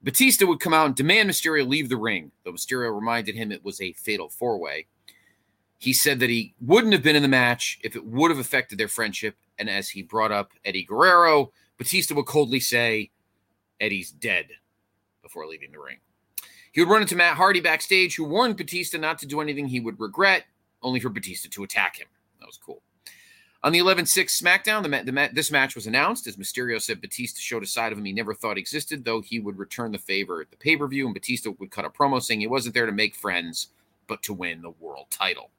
Batista 0.01 0.45
would 0.45 0.61
come 0.61 0.73
out 0.73 0.85
and 0.85 0.95
demand 0.95 1.29
Mysterio 1.29 1.67
leave 1.67 1.89
the 1.89 1.97
ring, 1.97 2.31
though 2.45 2.53
Mysterio 2.53 2.95
reminded 2.95 3.35
him 3.35 3.51
it 3.51 3.65
was 3.65 3.81
a 3.81 3.91
fatal 3.91 4.29
four-way. 4.29 4.87
He 5.81 5.93
said 5.93 6.19
that 6.19 6.29
he 6.29 6.53
wouldn't 6.61 6.93
have 6.93 7.01
been 7.01 7.15
in 7.15 7.23
the 7.23 7.27
match 7.27 7.79
if 7.83 7.95
it 7.95 8.05
would 8.05 8.29
have 8.29 8.39
affected 8.39 8.77
their 8.77 8.87
friendship, 8.87 9.35
and 9.57 9.67
as 9.67 9.89
he 9.89 10.03
brought 10.03 10.31
up 10.31 10.51
Eddie 10.63 10.83
Guerrero, 10.83 11.51
Batista 11.79 12.13
would 12.13 12.27
coldly 12.27 12.59
say, 12.59 13.09
"Eddie's 13.79 14.11
dead," 14.11 14.49
before 15.23 15.47
leaving 15.47 15.71
the 15.71 15.79
ring. 15.79 15.97
He 16.71 16.81
would 16.81 16.89
run 16.91 17.01
into 17.01 17.15
Matt 17.15 17.35
Hardy 17.35 17.61
backstage, 17.61 18.15
who 18.15 18.25
warned 18.25 18.57
Batista 18.57 18.99
not 18.99 19.17
to 19.19 19.25
do 19.25 19.41
anything 19.41 19.69
he 19.69 19.79
would 19.79 19.99
regret, 19.99 20.45
only 20.83 20.99
for 20.99 21.09
Batista 21.09 21.49
to 21.49 21.63
attack 21.63 21.97
him. 21.97 22.09
That 22.39 22.45
was 22.45 22.59
cool. 22.63 22.83
On 23.63 23.71
the 23.71 23.79
11 23.79 24.05
6 24.05 24.39
SmackDown, 24.39 24.83
the, 24.83 25.11
the 25.11 25.29
this 25.33 25.49
match 25.49 25.73
was 25.73 25.87
announced 25.87 26.27
as 26.27 26.37
Mysterio 26.37 26.79
said 26.79 27.01
Batista 27.01 27.39
showed 27.39 27.63
a 27.63 27.67
side 27.67 27.91
of 27.91 27.97
him 27.97 28.05
he 28.05 28.13
never 28.13 28.35
thought 28.35 28.59
existed, 28.59 29.03
though 29.03 29.21
he 29.21 29.39
would 29.39 29.57
return 29.57 29.91
the 29.91 29.97
favor 29.97 30.41
at 30.41 30.51
the 30.51 30.57
pay 30.57 30.77
per 30.77 30.87
view, 30.87 31.05
and 31.07 31.15
Batista 31.15 31.49
would 31.57 31.71
cut 31.71 31.85
a 31.85 31.89
promo 31.89 32.21
saying 32.21 32.41
he 32.41 32.45
wasn't 32.45 32.75
there 32.75 32.85
to 32.85 32.91
make 32.91 33.15
friends, 33.15 33.69
but 34.05 34.21
to 34.21 34.33
win 34.33 34.61
the 34.61 34.75
world 34.79 35.07
title. 35.09 35.49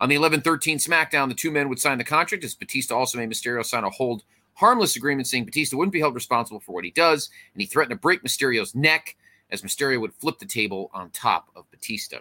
On 0.00 0.08
the 0.08 0.14
11 0.14 0.40
13 0.40 0.78
SmackDown, 0.78 1.28
the 1.28 1.34
two 1.34 1.50
men 1.50 1.68
would 1.68 1.78
sign 1.78 1.98
the 1.98 2.04
contract 2.04 2.44
as 2.44 2.54
Batista 2.54 2.96
also 2.96 3.18
made 3.18 3.30
Mysterio 3.30 3.64
sign 3.64 3.84
a 3.84 3.90
hold 3.90 4.24
harmless 4.54 4.96
agreement 4.96 5.26
saying 5.26 5.46
Batista 5.46 5.76
wouldn't 5.76 5.92
be 5.92 6.00
held 6.00 6.14
responsible 6.14 6.60
for 6.60 6.72
what 6.72 6.84
he 6.84 6.90
does, 6.90 7.30
and 7.54 7.60
he 7.60 7.66
threatened 7.66 7.96
to 7.96 8.00
break 8.00 8.22
Mysterio's 8.22 8.74
neck 8.74 9.16
as 9.50 9.62
Mysterio 9.62 10.00
would 10.00 10.14
flip 10.14 10.38
the 10.38 10.46
table 10.46 10.90
on 10.92 11.10
top 11.10 11.48
of 11.56 11.70
Batista. 11.70 12.18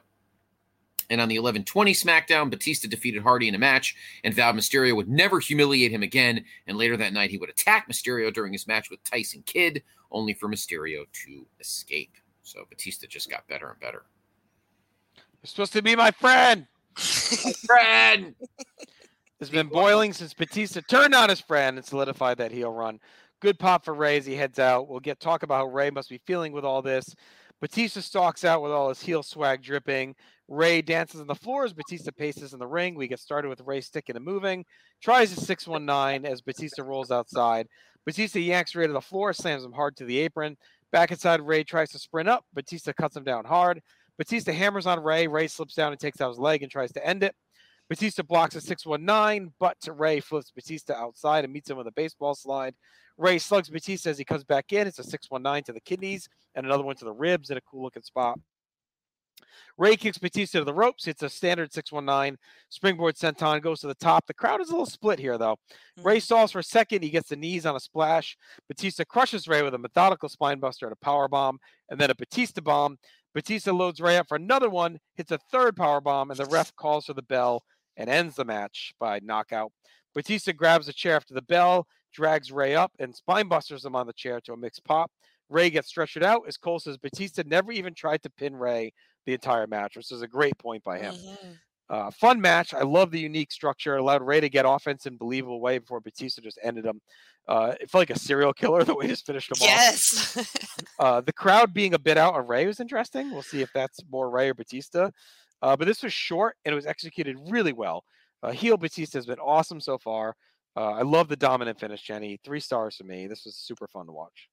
And 1.09 1.19
on 1.19 1.27
the 1.27 1.39
1120 1.39 1.93
SmackDown, 1.93 2.49
Batista 2.49 2.87
defeated 2.87 3.23
Hardy 3.23 3.47
in 3.47 3.55
a 3.55 3.59
match 3.59 3.95
and 4.23 4.33
vowed 4.33 4.55
Mysterio 4.55 4.95
would 4.95 5.09
never 5.09 5.39
humiliate 5.39 5.91
him 5.91 6.03
again. 6.03 6.45
And 6.67 6.77
later 6.77 6.95
that 6.97 7.13
night, 7.13 7.31
he 7.31 7.37
would 7.39 7.49
attack 7.49 7.89
Mysterio 7.89 8.31
during 8.31 8.53
his 8.53 8.67
match 8.67 8.91
with 8.91 9.03
Tyson 9.03 9.43
Kidd, 9.45 9.81
only 10.11 10.33
for 10.33 10.47
Mysterio 10.47 11.05
to 11.25 11.47
escape. 11.59 12.13
So 12.43 12.63
Batista 12.69 13.07
just 13.07 13.29
got 13.29 13.47
better 13.47 13.69
and 13.71 13.79
better. 13.79 14.03
You're 15.15 15.47
supposed 15.47 15.73
to 15.73 15.81
be 15.81 15.95
my 15.95 16.11
friend. 16.11 16.67
Friend. 16.99 18.35
It's 19.41 19.49
been 19.49 19.67
boiling 19.67 20.11
since 20.11 20.33
Batista 20.33 20.81
turned 20.81 21.15
on 21.15 21.29
his 21.29 21.39
friend 21.39 21.77
and 21.77 21.85
solidified 21.85 22.39
that 22.39 22.51
heel 22.51 22.73
run. 22.73 22.99
Good 23.39 23.57
pop 23.57 23.85
for 23.85 23.93
Rey 23.93 24.17
as 24.17 24.25
he 24.25 24.35
heads 24.35 24.59
out. 24.59 24.89
We'll 24.89 24.99
get 24.99 25.21
talk 25.21 25.43
about 25.43 25.59
how 25.59 25.67
Rey 25.67 25.91
must 25.91 26.09
be 26.09 26.19
feeling 26.27 26.51
with 26.51 26.65
all 26.65 26.81
this. 26.81 27.15
Batista 27.61 28.01
stalks 28.01 28.43
out 28.43 28.61
with 28.61 28.73
all 28.73 28.89
his 28.89 29.01
heel 29.01 29.23
swag 29.23 29.61
dripping. 29.61 30.15
Rey 30.49 30.81
dances 30.81 31.21
on 31.21 31.27
the 31.27 31.35
floor 31.35 31.63
as 31.63 31.71
Batista 31.71 32.11
paces 32.11 32.51
in 32.51 32.59
the 32.59 32.67
ring. 32.67 32.95
We 32.95 33.07
get 33.07 33.19
started 33.19 33.47
with 33.47 33.61
Rey 33.61 33.79
sticking 33.79 34.17
and 34.17 34.25
moving. 34.25 34.65
Tries 35.01 35.31
a 35.31 35.39
619 35.39 36.29
as 36.29 36.41
Batista 36.41 36.83
rolls 36.83 37.09
outside. 37.09 37.67
Batista 38.05 38.39
yanks 38.39 38.75
Rey 38.75 38.87
to 38.87 38.93
the 38.93 38.99
floor, 38.99 39.31
slams 39.31 39.63
him 39.63 39.71
hard 39.71 39.95
to 39.97 40.05
the 40.05 40.17
apron. 40.19 40.57
Back 40.91 41.11
inside, 41.11 41.39
Rey 41.39 41.63
tries 41.63 41.91
to 41.91 41.99
sprint 41.99 42.27
up. 42.27 42.43
Batista 42.53 42.91
cuts 42.91 43.15
him 43.15 43.23
down 43.23 43.45
hard. 43.45 43.81
Batista 44.19 44.51
hammers 44.51 44.85
on 44.85 45.01
Rey. 45.01 45.27
Rey 45.27 45.47
slips 45.47 45.73
down 45.73 45.93
and 45.93 45.99
takes 45.99 46.19
out 46.19 46.29
his 46.29 46.37
leg 46.37 46.61
and 46.61 46.71
tries 46.71 46.91
to 46.91 47.07
end 47.07 47.23
it. 47.23 47.33
Batista 47.89 48.21
blocks 48.21 48.55
a 48.55 48.61
619, 48.61 49.53
but 49.59 49.79
to 49.81 49.93
Rey 49.93 50.19
flips 50.19 50.51
Batista 50.51 50.93
outside 50.93 51.45
and 51.45 51.51
meets 51.51 51.69
him 51.69 51.77
with 51.77 51.87
a 51.87 51.91
baseball 51.93 52.35
slide. 52.35 52.75
Rey 53.17 53.39
slugs 53.39 53.69
Batista 53.69 54.09
as 54.09 54.17
he 54.17 54.25
comes 54.25 54.43
back 54.43 54.73
in. 54.73 54.85
It's 54.85 54.99
a 54.99 55.03
619 55.03 55.63
to 55.63 55.73
the 55.73 55.79
kidneys 55.79 56.27
and 56.53 56.65
another 56.65 56.83
one 56.83 56.97
to 56.97 57.05
the 57.05 57.13
ribs 57.13 57.49
in 57.49 57.57
a 57.57 57.61
cool 57.61 57.81
looking 57.81 58.03
spot. 58.03 58.37
Rey 59.77 59.95
kicks 59.95 60.17
Batista 60.17 60.59
to 60.59 60.65
the 60.65 60.73
ropes. 60.73 61.07
It's 61.07 61.23
a 61.23 61.29
standard 61.29 61.71
619. 61.71 62.37
Springboard 62.69 63.15
senton 63.15 63.61
goes 63.61 63.79
to 63.81 63.87
the 63.87 63.95
top. 63.95 64.27
The 64.27 64.33
crowd 64.33 64.61
is 64.61 64.67
a 64.67 64.71
little 64.71 64.85
split 64.85 65.19
here, 65.19 65.37
though. 65.37 65.57
Hmm. 65.97 66.07
Rey 66.07 66.19
stalls 66.19 66.51
for 66.51 66.59
a 66.59 66.63
second. 66.63 67.03
He 67.03 67.09
gets 67.09 67.29
the 67.29 67.35
knees 67.35 67.65
on 67.65 67.75
a 67.75 67.79
splash. 67.79 68.37
Batista 68.67 69.03
crushes 69.05 69.47
Rey 69.47 69.63
with 69.63 69.73
a 69.73 69.77
methodical 69.77 70.29
spine 70.29 70.59
buster 70.59 70.85
and 70.85 70.93
a 70.93 71.05
power 71.05 71.27
bomb, 71.27 71.59
and 71.89 71.99
then 71.99 72.11
a 72.11 72.15
Batista 72.15 72.61
bomb. 72.61 72.97
Batista 73.33 73.71
loads 73.71 74.01
Rey 74.01 74.17
up 74.17 74.27
for 74.27 74.35
another 74.35 74.69
one, 74.69 74.99
hits 75.15 75.31
a 75.31 75.37
third 75.51 75.75
power 75.75 76.01
bomb, 76.01 76.31
and 76.31 76.39
the 76.39 76.45
ref 76.45 76.75
calls 76.75 77.05
for 77.05 77.13
the 77.13 77.21
bell 77.21 77.63
and 77.97 78.09
ends 78.09 78.35
the 78.35 78.45
match 78.45 78.93
by 78.99 79.19
knockout. 79.21 79.71
Batista 80.15 80.51
grabs 80.51 80.87
a 80.87 80.93
chair 80.93 81.15
after 81.15 81.33
the 81.33 81.41
bell, 81.41 81.87
drags 82.11 82.51
Rey 82.51 82.75
up 82.75 82.91
and 82.99 83.15
spine 83.15 83.47
busters 83.47 83.85
him 83.85 83.95
on 83.95 84.07
the 84.07 84.13
chair 84.13 84.41
to 84.41 84.53
a 84.53 84.57
mixed 84.57 84.83
pop. 84.83 85.11
Rey 85.49 85.69
gets 85.69 85.87
stretched 85.89 86.21
out 86.23 86.43
as 86.47 86.57
Cole 86.57 86.79
says 86.79 86.97
Batista 86.97 87.43
never 87.45 87.71
even 87.71 87.93
tried 87.93 88.23
to 88.23 88.29
pin 88.29 88.55
Rey 88.55 88.93
the 89.25 89.33
entire 89.33 89.67
match, 89.67 89.95
which 89.95 90.11
is 90.11 90.21
a 90.21 90.27
great 90.27 90.57
point 90.57 90.83
by 90.83 90.99
him. 90.99 91.13
Mhm. 91.13 91.59
Uh, 91.89 92.11
fun 92.11 92.39
match. 92.39 92.73
I 92.73 92.83
love 92.83 93.09
the 93.11 93.19
unique 93.19 93.51
structure. 93.51 93.95
It 93.95 93.99
allowed 93.99 94.21
Rey 94.21 94.39
to 94.39 94.49
get 94.49 94.65
offense 94.67 95.05
in 95.05 95.17
believable 95.17 95.59
way 95.59 95.79
before 95.79 95.99
Batista 95.99 96.41
just 96.41 96.59
ended 96.63 96.85
him. 96.85 97.01
Uh, 97.47 97.73
it 97.81 97.89
felt 97.89 98.01
like 98.01 98.11
a 98.11 98.19
serial 98.19 98.53
killer 98.61 98.83
the 98.83 98.93
way 98.93 99.05
he 99.05 99.11
just 99.11 99.25
finished 99.25 99.49
him 99.49 99.63
off. 99.63 99.67
Yes. 99.67 100.55
Uh, 100.99 101.21
the 101.21 101.31
crowd 101.31 101.73
being 101.73 101.93
a 101.93 101.99
bit 101.99 102.17
out 102.17 102.33
on 102.33 102.45
Rey 102.45 102.65
was 102.65 102.81
interesting. 102.81 103.31
We'll 103.31 103.41
see 103.41 103.61
if 103.61 103.69
that's 103.73 104.01
more 104.11 104.29
Rey 104.29 104.49
or 104.49 104.53
Batista. 104.53 105.11
Uh, 105.61 105.77
but 105.77 105.87
this 105.87 106.03
was 106.03 106.11
short 106.11 106.57
and 106.65 106.73
it 106.73 106.75
was 106.75 106.85
executed 106.85 107.37
really 107.49 107.71
well. 107.71 108.03
Uh, 108.43 108.51
heel 108.51 108.75
Batista 108.75 109.17
has 109.17 109.25
been 109.25 109.39
awesome 109.39 109.79
so 109.79 109.97
far. 109.97 110.35
Uh, 110.75 110.91
I 110.91 111.03
love 111.03 111.29
the 111.29 111.37
dominant 111.37 111.79
finish, 111.79 112.01
Jenny. 112.01 112.37
Three 112.43 112.59
stars 112.59 112.97
for 112.97 113.05
me. 113.05 113.27
This 113.27 113.45
was 113.45 113.55
super 113.55 113.87
fun 113.87 114.07
to 114.07 114.11
watch. 114.11 114.49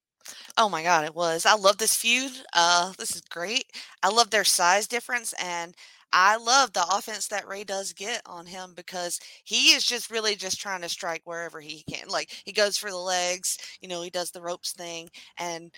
Oh 0.57 0.69
my 0.69 0.83
god, 0.85 1.05
it 1.05 1.15
was. 1.15 1.47
I 1.47 1.55
love 1.55 1.79
this 1.79 1.97
feud. 1.97 2.33
Uh 2.55 2.93
this 2.99 3.15
is 3.15 3.23
great. 3.23 3.67
I 4.03 4.09
love 4.09 4.31
their 4.31 4.45
size 4.45 4.87
difference 4.87 5.33
and 5.35 5.75
I 6.13 6.37
love 6.37 6.73
the 6.73 6.87
offense 6.91 7.29
that 7.29 7.47
Rey 7.47 7.65
does 7.65 7.93
get 7.93 8.23
on 8.27 8.47
him 8.47 8.73
because 8.75 9.21
he 9.45 9.71
is 9.73 9.85
just 9.85 10.11
really 10.11 10.35
just 10.37 10.61
trying 10.61 10.81
to 10.83 10.89
strike 10.89 11.23
wherever 11.25 11.61
he 11.61 11.85
can. 11.91 12.09
Like 12.09 12.31
he 12.45 12.53
goes 12.53 12.79
for 12.79 12.91
the 12.91 12.97
legs, 12.97 13.59
you 13.81 13.89
know, 13.89 14.03
he 14.03 14.11
does 14.11 14.31
the 14.31 14.43
ropes 14.43 14.73
thing 14.73 15.11
and 15.39 15.73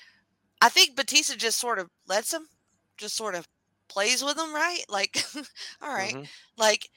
I 0.61 0.69
think 0.69 0.97
Batista 0.97 1.37
just 1.37 1.59
sort 1.59 1.79
of 1.79 1.89
lets 2.09 2.33
him 2.33 2.49
just 2.97 3.17
sort 3.17 3.35
of 3.35 3.47
plays 3.89 4.23
with 4.25 4.39
him, 4.39 4.55
right? 4.55 4.85
Like 4.89 5.23
all 5.83 5.93
right. 5.95 6.17
Mhm. 6.17 6.29
Like 6.57 6.89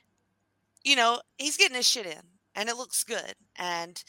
you 0.83 0.95
know, 0.95 1.21
he's 1.37 1.57
getting 1.57 1.75
his 1.77 1.87
shit 1.89 2.05
in 2.05 2.21
and 2.55 2.69
it 2.69 2.77
looks 2.77 3.03
good. 3.03 3.35
And 3.57 4.03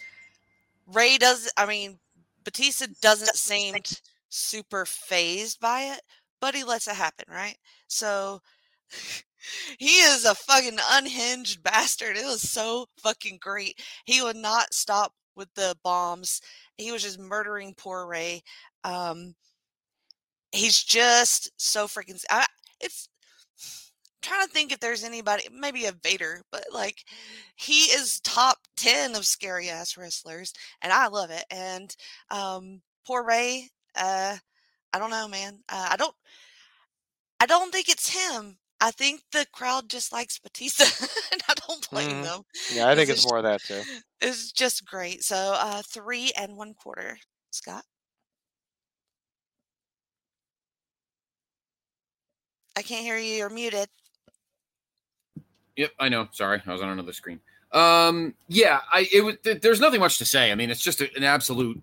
Rey 0.87 1.18
does 1.18 1.51
I 1.57 1.66
mean 1.66 1.99
Batista 2.45 2.87
doesn't 3.01 3.37
seem 3.37 3.83
super 4.29 4.87
phased 4.87 5.61
by 5.61 5.83
it, 5.83 6.03
but 6.41 6.55
he 6.55 6.64
lets 6.64 6.89
it 6.89 6.97
happen, 6.97 7.27
right? 7.29 7.57
So 7.89 8.43
he 9.78 9.99
is 10.01 10.24
a 10.24 10.34
fucking 10.34 10.78
unhinged 10.90 11.62
bastard. 11.62 12.16
It 12.16 12.24
was 12.24 12.43
so 12.43 12.86
fucking 12.99 13.38
great. 13.40 13.80
He 14.05 14.22
would 14.22 14.36
not 14.36 14.74
stop 14.74 15.12
with 15.36 15.49
the 15.55 15.76
bombs. 15.82 16.40
He 16.76 16.93
was 16.93 17.03
just 17.03 17.18
murdering 17.18 17.74
poor 17.76 18.07
Rey. 18.07 18.43
Um, 18.84 19.34
he's 20.53 20.82
just 20.82 21.51
so 21.57 21.86
freaking. 21.86 22.22
I, 22.30 22.47
it's 22.80 23.09
I'm 23.59 24.18
trying 24.22 24.47
to 24.47 24.53
think 24.53 24.72
if 24.72 24.80
there's 24.80 25.05
anybody, 25.05 25.49
maybe 25.53 25.86
a 25.86 25.93
Vader, 25.93 26.43
but 26.51 26.64
like 26.72 27.05
he 27.57 27.84
is 27.84 28.20
top 28.20 28.59
10 28.76 29.14
of 29.14 29.26
scary 29.26 29.68
ass 29.68 29.97
wrestlers, 29.97 30.53
and 30.82 30.93
I 30.93 31.09
love 31.09 31.30
it. 31.30 31.45
And 31.51 31.95
um, 32.30 32.82
poor 33.07 33.24
Rey, 33.24 33.70
uh, 33.97 34.36
I 34.93 34.99
don't 34.99 35.11
know, 35.11 35.28
man. 35.28 35.61
Uh, 35.68 35.88
I 35.93 35.97
don't, 35.97 36.14
I 37.40 37.47
don't 37.47 37.72
think 37.72 37.88
it's 37.88 38.09
him. 38.09 38.59
I 38.85 38.91
think 38.91 39.20
the 39.30 39.47
crowd 39.53 39.89
just 39.89 40.12
likes 40.12 40.41
Batista, 40.41 40.85
and 41.33 41.41
I 41.49 41.55
don't 41.68 41.89
blame 41.91 42.11
Mhm. 42.16 42.22
them. 42.24 42.43
Yeah, 42.74 42.89
I 42.91 42.97
think 42.97 43.11
it's 43.11 43.24
more 43.28 43.39
of 43.39 43.45
that 43.45 43.62
too. 43.62 43.80
It's 44.20 44.51
just 44.51 44.85
great. 44.85 45.22
So 45.22 45.37
uh, 45.37 45.83
three 45.89 46.33
and 46.37 46.57
one 46.57 46.74
quarter, 46.74 47.16
Scott. 47.53 47.85
I 52.76 52.83
can't 52.83 53.03
hear 53.05 53.16
you. 53.18 53.35
You're 53.37 53.51
muted. 53.51 53.89
Yep, 55.76 55.93
I 56.01 56.09
know. 56.09 56.28
Sorry, 56.33 56.61
I 56.66 56.72
was 56.72 56.83
on 56.83 56.89
another 56.89 57.12
screen. 57.12 57.41
Um, 57.70 58.35
yeah, 58.49 58.80
I 58.93 59.09
it 59.12 59.22
was. 59.24 59.37
th- 59.45 59.61
There's 59.62 59.80
nothing 59.80 60.01
much 60.01 60.18
to 60.18 60.24
say. 60.24 60.51
I 60.53 60.55
mean, 60.57 60.70
it's 60.70 60.83
just 60.83 61.01
a, 61.01 61.09
an 61.16 61.24
absolute 61.24 61.80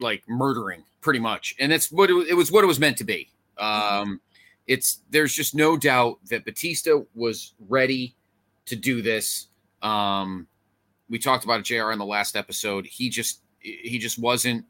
like 0.00 0.22
murdering, 0.28 0.82
pretty 1.00 1.20
much, 1.20 1.54
and 1.60 1.72
it's 1.72 1.92
what 1.92 2.10
it, 2.10 2.14
it 2.28 2.34
was. 2.34 2.50
What 2.50 2.64
it 2.64 2.66
was 2.66 2.80
meant 2.80 2.98
to 2.98 3.04
be. 3.04 3.28
Um, 3.58 4.20
it's 4.66 5.00
there's 5.10 5.34
just 5.34 5.54
no 5.54 5.76
doubt 5.76 6.18
that 6.30 6.44
Batista 6.44 7.02
was 7.14 7.54
ready 7.68 8.16
to 8.66 8.76
do 8.76 9.02
this. 9.02 9.48
Um, 9.82 10.46
we 11.08 11.18
talked 11.18 11.44
about 11.44 11.60
it, 11.60 11.64
Jr. 11.64 11.92
in 11.92 11.98
the 11.98 12.06
last 12.06 12.36
episode. 12.36 12.86
He 12.86 13.10
just 13.10 13.42
he 13.58 13.98
just 13.98 14.18
wasn't. 14.18 14.64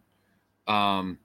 Um, 0.66 1.18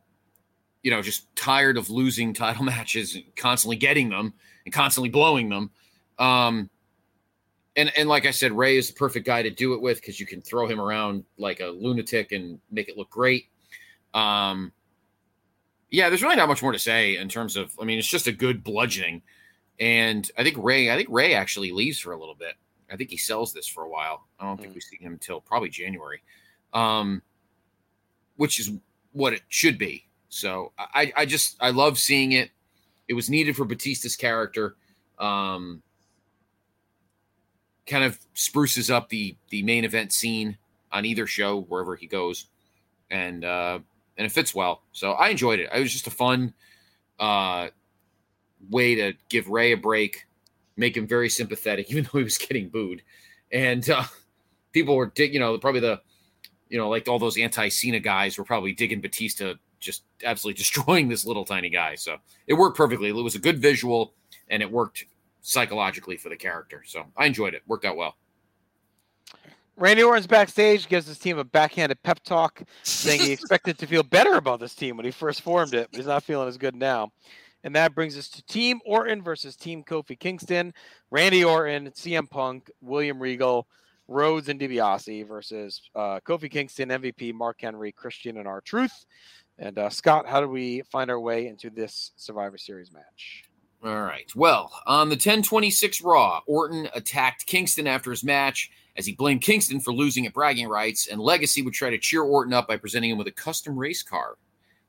you 0.83 0.91
know, 0.91 1.01
just 1.01 1.33
tired 1.35 1.77
of 1.77 1.89
losing 1.89 2.33
title 2.33 2.63
matches 2.65 3.15
and 3.15 3.23
constantly 3.35 3.75
getting 3.75 4.09
them 4.09 4.33
and 4.65 4.73
constantly 4.73 5.09
blowing 5.09 5.49
them. 5.49 5.71
Um, 6.17 6.69
and 7.75 7.91
and 7.97 8.09
like 8.09 8.25
I 8.25 8.31
said, 8.31 8.51
Rey 8.51 8.77
is 8.77 8.89
the 8.89 8.93
perfect 8.93 9.25
guy 9.25 9.41
to 9.41 9.49
do 9.49 9.73
it 9.73 9.81
with 9.81 10.01
because 10.01 10.19
you 10.19 10.25
can 10.25 10.41
throw 10.41 10.67
him 10.67 10.79
around 10.79 11.23
like 11.37 11.59
a 11.59 11.67
lunatic 11.67 12.31
and 12.31 12.59
make 12.71 12.89
it 12.89 12.97
look 12.97 13.09
great. 13.09 13.45
Um, 14.13 14.71
yeah, 15.91 16.09
there's 16.09 16.23
really 16.23 16.35
not 16.35 16.47
much 16.47 16.61
more 16.61 16.71
to 16.71 16.79
say 16.79 17.17
in 17.17 17.29
terms 17.29 17.55
of. 17.55 17.73
I 17.81 17.85
mean, 17.85 17.99
it's 17.99 18.07
just 18.07 18.27
a 18.27 18.31
good 18.31 18.63
bludgeoning, 18.63 19.21
and 19.79 20.29
I 20.37 20.43
think 20.43 20.57
Rey. 20.59 20.91
I 20.91 20.95
think 20.95 21.09
Rey 21.11 21.33
actually 21.33 21.71
leaves 21.71 21.99
for 21.99 22.11
a 22.11 22.19
little 22.19 22.35
bit. 22.35 22.53
I 22.91 22.95
think 22.95 23.09
he 23.09 23.17
sells 23.17 23.53
this 23.53 23.67
for 23.67 23.83
a 23.83 23.89
while. 23.89 24.25
I 24.39 24.45
don't 24.45 24.59
think 24.59 24.73
we 24.73 24.81
see 24.81 24.97
him 24.97 25.13
until 25.13 25.41
probably 25.41 25.69
January, 25.69 26.21
um, 26.73 27.21
which 28.37 28.59
is 28.59 28.71
what 29.11 29.33
it 29.33 29.41
should 29.47 29.77
be. 29.77 30.05
So 30.29 30.71
I, 30.77 31.11
I 31.17 31.25
just 31.25 31.57
I 31.59 31.71
love 31.71 31.97
seeing 31.97 32.33
it. 32.33 32.51
It 33.07 33.13
was 33.13 33.29
needed 33.29 33.55
for 33.55 33.65
Batista's 33.65 34.15
character. 34.15 34.75
Um, 35.17 35.81
kind 37.87 38.03
of 38.03 38.19
spruces 38.35 38.91
up 38.91 39.09
the 39.09 39.35
the 39.49 39.63
main 39.63 39.83
event 39.83 40.13
scene 40.13 40.57
on 40.91 41.05
either 41.05 41.25
show 41.25 41.61
wherever 41.61 41.95
he 41.95 42.05
goes, 42.05 42.45
and 43.09 43.43
uh, 43.43 43.79
and 44.19 44.25
it 44.25 44.31
fits 44.33 44.53
well. 44.53 44.83
So 44.91 45.13
I 45.13 45.29
enjoyed 45.29 45.59
it. 45.59 45.69
It 45.73 45.79
was 45.79 45.93
just 45.93 46.05
a 46.05 46.11
fun 46.11 46.53
uh, 47.19 47.69
way 48.69 48.95
to 48.95 49.13
give 49.29 49.47
Rey 49.47 49.71
a 49.71 49.77
break, 49.77 50.27
make 50.75 50.95
him 50.95 51.07
very 51.07 51.29
sympathetic, 51.29 51.89
even 51.89 52.03
though 52.03 52.19
he 52.19 52.25
was 52.25 52.37
getting 52.37 52.69
booed, 52.69 53.01
and 53.51 53.89
uh, 53.89 54.03
people 54.73 54.95
were 54.95 55.07
dig- 55.07 55.33
you 55.33 55.39
know 55.39 55.57
probably 55.57 55.79
the 55.79 56.01
you 56.67 56.77
know 56.77 56.89
like 56.89 57.07
all 57.07 57.17
those 57.17 57.37
anti 57.37 57.69
Cena 57.69 57.99
guys 57.99 58.37
were 58.37 58.43
probably 58.43 58.73
digging 58.73 59.01
Batista 59.01 59.53
just 59.79 60.03
absolutely 60.25 60.57
destroying 60.57 61.07
this 61.07 61.25
little 61.25 61.45
tiny 61.45 61.69
guy. 61.69 61.95
So 61.95 62.17
it 62.45 62.53
worked 62.53 62.75
perfectly. 62.77 63.07
It 63.07 63.13
was 63.13 63.35
a 63.35 63.39
good 63.39 63.59
visual, 63.59 64.13
and 64.49 64.61
it 64.61 64.69
worked 64.69 65.05
psychologically 65.41 66.17
for 66.17 66.27
the 66.27 66.35
character. 66.35 66.83
So 66.85 67.05
I 67.15 67.25
enjoyed 67.25 67.53
it. 67.53 67.63
Worked 67.67 67.85
out 67.85 67.95
well. 67.95 68.17
Randy 69.79 70.03
Orton's 70.03 70.27
backstage 70.27 70.89
gives 70.89 71.07
his 71.07 71.17
team 71.17 71.37
a 71.37 71.43
backhanded 71.43 72.03
pep 72.03 72.21
talk, 72.23 72.61
saying 72.83 73.21
he 73.21 73.31
expected 73.31 73.77
to 73.79 73.87
feel 73.87 74.03
better 74.03 74.33
about 74.33 74.59
this 74.59 74.75
team 74.75 74.97
when 74.97 75.05
he 75.05 75.11
first 75.11 75.41
formed 75.41 75.73
it, 75.73 75.87
but 75.89 75.97
he's 75.97 76.07
not 76.07 76.23
feeling 76.23 76.49
as 76.49 76.57
good 76.57 76.75
now. 76.75 77.11
And 77.63 77.75
that 77.75 77.95
brings 77.95 78.17
us 78.17 78.29
to 78.29 78.43
Team 78.43 78.79
Orton 78.85 79.21
versus 79.21 79.55
Team 79.55 79.83
Kofi 79.83 80.19
Kingston. 80.19 80.73
Randy 81.11 81.43
Orton, 81.43 81.91
CM 81.91 82.29
Punk, 82.29 82.69
William 82.81 83.19
Regal, 83.21 83.67
Rhodes, 84.07 84.49
and 84.49 84.59
DiBiase 84.59 85.27
versus 85.27 85.81
uh, 85.95 86.19
Kofi 86.25 86.49
Kingston, 86.49 86.89
MVP, 86.89 87.33
Mark 87.33 87.57
Henry, 87.61 87.91
Christian, 87.91 88.37
and 88.37 88.47
R-Truth. 88.47 89.05
And 89.57 89.77
uh, 89.77 89.89
Scott, 89.89 90.25
how 90.25 90.39
do 90.39 90.47
we 90.47 90.81
find 90.83 91.11
our 91.11 91.19
way 91.19 91.47
into 91.47 91.69
this 91.69 92.11
Survivor 92.15 92.57
Series 92.57 92.91
match? 92.91 93.43
All 93.83 94.01
right. 94.01 94.29
Well, 94.35 94.71
on 94.85 95.07
the 95.09 95.13
1026 95.13 96.01
Raw, 96.01 96.41
Orton 96.47 96.89
attacked 96.93 97.45
Kingston 97.45 97.87
after 97.87 98.09
his 98.09 98.23
match 98.23 98.71
as 98.97 99.05
he 99.05 99.13
blamed 99.13 99.41
Kingston 99.41 99.79
for 99.79 99.93
losing 99.93 100.25
at 100.25 100.33
bragging 100.33 100.67
rights, 100.67 101.07
and 101.07 101.21
Legacy 101.21 101.61
would 101.61 101.73
try 101.73 101.89
to 101.89 101.97
cheer 101.97 102.21
Orton 102.21 102.53
up 102.53 102.67
by 102.67 102.77
presenting 102.77 103.11
him 103.11 103.17
with 103.17 103.27
a 103.27 103.31
custom 103.31 103.77
race 103.77 104.03
car. 104.03 104.37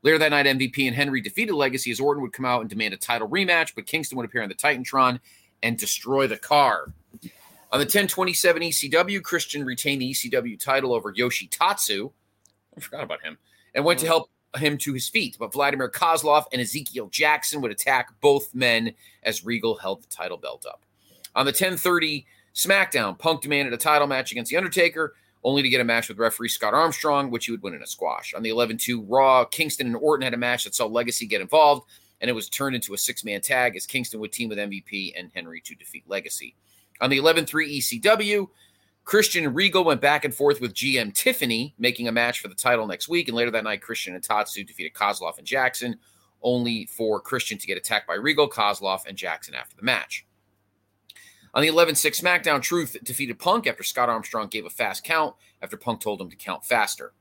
Later 0.02 0.18
that 0.18 0.30
night, 0.30 0.46
MVP 0.46 0.86
and 0.86 0.96
Henry 0.96 1.20
defeated 1.20 1.54
Legacy 1.54 1.90
as 1.90 2.00
Orton 2.00 2.22
would 2.22 2.32
come 2.32 2.46
out 2.46 2.62
and 2.62 2.70
demand 2.70 2.94
a 2.94 2.96
title 2.96 3.28
rematch, 3.28 3.74
but 3.74 3.86
Kingston 3.86 4.16
would 4.16 4.24
appear 4.24 4.42
on 4.42 4.48
the 4.48 4.54
Titantron 4.54 5.20
and 5.62 5.76
destroy 5.76 6.26
the 6.26 6.38
car. 6.38 6.92
On 7.72 7.78
the 7.78 7.84
1027 7.84 8.62
ECW, 8.62 9.22
Christian 9.22 9.64
retained 9.64 10.02
the 10.02 10.10
ECW 10.10 10.58
title 10.58 10.92
over 10.92 11.12
Yoshi 11.14 11.46
Tatsu. 11.46 12.10
I 12.76 12.80
forgot 12.80 13.04
about 13.04 13.22
him. 13.22 13.38
And 13.74 13.84
went 13.84 14.00
to 14.00 14.06
mm. 14.06 14.08
help 14.08 14.30
him 14.56 14.76
to 14.78 14.92
his 14.92 15.08
feet. 15.08 15.36
But 15.38 15.52
Vladimir 15.52 15.88
Kozlov 15.88 16.46
and 16.52 16.60
Ezekiel 16.60 17.08
Jackson 17.08 17.60
would 17.60 17.70
attack 17.70 18.10
both 18.20 18.52
men 18.54 18.94
as 19.22 19.44
Regal 19.44 19.76
held 19.76 20.02
the 20.02 20.08
title 20.08 20.36
belt 20.36 20.66
up. 20.68 20.82
On 21.36 21.44
the 21.44 21.50
1030 21.50 22.26
SmackDown, 22.60 23.18
Punk 23.18 23.40
demanded 23.40 23.72
a 23.72 23.78
title 23.78 24.06
match 24.06 24.32
against 24.32 24.50
The 24.50 24.56
Undertaker, 24.58 25.14
only 25.42 25.62
to 25.62 25.68
get 25.70 25.80
a 25.80 25.84
match 25.84 26.08
with 26.08 26.18
referee 26.18 26.50
Scott 26.50 26.74
Armstrong, 26.74 27.30
which 27.30 27.46
he 27.46 27.52
would 27.52 27.62
win 27.62 27.72
in 27.74 27.82
a 27.82 27.86
squash. 27.86 28.34
On 28.34 28.42
the 28.42 28.50
11 28.50 28.76
2 28.76 29.02
Raw, 29.02 29.44
Kingston 29.46 29.86
and 29.86 29.96
Orton 29.96 30.24
had 30.24 30.34
a 30.34 30.38
match 30.38 30.64
that 30.64 30.74
saw 30.74 30.84
Legacy 30.84 31.26
get 31.26 31.40
involved, 31.40 31.88
and 32.20 32.28
it 32.28 32.34
was 32.34 32.50
turned 32.50 32.76
into 32.76 32.92
a 32.92 32.98
six 32.98 33.24
man 33.24 33.40
tag 33.40 33.76
as 33.76 33.86
Kingston 33.86 34.20
would 34.20 34.32
team 34.32 34.50
with 34.50 34.58
MVP 34.58 35.12
and 35.16 35.30
Henry 35.34 35.62
to 35.62 35.74
defeat 35.74 36.04
Legacy. 36.06 36.54
On 37.00 37.08
the 37.08 37.16
11 37.16 37.46
3 37.46 37.78
ECW, 37.80 38.48
Christian 39.04 39.46
and 39.46 39.56
Regal 39.56 39.82
went 39.82 40.02
back 40.02 40.26
and 40.26 40.34
forth 40.34 40.60
with 40.60 40.74
GM 40.74 41.14
Tiffany, 41.14 41.74
making 41.78 42.08
a 42.08 42.12
match 42.12 42.40
for 42.40 42.48
the 42.48 42.54
title 42.54 42.86
next 42.86 43.08
week. 43.08 43.28
And 43.28 43.36
later 43.36 43.50
that 43.52 43.64
night, 43.64 43.80
Christian 43.80 44.14
and 44.14 44.22
Tatsu 44.22 44.64
defeated 44.64 44.92
Kozlov 44.92 45.38
and 45.38 45.46
Jackson, 45.46 45.98
only 46.42 46.86
for 46.86 47.20
Christian 47.20 47.56
to 47.56 47.66
get 47.66 47.78
attacked 47.78 48.06
by 48.06 48.14
Regal, 48.14 48.48
Kozlov, 48.48 49.06
and 49.06 49.16
Jackson 49.16 49.54
after 49.54 49.74
the 49.76 49.82
match. 49.82 50.26
On 51.52 51.62
the 51.62 51.68
11 51.68 51.96
6 51.96 52.20
SmackDown, 52.20 52.62
Truth 52.62 52.96
defeated 53.02 53.38
Punk 53.38 53.66
after 53.66 53.82
Scott 53.82 54.08
Armstrong 54.08 54.48
gave 54.48 54.66
a 54.66 54.70
fast 54.70 55.02
count 55.02 55.34
after 55.60 55.76
Punk 55.76 56.00
told 56.00 56.20
him 56.20 56.30
to 56.30 56.36
count 56.36 56.64
faster. 56.64 57.12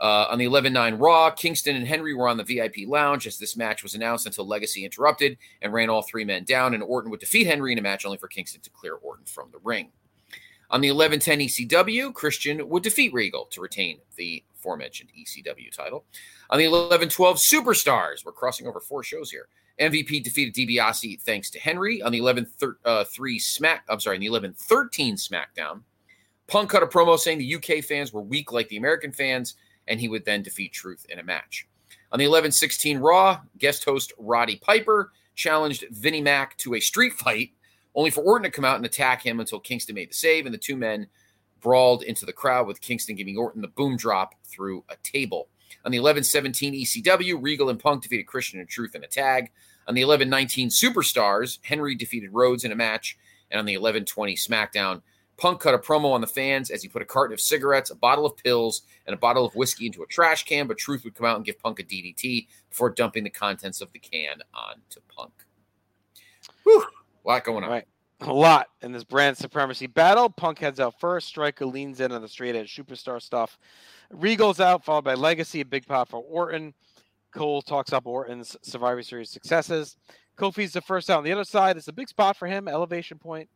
Uh, 0.00 0.26
on 0.30 0.38
the 0.38 0.46
11 0.46 0.72
9 0.72 0.94
Raw, 0.94 1.30
Kingston 1.30 1.76
and 1.76 1.86
Henry 1.86 2.14
were 2.14 2.26
on 2.26 2.38
the 2.38 2.44
VIP 2.44 2.88
lounge 2.88 3.26
as 3.26 3.38
this 3.38 3.54
match 3.54 3.82
was 3.82 3.94
announced 3.94 4.24
until 4.24 4.46
Legacy 4.46 4.82
interrupted 4.82 5.36
and 5.60 5.74
ran 5.74 5.90
all 5.90 6.00
three 6.00 6.24
men 6.24 6.44
down, 6.44 6.72
and 6.72 6.82
Orton 6.82 7.10
would 7.10 7.20
defeat 7.20 7.46
Henry 7.46 7.72
in 7.72 7.78
a 7.78 7.82
match 7.82 8.06
only 8.06 8.16
for 8.16 8.28
Kingston 8.28 8.62
to 8.62 8.70
clear 8.70 8.94
Orton 8.94 9.26
from 9.26 9.50
the 9.52 9.58
ring. 9.62 9.90
On 10.70 10.80
the 10.80 10.88
11 10.88 11.18
10 11.18 11.40
ECW, 11.40 12.14
Christian 12.14 12.66
would 12.70 12.82
defeat 12.82 13.12
Regal 13.12 13.44
to 13.46 13.60
retain 13.60 13.98
the 14.16 14.42
aforementioned 14.56 15.10
ECW 15.18 15.70
title. 15.74 16.04
On 16.48 16.58
the 16.58 16.64
11 16.64 17.10
12 17.10 17.36
Superstars, 17.36 18.24
we're 18.24 18.32
crossing 18.32 18.66
over 18.66 18.80
four 18.80 19.02
shows 19.02 19.30
here. 19.30 19.48
MVP 19.80 20.22
defeated 20.22 20.54
DiBiase 20.54 21.20
thanks 21.22 21.50
to 21.50 21.58
Henry. 21.58 22.02
On 22.02 22.12
the 22.12 22.18
11 22.18 22.46
uh, 22.84 23.04
3 23.04 23.38
Smack, 23.38 23.84
I'm 23.88 24.00
sorry, 24.00 24.16
on 24.16 24.20
the 24.20 24.26
11 24.26 24.54
13 24.54 25.16
SmackDown, 25.16 25.82
Punk 26.46 26.70
cut 26.70 26.82
a 26.82 26.86
promo 26.86 27.18
saying 27.18 27.38
the 27.38 27.54
UK 27.54 27.82
fans 27.82 28.12
were 28.12 28.22
weak 28.22 28.52
like 28.52 28.68
the 28.68 28.76
American 28.76 29.12
fans 29.12 29.54
and 29.88 30.00
he 30.00 30.08
would 30.08 30.24
then 30.24 30.42
defeat 30.42 30.72
Truth 30.72 31.06
in 31.08 31.18
a 31.18 31.22
match. 31.22 31.66
On 32.12 32.18
the 32.18 32.24
11 32.24 32.52
16 32.52 32.98
Raw, 32.98 33.40
guest 33.58 33.84
host 33.84 34.12
Roddy 34.18 34.56
Piper 34.56 35.12
challenged 35.34 35.84
Vinnie 35.90 36.20
Mac 36.20 36.56
to 36.58 36.74
a 36.74 36.80
street 36.80 37.12
fight, 37.14 37.50
only 37.94 38.10
for 38.10 38.22
Orton 38.22 38.44
to 38.44 38.50
come 38.50 38.64
out 38.64 38.76
and 38.76 38.86
attack 38.86 39.22
him 39.22 39.40
until 39.40 39.60
Kingston 39.60 39.94
made 39.94 40.10
the 40.10 40.14
save, 40.14 40.46
and 40.46 40.54
the 40.54 40.58
two 40.58 40.76
men 40.76 41.06
brawled 41.60 42.02
into 42.02 42.26
the 42.26 42.32
crowd 42.32 42.66
with 42.66 42.80
Kingston 42.80 43.16
giving 43.16 43.36
Orton 43.36 43.62
the 43.62 43.68
boom 43.68 43.96
drop 43.96 44.34
through 44.44 44.84
a 44.88 44.96
table. 45.02 45.48
On 45.84 45.92
the 45.92 45.98
11 45.98 46.24
17 46.24 46.74
ECW, 46.74 47.38
Regal 47.40 47.70
and 47.70 47.78
Punk 47.78 48.02
defeated 48.02 48.26
Christian 48.26 48.60
and 48.60 48.68
Truth 48.68 48.94
in 48.94 49.04
a 49.04 49.08
tag. 49.08 49.50
On 49.88 49.94
the 49.94 50.02
11 50.02 50.28
19 50.28 50.68
Superstars, 50.68 51.58
Henry 51.62 51.94
defeated 51.94 52.32
Rhodes 52.32 52.64
in 52.64 52.72
a 52.72 52.76
match. 52.76 53.18
And 53.50 53.58
on 53.58 53.66
the 53.66 53.74
11 53.74 54.04
20 54.04 54.36
SmackDown, 54.36 55.02
Punk 55.40 55.60
cut 55.60 55.74
a 55.74 55.78
promo 55.78 56.12
on 56.12 56.20
the 56.20 56.26
fans 56.26 56.70
as 56.70 56.82
he 56.82 56.88
put 56.88 57.00
a 57.00 57.06
carton 57.06 57.32
of 57.32 57.40
cigarettes, 57.40 57.88
a 57.88 57.94
bottle 57.94 58.26
of 58.26 58.36
pills, 58.36 58.82
and 59.06 59.14
a 59.14 59.16
bottle 59.16 59.46
of 59.46 59.56
whiskey 59.56 59.86
into 59.86 60.02
a 60.02 60.06
trash 60.06 60.44
can, 60.44 60.66
but 60.66 60.76
Truth 60.76 61.02
would 61.04 61.14
come 61.14 61.26
out 61.26 61.36
and 61.36 61.46
give 61.46 61.58
Punk 61.58 61.80
a 61.80 61.82
DDT 61.82 62.46
before 62.68 62.90
dumping 62.90 63.24
the 63.24 63.30
contents 63.30 63.80
of 63.80 63.90
the 63.92 63.98
can 63.98 64.42
onto 64.52 65.00
Punk. 65.08 65.32
Whew, 66.64 66.82
a 66.82 67.28
lot 67.28 67.44
going 67.44 67.64
on. 67.64 67.70
Right. 67.70 67.86
A 68.20 68.32
lot 68.32 68.68
in 68.82 68.92
this 68.92 69.02
brand 69.02 69.38
supremacy 69.38 69.86
battle. 69.86 70.28
Punk 70.28 70.58
heads 70.58 70.78
out 70.78 71.00
first. 71.00 71.28
Striker 71.28 71.64
leans 71.64 72.00
in 72.00 72.12
on 72.12 72.20
the 72.20 72.28
straight 72.28 72.54
edge 72.54 72.76
superstar 72.76 73.20
stuff. 73.20 73.58
Regal's 74.10 74.60
out, 74.60 74.84
followed 74.84 75.04
by 75.04 75.14
Legacy, 75.14 75.62
big 75.62 75.86
pop 75.86 76.10
for 76.10 76.20
Orton. 76.20 76.74
Cole 77.32 77.62
talks 77.62 77.92
up 77.92 78.06
Orton's 78.06 78.56
Survivor 78.62 79.02
Series 79.02 79.30
successes. 79.30 79.96
Kofi's 80.36 80.72
the 80.72 80.80
first 80.80 81.10
out 81.10 81.18
on 81.18 81.24
the 81.24 81.32
other 81.32 81.44
side. 81.44 81.76
It's 81.76 81.88
a 81.88 81.92
big 81.92 82.08
spot 82.08 82.36
for 82.36 82.46
him, 82.48 82.66
elevation 82.68 83.18
point. 83.18 83.48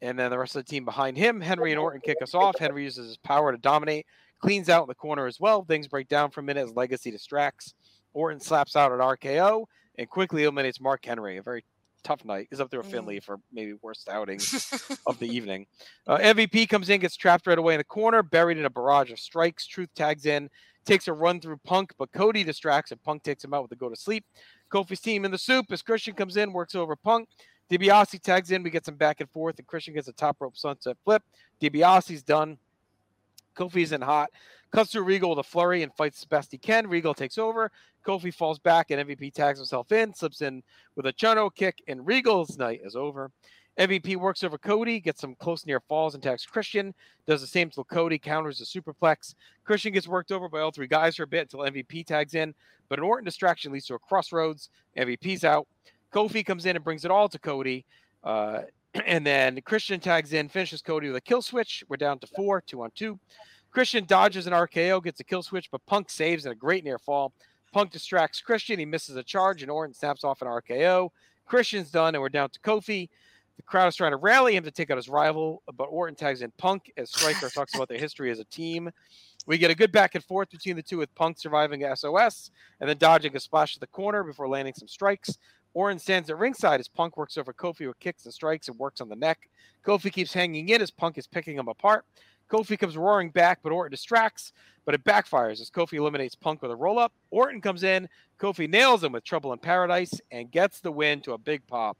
And 0.00 0.18
then 0.18 0.30
the 0.30 0.38
rest 0.38 0.54
of 0.54 0.64
the 0.64 0.70
team 0.70 0.84
behind 0.84 1.16
him, 1.16 1.40
Henry 1.40 1.72
and 1.72 1.80
Orton 1.80 2.00
kick 2.00 2.18
us 2.22 2.34
off. 2.34 2.58
Henry 2.58 2.84
uses 2.84 3.08
his 3.08 3.16
power 3.16 3.50
to 3.50 3.58
dominate, 3.58 4.06
cleans 4.40 4.68
out 4.68 4.82
in 4.82 4.88
the 4.88 4.94
corner 4.94 5.26
as 5.26 5.40
well. 5.40 5.64
Things 5.64 5.88
break 5.88 6.08
down 6.08 6.30
for 6.30 6.40
a 6.40 6.44
minute 6.44 6.64
as 6.64 6.76
Legacy 6.76 7.10
distracts. 7.10 7.74
Orton 8.12 8.40
slaps 8.40 8.76
out 8.76 8.92
an 8.92 8.98
RKO 8.98 9.64
and 9.96 10.08
quickly 10.08 10.44
eliminates 10.44 10.80
Mark 10.80 11.04
Henry. 11.04 11.38
A 11.38 11.42
very 11.42 11.64
tough 12.04 12.24
night. 12.24 12.46
He's 12.50 12.60
up 12.60 12.70
there 12.70 12.80
with 12.80 12.90
Finlay 12.90 13.20
for 13.20 13.38
maybe 13.52 13.74
worst 13.82 14.08
outings 14.08 14.72
of 15.06 15.18
the 15.18 15.26
evening. 15.34 15.66
Uh, 16.06 16.18
MVP 16.18 16.68
comes 16.68 16.88
in, 16.88 17.00
gets 17.00 17.16
trapped 17.16 17.46
right 17.46 17.58
away 17.58 17.74
in 17.74 17.78
the 17.78 17.84
corner, 17.84 18.22
buried 18.22 18.58
in 18.58 18.64
a 18.64 18.70
barrage 18.70 19.10
of 19.10 19.18
strikes. 19.18 19.66
Truth 19.66 19.90
tags 19.94 20.26
in, 20.26 20.48
takes 20.88 21.06
a 21.06 21.12
run 21.12 21.40
through 21.40 21.58
Punk, 21.58 21.92
but 21.98 22.10
Cody 22.12 22.42
distracts 22.42 22.90
and 22.90 23.02
Punk 23.02 23.22
takes 23.22 23.44
him 23.44 23.52
out 23.52 23.62
with 23.62 23.72
a 23.72 23.76
go 23.76 23.90
to 23.90 23.96
sleep. 23.96 24.24
Kofi's 24.72 25.00
team 25.00 25.24
in 25.24 25.30
the 25.30 25.38
soup 25.38 25.66
as 25.70 25.82
Christian 25.82 26.14
comes 26.14 26.36
in, 26.36 26.52
works 26.52 26.74
over 26.74 26.96
Punk. 26.96 27.28
DiBiase 27.70 28.22
tags 28.22 28.50
in. 28.50 28.62
We 28.62 28.70
get 28.70 28.86
some 28.86 28.94
back 28.94 29.20
and 29.20 29.30
forth, 29.30 29.58
and 29.58 29.66
Christian 29.66 29.92
gets 29.92 30.08
a 30.08 30.12
top 30.12 30.38
rope 30.40 30.56
sunset 30.56 30.96
flip. 31.04 31.22
DiBiase's 31.60 32.22
done. 32.22 32.56
Kofi's 33.54 33.92
in 33.92 34.00
hot. 34.00 34.30
Cuts 34.70 34.92
through 34.92 35.04
Regal 35.04 35.30
with 35.30 35.38
a 35.40 35.42
flurry 35.42 35.82
and 35.82 35.92
fights 35.94 36.20
as 36.20 36.24
best 36.24 36.50
he 36.52 36.58
can. 36.58 36.86
Regal 36.86 37.12
takes 37.12 37.36
over. 37.36 37.70
Kofi 38.06 38.32
falls 38.32 38.58
back, 38.58 38.90
and 38.90 39.06
MVP 39.06 39.34
tags 39.34 39.58
himself 39.58 39.92
in, 39.92 40.14
slips 40.14 40.40
in 40.40 40.62
with 40.96 41.06
a 41.06 41.12
Chono 41.12 41.54
kick, 41.54 41.82
and 41.88 42.06
Regal's 42.06 42.56
night 42.56 42.80
is 42.82 42.96
over. 42.96 43.30
MVP 43.78 44.16
works 44.16 44.42
over 44.42 44.58
Cody, 44.58 44.98
gets 44.98 45.20
some 45.20 45.36
close 45.36 45.64
near 45.64 45.80
falls 45.80 46.14
and 46.14 46.22
tags 46.22 46.44
Christian. 46.44 46.94
Does 47.26 47.40
the 47.40 47.46
same 47.46 47.70
till 47.70 47.84
Cody 47.84 48.18
counters 48.18 48.58
the 48.58 48.64
superplex. 48.64 49.34
Christian 49.64 49.92
gets 49.92 50.08
worked 50.08 50.32
over 50.32 50.48
by 50.48 50.60
all 50.60 50.72
three 50.72 50.88
guys 50.88 51.16
for 51.16 51.22
a 51.22 51.26
bit 51.28 51.42
until 51.42 51.60
MVP 51.60 52.04
tags 52.04 52.34
in, 52.34 52.54
but 52.88 52.98
an 52.98 53.04
Orton 53.04 53.24
distraction 53.24 53.72
leads 53.72 53.86
to 53.86 53.94
a 53.94 53.98
crossroads. 53.98 54.70
MVP's 54.96 55.44
out. 55.44 55.68
Kofi 56.12 56.44
comes 56.44 56.66
in 56.66 56.74
and 56.74 56.84
brings 56.84 57.04
it 57.04 57.10
all 57.10 57.28
to 57.28 57.38
Cody. 57.38 57.84
Uh, 58.24 58.62
and 59.06 59.24
then 59.24 59.60
Christian 59.60 60.00
tags 60.00 60.32
in, 60.32 60.48
finishes 60.48 60.82
Cody 60.82 61.08
with 61.08 61.16
a 61.16 61.20
kill 61.20 61.42
switch. 61.42 61.84
We're 61.88 61.96
down 61.96 62.18
to 62.20 62.26
four, 62.26 62.60
two 62.60 62.82
on 62.82 62.90
two. 62.94 63.18
Christian 63.70 64.06
dodges 64.06 64.46
an 64.46 64.54
RKO, 64.54 65.04
gets 65.04 65.20
a 65.20 65.24
kill 65.24 65.42
switch, 65.42 65.70
but 65.70 65.84
Punk 65.86 66.10
saves 66.10 66.46
in 66.46 66.52
a 66.52 66.54
great 66.54 66.84
near 66.84 66.98
fall. 66.98 67.32
Punk 67.72 67.92
distracts 67.92 68.40
Christian. 68.40 68.78
He 68.78 68.86
misses 68.86 69.16
a 69.16 69.22
charge, 69.22 69.62
and 69.62 69.70
Orton 69.70 69.94
snaps 69.94 70.24
off 70.24 70.42
an 70.42 70.48
RKO. 70.48 71.10
Christian's 71.46 71.90
done, 71.90 72.14
and 72.14 72.22
we're 72.22 72.28
down 72.28 72.50
to 72.50 72.60
Kofi. 72.60 73.08
The 73.58 73.64
crowd 73.64 73.88
is 73.88 73.96
trying 73.96 74.12
to 74.12 74.16
rally 74.16 74.54
him 74.54 74.64
to 74.64 74.70
take 74.70 74.90
out 74.90 74.96
his 74.96 75.08
rival, 75.08 75.62
but 75.76 75.86
Orton 75.86 76.14
tags 76.14 76.42
in 76.42 76.52
Punk 76.58 76.92
as 76.96 77.10
Striker 77.10 77.50
talks 77.50 77.74
about 77.74 77.88
their 77.88 77.98
history 77.98 78.30
as 78.30 78.38
a 78.38 78.44
team. 78.44 78.88
We 79.46 79.58
get 79.58 79.70
a 79.70 79.74
good 79.74 79.90
back 79.90 80.14
and 80.14 80.24
forth 80.24 80.48
between 80.50 80.76
the 80.76 80.82
two 80.82 80.98
with 80.98 81.14
Punk 81.16 81.38
surviving 81.38 81.84
SOS 81.94 82.50
and 82.80 82.88
then 82.88 82.98
dodging 82.98 83.36
a 83.36 83.40
splash 83.40 83.74
to 83.74 83.80
the 83.80 83.88
corner 83.88 84.22
before 84.22 84.48
landing 84.48 84.74
some 84.74 84.86
strikes. 84.86 85.38
Orton 85.74 85.98
stands 85.98 86.30
at 86.30 86.38
ringside 86.38 86.78
as 86.78 86.86
Punk 86.86 87.16
works 87.16 87.36
over 87.36 87.52
Kofi 87.52 87.88
with 87.88 87.98
kicks 87.98 88.24
and 88.24 88.32
strikes 88.32 88.68
and 88.68 88.78
works 88.78 89.00
on 89.00 89.08
the 89.08 89.16
neck. 89.16 89.48
Kofi 89.84 90.12
keeps 90.12 90.32
hanging 90.32 90.68
in 90.68 90.80
as 90.80 90.92
Punk 90.92 91.18
is 91.18 91.26
picking 91.26 91.58
him 91.58 91.68
apart. 91.68 92.04
Kofi 92.48 92.78
comes 92.78 92.96
roaring 92.96 93.30
back, 93.30 93.58
but 93.62 93.72
Orton 93.72 93.90
distracts, 93.90 94.52
but 94.86 94.94
it 94.94 95.04
backfires 95.04 95.60
as 95.60 95.68
Kofi 95.68 95.94
eliminates 95.94 96.36
Punk 96.36 96.62
with 96.62 96.70
a 96.70 96.76
roll 96.76 96.98
up. 96.98 97.12
Orton 97.30 97.60
comes 97.60 97.82
in, 97.82 98.08
Kofi 98.38 98.68
nails 98.68 99.02
him 99.02 99.12
with 99.12 99.24
Trouble 99.24 99.52
in 99.52 99.58
Paradise 99.58 100.12
and 100.30 100.50
gets 100.50 100.80
the 100.80 100.92
win 100.92 101.20
to 101.22 101.32
a 101.32 101.38
big 101.38 101.66
pop 101.66 101.98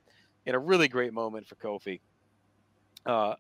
in 0.49 0.55
a 0.55 0.59
really 0.59 0.89
great 0.89 1.13
moment 1.13 1.47
for 1.47 1.57
Kofi. 1.57 2.01
Uh, 3.05 3.35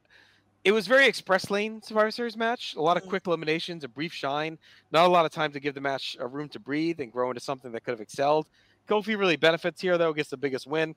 it 0.62 0.72
was 0.72 0.86
very 0.86 1.06
express 1.06 1.50
lane 1.50 1.80
Survivor 1.80 2.10
Series 2.10 2.36
match. 2.36 2.74
A 2.76 2.82
lot 2.82 2.98
of 2.98 3.06
quick 3.06 3.26
eliminations, 3.26 3.82
a 3.82 3.88
brief 3.88 4.12
shine, 4.12 4.58
not 4.92 5.06
a 5.06 5.08
lot 5.08 5.24
of 5.24 5.30
time 5.32 5.50
to 5.52 5.60
give 5.60 5.74
the 5.74 5.80
match 5.80 6.18
a 6.20 6.26
room 6.26 6.50
to 6.50 6.60
breathe 6.60 7.00
and 7.00 7.10
grow 7.10 7.30
into 7.30 7.40
something 7.40 7.72
that 7.72 7.82
could 7.82 7.92
have 7.92 8.02
excelled. 8.02 8.46
Kofi 8.86 9.18
really 9.18 9.36
benefits 9.36 9.80
here, 9.80 9.96
though, 9.96 10.12
gets 10.12 10.28
the 10.28 10.36
biggest 10.36 10.66
win. 10.66 10.94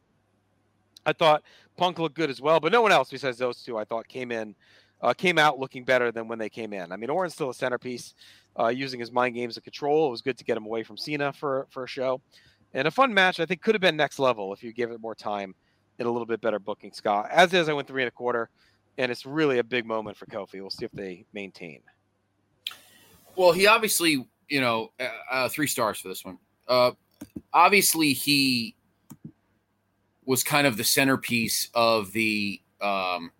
I 1.05 1.13
thought 1.13 1.43
Punk 1.77 1.97
looked 1.97 2.15
good 2.15 2.29
as 2.29 2.41
well, 2.41 2.59
but 2.59 2.73
no 2.73 2.81
one 2.81 2.91
else 2.91 3.09
besides 3.09 3.37
those 3.37 3.63
two 3.63 3.77
I 3.77 3.85
thought 3.85 4.05
came 4.09 4.33
in, 4.33 4.53
uh, 5.01 5.13
came 5.13 5.37
out 5.37 5.59
looking 5.59 5.85
better 5.85 6.11
than 6.11 6.27
when 6.27 6.39
they 6.39 6.49
came 6.49 6.73
in. 6.73 6.91
I 6.91 6.97
mean, 6.97 7.09
Orton's 7.09 7.35
still 7.35 7.49
a 7.49 7.53
centerpiece, 7.53 8.15
uh, 8.59 8.67
using 8.67 8.99
his 8.99 9.13
mind 9.13 9.35
games 9.35 9.55
of 9.55 9.63
control. 9.63 10.07
It 10.07 10.11
was 10.11 10.21
good 10.21 10.37
to 10.37 10.43
get 10.43 10.57
him 10.57 10.65
away 10.65 10.83
from 10.83 10.97
Cena 10.97 11.31
for 11.31 11.67
for 11.69 11.85
a 11.85 11.87
show, 11.87 12.19
and 12.73 12.85
a 12.85 12.91
fun 12.91 13.13
match. 13.13 13.39
I 13.39 13.45
think 13.45 13.61
could 13.61 13.75
have 13.75 13.81
been 13.81 13.95
next 13.95 14.19
level 14.19 14.51
if 14.51 14.61
you 14.61 14.73
gave 14.73 14.91
it 14.91 14.99
more 14.99 15.15
time 15.15 15.55
and 16.01 16.09
a 16.09 16.11
little 16.11 16.25
bit 16.25 16.41
better 16.41 16.59
booking. 16.59 16.91
Scott, 16.91 17.29
as 17.31 17.53
is, 17.53 17.69
I 17.69 17.73
went 17.73 17.87
three 17.87 18.01
and 18.01 18.09
a 18.09 18.11
quarter, 18.11 18.49
and 18.97 19.11
it's 19.11 19.25
really 19.25 19.59
a 19.59 19.63
big 19.63 19.85
moment 19.85 20.17
for 20.17 20.25
Kofi. 20.25 20.55
We'll 20.55 20.69
see 20.69 20.85
if 20.85 20.91
they 20.91 21.25
maintain. 21.31 21.81
Well, 23.35 23.53
he 23.53 23.67
obviously, 23.67 24.27
you 24.49 24.59
know, 24.59 24.91
uh, 24.99 25.07
uh, 25.31 25.49
three 25.49 25.67
stars 25.67 25.99
for 25.99 26.09
this 26.09 26.25
one. 26.25 26.37
Uh, 26.67 26.91
obviously 27.53 28.13
he 28.13 28.75
was 30.25 30.43
kind 30.43 30.67
of 30.67 30.77
the 30.77 30.83
centerpiece 30.83 31.69
of 31.73 32.11
the 32.11 32.61
um, 32.81 33.31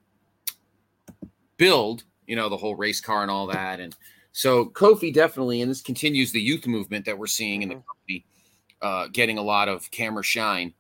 build, 1.58 2.04
you 2.28 2.36
know, 2.36 2.50
the 2.50 2.58
whole 2.58 2.76
race 2.76 3.02
car 3.02 3.22
and 3.22 3.32
all 3.32 3.48
that. 3.48 3.80
And 3.80 3.96
so 4.32 4.66
Kofi 4.66 5.14
definitely, 5.14 5.62
and 5.62 5.70
this 5.70 5.82
continues 5.82 6.32
the 6.32 6.42
youth 6.42 6.68
movement 6.68 7.06
that 7.06 7.18
we're 7.18 7.28
seeing 7.28 7.62
in 7.64 7.70
the 7.70 7.76
company, 7.76 8.26
uh, 8.82 9.08
getting 9.12 9.38
a 9.38 9.42
lot 9.42 9.68
of 9.68 9.90
camera 9.92 10.24
shine, 10.24 10.74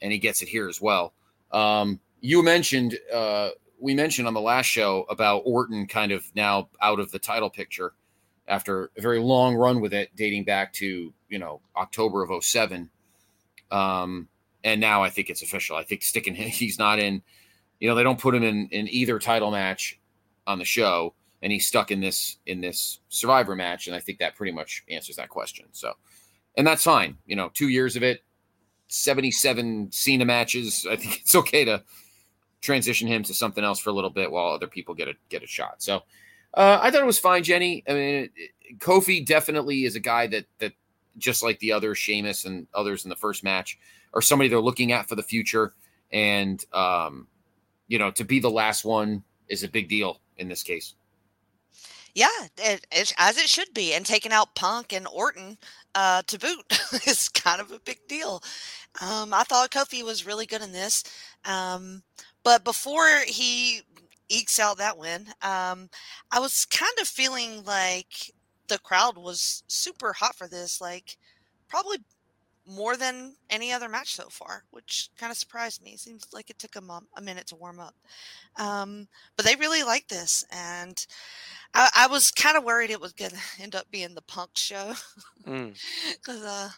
and 0.00 0.12
he 0.12 0.18
gets 0.18 0.42
it 0.42 0.48
here 0.48 0.68
as 0.68 0.80
well. 0.80 1.12
Um, 1.52 2.00
you 2.20 2.42
mentioned, 2.42 2.98
uh, 3.12 3.50
we 3.78 3.94
mentioned 3.94 4.26
on 4.26 4.34
the 4.34 4.40
last 4.40 4.66
show 4.66 5.06
about 5.08 5.42
Orton 5.44 5.86
kind 5.86 6.12
of 6.12 6.24
now 6.34 6.68
out 6.80 7.00
of 7.00 7.10
the 7.10 7.18
title 7.18 7.50
picture 7.50 7.94
after 8.48 8.90
a 8.96 9.00
very 9.00 9.20
long 9.20 9.54
run 9.54 9.80
with 9.80 9.92
it, 9.92 10.10
dating 10.16 10.44
back 10.44 10.72
to 10.74 11.12
you 11.28 11.38
know 11.38 11.60
October 11.76 12.22
of 12.22 12.44
07. 12.44 12.90
Um, 13.70 14.28
and 14.64 14.80
now 14.80 15.02
I 15.02 15.10
think 15.10 15.30
it's 15.30 15.42
official. 15.42 15.76
I 15.76 15.84
think 15.84 16.02
sticking 16.02 16.34
he's 16.34 16.78
not 16.78 16.98
in. 16.98 17.22
You 17.78 17.88
know 17.88 17.94
they 17.94 18.02
don't 18.02 18.20
put 18.20 18.34
him 18.34 18.42
in 18.42 18.68
in 18.70 18.88
either 18.88 19.18
title 19.18 19.50
match 19.50 20.00
on 20.46 20.58
the 20.58 20.64
show, 20.64 21.14
and 21.42 21.52
he's 21.52 21.66
stuck 21.66 21.90
in 21.90 22.00
this 22.00 22.38
in 22.46 22.60
this 22.60 23.00
Survivor 23.08 23.54
match, 23.54 23.86
and 23.86 23.94
I 23.94 24.00
think 24.00 24.18
that 24.18 24.34
pretty 24.34 24.52
much 24.52 24.82
answers 24.90 25.16
that 25.16 25.28
question. 25.28 25.66
So, 25.72 25.92
and 26.56 26.66
that's 26.66 26.82
fine. 26.82 27.18
You 27.26 27.36
know, 27.36 27.50
two 27.54 27.68
years 27.68 27.94
of 27.94 28.02
it, 28.02 28.24
77 28.88 29.92
Cena 29.92 30.24
matches. 30.24 30.86
I 30.90 30.96
think 30.96 31.20
it's 31.20 31.34
okay 31.34 31.64
to 31.64 31.82
transition 32.60 33.06
him 33.06 33.22
to 33.22 33.34
something 33.34 33.62
else 33.62 33.78
for 33.78 33.90
a 33.90 33.92
little 33.92 34.10
bit 34.10 34.30
while 34.30 34.52
other 34.52 34.66
people 34.66 34.94
get 34.94 35.08
a 35.08 35.14
get 35.28 35.42
a 35.42 35.46
shot. 35.46 35.82
So 35.82 36.02
uh, 36.54 36.78
I 36.82 36.90
thought 36.90 37.02
it 37.02 37.06
was 37.06 37.18
fine, 37.18 37.42
Jenny. 37.42 37.84
I 37.88 37.92
mean, 37.92 38.14
it, 38.14 38.32
it, 38.36 38.78
Kofi 38.78 39.24
definitely 39.24 39.84
is 39.84 39.96
a 39.96 40.00
guy 40.00 40.26
that 40.28 40.46
that 40.58 40.72
just 41.18 41.42
like 41.42 41.58
the 41.58 41.72
other 41.72 41.94
Sheamus 41.94 42.44
and 42.44 42.66
others 42.74 43.04
in 43.04 43.10
the 43.10 43.16
first 43.16 43.44
match, 43.44 43.78
are 44.14 44.22
somebody 44.22 44.48
they're 44.48 44.60
looking 44.60 44.92
at 44.92 45.08
for 45.08 45.16
the 45.16 45.22
future. 45.22 45.74
And 46.12 46.64
um, 46.72 47.28
you 47.86 47.98
know, 47.98 48.10
to 48.12 48.24
be 48.24 48.40
the 48.40 48.50
last 48.50 48.84
one 48.84 49.22
is 49.48 49.62
a 49.62 49.68
big 49.68 49.88
deal 49.88 50.20
in 50.36 50.48
this 50.48 50.62
case. 50.62 50.94
Yeah, 52.18 52.48
it, 52.56 52.84
it, 52.90 53.14
as 53.16 53.38
it 53.38 53.48
should 53.48 53.72
be. 53.72 53.94
And 53.94 54.04
taking 54.04 54.32
out 54.32 54.56
Punk 54.56 54.92
and 54.92 55.06
Orton 55.06 55.56
uh, 55.94 56.22
to 56.26 56.36
boot 56.36 56.80
is 57.06 57.28
kind 57.28 57.60
of 57.60 57.70
a 57.70 57.78
big 57.78 58.00
deal. 58.08 58.42
Um, 59.00 59.32
I 59.32 59.44
thought 59.44 59.70
Kofi 59.70 60.02
was 60.02 60.26
really 60.26 60.44
good 60.44 60.60
in 60.60 60.72
this. 60.72 61.04
Um, 61.44 62.02
but 62.42 62.64
before 62.64 63.20
he 63.24 63.82
ekes 64.28 64.58
out 64.58 64.78
that 64.78 64.98
win, 64.98 65.28
um, 65.42 65.88
I 66.32 66.40
was 66.40 66.64
kind 66.66 66.90
of 67.00 67.06
feeling 67.06 67.62
like 67.64 68.32
the 68.66 68.80
crowd 68.80 69.16
was 69.16 69.62
super 69.68 70.12
hot 70.12 70.34
for 70.34 70.48
this. 70.48 70.80
Like, 70.80 71.16
probably 71.68 71.98
more 72.68 72.96
than 72.96 73.34
any 73.50 73.72
other 73.72 73.88
match 73.88 74.14
so 74.14 74.28
far, 74.28 74.64
which 74.70 75.10
kind 75.18 75.30
of 75.30 75.36
surprised 75.36 75.82
me. 75.82 75.96
Seems 75.96 76.26
like 76.32 76.50
it 76.50 76.58
took 76.58 76.72
them 76.72 76.90
a, 76.90 77.00
a 77.16 77.22
minute 77.22 77.46
to 77.48 77.56
warm 77.56 77.80
up. 77.80 77.94
Um, 78.56 79.08
but 79.36 79.44
they 79.44 79.56
really 79.56 79.82
like 79.82 80.08
this. 80.08 80.44
And 80.52 81.06
I, 81.74 81.90
I 81.96 82.06
was 82.08 82.30
kind 82.30 82.56
of 82.56 82.64
worried 82.64 82.90
it 82.90 83.00
was 83.00 83.12
going 83.12 83.30
to 83.58 83.62
end 83.62 83.74
up 83.74 83.90
being 83.90 84.14
the 84.14 84.22
punk 84.22 84.50
show. 84.54 84.92
Mm. 85.46 85.76
Because, 86.14 86.42
uh, 86.42 86.68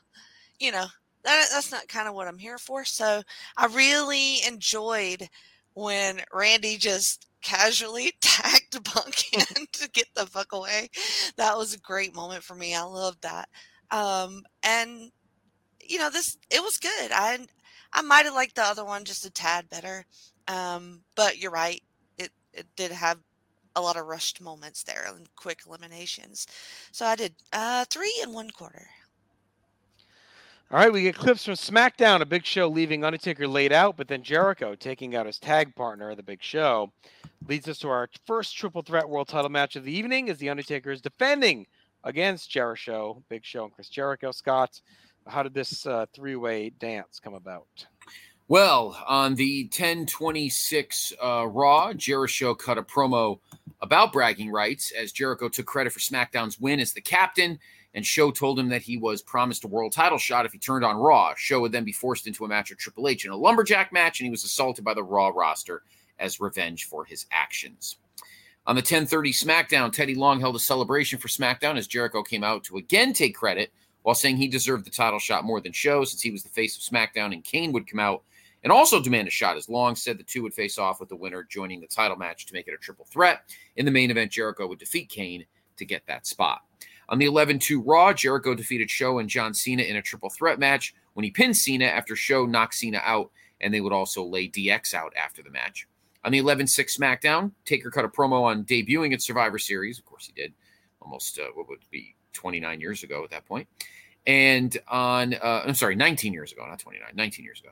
you 0.58 0.70
know, 0.70 0.86
that, 1.24 1.46
that's 1.52 1.72
not 1.72 1.88
kind 1.88 2.08
of 2.08 2.14
what 2.14 2.28
I'm 2.28 2.38
here 2.38 2.58
for. 2.58 2.84
So 2.84 3.22
I 3.56 3.66
really 3.66 4.36
enjoyed 4.46 5.28
when 5.74 6.20
Randy 6.32 6.76
just 6.76 7.26
casually 7.42 8.12
tagged 8.20 8.84
Punk 8.84 9.32
in 9.32 9.66
to 9.72 9.90
get 9.90 10.06
the 10.14 10.26
fuck 10.26 10.52
away. 10.52 10.88
That 11.36 11.56
was 11.56 11.74
a 11.74 11.78
great 11.78 12.14
moment 12.14 12.42
for 12.42 12.54
me. 12.54 12.74
I 12.74 12.82
loved 12.82 13.22
that. 13.22 13.48
Um, 13.90 14.42
and 14.62 15.10
you 15.90 15.98
know, 15.98 16.08
this 16.08 16.38
it 16.50 16.62
was 16.62 16.78
good. 16.78 17.10
I 17.12 17.38
I 17.92 18.02
might 18.02 18.24
have 18.24 18.34
liked 18.34 18.54
the 18.54 18.62
other 18.62 18.84
one 18.84 19.04
just 19.04 19.26
a 19.26 19.30
tad 19.30 19.68
better. 19.68 20.06
Um, 20.46 21.00
but 21.16 21.38
you're 21.38 21.50
right. 21.50 21.82
It 22.16 22.30
it 22.54 22.66
did 22.76 22.92
have 22.92 23.18
a 23.76 23.80
lot 23.80 23.96
of 23.96 24.06
rushed 24.06 24.40
moments 24.40 24.84
there 24.84 25.06
and 25.08 25.28
quick 25.36 25.60
eliminations. 25.66 26.46
So 26.92 27.06
I 27.06 27.16
did 27.16 27.34
uh, 27.52 27.84
three 27.90 28.14
and 28.22 28.32
one 28.32 28.50
quarter. 28.50 28.88
All 30.72 30.78
right, 30.78 30.92
we 30.92 31.02
get 31.02 31.16
clips 31.16 31.44
from 31.44 31.54
SmackDown. 31.54 32.20
A 32.20 32.26
Big 32.26 32.46
Show 32.46 32.68
leaving 32.68 33.04
Undertaker 33.04 33.48
laid 33.48 33.72
out, 33.72 33.96
but 33.96 34.06
then 34.06 34.22
Jericho 34.22 34.76
taking 34.76 35.16
out 35.16 35.26
his 35.26 35.40
tag 35.40 35.74
partner, 35.74 36.14
the 36.14 36.22
Big 36.22 36.40
Show, 36.40 36.92
leads 37.48 37.68
us 37.68 37.78
to 37.78 37.88
our 37.88 38.08
first 38.24 38.56
triple 38.56 38.82
threat 38.82 39.08
world 39.08 39.26
title 39.26 39.50
match 39.50 39.74
of 39.74 39.82
the 39.82 39.92
evening 39.92 40.30
as 40.30 40.38
the 40.38 40.48
Undertaker 40.48 40.92
is 40.92 41.00
defending 41.00 41.66
against 42.04 42.50
Jericho, 42.50 43.20
Big 43.28 43.44
Show, 43.44 43.64
and 43.64 43.72
Chris 43.72 43.88
Jericho. 43.88 44.30
Scott, 44.30 44.80
how 45.30 45.42
did 45.42 45.54
this 45.54 45.86
uh, 45.86 46.06
three-way 46.12 46.70
dance 46.70 47.20
come 47.22 47.34
about? 47.34 47.86
Well, 48.48 48.98
on 49.06 49.36
the 49.36 49.64
1026 49.64 51.12
uh, 51.22 51.46
Raw, 51.46 51.92
Jericho 51.92 52.54
cut 52.54 52.78
a 52.78 52.82
promo 52.82 53.38
about 53.80 54.12
bragging 54.12 54.50
rights 54.50 54.90
as 54.90 55.12
Jericho 55.12 55.48
took 55.48 55.66
credit 55.66 55.92
for 55.92 56.00
SmackDown's 56.00 56.58
win 56.58 56.80
as 56.80 56.92
the 56.92 57.00
captain, 57.00 57.58
and 57.94 58.04
Show 58.04 58.30
told 58.32 58.58
him 58.58 58.68
that 58.68 58.82
he 58.82 58.96
was 58.96 59.22
promised 59.22 59.64
a 59.64 59.68
world 59.68 59.92
title 59.92 60.18
shot 60.18 60.46
if 60.46 60.52
he 60.52 60.58
turned 60.58 60.84
on 60.84 60.96
Raw. 60.96 61.34
Show 61.36 61.60
would 61.60 61.72
then 61.72 61.84
be 61.84 61.92
forced 61.92 62.26
into 62.26 62.44
a 62.44 62.48
match 62.48 62.70
with 62.70 62.80
Triple 62.80 63.08
H 63.08 63.24
in 63.24 63.30
a 63.30 63.36
lumberjack 63.36 63.92
match, 63.92 64.20
and 64.20 64.26
he 64.26 64.30
was 64.30 64.44
assaulted 64.44 64.84
by 64.84 64.94
the 64.94 65.02
Raw 65.02 65.28
roster 65.28 65.82
as 66.18 66.40
revenge 66.40 66.84
for 66.84 67.04
his 67.04 67.26
actions. 67.30 67.96
On 68.66 68.74
the 68.74 68.80
1030 68.80 69.32
SmackDown, 69.32 69.92
Teddy 69.92 70.14
Long 70.14 70.38
held 70.40 70.56
a 70.56 70.60
celebration 70.60 71.18
for 71.18 71.28
SmackDown 71.28 71.78
as 71.78 71.86
Jericho 71.86 72.22
came 72.22 72.44
out 72.44 72.64
to 72.64 72.76
again 72.76 73.12
take 73.12 73.34
credit 73.34 73.72
while 74.02 74.14
saying 74.14 74.36
he 74.36 74.48
deserved 74.48 74.84
the 74.84 74.90
title 74.90 75.18
shot 75.18 75.44
more 75.44 75.60
than 75.60 75.72
Show 75.72 76.04
since 76.04 76.22
he 76.22 76.30
was 76.30 76.42
the 76.42 76.48
face 76.48 76.76
of 76.76 76.82
SmackDown, 76.82 77.32
and 77.32 77.44
Kane 77.44 77.72
would 77.72 77.86
come 77.88 78.00
out 78.00 78.22
and 78.62 78.72
also 78.72 79.00
demand 79.00 79.28
a 79.28 79.30
shot 79.30 79.56
as 79.56 79.68
Long 79.68 79.96
said 79.96 80.18
the 80.18 80.24
two 80.24 80.42
would 80.42 80.54
face 80.54 80.78
off 80.78 81.00
with 81.00 81.08
the 81.08 81.16
winner 81.16 81.46
joining 81.48 81.80
the 81.80 81.86
title 81.86 82.16
match 82.16 82.46
to 82.46 82.54
make 82.54 82.68
it 82.68 82.74
a 82.74 82.78
triple 82.78 83.06
threat. 83.06 83.42
In 83.76 83.84
the 83.84 83.90
main 83.90 84.10
event, 84.10 84.32
Jericho 84.32 84.66
would 84.66 84.78
defeat 84.78 85.08
Kane 85.08 85.44
to 85.76 85.84
get 85.84 86.06
that 86.06 86.26
spot. 86.26 86.60
On 87.08 87.18
the 87.18 87.26
11 87.26 87.58
2 87.58 87.82
Raw, 87.82 88.12
Jericho 88.12 88.54
defeated 88.54 88.90
Show 88.90 89.18
and 89.18 89.28
John 89.28 89.52
Cena 89.52 89.82
in 89.82 89.96
a 89.96 90.02
triple 90.02 90.30
threat 90.30 90.58
match 90.58 90.94
when 91.14 91.24
he 91.24 91.30
pinned 91.30 91.56
Cena 91.56 91.86
after 91.86 92.14
Show 92.14 92.46
knocked 92.46 92.74
Cena 92.74 93.00
out, 93.04 93.30
and 93.60 93.74
they 93.74 93.80
would 93.80 93.92
also 93.92 94.24
lay 94.24 94.48
DX 94.48 94.94
out 94.94 95.12
after 95.16 95.42
the 95.42 95.50
match. 95.50 95.88
On 96.22 96.30
the 96.30 96.38
11 96.38 96.66
6 96.66 96.96
SmackDown, 96.96 97.52
Taker 97.64 97.90
cut 97.90 98.04
a 98.04 98.08
promo 98.08 98.42
on 98.42 98.64
debuting 98.64 99.12
at 99.12 99.22
Survivor 99.22 99.58
Series. 99.58 99.98
Of 99.98 100.04
course, 100.04 100.26
he 100.26 100.40
did 100.40 100.52
almost 101.00 101.38
uh, 101.38 101.48
what 101.54 101.68
would 101.68 101.80
be 101.90 102.14
29 102.32 102.80
years 102.80 103.02
ago 103.02 103.24
at 103.24 103.30
that 103.30 103.46
point. 103.46 103.68
And 104.26 104.76
on, 104.88 105.34
uh, 105.34 105.62
I'm 105.66 105.74
sorry, 105.74 105.96
19 105.96 106.32
years 106.32 106.52
ago, 106.52 106.66
not 106.66 106.78
29, 106.78 107.08
19 107.14 107.44
years 107.44 107.60
ago. 107.60 107.70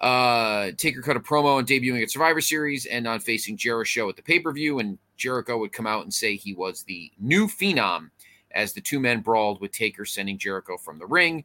Uh, 0.00 0.72
Taker 0.76 1.00
cut 1.00 1.16
a 1.16 1.20
promo 1.20 1.56
on 1.56 1.64
debuting 1.64 2.02
at 2.02 2.10
Survivor 2.10 2.40
Series 2.40 2.84
and 2.86 3.08
on 3.08 3.18
facing 3.18 3.56
Jericho 3.56 4.08
at 4.08 4.16
the 4.16 4.22
pay 4.22 4.38
per 4.38 4.52
view. 4.52 4.78
And 4.78 4.98
Jericho 5.16 5.56
would 5.58 5.72
come 5.72 5.86
out 5.86 6.02
and 6.02 6.12
say 6.12 6.36
he 6.36 6.52
was 6.52 6.82
the 6.82 7.10
new 7.18 7.46
phenom 7.46 8.10
as 8.52 8.72
the 8.72 8.80
two 8.80 9.00
men 9.00 9.20
brawled 9.20 9.60
with 9.60 9.72
Taker 9.72 10.04
sending 10.04 10.38
Jericho 10.38 10.76
from 10.76 10.98
the 10.98 11.06
ring. 11.06 11.44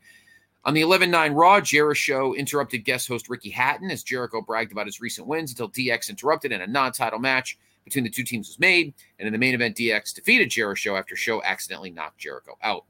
On 0.64 0.74
the 0.74 0.82
11 0.82 1.10
9 1.10 1.34
Raw, 1.34 1.60
Jericho 1.60 2.34
interrupted 2.34 2.86
guest 2.86 3.08
host 3.08 3.30
Ricky 3.30 3.50
Hatton 3.50 3.90
as 3.90 4.04
Jericho 4.04 4.42
bragged 4.42 4.72
about 4.72 4.86
his 4.86 5.02
recent 5.02 5.28
wins 5.28 5.52
until 5.52 5.70
DX 5.70 6.10
interrupted 6.10 6.52
in 6.52 6.62
a 6.62 6.68
non 6.68 6.92
title 6.92 7.20
match 7.20 7.58
between 7.84 8.04
the 8.04 8.10
two 8.10 8.24
teams 8.24 8.48
was 8.48 8.60
made. 8.60 8.94
And 9.20 9.28
in 9.28 9.34
the 9.34 9.40
main 9.40 9.54
event, 9.54 9.76
DX 9.76 10.14
defeated 10.14 10.50
Jericho 10.50 10.96
after 10.96 11.16
Show 11.16 11.44
accidentally 11.44 11.92
knocked 11.92 12.20
Jericho 12.20 12.58
out. 12.62 12.86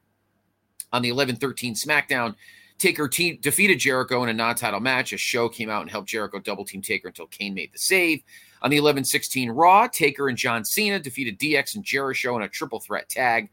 On 0.93 1.01
the 1.01 1.09
11 1.09 1.37
13 1.37 1.73
SmackDown, 1.73 2.35
Taker 2.77 3.07
te- 3.07 3.37
defeated 3.37 3.79
Jericho 3.79 4.23
in 4.23 4.29
a 4.29 4.33
non 4.33 4.55
title 4.55 4.79
match 4.79 5.13
as 5.13 5.21
Show 5.21 5.47
came 5.47 5.69
out 5.69 5.81
and 5.81 5.91
helped 5.91 6.09
Jericho 6.09 6.39
double 6.39 6.65
team 6.65 6.81
Taker 6.81 7.09
until 7.09 7.27
Kane 7.27 7.53
made 7.53 7.71
the 7.71 7.77
save. 7.77 8.23
On 8.63 8.69
the 8.69 8.77
11 8.77 9.03
16 9.03 9.51
Raw, 9.51 9.87
Taker 9.87 10.29
and 10.29 10.37
John 10.37 10.65
Cena 10.65 10.99
defeated 10.99 11.39
DX 11.39 11.75
and 11.75 11.83
Jericho 11.83 12.35
in 12.35 12.41
a 12.41 12.47
triple 12.47 12.79
threat 12.79 13.07
tag, 13.07 13.49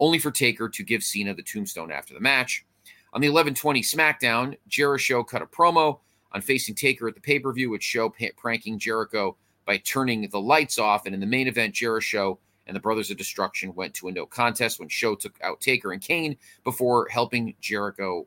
only 0.00 0.18
for 0.18 0.30
Taker 0.30 0.68
to 0.68 0.82
give 0.82 1.02
Cena 1.02 1.32
the 1.32 1.42
tombstone 1.42 1.92
after 1.92 2.12
the 2.12 2.20
match. 2.20 2.66
On 3.12 3.20
the 3.20 3.28
11:20 3.28 3.82
SmackDown, 3.82 4.56
Jericho 4.68 5.22
cut 5.22 5.42
a 5.42 5.46
promo 5.46 6.00
on 6.32 6.40
facing 6.40 6.74
Taker 6.74 7.06
at 7.08 7.14
the 7.14 7.20
pay-per-view, 7.20 7.70
with 7.70 7.82
Show 7.82 8.12
pranking 8.36 8.78
Jericho 8.78 9.36
by 9.64 9.78
turning 9.78 10.28
the 10.28 10.40
lights 10.40 10.78
off. 10.78 11.06
And 11.06 11.14
in 11.14 11.20
the 11.20 11.26
main 11.26 11.48
event, 11.48 11.74
Jericho 11.74 12.38
and 12.66 12.76
the 12.76 12.80
Brothers 12.80 13.10
of 13.10 13.16
Destruction 13.16 13.74
went 13.74 13.94
to 13.94 14.08
a 14.08 14.12
no 14.12 14.26
contest 14.26 14.78
when 14.78 14.88
Show 14.88 15.14
took 15.14 15.38
out 15.42 15.60
Taker 15.60 15.92
and 15.92 16.00
Kane 16.00 16.36
before 16.64 17.08
helping 17.08 17.54
Jericho 17.60 18.26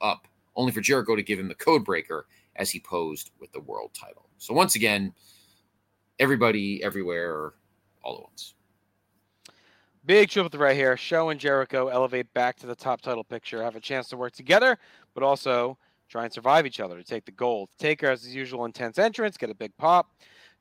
up, 0.00 0.26
only 0.56 0.72
for 0.72 0.80
Jericho 0.80 1.16
to 1.16 1.22
give 1.22 1.38
him 1.38 1.48
the 1.48 1.54
code 1.54 1.84
breaker 1.84 2.26
as 2.56 2.70
he 2.70 2.80
posed 2.80 3.30
with 3.40 3.52
the 3.52 3.60
world 3.60 3.90
title. 3.94 4.28
So 4.38 4.54
once 4.54 4.74
again, 4.74 5.12
everybody, 6.18 6.82
everywhere, 6.82 7.54
all 8.02 8.16
at 8.16 8.22
once. 8.22 8.54
Big 10.06 10.28
triple 10.28 10.50
threat 10.50 10.76
here. 10.76 10.96
Show 10.96 11.30
and 11.30 11.40
Jericho 11.40 11.88
elevate 11.88 12.32
back 12.34 12.56
to 12.56 12.66
the 12.66 12.74
top 12.74 13.00
title 13.00 13.24
picture, 13.24 13.62
have 13.62 13.76
a 13.76 13.80
chance 13.80 14.08
to 14.08 14.16
work 14.16 14.32
together, 14.32 14.78
but 15.14 15.22
also 15.22 15.78
try 16.08 16.24
and 16.24 16.32
survive 16.32 16.66
each 16.66 16.78
other 16.78 16.96
to 16.96 17.02
take 17.04 17.24
the 17.24 17.32
gold. 17.32 17.70
Taker 17.78 18.10
has 18.10 18.22
his 18.22 18.34
usual 18.34 18.66
intense 18.66 18.98
entrance, 18.98 19.38
get 19.38 19.48
a 19.50 19.54
big 19.54 19.74
pop. 19.78 20.10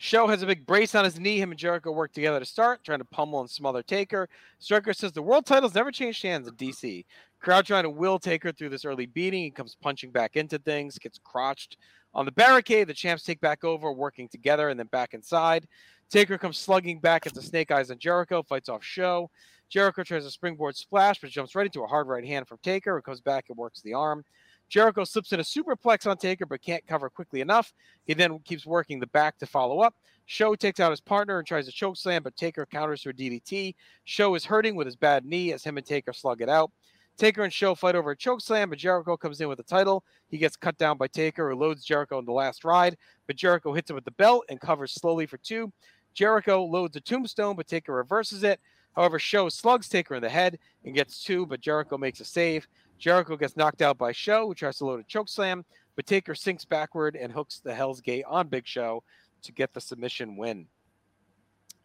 Show 0.03 0.27
has 0.27 0.43
a 0.43 0.45
big 0.45 0.65
brace 0.65 0.95
on 0.95 1.05
his 1.05 1.17
knee. 1.17 1.39
Him 1.39 1.51
and 1.51 1.57
Jericho 1.57 1.89
work 1.89 2.11
together 2.11 2.37
to 2.37 2.45
start, 2.45 2.83
trying 2.83 2.99
to 2.99 3.05
pummel 3.05 3.39
and 3.39 3.49
smother 3.49 3.81
Taker. 3.81 4.27
Striker 4.59 4.91
says 4.91 5.13
the 5.13 5.21
world 5.21 5.45
titles 5.45 5.73
never 5.73 5.93
changed 5.93 6.21
hands 6.21 6.45
in 6.45 6.55
DC. 6.55 7.05
Crowd 7.39 7.65
trying 7.65 7.83
to 7.83 7.89
will 7.89 8.19
Taker 8.19 8.51
through 8.51 8.67
this 8.67 8.83
early 8.83 9.05
beating. 9.05 9.43
He 9.43 9.49
comes 9.49 9.77
punching 9.81 10.11
back 10.11 10.35
into 10.35 10.57
things, 10.57 10.99
gets 10.99 11.21
crotched 11.23 11.77
on 12.13 12.25
the 12.25 12.33
barricade. 12.33 12.87
The 12.87 12.93
champs 12.93 13.23
take 13.23 13.39
back 13.39 13.63
over, 13.63 13.93
working 13.93 14.27
together, 14.27 14.67
and 14.67 14.77
then 14.77 14.87
back 14.87 15.13
inside. 15.13 15.69
Taker 16.09 16.37
comes 16.37 16.57
slugging 16.57 16.99
back 16.99 17.25
into 17.25 17.41
Snake 17.41 17.71
Eyes 17.71 17.89
and 17.89 17.97
Jericho, 17.97 18.43
fights 18.43 18.67
off 18.67 18.83
Show. 18.83 19.31
Jericho 19.69 20.03
tries 20.03 20.25
a 20.25 20.31
springboard 20.31 20.75
splash, 20.75 21.21
but 21.21 21.29
jumps 21.29 21.55
right 21.55 21.65
into 21.65 21.81
a 21.81 21.87
hard 21.87 22.07
right 22.07 22.25
hand 22.25 22.49
from 22.49 22.57
Taker, 22.61 22.93
who 22.93 23.01
comes 23.01 23.21
back 23.21 23.45
and 23.47 23.57
works 23.57 23.81
the 23.81 23.93
arm. 23.93 24.25
Jericho 24.73 25.03
slips 25.03 25.31
in 25.31 25.39
a 25.39 25.43
superplex 25.43 26.09
on 26.09 26.17
Taker, 26.17 26.47
but 26.47 26.63
can't 26.63 26.83
cover 26.87 27.07
quickly 27.07 27.41
enough. 27.41 27.71
He 28.05 28.15
then 28.15 28.39
keeps 28.39 28.65
working 28.65 28.99
the 28.99 29.05
back 29.05 29.37
to 29.37 29.45
follow 29.45 29.81
up. 29.81 29.93
Show 30.25 30.55
takes 30.55 30.79
out 30.79 30.89
his 30.89 30.99
partner 30.99 31.37
and 31.37 31.47
tries 31.47 31.67
to 31.67 31.71
choke 31.71 31.95
slam, 31.95 32.23
but 32.23 32.35
Taker 32.35 32.65
counters 32.65 33.05
a 33.05 33.13
DDT. 33.13 33.75
Show 34.05 34.33
is 34.33 34.43
hurting 34.43 34.75
with 34.75 34.87
his 34.87 34.95
bad 34.95 35.25
knee 35.25 35.53
as 35.53 35.63
him 35.63 35.77
and 35.77 35.85
Taker 35.85 36.11
slug 36.11 36.41
it 36.41 36.49
out. 36.49 36.71
Taker 37.17 37.43
and 37.43 37.53
Show 37.53 37.75
fight 37.75 37.93
over 37.93 38.09
a 38.09 38.17
choke 38.17 38.41
slam, 38.41 38.71
but 38.71 38.79
Jericho 38.79 39.15
comes 39.15 39.39
in 39.41 39.47
with 39.47 39.59
the 39.59 39.63
title. 39.63 40.03
He 40.29 40.39
gets 40.39 40.55
cut 40.55 40.75
down 40.79 40.97
by 40.97 41.05
Taker, 41.05 41.51
who 41.51 41.55
loads 41.55 41.85
Jericho 41.85 42.17
in 42.17 42.25
the 42.25 42.31
last 42.31 42.65
ride, 42.65 42.97
but 43.27 43.35
Jericho 43.35 43.73
hits 43.73 43.91
him 43.91 43.95
with 43.95 44.05
the 44.05 44.11
belt 44.11 44.43
and 44.49 44.59
covers 44.59 44.91
slowly 44.91 45.27
for 45.27 45.37
two. 45.37 45.71
Jericho 46.15 46.63
loads 46.63 46.95
a 46.95 46.99
tombstone, 46.99 47.55
but 47.55 47.67
Taker 47.67 47.93
reverses 47.93 48.41
it. 48.41 48.59
However, 48.95 49.19
Show 49.19 49.49
slugs 49.49 49.89
Taker 49.89 50.15
in 50.15 50.23
the 50.23 50.29
head 50.29 50.57
and 50.83 50.95
gets 50.95 51.23
two, 51.23 51.45
but 51.45 51.61
Jericho 51.61 51.97
makes 51.97 52.19
a 52.19 52.25
save. 52.25 52.67
Jericho 53.03 53.35
gets 53.35 53.57
knocked 53.57 53.81
out 53.81 53.97
by 53.97 54.13
Show, 54.13 54.47
who 54.47 54.55
tries 54.55 54.77
to 54.77 54.85
load 54.85 55.01
a 55.01 55.03
choke 55.03 55.27
slam, 55.27 55.65
but 55.97 56.05
Taker 56.05 56.33
sinks 56.33 56.63
backward 56.63 57.17
and 57.17 57.33
hooks 57.33 57.59
the 57.59 57.75
Hell's 57.75 57.99
Gate 57.99 58.23
on 58.25 58.47
Big 58.47 58.65
Show 58.65 59.03
to 59.41 59.51
get 59.51 59.73
the 59.73 59.81
submission 59.81 60.37
win. 60.37 60.67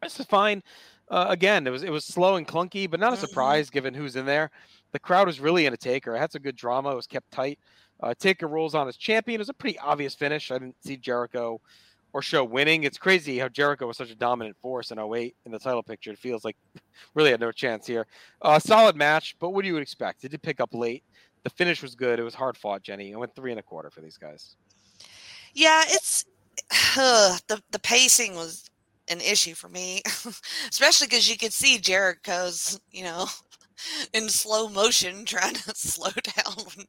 This 0.00 0.20
is 0.20 0.26
fine. 0.26 0.62
Uh, 1.10 1.26
again, 1.28 1.66
it 1.66 1.70
was 1.70 1.82
it 1.82 1.90
was 1.90 2.04
slow 2.04 2.36
and 2.36 2.46
clunky, 2.46 2.88
but 2.88 3.00
not 3.00 3.12
a 3.12 3.16
surprise 3.16 3.68
given 3.68 3.94
who's 3.94 4.14
in 4.14 4.26
there. 4.26 4.52
The 4.92 5.00
crowd 5.00 5.26
was 5.26 5.40
really 5.40 5.66
in 5.66 5.74
a 5.74 5.76
Taker. 5.76 6.14
It 6.14 6.20
had 6.20 6.30
some 6.30 6.42
good 6.42 6.54
drama. 6.54 6.92
It 6.92 6.96
was 6.96 7.08
kept 7.08 7.32
tight. 7.32 7.58
Uh, 8.00 8.14
Taker 8.16 8.46
rolls 8.46 8.76
on 8.76 8.86
as 8.86 8.96
champion. 8.96 9.40
It 9.40 9.42
was 9.42 9.48
a 9.48 9.54
pretty 9.54 9.76
obvious 9.80 10.14
finish. 10.14 10.52
I 10.52 10.58
didn't 10.58 10.76
see 10.84 10.96
Jericho 10.96 11.60
or 12.12 12.22
show 12.22 12.44
winning. 12.44 12.84
It's 12.84 12.98
crazy 12.98 13.38
how 13.38 13.48
Jericho 13.48 13.86
was 13.86 13.96
such 13.96 14.10
a 14.10 14.14
dominant 14.14 14.56
force 14.60 14.90
in 14.90 14.98
08 14.98 15.34
in 15.44 15.52
the 15.52 15.58
title 15.58 15.82
picture. 15.82 16.10
It 16.10 16.18
feels 16.18 16.44
like 16.44 16.56
really 17.14 17.30
had 17.30 17.40
no 17.40 17.52
chance 17.52 17.86
here. 17.86 18.06
Uh, 18.42 18.58
solid 18.58 18.96
match, 18.96 19.36
but 19.38 19.50
what 19.50 19.62
do 19.62 19.68
you 19.68 19.76
expect? 19.76 20.24
It 20.24 20.30
did 20.30 20.42
pick 20.42 20.60
up 20.60 20.74
late. 20.74 21.04
The 21.44 21.50
finish 21.50 21.82
was 21.82 21.94
good. 21.94 22.18
It 22.18 22.24
was 22.24 22.34
hard 22.34 22.56
fought, 22.56 22.82
Jenny. 22.82 23.14
I 23.14 23.16
went 23.16 23.34
three 23.34 23.50
and 23.50 23.60
a 23.60 23.62
quarter 23.62 23.90
for 23.90 24.00
these 24.00 24.16
guys. 24.16 24.56
Yeah, 25.54 25.82
it's 25.86 26.24
the 26.96 27.62
the 27.70 27.78
pacing 27.78 28.34
was 28.34 28.68
an 29.08 29.20
issue 29.20 29.54
for 29.54 29.68
me, 29.68 30.02
especially 30.70 31.06
because 31.06 31.30
you 31.30 31.36
could 31.36 31.52
see 31.52 31.78
Jericho's, 31.78 32.80
you 32.90 33.04
know, 33.04 33.26
in 34.12 34.28
slow 34.28 34.68
motion 34.68 35.24
trying 35.26 35.54
to 35.54 35.74
slow 35.74 36.10
down, 36.12 36.86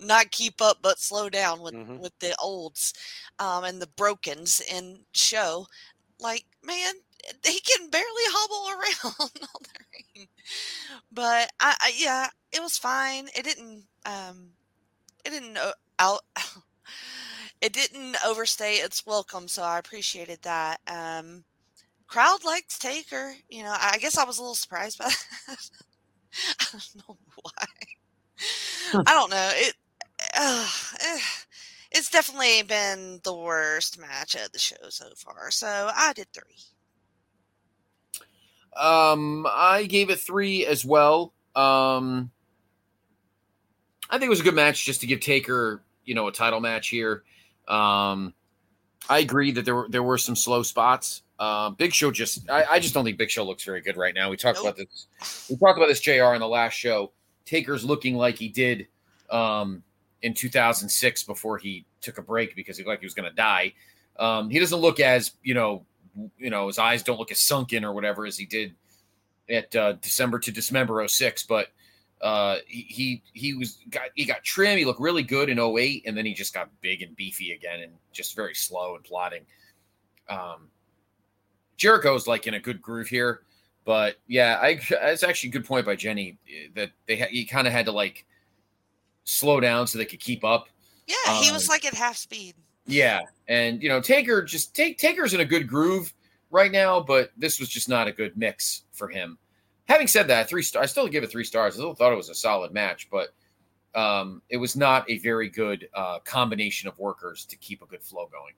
not 0.00 0.30
keep 0.30 0.60
up 0.60 0.78
but 0.82 0.98
slow 0.98 1.28
down 1.28 1.60
with 1.60 1.74
Mhm. 1.74 1.98
with 1.98 2.12
the 2.20 2.34
olds 2.40 2.92
um, 3.38 3.64
and 3.64 3.80
the 3.80 3.86
brokens 3.88 4.60
in 4.60 5.04
show. 5.14 5.66
Like, 6.20 6.44
man, 6.64 6.94
he 7.44 7.60
can 7.60 7.90
barely 7.90 8.06
hobble 8.28 8.70
around 8.70 9.14
on 9.20 9.28
the 9.62 9.84
ring. 10.16 10.28
But 11.12 11.50
I, 11.60 11.76
I, 11.80 11.92
yeah, 11.96 12.28
it 12.52 12.62
was 12.62 12.78
fine. 12.78 13.28
It 13.36 13.44
didn't, 13.44 13.84
um, 14.06 14.50
it 15.24 15.30
didn't 15.30 15.56
uh, 15.58 15.72
out. 15.98 16.20
It 17.60 17.72
didn't 17.72 18.16
overstay 18.24 18.76
its 18.76 19.06
welcome, 19.06 19.48
so 19.48 19.62
I 19.62 19.78
appreciated 19.78 20.40
that. 20.42 20.80
Um, 20.86 21.44
crowd 22.08 22.44
likes 22.44 22.78
Taker. 22.78 23.34
You 23.48 23.64
know, 23.64 23.70
I 23.72 23.92
I 23.94 23.98
guess 23.98 24.18
I 24.18 24.24
was 24.24 24.38
a 24.38 24.42
little 24.42 24.54
surprised 24.56 24.98
by 24.98 25.06
that. 25.48 25.70
I 26.60 26.64
don't 26.72 27.08
know 27.08 27.16
why. 27.42 29.02
I 29.06 29.12
don't 29.14 29.30
know. 29.30 29.50
It 29.54 29.74
uh, 30.34 30.68
it's 31.90 32.10
definitely 32.10 32.62
been 32.62 33.20
the 33.22 33.34
worst 33.34 33.98
match 33.98 34.34
of 34.34 34.52
the 34.52 34.58
show 34.58 34.88
so 34.88 35.06
far. 35.16 35.50
So 35.50 35.90
I 35.94 36.12
did 36.14 36.28
three. 36.32 36.56
Um, 38.76 39.46
I 39.50 39.84
gave 39.84 40.10
it 40.10 40.18
three 40.18 40.64
as 40.66 40.84
well. 40.84 41.34
Um, 41.54 42.30
I 44.08 44.18
think 44.18 44.24
it 44.24 44.30
was 44.30 44.40
a 44.40 44.44
good 44.44 44.54
match 44.54 44.84
just 44.84 45.02
to 45.02 45.06
give 45.06 45.20
Taker, 45.20 45.82
you 46.04 46.14
know, 46.14 46.26
a 46.28 46.32
title 46.32 46.60
match 46.60 46.88
here. 46.88 47.22
Um, 47.68 48.32
I 49.08 49.18
agree 49.18 49.52
that 49.52 49.64
there 49.64 49.74
were 49.74 49.88
there 49.88 50.02
were 50.02 50.18
some 50.18 50.36
slow 50.36 50.62
spots. 50.62 51.22
Uh, 51.42 51.70
Big 51.70 51.92
Show 51.92 52.12
just 52.12 52.48
I, 52.48 52.64
I 52.70 52.78
just 52.78 52.94
don't 52.94 53.04
think 53.04 53.18
Big 53.18 53.28
Show 53.28 53.42
looks 53.42 53.64
very 53.64 53.80
good 53.80 53.96
right 53.96 54.14
now. 54.14 54.30
We 54.30 54.36
talked 54.36 54.60
about 54.60 54.76
this. 54.76 55.08
We 55.50 55.56
talked 55.56 55.76
about 55.76 55.88
this 55.88 55.98
Jr. 55.98 56.34
in 56.34 56.38
the 56.38 56.46
last 56.46 56.74
show. 56.74 57.10
Taker's 57.44 57.84
looking 57.84 58.14
like 58.14 58.38
he 58.38 58.48
did 58.48 58.86
um, 59.28 59.82
in 60.22 60.34
2006 60.34 61.24
before 61.24 61.58
he 61.58 61.84
took 62.00 62.18
a 62.18 62.22
break 62.22 62.54
because 62.54 62.76
he 62.76 62.84
looked 62.84 62.90
like 62.90 63.00
he 63.00 63.06
was 63.06 63.14
going 63.14 63.28
to 63.28 63.34
die. 63.34 63.74
Um, 64.20 64.50
he 64.50 64.60
doesn't 64.60 64.78
look 64.78 65.00
as 65.00 65.32
you 65.42 65.54
know 65.54 65.84
you 66.38 66.48
know 66.48 66.68
his 66.68 66.78
eyes 66.78 67.02
don't 67.02 67.18
look 67.18 67.32
as 67.32 67.42
sunken 67.42 67.84
or 67.84 67.92
whatever 67.92 68.24
as 68.24 68.38
he 68.38 68.46
did 68.46 68.76
at 69.50 69.74
uh, 69.74 69.94
December 69.94 70.38
to 70.38 70.52
December 70.52 71.08
06, 71.08 71.42
but 71.46 71.70
uh, 72.20 72.58
he 72.68 72.82
he 72.82 73.22
he 73.32 73.54
was 73.54 73.78
got 73.90 74.10
he 74.14 74.24
got 74.24 74.44
trim. 74.44 74.78
He 74.78 74.84
looked 74.84 75.00
really 75.00 75.24
good 75.24 75.48
in 75.48 75.58
08, 75.58 76.04
and 76.06 76.16
then 76.16 76.24
he 76.24 76.34
just 76.34 76.54
got 76.54 76.70
big 76.82 77.02
and 77.02 77.16
beefy 77.16 77.50
again, 77.50 77.80
and 77.80 77.90
just 78.12 78.36
very 78.36 78.54
slow 78.54 78.94
and 78.94 79.02
plodding. 79.02 79.44
Um, 80.28 80.68
Jericho's 81.82 82.28
like 82.28 82.46
in 82.46 82.54
a 82.54 82.60
good 82.60 82.80
groove 82.80 83.08
here, 83.08 83.42
but 83.84 84.14
yeah, 84.28 84.56
I 84.62 84.80
it's 84.88 85.24
actually 85.24 85.48
a 85.48 85.52
good 85.52 85.64
point 85.64 85.84
by 85.84 85.96
Jenny 85.96 86.38
that 86.76 86.92
they 87.08 87.18
ha- 87.18 87.26
he 87.28 87.44
kind 87.44 87.66
of 87.66 87.72
had 87.72 87.86
to 87.86 87.92
like 87.92 88.24
slow 89.24 89.58
down 89.58 89.88
so 89.88 89.98
they 89.98 90.04
could 90.04 90.20
keep 90.20 90.44
up. 90.44 90.68
Yeah, 91.08 91.40
he 91.42 91.50
was 91.50 91.68
Um, 91.68 91.72
like 91.72 91.84
at 91.84 91.92
half 91.92 92.16
speed. 92.16 92.54
Yeah, 92.86 93.22
and 93.48 93.82
you 93.82 93.88
know 93.88 94.00
Taker 94.00 94.42
just 94.44 94.76
take 94.76 94.96
Taker's 94.96 95.34
in 95.34 95.40
a 95.40 95.44
good 95.44 95.66
groove 95.66 96.14
right 96.52 96.70
now, 96.70 97.00
but 97.00 97.32
this 97.36 97.58
was 97.58 97.68
just 97.68 97.88
not 97.88 98.06
a 98.06 98.12
good 98.12 98.36
mix 98.36 98.82
for 98.92 99.08
him. 99.08 99.36
Having 99.88 100.06
said 100.06 100.28
that, 100.28 100.48
three 100.48 100.62
star 100.62 100.84
I 100.84 100.86
still 100.86 101.08
give 101.08 101.24
it 101.24 101.32
three 101.32 101.42
stars. 101.42 101.74
I 101.74 101.78
still 101.78 101.94
thought 101.94 102.12
it 102.12 102.16
was 102.16 102.28
a 102.28 102.34
solid 102.36 102.72
match, 102.72 103.08
but 103.10 103.34
um, 103.96 104.40
it 104.48 104.56
was 104.56 104.76
not 104.76 105.10
a 105.10 105.18
very 105.18 105.48
good 105.48 105.88
uh, 105.94 106.20
combination 106.20 106.86
of 106.88 106.96
workers 107.00 107.44
to 107.46 107.56
keep 107.56 107.82
a 107.82 107.86
good 107.86 108.04
flow 108.04 108.28
going. 108.30 108.54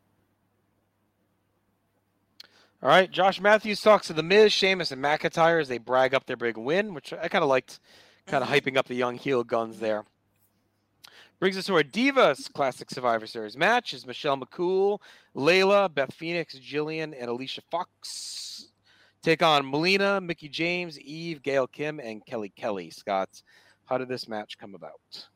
All 2.85 2.91
right, 2.91 3.11
Josh 3.11 3.41
Matthews 3.41 3.81
talks 3.81 4.09
to 4.09 4.13
the 4.13 4.23
Miz, 4.23 4.53
Sheamus, 4.53 4.91
and 4.91 5.03
McIntyre 5.03 5.59
as 5.59 5.69
they 5.69 5.79
brag 5.79 6.13
up 6.13 6.27
their 6.27 6.37
big 6.37 6.59
win, 6.59 6.93
which 6.93 7.15
I 7.15 7.29
kind 7.29 7.43
of 7.43 7.49
liked, 7.49 7.81
kind 8.27 8.45
of 8.45 8.51
mm-hmm. 8.51 8.69
hyping 8.69 8.77
up 8.77 8.89
the 8.89 8.95
young 8.95 9.17
heel 9.17 9.43
guns 9.43 9.79
there. 9.81 10.05
Brings 11.41 11.57
us 11.57 11.65
to 11.65 11.77
our 11.77 11.83
Divas 11.83 12.53
Classic 12.53 12.91
Survivor 12.91 13.27
Series 13.27 13.57
match 13.57 13.95
is 13.95 14.07
Michelle 14.07 14.37
McCool, 14.37 14.99
Layla, 15.35 15.95
Beth 15.95 16.13
Phoenix, 16.13 16.59
Jillian, 16.59 17.15
and 17.19 17.31
Alicia 17.31 17.63
Fox 17.71 18.69
take 19.23 19.43
on 19.43 19.71
Melina, 19.71 20.21
Mickie 20.21 20.51
James, 20.51 21.01
Eve, 21.01 21.41
Gail 21.41 21.67
Kim, 21.67 21.99
and 22.01 22.25
Kelly 22.27 22.51
Kelly. 22.51 22.91
Scott, 22.91 23.31
how 23.87 23.97
did 23.97 24.09
this 24.09 24.29
match 24.29 24.59
come 24.59 24.75
about? 24.75 25.27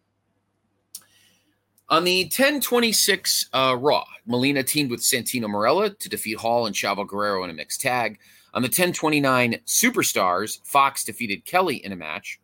On 1.91 2.05
the 2.05 2.25
1026 2.25 3.49
uh, 3.55 3.75
Raw, 3.81 4.05
Melina 4.27 4.63
teamed 4.63 4.91
with 4.91 5.01
Santino 5.01 5.47
Marella 5.47 5.99
to 5.99 6.09
defeat 6.11 6.37
Hall 6.37 6.67
and 6.67 6.77
Chavo 6.77 7.07
Guerrero 7.07 7.45
in 7.45 7.51
a 7.51 7.55
mixed 7.55 7.81
tag. 7.81 8.19
On 8.53 8.61
the 8.61 8.67
1029 8.67 9.61
Superstars, 9.65 10.63
Fox 10.67 11.03
defeated 11.03 11.47
Kelly 11.47 11.77
in 11.77 11.93
a 11.93 11.97
match. 11.97 12.41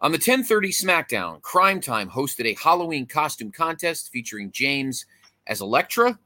On 0.00 0.12
the 0.12 0.16
1030 0.16 0.70
SmackDown, 0.70 1.40
Cryme 1.42 1.80
Tyme 1.80 2.08
hosted 2.08 2.46
a 2.46 2.54
Halloween 2.54 3.04
costume 3.04 3.50
contest 3.50 4.12
featuring 4.12 4.52
James 4.52 5.06
as 5.48 5.60
Elektra, 5.60 6.16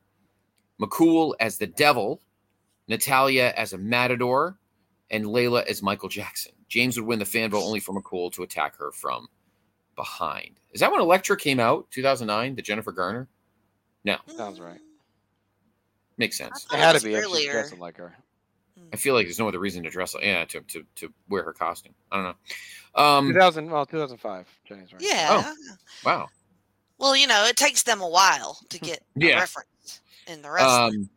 McCool 0.79 1.33
as 1.41 1.57
the 1.57 1.69
Devil, 1.69 2.21
Natalya 2.87 3.55
as 3.57 3.73
a 3.73 3.79
Matador, 3.79 4.59
and 5.11 5.25
Layla 5.25 5.65
as 5.65 5.83
Michael 5.83 6.11
Jackson. 6.11 6.53
James 6.69 6.99
would 6.99 7.07
win 7.07 7.19
the 7.19 7.25
fan 7.25 7.51
vote 7.51 7.63
only 7.63 7.81
for 7.81 7.95
McCool 7.95 8.31
to 8.33 8.43
attack 8.43 8.77
her 8.77 8.93
from 8.93 9.27
behind. 9.97 10.61
Is 10.73 10.81
that 10.81 10.91
when 10.91 11.01
Elektra 11.01 11.37
came 11.37 11.61
out? 11.61 11.91
2009, 11.91 12.55
the 12.55 12.63
Jennifer 12.63 12.93
Garner? 12.93 13.29
No, 14.05 14.17
Sounds 14.37 14.61
right. 14.61 14.81
makes 16.17 16.37
sense. 16.37 16.67
It 16.73 16.79
had 16.79 16.97
to 16.97 17.05
be 17.05 17.15
if 17.15 17.25
she's 17.25 17.47
dressing 17.47 17.79
like 17.79 17.97
her. 17.99 18.15
I 18.93 18.97
feel 18.97 19.15
like 19.15 19.27
there's 19.27 19.39
no 19.39 19.49
other 19.49 19.59
reason 19.61 19.83
to 19.85 19.91
dress 19.91 20.15
like 20.15 20.25
yeah 20.25 20.45
to 20.47 20.61
to, 20.61 20.85
to 20.97 21.13
wear 21.29 21.43
her 21.45 21.53
costume. 21.53 21.95
I 22.11 22.17
don't 22.17 22.25
know. 22.25 23.03
Um, 23.03 23.29
2000, 23.33 23.71
well, 23.71 23.87
2005. 23.87 24.47
Jenny's 24.65 24.93
right. 24.93 25.01
Yeah. 25.03 25.29
Oh, 25.47 25.55
wow. 26.05 26.29
Well, 26.99 27.17
you 27.17 27.27
know, 27.27 27.45
it 27.47 27.57
takes 27.57 27.83
them 27.85 28.01
a 28.01 28.09
while 28.09 28.59
to 28.71 28.79
get 28.79 28.99
a 28.99 29.03
Yeah. 29.27 29.41
reference 29.41 30.01
in 30.27 30.43
the 30.43 30.51
wrestling. 30.51 30.95
Um, 31.03 31.11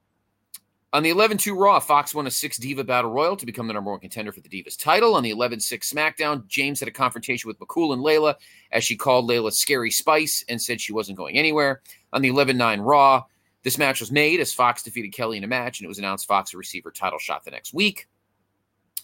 on 0.96 1.04
the 1.04 1.10
11 1.10 1.38
2 1.38 1.56
Raw, 1.56 1.78
Fox 1.82 2.16
won 2.16 2.26
a 2.26 2.32
six 2.32 2.56
Diva 2.56 2.82
Battle 2.82 3.12
Royal 3.12 3.36
to 3.36 3.46
become 3.46 3.68
the 3.68 3.74
number 3.74 3.92
one 3.92 4.00
contender 4.00 4.32
for 4.32 4.40
the 4.40 4.48
Divas 4.48 4.80
title. 4.80 5.16
On 5.16 5.24
the 5.24 5.30
11 5.30 5.60
6 5.60 5.92
SmackDown, 5.92 6.48
James 6.48 6.80
had 6.80 6.88
a 6.88 6.92
confrontation 6.92 7.50
with 7.50 7.60
McCool 7.60 7.92
and 7.92 8.02
Layla 8.02 8.36
as 8.72 8.86
she 8.86 8.96
called 8.96 9.30
Layla 9.30 9.52
Scary 9.52 9.92
Spice 9.92 10.46
and 10.48 10.62
said 10.62 10.80
she 10.80 10.94
wasn't 10.94 11.18
going 11.18 11.38
anywhere. 11.38 11.82
On 12.14 12.22
the 12.22 12.30
11 12.30 12.56
9 12.56 12.80
Raw, 12.80 13.26
this 13.64 13.78
match 13.78 14.00
was 14.00 14.10
made 14.10 14.40
as 14.40 14.54
Fox 14.54 14.84
defeated 14.84 15.12
Kelly 15.12 15.36
in 15.36 15.44
a 15.44 15.48
match, 15.48 15.82
and 15.82 15.86
it 15.86 15.90
was 15.90 16.00
announced 16.00 16.30
Fox 16.30 16.54
would 16.54 16.60
receive 16.60 16.86
her 16.86 16.92
title 16.92 17.20
shot 17.20 17.44
the 17.44 17.52
next 17.52 17.74
week. 17.74 18.08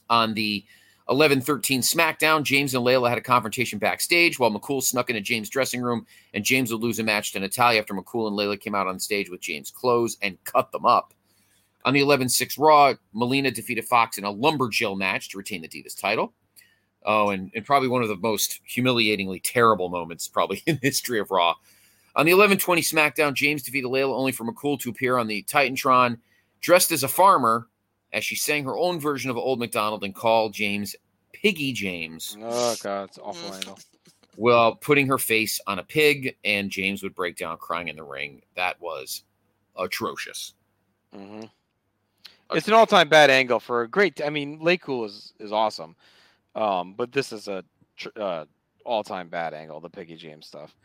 On 0.09 0.33
the 0.33 0.63
11 1.09 1.41
13 1.41 1.81
SmackDown, 1.81 2.43
James 2.43 2.73
and 2.73 2.85
Layla 2.85 3.09
had 3.09 3.17
a 3.17 3.21
confrontation 3.21 3.79
backstage 3.79 4.39
while 4.39 4.49
McCool 4.49 4.81
snuck 4.81 5.09
into 5.09 5.19
James' 5.21 5.49
dressing 5.49 5.81
room, 5.81 6.05
and 6.33 6.45
James 6.45 6.71
would 6.71 6.81
lose 6.81 6.99
a 6.99 7.03
match 7.03 7.33
to 7.33 7.39
Natalya 7.41 7.81
after 7.81 7.93
McCool 7.93 8.29
and 8.29 8.39
Layla 8.39 8.57
came 8.57 8.75
out 8.75 8.87
on 8.87 8.97
stage 8.97 9.29
with 9.29 9.41
James' 9.41 9.71
clothes 9.71 10.15
and 10.21 10.41
cut 10.45 10.71
them 10.71 10.85
up. 10.85 11.13
On 11.83 11.93
the 11.93 12.01
11 12.01 12.29
6 12.29 12.57
Raw, 12.57 12.93
Melina 13.13 13.51
defeated 13.51 13.85
Fox 13.85 14.17
in 14.17 14.23
a 14.23 14.33
Lumberjill 14.33 14.97
match 14.97 15.29
to 15.29 15.37
retain 15.37 15.61
the 15.61 15.67
Divas 15.67 15.99
title. 15.99 16.33
Oh, 17.03 17.31
and, 17.31 17.51
and 17.55 17.65
probably 17.65 17.89
one 17.89 18.03
of 18.03 18.09
the 18.09 18.15
most 18.15 18.59
humiliatingly 18.63 19.39
terrible 19.39 19.89
moments, 19.89 20.27
probably 20.27 20.61
in 20.67 20.75
the 20.81 20.87
history 20.87 21.19
of 21.19 21.31
Raw. 21.31 21.55
On 22.15 22.25
the 22.25 22.31
11 22.31 22.57
20 22.57 22.81
SmackDown, 22.81 23.33
James 23.33 23.63
defeated 23.63 23.87
Layla 23.87 24.13
only 24.15 24.31
for 24.31 24.45
McCool 24.45 24.79
to 24.81 24.89
appear 24.89 25.17
on 25.17 25.27
the 25.27 25.43
Titantron 25.43 26.17
dressed 26.59 26.91
as 26.91 27.03
a 27.03 27.07
farmer 27.07 27.67
as 28.13 28.23
she 28.23 28.35
sang 28.35 28.65
her 28.65 28.77
own 28.77 28.99
version 28.99 29.31
of 29.31 29.37
Old 29.37 29.59
McDonald 29.59 30.03
and 30.03 30.13
called 30.13 30.53
James 30.53 30.95
Piggy 31.33 31.73
James 31.73 32.37
Oh 32.39 32.75
god, 32.83 33.05
it's 33.05 33.17
awful 33.17 33.53
angle. 33.55 33.79
while 34.35 34.75
putting 34.75 35.07
her 35.07 35.17
face 35.17 35.59
on 35.65 35.79
a 35.79 35.83
pig, 35.83 36.35
and 36.43 36.69
James 36.69 37.01
would 37.01 37.15
break 37.15 37.37
down 37.37 37.57
crying 37.57 37.87
in 37.87 37.95
the 37.95 38.03
ring. 38.03 38.41
That 38.55 38.79
was 38.79 39.23
atrocious. 39.79 40.53
Mm-hmm. 41.15 41.45
Hmm 42.51 42.57
It's 42.57 42.67
an 42.67 42.73
all-time 42.73 43.09
bad 43.09 43.29
angle 43.29 43.59
for 43.59 43.83
a 43.83 43.87
great. 43.87 44.21
I 44.23 44.29
mean, 44.29 44.59
Lake 44.59 44.81
Cool 44.81 45.05
is 45.05 45.33
is 45.39 45.51
awesome, 45.51 45.95
um, 46.55 46.93
but 46.97 47.11
this 47.11 47.31
is 47.31 47.47
a 47.47 47.63
tr- 47.97 48.09
uh, 48.15 48.45
all-time 48.85 49.29
bad 49.29 49.53
angle. 49.53 49.79
The 49.79 49.89
Piggy 49.89 50.15
James 50.15 50.47
stuff, 50.47 50.75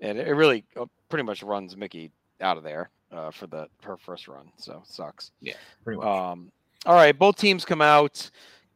and 0.00 0.18
it, 0.18 0.28
it 0.28 0.32
really 0.32 0.64
uh, 0.76 0.86
pretty 1.08 1.24
much 1.24 1.42
runs 1.42 1.76
Mickie 1.76 2.10
out 2.40 2.56
of 2.56 2.62
there 2.62 2.90
uh, 3.12 3.30
for 3.30 3.46
the 3.46 3.68
her 3.82 3.96
first 3.96 4.28
run. 4.28 4.50
So 4.56 4.82
sucks. 4.84 5.32
Yeah, 5.40 5.54
pretty 5.84 5.98
much. 5.98 6.06
Um, 6.06 6.52
all 6.86 6.94
right, 6.94 7.16
both 7.18 7.36
teams 7.36 7.64
come 7.64 7.82
out. 7.82 8.30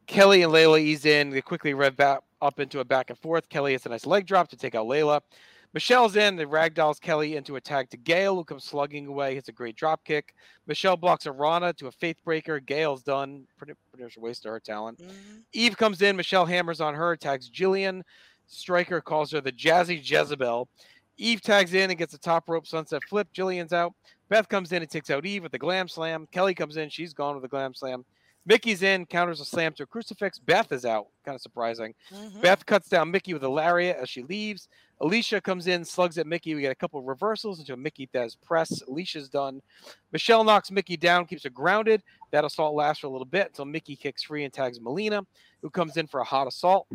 Kelly 0.06 0.43
and 0.43 0.52
Layla 0.52 0.81
ease 0.81 1.05
in. 1.05 1.31
They 1.31 1.40
quickly 1.40 1.74
rev 1.74 1.97
back 1.97 2.20
up 2.40 2.59
into 2.59 2.81
a 2.81 2.85
back 2.85 3.10
and 3.10 3.19
forth. 3.19 3.48
Kelly 3.48 3.73
hits 3.73 3.86
a 3.86 3.89
nice 3.89 4.05
leg 4.05 4.27
drop 4.27 4.48
to 4.48 4.56
take 4.56 4.74
out 4.74 4.86
Layla. 4.86 5.20
Michelle's 5.74 6.16
in. 6.16 6.36
The 6.36 6.44
ragdolls 6.44 7.00
Kelly 7.00 7.36
into 7.36 7.56
a 7.56 7.60
tag 7.60 7.90
to 7.90 7.96
Gail, 7.96 8.34
who 8.34 8.44
comes 8.44 8.64
slugging 8.64 9.06
away. 9.06 9.34
Hits 9.34 9.48
a 9.48 9.52
great 9.52 9.76
drop 9.76 10.04
kick. 10.04 10.34
Michelle 10.66 10.96
blocks 10.96 11.26
a 11.26 11.32
Rana 11.32 11.72
to 11.74 11.86
a 11.86 11.92
faith 11.92 12.18
breaker. 12.24 12.60
Gail's 12.60 13.02
done. 13.02 13.46
Pretty, 13.56 13.72
pretty 13.90 14.04
much 14.04 14.16
a 14.16 14.20
waste 14.20 14.44
of 14.44 14.52
her 14.52 14.60
talent. 14.60 14.98
Mm-hmm. 14.98 15.38
Eve 15.52 15.76
comes 15.76 16.02
in. 16.02 16.16
Michelle 16.16 16.46
hammers 16.46 16.80
on 16.80 16.94
her. 16.94 17.16
Tags 17.16 17.50
Jillian. 17.50 18.02
Striker 18.46 19.00
calls 19.00 19.30
her 19.32 19.40
the 19.40 19.52
Jazzy 19.52 19.98
Jezebel. 20.02 20.68
Eve 21.16 21.40
tags 21.40 21.74
in 21.74 21.90
and 21.90 21.98
gets 21.98 22.14
a 22.14 22.18
top 22.18 22.48
rope 22.48 22.66
sunset 22.66 23.02
flip. 23.08 23.28
Jillian's 23.34 23.72
out. 23.72 23.94
Beth 24.28 24.48
comes 24.48 24.72
in 24.72 24.82
and 24.82 24.90
takes 24.90 25.10
out 25.10 25.26
Eve 25.26 25.42
with 25.42 25.54
a 25.54 25.58
glam 25.58 25.88
slam. 25.88 26.26
Kelly 26.32 26.54
comes 26.54 26.76
in. 26.76 26.88
She's 26.88 27.12
gone 27.12 27.34
with 27.34 27.44
a 27.44 27.48
glam 27.48 27.74
slam. 27.74 28.04
Mickie's 28.44 28.82
in, 28.82 29.06
counters 29.06 29.40
a 29.40 29.44
slam 29.44 29.73
to 29.74 29.85
a 29.85 29.86
crucifix. 29.86 30.39
Beth 30.39 30.73
is 30.73 30.85
out. 30.85 31.06
Kind 31.24 31.36
of 31.36 31.40
surprising. 31.40 31.94
Mm-hmm. 32.12 32.40
Beth 32.40 32.66
cuts 32.66 32.89
down 32.89 33.10
Mickie 33.10 33.35
with 33.35 33.44
a 33.44 33.48
lariat 33.48 33.97
as 34.01 34.09
she 34.09 34.23
leaves. 34.23 34.69
Alicia 35.01 35.40
comes 35.40 35.69
in, 35.69 35.85
slugs 35.85 36.19
at 36.19 36.27
Mickie. 36.27 36.55
We 36.55 36.60
get 36.60 36.73
a 36.73 36.77
couple 36.77 36.98
of 36.98 37.06
reversals 37.06 37.60
until 37.60 37.77
Mickie 37.77 38.09
does 38.12 38.35
press. 38.35 38.82
Alicia's 38.82 39.28
done. 39.28 39.62
Michelle 40.12 40.43
knocks 40.43 40.70
Mickie 40.70 40.97
down, 40.97 41.27
keeps 41.27 41.44
her 41.44 41.51
grounded. 41.51 42.02
That 42.32 42.44
assault 42.44 42.74
lasts 42.74 43.01
for 43.01 43.06
a 43.06 43.10
little 43.10 43.27
bit 43.27 43.48
until 43.48 43.64
Mickie 43.64 43.97
kicks 43.97 44.24
free 44.24 44.44
and 44.44 44.52
tags 44.52 44.81
Melina, 44.81 45.23
who 45.60 45.70
comes 45.70 45.97
in 45.97 46.09
for 46.09 46.20
a 46.20 46.24
hot 46.24 46.47
assault. 46.48 46.89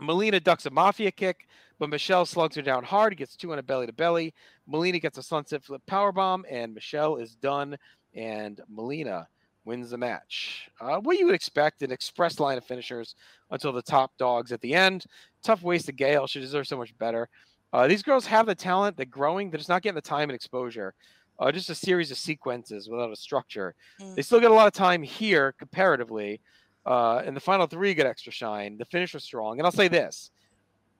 Melina 0.00 0.40
ducks 0.40 0.66
a 0.66 0.70
mafia 0.70 1.10
kick, 1.10 1.46
but 1.78 1.90
Michelle 1.90 2.24
slugs 2.24 2.56
her 2.56 2.62
down 2.62 2.84
hard, 2.84 3.16
gets 3.16 3.36
two 3.36 3.52
on 3.52 3.58
a 3.58 3.62
belly 3.62 3.86
to 3.86 3.92
belly. 3.92 4.34
Melina 4.66 4.98
gets 4.98 5.18
a 5.18 5.22
sunset 5.22 5.62
flip 5.62 5.82
power 5.86 6.12
bomb, 6.12 6.44
and 6.50 6.74
Michelle 6.74 7.16
is 7.16 7.34
done. 7.34 7.76
And 8.14 8.60
Melina 8.68 9.28
wins 9.64 9.90
the 9.90 9.98
match. 9.98 10.68
Uh, 10.80 10.98
what 10.98 11.18
you 11.18 11.26
would 11.26 11.34
expect 11.34 11.82
an 11.82 11.92
express 11.92 12.40
line 12.40 12.58
of 12.58 12.64
finishers 12.64 13.14
until 13.50 13.72
the 13.72 13.82
top 13.82 14.16
dogs 14.18 14.52
at 14.52 14.60
the 14.60 14.74
end. 14.74 15.04
Tough 15.42 15.62
waste 15.62 15.88
of 15.88 15.96
Gail. 15.96 16.26
She 16.26 16.40
deserves 16.40 16.68
so 16.68 16.76
much 16.76 16.96
better. 16.98 17.28
Uh, 17.72 17.86
these 17.86 18.02
girls 18.02 18.26
have 18.26 18.46
the 18.46 18.54
talent. 18.54 18.96
They're 18.96 19.06
growing. 19.06 19.50
They're 19.50 19.58
just 19.58 19.68
not 19.68 19.82
getting 19.82 19.94
the 19.94 20.00
time 20.00 20.28
and 20.28 20.34
exposure. 20.34 20.94
Uh, 21.38 21.50
just 21.52 21.70
a 21.70 21.74
series 21.74 22.10
of 22.10 22.18
sequences 22.18 22.88
without 22.88 23.12
a 23.12 23.16
structure. 23.16 23.74
They 24.14 24.22
still 24.22 24.40
get 24.40 24.50
a 24.50 24.54
lot 24.54 24.66
of 24.66 24.72
time 24.72 25.02
here 25.02 25.52
comparatively. 25.52 26.40
Uh, 26.84 27.22
and 27.24 27.36
the 27.36 27.40
final 27.40 27.66
three 27.66 27.94
get 27.94 28.06
extra 28.06 28.32
shine. 28.32 28.76
The 28.76 28.84
finish 28.84 29.14
was 29.14 29.24
strong. 29.24 29.58
And 29.58 29.66
I'll 29.66 29.72
say 29.72 29.88
this 29.88 30.30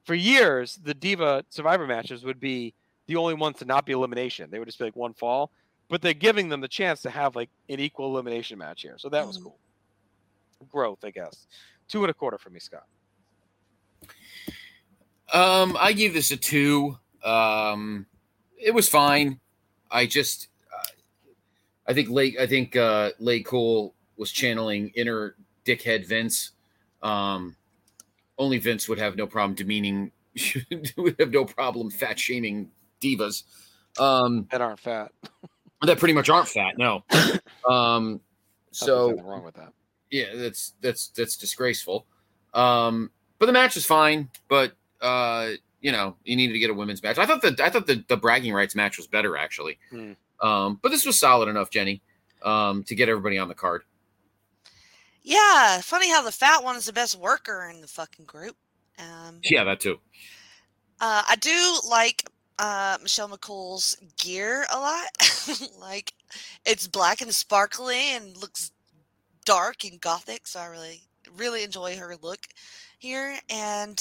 for 0.04 0.14
years, 0.14 0.78
the 0.82 0.94
Diva 0.94 1.44
Survivor 1.50 1.86
matches 1.86 2.24
would 2.24 2.40
be 2.40 2.74
the 3.06 3.16
only 3.16 3.34
ones 3.34 3.58
to 3.58 3.64
not 3.64 3.84
be 3.84 3.92
elimination. 3.92 4.50
They 4.50 4.58
would 4.58 4.68
just 4.68 4.78
be 4.78 4.84
like 4.84 4.96
one 4.96 5.14
fall, 5.14 5.50
but 5.90 6.00
they're 6.00 6.14
giving 6.14 6.48
them 6.48 6.60
the 6.60 6.68
chance 6.68 7.02
to 7.02 7.10
have 7.10 7.34
like 7.36 7.50
an 7.68 7.80
equal 7.80 8.06
elimination 8.06 8.56
match 8.56 8.82
here. 8.82 8.94
So 8.96 9.08
that 9.10 9.26
was 9.26 9.36
cool. 9.36 9.58
Growth, 10.70 11.04
I 11.04 11.10
guess. 11.10 11.46
Two 11.88 12.04
and 12.04 12.10
a 12.10 12.14
quarter 12.14 12.38
for 12.38 12.48
me, 12.48 12.60
Scott. 12.60 12.84
Um, 15.34 15.76
I 15.78 15.92
gave 15.92 16.14
this 16.14 16.30
a 16.30 16.36
two. 16.36 16.96
Um, 17.24 18.06
it 18.56 18.72
was 18.72 18.88
fine. 18.88 19.40
I 19.90 20.06
just, 20.06 20.48
uh, 20.72 20.92
I 21.88 21.94
think 21.94 22.08
Lake, 22.08 22.38
I 22.38 22.46
think 22.46 22.76
uh, 22.76 23.10
LayCool 23.20 23.92
was 24.16 24.30
channeling 24.30 24.92
inner 24.94 25.34
dickhead 25.64 26.06
Vince. 26.06 26.52
Um, 27.02 27.56
only 28.38 28.58
Vince 28.58 28.88
would 28.88 28.98
have 28.98 29.16
no 29.16 29.26
problem 29.26 29.54
demeaning, 29.54 30.12
would 30.96 31.16
have 31.18 31.32
no 31.32 31.44
problem 31.46 31.90
fat 31.90 32.18
shaming 32.18 32.70
divas. 33.00 33.42
Um, 33.98 34.46
that 34.52 34.60
aren't 34.60 34.78
fat. 34.78 35.10
that 35.82 35.98
pretty 35.98 36.14
much 36.14 36.28
aren't 36.28 36.48
fat. 36.48 36.78
No. 36.78 37.04
Um, 37.68 38.20
so 38.70 39.12
wrong 39.20 39.44
with 39.44 39.54
that. 39.56 39.72
yeah, 40.10 40.34
that's 40.34 40.72
that's 40.80 41.08
that's 41.08 41.36
disgraceful. 41.36 42.06
Um, 42.54 43.10
but 43.38 43.46
the 43.46 43.52
match 43.52 43.76
is 43.76 43.84
fine. 43.84 44.30
But 44.48 44.72
uh, 45.02 45.50
you 45.80 45.92
know, 45.92 46.16
you 46.24 46.36
needed 46.36 46.54
to 46.54 46.58
get 46.58 46.70
a 46.70 46.74
women's 46.74 47.02
match. 47.02 47.18
I 47.18 47.26
thought 47.26 47.42
the 47.42 47.54
I 47.62 47.68
thought 47.68 47.86
the, 47.86 48.02
the 48.08 48.16
bragging 48.16 48.54
rights 48.54 48.74
match 48.74 48.96
was 48.96 49.06
better 49.06 49.36
actually. 49.36 49.78
Hmm. 49.90 50.12
Um, 50.40 50.78
but 50.82 50.90
this 50.90 51.04
was 51.04 51.20
solid 51.20 51.48
enough, 51.50 51.68
Jenny, 51.70 52.00
um, 52.42 52.82
to 52.84 52.94
get 52.94 53.10
everybody 53.10 53.36
on 53.36 53.48
the 53.48 53.54
card. 53.54 53.82
Yeah, 55.22 55.80
funny 55.82 56.10
how 56.10 56.22
the 56.22 56.32
fat 56.32 56.64
one 56.64 56.76
is 56.76 56.86
the 56.86 56.94
best 56.94 57.14
worker 57.16 57.70
in 57.72 57.82
the 57.82 57.86
fucking 57.86 58.24
group. 58.24 58.56
Um, 58.98 59.40
Yeah, 59.42 59.64
that 59.64 59.80
too. 59.80 60.00
Uh, 60.98 61.22
I 61.28 61.36
do 61.36 61.80
like 61.88 62.24
uh, 62.60 62.98
Michelle 63.02 63.30
McCool's 63.30 63.96
gear 64.18 64.66
a 64.72 64.78
lot. 64.78 65.08
like 65.80 66.12
it's 66.66 66.86
black 66.86 67.22
and 67.22 67.34
sparkly 67.34 68.14
and 68.14 68.36
looks 68.36 68.70
dark 69.46 69.82
and 69.84 69.98
gothic. 69.98 70.46
So 70.46 70.60
I 70.60 70.66
really, 70.66 71.00
really 71.36 71.64
enjoy 71.64 71.96
her 71.96 72.14
look 72.20 72.40
here. 72.98 73.38
And 73.48 73.98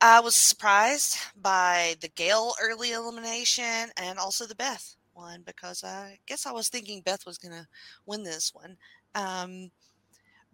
I 0.00 0.20
was 0.20 0.34
surprised 0.34 1.18
by 1.36 1.96
the 2.00 2.08
Gail 2.08 2.54
early 2.60 2.92
elimination 2.92 3.90
and 3.98 4.18
also 4.18 4.46
the 4.46 4.54
Beth 4.54 4.96
one 5.12 5.42
because 5.44 5.84
I 5.84 6.18
guess 6.26 6.46
I 6.46 6.52
was 6.52 6.68
thinking 6.68 7.02
Beth 7.02 7.26
was 7.26 7.36
going 7.36 7.52
to 7.52 7.66
win 8.06 8.22
this 8.22 8.54
one. 8.54 8.78
Um, 9.14 9.70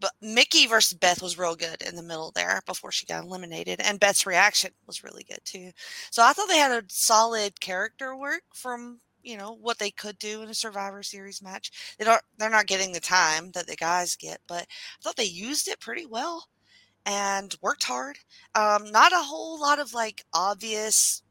but 0.04 0.12
Mickie 0.20 0.66
versus 0.66 0.98
Beth 0.98 1.22
was 1.22 1.38
real 1.38 1.56
good 1.56 1.80
in 1.80 1.96
the 1.96 2.02
middle 2.02 2.30
there 2.34 2.60
before 2.66 2.92
she 2.92 3.06
got 3.06 3.24
eliminated, 3.24 3.80
and 3.80 3.98
Beth's 3.98 4.26
reaction 4.26 4.70
was 4.86 5.02
really 5.02 5.24
good 5.24 5.40
too. 5.46 5.70
So 6.10 6.22
I 6.22 6.34
thought 6.34 6.46
they 6.46 6.58
had 6.58 6.72
a 6.72 6.84
solid 6.88 7.58
character 7.58 8.14
work 8.14 8.42
from 8.54 9.00
you 9.22 9.38
know 9.38 9.56
what 9.62 9.78
they 9.78 9.90
could 9.90 10.18
do 10.18 10.42
in 10.42 10.50
a 10.50 10.54
Survivor 10.54 11.02
Series 11.02 11.40
match. 11.40 11.96
They 11.98 12.04
don't 12.04 12.20
they're 12.36 12.50
not 12.50 12.66
getting 12.66 12.92
the 12.92 13.00
time 13.00 13.50
that 13.52 13.66
the 13.66 13.76
guys 13.76 14.14
get, 14.14 14.40
but 14.46 14.64
I 14.64 15.00
thought 15.02 15.16
they 15.16 15.24
used 15.24 15.68
it 15.68 15.80
pretty 15.80 16.04
well 16.04 16.48
and 17.06 17.56
worked 17.62 17.84
hard. 17.84 18.18
Um, 18.54 18.90
not 18.90 19.14
a 19.14 19.22
whole 19.22 19.58
lot 19.58 19.78
of 19.78 19.94
like 19.94 20.22
obvious 20.34 21.22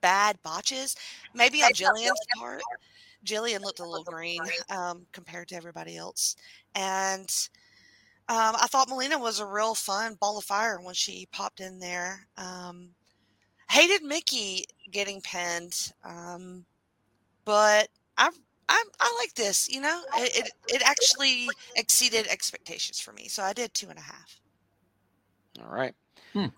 bad 0.00 0.38
botches. 0.42 0.96
Maybe 1.34 1.62
on 1.62 1.72
Jillian's 1.72 2.26
part. 2.38 2.62
Jillian 3.22 3.60
looked 3.60 3.80
a 3.80 3.86
little 3.86 4.04
green 4.04 4.40
um, 4.70 5.04
compared 5.12 5.48
to 5.48 5.56
everybody 5.56 5.98
else, 5.98 6.36
and 6.74 7.30
um, 8.30 8.56
I 8.60 8.66
thought 8.66 8.90
Melina 8.90 9.18
was 9.18 9.40
a 9.40 9.46
real 9.46 9.74
fun 9.74 10.16
ball 10.20 10.36
of 10.38 10.44
fire 10.44 10.78
when 10.82 10.94
she 10.94 11.28
popped 11.32 11.60
in 11.60 11.78
there. 11.78 12.26
Um, 12.36 12.90
hated 13.70 14.02
Mickie 14.02 14.64
getting 14.90 15.20
pinned, 15.22 15.92
um, 16.04 16.64
but 17.46 17.88
I, 18.18 18.28
I 18.68 18.84
I 19.00 19.16
like 19.18 19.34
this. 19.34 19.68
You 19.68 19.80
know, 19.80 20.02
it, 20.16 20.44
it 20.46 20.52
it 20.68 20.82
actually 20.84 21.48
exceeded 21.76 22.26
expectations 22.26 23.00
for 23.00 23.12
me, 23.12 23.28
so 23.28 23.42
I 23.42 23.54
did 23.54 23.72
two 23.72 23.88
and 23.88 23.98
a 23.98 24.02
half. 24.02 24.40
All 25.62 25.74
right. 25.74 25.94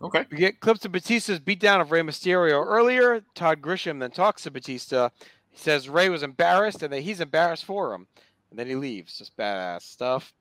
okay. 0.02 0.26
We 0.30 0.38
get 0.38 0.60
clips 0.60 0.84
of 0.84 0.92
Batista's 0.92 1.40
beatdown 1.40 1.80
of 1.80 1.92
Rey 1.92 2.00
Mysterio 2.00 2.64
earlier. 2.66 3.22
Todd 3.34 3.60
Grisham 3.60 4.00
then 4.00 4.10
talks 4.10 4.42
to 4.42 4.50
Batista. 4.50 5.10
He 5.50 5.58
says 5.58 5.88
Rey 5.88 6.08
was 6.08 6.22
embarrassed 6.22 6.82
and 6.82 6.92
that 6.92 7.00
he's 7.02 7.20
embarrassed 7.20 7.64
for 7.64 7.94
him. 7.94 8.06
And 8.50 8.58
then 8.58 8.66
he 8.66 8.74
leaves. 8.74 9.16
Just 9.16 9.36
badass 9.36 9.82
stuff. 9.82 10.32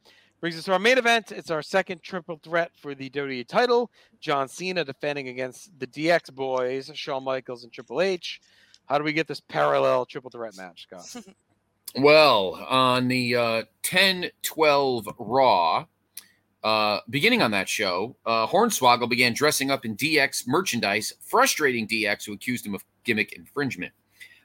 Brings 0.42 0.58
us 0.58 0.64
to 0.66 0.74
our 0.74 0.80
main 0.80 0.98
event. 0.98 1.34
It's 1.34 1.52
our 1.52 1.62
second 1.62 2.02
triple 2.02 2.40
threat 2.42 2.72
for 2.82 2.96
the 2.96 3.10
WWE 3.10 3.46
title. 3.46 3.92
John 4.22 4.48
Cena 4.48 4.86
defending 4.86 5.28
against 5.28 5.78
the 5.80 5.88
DX 5.88 6.34
boys, 6.34 6.90
Shawn 6.94 7.26
Michaels 7.26 7.66
and 7.66 7.74
Triple 7.74 8.00
H. 8.00 8.40
How 8.86 8.98
do 8.98 9.04
we 9.04 9.12
get 9.12 9.28
this 9.28 9.42
parallel 9.42 10.06
triple 10.06 10.32
threat 10.32 10.56
match, 10.58 10.88
Scott? 10.90 11.24
Well, 11.96 12.54
on 12.70 13.08
the 13.08 13.36
uh, 13.36 13.64
10 13.82 14.30
12 14.44 15.08
Raw, 15.18 15.86
uh, 16.64 17.00
beginning 17.10 17.42
on 17.42 17.50
that 17.50 17.68
show, 17.68 18.16
uh, 18.28 18.46
Hornswoggle 18.46 19.10
began 19.10 19.34
dressing 19.34 19.72
up 19.72 19.86
in 19.86 19.98
DX 19.98 20.48
merchandise, 20.48 21.14
frustrating 21.20 21.88
DX, 21.88 22.26
who 22.26 22.34
accused 22.34 22.64
him 22.64 22.76
of 22.76 22.86
gimmick 23.04 23.34
infringement. 23.34 23.92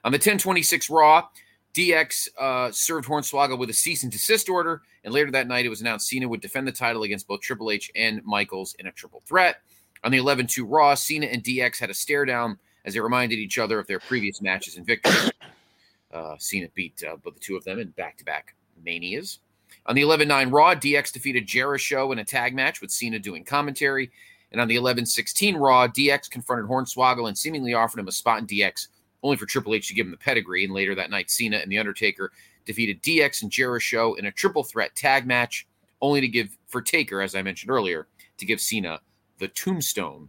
On 0.04 0.12
the 0.12 0.16
1026 0.16 0.88
Raw, 0.88 1.28
DX 1.74 2.28
uh, 2.38 2.70
served 2.70 3.08
Hornswoggle 3.08 3.58
with 3.58 3.68
a 3.68 3.74
cease 3.74 4.04
and 4.04 4.12
desist 4.12 4.48
order, 4.48 4.82
and 5.02 5.12
later 5.12 5.30
that 5.32 5.48
night 5.48 5.66
it 5.66 5.70
was 5.70 5.80
announced 5.80 6.08
Cena 6.08 6.28
would 6.28 6.40
defend 6.40 6.68
the 6.68 6.72
title 6.72 7.02
against 7.02 7.26
both 7.26 7.40
Triple 7.40 7.70
H 7.70 7.90
and 7.96 8.24
Michaels 8.24 8.76
in 8.78 8.86
a 8.86 8.92
triple 8.92 9.22
threat. 9.26 9.60
On 10.04 10.12
the 10.12 10.18
11 10.18 10.46
2 10.46 10.64
Raw, 10.64 10.94
Cena 10.94 11.26
and 11.26 11.42
DX 11.42 11.78
had 11.78 11.90
a 11.90 11.94
stare 11.94 12.24
down 12.24 12.58
as 12.84 12.94
they 12.94 13.00
reminded 13.00 13.38
each 13.38 13.58
other 13.58 13.78
of 13.78 13.86
their 13.86 13.98
previous 13.98 14.40
matches 14.40 14.76
and 14.76 14.86
victories. 14.86 15.30
Uh, 16.12 16.36
Cena 16.38 16.68
beat 16.76 17.02
uh, 17.02 17.16
both 17.16 17.34
the 17.34 17.40
two 17.40 17.56
of 17.56 17.64
them 17.64 17.80
in 17.80 17.88
back 17.88 18.16
to 18.16 18.24
back 18.24 18.54
manias. 18.84 19.40
On 19.86 19.96
the 19.96 20.02
11 20.02 20.28
9 20.28 20.50
Raw, 20.50 20.72
DX 20.72 21.12
defeated 21.12 21.44
Jericho 21.44 22.12
in 22.12 22.20
a 22.20 22.24
tag 22.24 22.54
match 22.54 22.80
with 22.80 22.92
Cena 22.92 23.18
doing 23.18 23.42
commentary. 23.42 24.12
And 24.52 24.60
on 24.60 24.68
the 24.68 24.76
11 24.76 25.06
16 25.06 25.56
Raw, 25.56 25.88
DX 25.88 26.30
confronted 26.30 26.70
Hornswoggle 26.70 27.26
and 27.26 27.36
seemingly 27.36 27.74
offered 27.74 27.98
him 27.98 28.06
a 28.06 28.12
spot 28.12 28.38
in 28.38 28.46
DX, 28.46 28.86
only 29.24 29.36
for 29.36 29.46
Triple 29.46 29.74
H 29.74 29.88
to 29.88 29.94
give 29.94 30.06
him 30.06 30.12
the 30.12 30.18
pedigree. 30.18 30.64
And 30.64 30.72
later 30.72 30.94
that 30.94 31.10
night, 31.10 31.30
Cena 31.30 31.56
and 31.56 31.72
The 31.72 31.78
Undertaker 31.78 32.30
defeated 32.66 33.02
DX 33.02 33.42
and 33.42 33.50
Jericho 33.50 34.14
in 34.14 34.26
a 34.26 34.30
triple 34.30 34.62
threat 34.62 34.94
tag 34.94 35.26
match, 35.26 35.66
only 36.00 36.20
to 36.20 36.28
give, 36.28 36.56
for 36.68 36.82
Taker, 36.82 37.20
as 37.20 37.34
I 37.34 37.42
mentioned 37.42 37.70
earlier, 37.70 38.06
to 38.36 38.46
give 38.46 38.60
Cena 38.60 39.00
the 39.38 39.48
tombstone 39.48 40.28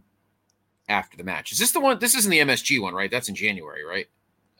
after 0.88 1.16
the 1.16 1.24
match. 1.24 1.52
Is 1.52 1.58
this 1.58 1.72
the 1.72 1.80
one? 1.80 1.98
This 1.98 2.16
isn't 2.16 2.30
the 2.30 2.40
MSG 2.40 2.80
one, 2.80 2.94
right? 2.94 3.10
That's 3.10 3.28
in 3.28 3.34
January, 3.34 3.84
right? 3.84 4.06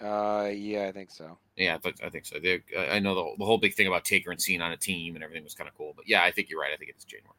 Uh, 0.00 0.50
yeah, 0.50 0.86
I 0.86 0.92
think 0.92 1.10
so. 1.10 1.38
Yeah, 1.56 1.78
but 1.82 1.94
I 2.04 2.10
think 2.10 2.26
so. 2.26 2.38
They, 2.38 2.62
I 2.78 2.98
know 2.98 3.14
the, 3.14 3.38
the 3.38 3.44
whole 3.46 3.56
big 3.56 3.74
thing 3.74 3.86
about 3.86 4.04
Taker 4.04 4.30
and 4.30 4.40
Cena 4.40 4.64
on 4.64 4.72
a 4.72 4.76
team 4.76 5.14
and 5.14 5.24
everything 5.24 5.44
was 5.44 5.54
kind 5.54 5.68
of 5.68 5.76
cool. 5.76 5.94
But 5.96 6.06
yeah, 6.06 6.22
I 6.22 6.30
think 6.30 6.50
you're 6.50 6.60
right. 6.60 6.72
I 6.72 6.76
think 6.76 6.90
it's 6.90 7.04
January. 7.04 7.32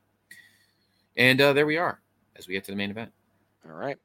And 1.16 1.40
uh, 1.40 1.54
there 1.54 1.68
we 1.68 1.78
are 1.78 2.02
as 2.36 2.48
we 2.48 2.56
get 2.56 2.64
to 2.66 2.72
the 2.72 2.78
main 2.78 2.90
event. 2.90 3.12
All 3.66 3.76
right. 3.76 3.98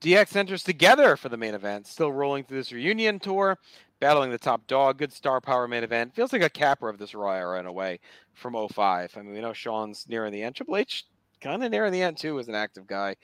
DX 0.00 0.36
enters 0.36 0.62
together 0.62 1.16
for 1.16 1.28
the 1.28 1.36
main 1.36 1.54
event, 1.54 1.86
still 1.86 2.12
rolling 2.12 2.44
through 2.44 2.58
this 2.58 2.72
reunion 2.72 3.18
tour, 3.18 3.58
battling 4.00 4.30
the 4.30 4.38
top 4.38 4.66
dog. 4.66 4.98
Good 4.98 5.12
star 5.12 5.40
power 5.40 5.66
main 5.66 5.82
event. 5.82 6.14
Feels 6.14 6.32
like 6.32 6.42
a 6.42 6.50
capper 6.50 6.88
of 6.88 6.98
this 6.98 7.14
Raw 7.14 7.32
era 7.32 7.58
in 7.58 7.66
a 7.66 7.72
way 7.72 7.98
from 8.34 8.54
05. 8.68 9.12
I 9.16 9.22
mean, 9.22 9.34
we 9.34 9.40
know 9.40 9.52
Shawn's 9.52 10.06
nearing 10.08 10.32
the 10.32 10.42
end. 10.42 10.54
Triple 10.54 10.76
H 10.76 11.04
kind 11.40 11.62
of 11.62 11.70
nearing 11.70 11.92
the 11.92 12.02
end 12.02 12.16
too 12.16 12.38
as 12.38 12.48
an 12.48 12.54
active 12.54 12.86
guy. 12.86 13.16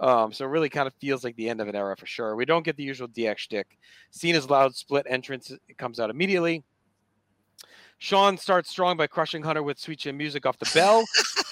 Um, 0.00 0.32
so 0.32 0.44
it 0.44 0.48
really 0.48 0.68
kind 0.68 0.86
of 0.86 0.94
feels 0.94 1.22
like 1.22 1.36
the 1.36 1.48
end 1.48 1.60
of 1.60 1.68
an 1.68 1.76
era 1.76 1.96
for 1.96 2.06
sure. 2.06 2.34
We 2.34 2.44
don't 2.44 2.64
get 2.64 2.76
the 2.76 2.82
usual 2.82 3.08
DX 3.08 3.38
shtick. 3.38 3.78
Cena's 4.10 4.48
loud 4.50 4.74
split 4.74 5.06
entrance 5.08 5.50
it 5.50 5.78
comes 5.78 6.00
out 6.00 6.10
immediately. 6.10 6.64
Shawn 7.98 8.36
starts 8.36 8.68
strong 8.68 8.96
by 8.96 9.06
crushing 9.06 9.44
Hunter 9.44 9.62
with 9.62 9.78
sweet 9.78 10.00
chin 10.00 10.16
music 10.16 10.44
off 10.44 10.58
the 10.58 10.68
bell. 10.74 11.04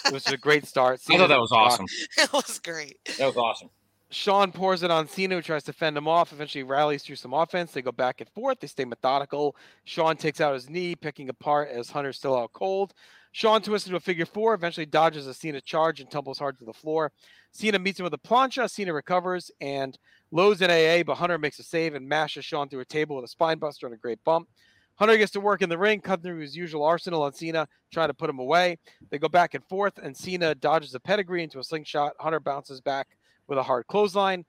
it 0.07 0.13
was 0.13 0.27
a 0.27 0.37
great 0.37 0.67
start. 0.67 1.01
I 1.09 1.17
thought 1.17 1.29
that 1.29 1.39
was 1.39 1.53
awesome. 1.53 1.87
it 2.19 2.33
was 2.33 2.59
great. 2.59 2.99
That 3.19 3.27
was 3.27 3.37
awesome. 3.37 3.71
Shawn 4.13 4.51
pours 4.51 4.83
it 4.83 4.91
on 4.91 5.07
Cena, 5.07 5.37
who 5.37 5.43
tries 5.43 5.63
to 5.65 5.73
fend 5.73 5.97
him 5.97 6.09
off. 6.09 6.33
Eventually 6.33 6.65
rallies 6.65 7.03
through 7.03 7.17
some 7.17 7.33
offense. 7.33 7.71
They 7.71 7.83
go 7.83 7.93
back 7.93 8.21
and 8.21 8.29
forth. 8.31 8.59
They 8.59 8.67
stay 8.67 8.85
methodical. 8.85 9.57
Shawn 9.85 10.17
takes 10.17 10.41
out 10.41 10.55
his 10.55 10.69
knee, 10.69 10.97
picking 10.97 11.29
apart 11.29 11.69
as 11.71 11.91
Hunter's 11.91 12.17
still 12.17 12.37
out 12.37 12.53
cold. 12.53 12.93
Shawn 13.33 13.63
twists 13.63 13.87
into 13.87 13.97
a 13.97 14.01
figure 14.01 14.27
four, 14.27 14.55
eventually 14.55 14.87
dodges 14.87 15.29
a 15.29 15.35
Cena 15.35 15.61
charge 15.61 16.01
and 16.01 16.11
tumbles 16.11 16.41
hard 16.41 16.59
to 16.59 16.65
the 16.65 16.73
floor. 16.73 17.13
Cena 17.53 17.79
meets 17.79 18.01
him 18.01 18.05
with 18.05 18.15
a 18.15 18.19
plancha. 18.19 18.69
Cena 18.69 18.93
recovers 18.93 19.53
and 19.61 19.97
lows 20.33 20.61
an 20.61 20.71
AA, 20.71 21.05
but 21.05 21.17
Hunter 21.17 21.39
makes 21.39 21.61
a 21.61 21.63
save 21.63 21.95
and 21.95 22.09
mashes 22.09 22.45
Shawn 22.45 22.69
through 22.69 22.81
a 22.81 22.85
table 22.85 23.15
with 23.15 23.25
a 23.25 23.29
spine 23.29 23.59
buster 23.59 23.87
and 23.87 23.95
a 23.95 23.99
great 23.99 24.23
bump. 24.25 24.49
Hunter 24.97 25.17
gets 25.17 25.31
to 25.33 25.41
work 25.41 25.63
in 25.63 25.69
the 25.69 25.79
ring, 25.79 26.01
cutting 26.01 26.25
through 26.25 26.41
his 26.41 26.57
usual 26.57 26.83
arsenal 26.85 27.23
on 27.23 27.33
Cena, 27.33 27.69
trying 27.93 28.09
to 28.09 28.15
put 28.15 28.29
him 28.29 28.41
away. 28.41 28.77
They 29.11 29.19
go 29.19 29.29
back 29.29 29.55
and 29.55 29.65
forth, 29.65 29.99
and 29.99 30.17
Cena 30.17 30.57
dodges 30.57 30.95
a 30.95 31.01
pedigree 31.01 31.45
into 31.45 31.61
a 31.61 31.65
slingshot. 31.65 32.15
Hunter 32.19 32.41
bounces 32.41 32.81
back 32.81 33.07
with 33.51 33.59
a 33.59 33.63
hard 33.63 33.87
clothesline. 33.89 34.47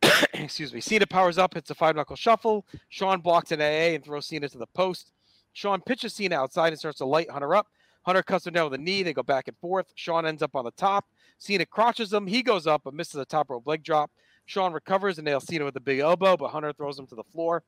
Excuse 0.32 0.72
me. 0.72 0.80
Cena 0.80 1.06
powers 1.06 1.36
up, 1.36 1.52
hits 1.52 1.68
a 1.68 1.74
five 1.74 1.96
knuckle 1.96 2.16
shuffle. 2.16 2.64
Shawn 2.88 3.20
blocks 3.20 3.52
an 3.52 3.60
AA 3.60 3.94
and 3.94 4.02
throws 4.02 4.28
Cena 4.28 4.48
to 4.48 4.58
the 4.58 4.68
post. 4.68 5.10
Shawn 5.52 5.82
pitches 5.82 6.14
Cena 6.14 6.36
outside 6.36 6.68
and 6.68 6.78
starts 6.78 6.98
to 6.98 7.04
light 7.04 7.30
Hunter 7.30 7.54
up. 7.54 7.66
Hunter 8.06 8.22
cuts 8.22 8.46
him 8.46 8.54
down 8.54 8.70
with 8.70 8.80
a 8.80 8.82
knee. 8.82 9.02
They 9.02 9.12
go 9.12 9.22
back 9.22 9.48
and 9.48 9.56
forth. 9.58 9.86
Shawn 9.96 10.24
ends 10.24 10.42
up 10.42 10.54
on 10.56 10.64
the 10.64 10.70
top. 10.72 11.06
Cena 11.38 11.66
crotches 11.66 12.12
him. 12.12 12.26
He 12.26 12.42
goes 12.42 12.66
up 12.66 12.82
but 12.84 12.94
misses 12.94 13.20
a 13.20 13.24
top 13.24 13.50
rope 13.50 13.66
leg 13.66 13.82
drop. 13.82 14.10
Shawn 14.46 14.72
recovers 14.72 15.18
and 15.18 15.24
nails 15.24 15.46
Cena 15.46 15.64
with 15.64 15.76
a 15.76 15.80
big 15.80 15.98
elbow, 15.98 16.36
but 16.36 16.48
Hunter 16.48 16.72
throws 16.72 16.98
him 16.98 17.06
to 17.08 17.14
the 17.14 17.24
floor. 17.24 17.64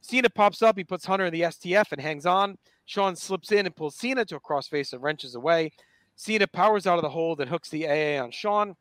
Cena 0.00 0.30
pops 0.30 0.62
up. 0.62 0.78
He 0.78 0.84
puts 0.84 1.04
Hunter 1.04 1.26
in 1.26 1.32
the 1.32 1.42
STF 1.42 1.92
and 1.92 2.00
hangs 2.00 2.24
on. 2.24 2.56
Shawn 2.86 3.16
slips 3.16 3.52
in 3.52 3.66
and 3.66 3.74
pulls 3.74 3.96
Cena 3.96 4.24
to 4.26 4.36
a 4.36 4.40
crossface 4.40 4.92
and 4.92 5.02
wrenches 5.02 5.34
away. 5.34 5.72
Cena 6.16 6.46
powers 6.46 6.86
out 6.86 6.98
of 6.98 7.02
the 7.02 7.10
hold 7.10 7.40
and 7.40 7.50
hooks 7.50 7.68
the 7.68 7.86
AA 7.88 8.22
on 8.22 8.30
Shawn, 8.30 8.76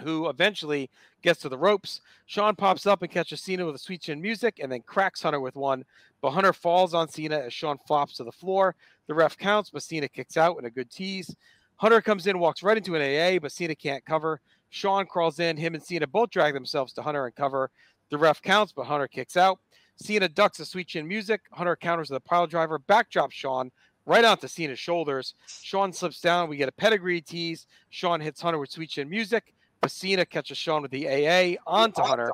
who 0.00 0.28
eventually 0.28 0.90
gets 1.22 1.40
to 1.40 1.48
the 1.48 1.58
ropes. 1.58 2.00
Shawn 2.26 2.56
pops 2.56 2.86
up 2.86 3.02
and 3.02 3.10
catches 3.10 3.40
Cena 3.40 3.64
with 3.64 3.74
a 3.74 3.78
sweet 3.78 4.02
chin 4.02 4.20
music 4.20 4.60
and 4.62 4.70
then 4.70 4.82
cracks 4.82 5.22
Hunter 5.22 5.40
with 5.40 5.56
one. 5.56 5.84
But 6.20 6.32
Hunter 6.32 6.52
falls 6.52 6.94
on 6.94 7.08
Cena 7.08 7.38
as 7.38 7.52
Shawn 7.52 7.78
flops 7.86 8.16
to 8.16 8.24
the 8.24 8.32
floor. 8.32 8.74
The 9.06 9.14
ref 9.14 9.36
counts, 9.36 9.70
but 9.70 9.82
Cena 9.82 10.08
kicks 10.08 10.36
out 10.36 10.58
in 10.58 10.64
a 10.64 10.70
good 10.70 10.90
tease. 10.90 11.34
Hunter 11.76 12.02
comes 12.02 12.26
in, 12.26 12.38
walks 12.38 12.62
right 12.62 12.76
into 12.76 12.96
an 12.96 13.02
AA, 13.02 13.38
but 13.38 13.52
Cena 13.52 13.74
can't 13.74 14.04
cover. 14.04 14.40
Shawn 14.70 15.06
crawls 15.06 15.38
in. 15.38 15.56
Him 15.56 15.74
and 15.74 15.82
Cena 15.82 16.06
both 16.06 16.30
drag 16.30 16.54
themselves 16.54 16.92
to 16.94 17.02
Hunter 17.02 17.26
and 17.26 17.34
cover. 17.34 17.70
The 18.10 18.18
ref 18.18 18.42
counts, 18.42 18.72
but 18.72 18.86
Hunter 18.86 19.08
kicks 19.08 19.36
out. 19.36 19.58
Cena 19.96 20.28
ducks 20.28 20.60
a 20.60 20.64
sweet 20.64 20.88
chin 20.88 21.06
music. 21.06 21.40
Hunter 21.52 21.76
counters 21.76 22.10
with 22.10 22.18
a 22.18 22.28
pile 22.28 22.46
driver, 22.46 22.78
backdrops 22.78 23.32
Shawn 23.32 23.70
right 24.08 24.24
onto 24.24 24.48
Cena's 24.48 24.78
shoulders. 24.78 25.34
Shawn 25.62 25.92
slips 25.92 26.20
down. 26.20 26.48
We 26.48 26.56
get 26.56 26.68
a 26.68 26.72
pedigree 26.72 27.20
tease. 27.20 27.66
Shawn 27.90 28.20
hits 28.20 28.40
Hunter 28.40 28.58
with 28.58 28.70
sweet 28.70 28.90
chin 28.90 29.08
music. 29.08 29.54
But 29.80 29.92
catches 30.30 30.58
Shawn 30.58 30.82
with 30.82 30.90
the 30.90 31.08
AA 31.08 31.56
onto 31.66 32.02
Hunter, 32.02 32.32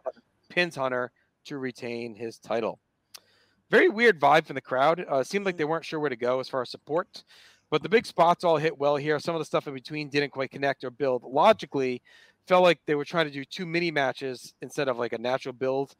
pins 0.48 0.76
Hunter 0.76 1.12
to 1.46 1.58
retain 1.58 2.14
his 2.14 2.38
title. 2.38 2.78
Very 3.70 3.88
weird 3.88 4.20
vibe 4.20 4.46
from 4.46 4.54
the 4.54 4.60
crowd. 4.60 5.04
Uh, 5.08 5.22
seemed 5.22 5.46
like 5.46 5.56
they 5.56 5.64
weren't 5.64 5.84
sure 5.84 6.00
where 6.00 6.10
to 6.10 6.16
go 6.16 6.40
as 6.40 6.48
far 6.48 6.62
as 6.62 6.70
support. 6.70 7.24
But 7.70 7.82
the 7.82 7.88
big 7.88 8.06
spots 8.06 8.44
all 8.44 8.56
hit 8.56 8.78
well 8.78 8.96
here. 8.96 9.18
Some 9.18 9.34
of 9.34 9.40
the 9.40 9.44
stuff 9.44 9.66
in 9.66 9.74
between 9.74 10.08
didn't 10.08 10.30
quite 10.30 10.50
connect 10.50 10.84
or 10.84 10.90
build 10.90 11.22
logically. 11.24 12.02
Felt 12.46 12.62
like 12.62 12.78
they 12.86 12.94
were 12.94 13.06
trying 13.06 13.26
to 13.26 13.32
do 13.32 13.44
two 13.44 13.66
mini 13.66 13.90
matches 13.90 14.54
instead 14.60 14.88
of 14.88 14.98
like 14.98 15.12
a 15.12 15.18
natural 15.18 15.54
build. 15.54 15.94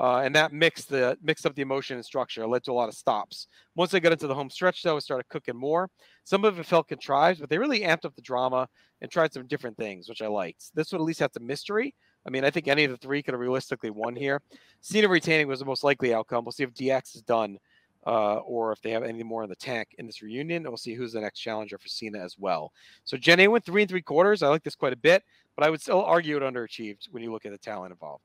Uh, 0.00 0.22
and 0.24 0.34
that 0.34 0.50
mixed 0.50 0.88
the 0.88 1.14
mixed 1.22 1.44
up 1.44 1.54
the 1.54 1.60
emotion 1.60 1.96
and 1.96 2.04
structure. 2.04 2.42
It 2.42 2.48
led 2.48 2.64
to 2.64 2.72
a 2.72 2.72
lot 2.72 2.88
of 2.88 2.94
stops. 2.94 3.48
Once 3.74 3.90
they 3.90 4.00
got 4.00 4.12
into 4.12 4.26
the 4.26 4.34
home 4.34 4.48
stretch, 4.48 4.82
though, 4.82 4.96
it 4.96 5.02
started 5.02 5.28
cooking 5.28 5.56
more. 5.56 5.90
Some 6.24 6.46
of 6.46 6.58
it 6.58 6.64
felt 6.64 6.88
contrived, 6.88 7.40
but 7.40 7.50
they 7.50 7.58
really 7.58 7.80
amped 7.80 8.06
up 8.06 8.16
the 8.16 8.22
drama 8.22 8.66
and 9.02 9.10
tried 9.10 9.34
some 9.34 9.46
different 9.46 9.76
things, 9.76 10.08
which 10.08 10.22
I 10.22 10.26
liked. 10.26 10.74
This 10.74 10.90
would 10.90 11.02
at 11.02 11.04
least 11.04 11.20
have 11.20 11.32
some 11.34 11.46
mystery. 11.46 11.94
I 12.26 12.30
mean, 12.30 12.46
I 12.46 12.50
think 12.50 12.66
any 12.66 12.84
of 12.84 12.90
the 12.90 12.96
three 12.96 13.22
could 13.22 13.34
have 13.34 13.40
realistically 13.40 13.90
won 13.90 14.16
here. 14.16 14.40
Cena 14.80 15.06
retaining 15.06 15.48
was 15.48 15.58
the 15.58 15.66
most 15.66 15.84
likely 15.84 16.14
outcome. 16.14 16.46
We'll 16.46 16.52
see 16.52 16.64
if 16.64 16.72
DX 16.72 17.16
is 17.16 17.22
done 17.22 17.58
uh, 18.06 18.36
or 18.36 18.72
if 18.72 18.80
they 18.80 18.92
have 18.92 19.02
any 19.02 19.22
more 19.22 19.42
in 19.42 19.50
the 19.50 19.56
tank 19.56 19.88
in 19.98 20.06
this 20.06 20.22
reunion. 20.22 20.62
And 20.62 20.68
we'll 20.68 20.78
see 20.78 20.94
who's 20.94 21.12
the 21.12 21.20
next 21.20 21.40
challenger 21.40 21.76
for 21.76 21.88
Cena 21.88 22.20
as 22.20 22.36
well. 22.38 22.72
So 23.04 23.18
Jen 23.18 23.50
went 23.50 23.66
three 23.66 23.82
and 23.82 23.90
three 23.90 24.00
quarters. 24.00 24.42
I 24.42 24.48
like 24.48 24.62
this 24.62 24.74
quite 24.74 24.94
a 24.94 24.96
bit, 24.96 25.22
but 25.56 25.66
I 25.66 25.68
would 25.68 25.82
still 25.82 26.02
argue 26.02 26.38
it 26.38 26.42
underachieved 26.42 27.08
when 27.10 27.22
you 27.22 27.32
look 27.32 27.44
at 27.44 27.52
the 27.52 27.58
talent 27.58 27.92
involved. 27.92 28.24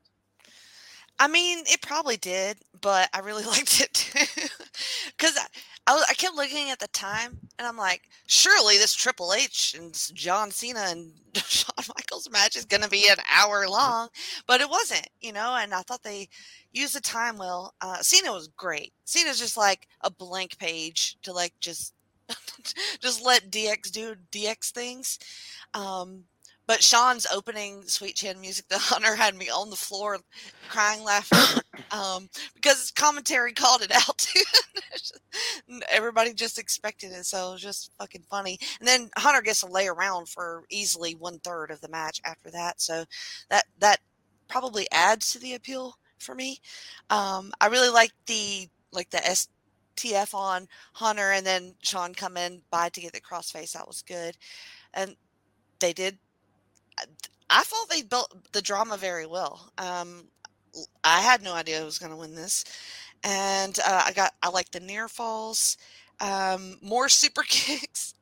I 1.18 1.28
mean, 1.28 1.60
it 1.66 1.80
probably 1.80 2.16
did, 2.16 2.58
but 2.80 3.08
I 3.14 3.20
really 3.20 3.44
liked 3.46 3.80
it 3.80 3.92
too. 3.94 4.42
Because 5.16 5.36
I, 5.36 5.46
I, 5.86 5.94
was- 5.94 6.06
I 6.10 6.14
kept 6.14 6.34
looking 6.36 6.70
at 6.70 6.78
the 6.78 6.88
time 6.88 7.38
and 7.58 7.66
I'm 7.66 7.76
like, 7.76 8.02
surely 8.26 8.76
this 8.76 8.94
Triple 8.94 9.32
H 9.32 9.74
and 9.78 9.94
John 10.14 10.50
Cena 10.50 10.84
and 10.88 11.12
Shawn 11.36 11.84
Michaels 11.96 12.28
match 12.30 12.56
is 12.56 12.64
going 12.64 12.82
to 12.82 12.88
be 12.90 13.08
an 13.08 13.16
hour 13.34 13.66
long. 13.68 14.08
But 14.46 14.60
it 14.60 14.68
wasn't, 14.68 15.08
you 15.20 15.32
know, 15.32 15.56
and 15.58 15.72
I 15.72 15.80
thought 15.82 16.02
they 16.02 16.28
used 16.72 16.94
the 16.94 17.00
time 17.00 17.38
well. 17.38 17.74
Uh, 17.80 18.02
Cena 18.02 18.32
was 18.32 18.48
great. 18.48 18.92
Cena's 19.04 19.38
just 19.38 19.56
like 19.56 19.88
a 20.02 20.10
blank 20.10 20.58
page 20.58 21.16
to 21.22 21.32
like 21.32 21.54
just. 21.60 21.94
just 23.00 23.24
let 23.24 23.50
DX 23.52 23.92
do 23.92 24.16
DX 24.32 24.72
things. 24.72 25.18
Um, 25.74 26.24
but 26.66 26.82
Shawn's 26.82 27.26
opening 27.32 27.82
Sweet 27.86 28.16
Chin 28.16 28.40
music, 28.40 28.68
the 28.68 28.78
Hunter 28.78 29.14
had 29.14 29.34
me 29.36 29.48
on 29.48 29.70
the 29.70 29.76
floor 29.76 30.18
crying, 30.68 31.04
laughing, 31.04 31.62
um, 31.90 32.28
because 32.54 32.90
commentary 32.90 33.52
called 33.52 33.82
it 33.82 33.92
out 33.94 34.18
too. 34.18 34.42
Everybody 35.90 36.34
just 36.34 36.58
expected 36.58 37.12
it, 37.12 37.26
so 37.26 37.50
it 37.50 37.52
was 37.52 37.62
just 37.62 37.92
fucking 37.98 38.24
funny. 38.28 38.58
And 38.80 38.88
then 38.88 39.10
Hunter 39.16 39.42
gets 39.42 39.60
to 39.60 39.66
lay 39.66 39.86
around 39.86 40.28
for 40.28 40.64
easily 40.70 41.14
one 41.14 41.38
third 41.40 41.70
of 41.70 41.80
the 41.80 41.88
match 41.88 42.20
after 42.24 42.50
that, 42.50 42.80
so 42.80 43.04
that 43.50 43.64
that 43.78 44.00
probably 44.48 44.86
adds 44.92 45.32
to 45.32 45.38
the 45.38 45.54
appeal 45.54 45.96
for 46.18 46.34
me. 46.34 46.60
Um, 47.10 47.52
I 47.60 47.66
really 47.66 47.90
like 47.90 48.12
the 48.26 48.68
like 48.92 49.10
the 49.10 49.18
STF 49.18 50.34
on 50.34 50.66
Hunter, 50.94 51.32
and 51.32 51.46
then 51.46 51.74
Shawn 51.82 52.14
come 52.14 52.36
in 52.36 52.62
by 52.70 52.88
to 52.88 53.00
get 53.00 53.12
the 53.12 53.20
crossface. 53.20 53.72
That 53.72 53.86
was 53.86 54.02
good, 54.02 54.36
and 54.94 55.16
they 55.80 55.92
did 55.92 56.18
I 57.48 57.62
thought 57.62 57.88
they 57.90 58.02
built 58.02 58.52
the 58.52 58.62
drama 58.62 58.96
very 58.96 59.26
well. 59.26 59.70
Um, 59.78 60.24
I 61.04 61.20
had 61.20 61.42
no 61.42 61.54
idea 61.54 61.78
who 61.78 61.84
was 61.84 61.98
going 61.98 62.10
to 62.12 62.16
win 62.18 62.34
this, 62.34 62.64
and 63.22 63.78
uh, 63.86 64.02
I 64.06 64.12
got 64.12 64.32
I 64.42 64.48
like 64.50 64.70
the 64.70 64.80
near 64.80 65.08
falls, 65.08 65.76
um, 66.20 66.76
more 66.82 67.08
super 67.10 67.42
kicks. 67.42 68.14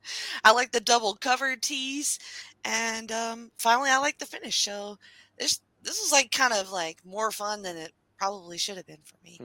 I 0.45 0.53
like 0.53 0.73
the 0.73 0.81
double 0.81 1.15
cover 1.15 1.57
tees, 1.57 2.19
and 2.65 3.11
um, 3.13 3.51
finally 3.59 3.91
I 3.91 3.99
like 3.99 4.19
the 4.19 4.27
finish. 4.27 4.61
So 4.63 4.99
this 5.39 5.61
this 5.83 6.01
was 6.01 6.13
like 6.13 6.31
kind 6.31 6.53
of 6.53 6.71
like 6.71 6.99
more 7.05 7.31
fun 7.31 7.63
than 7.63 7.77
it 7.77 7.93
probably 8.19 8.59
should 8.59 8.77
have 8.77 8.87
been 8.87 9.03
for 9.05 9.17
me. 9.25 9.39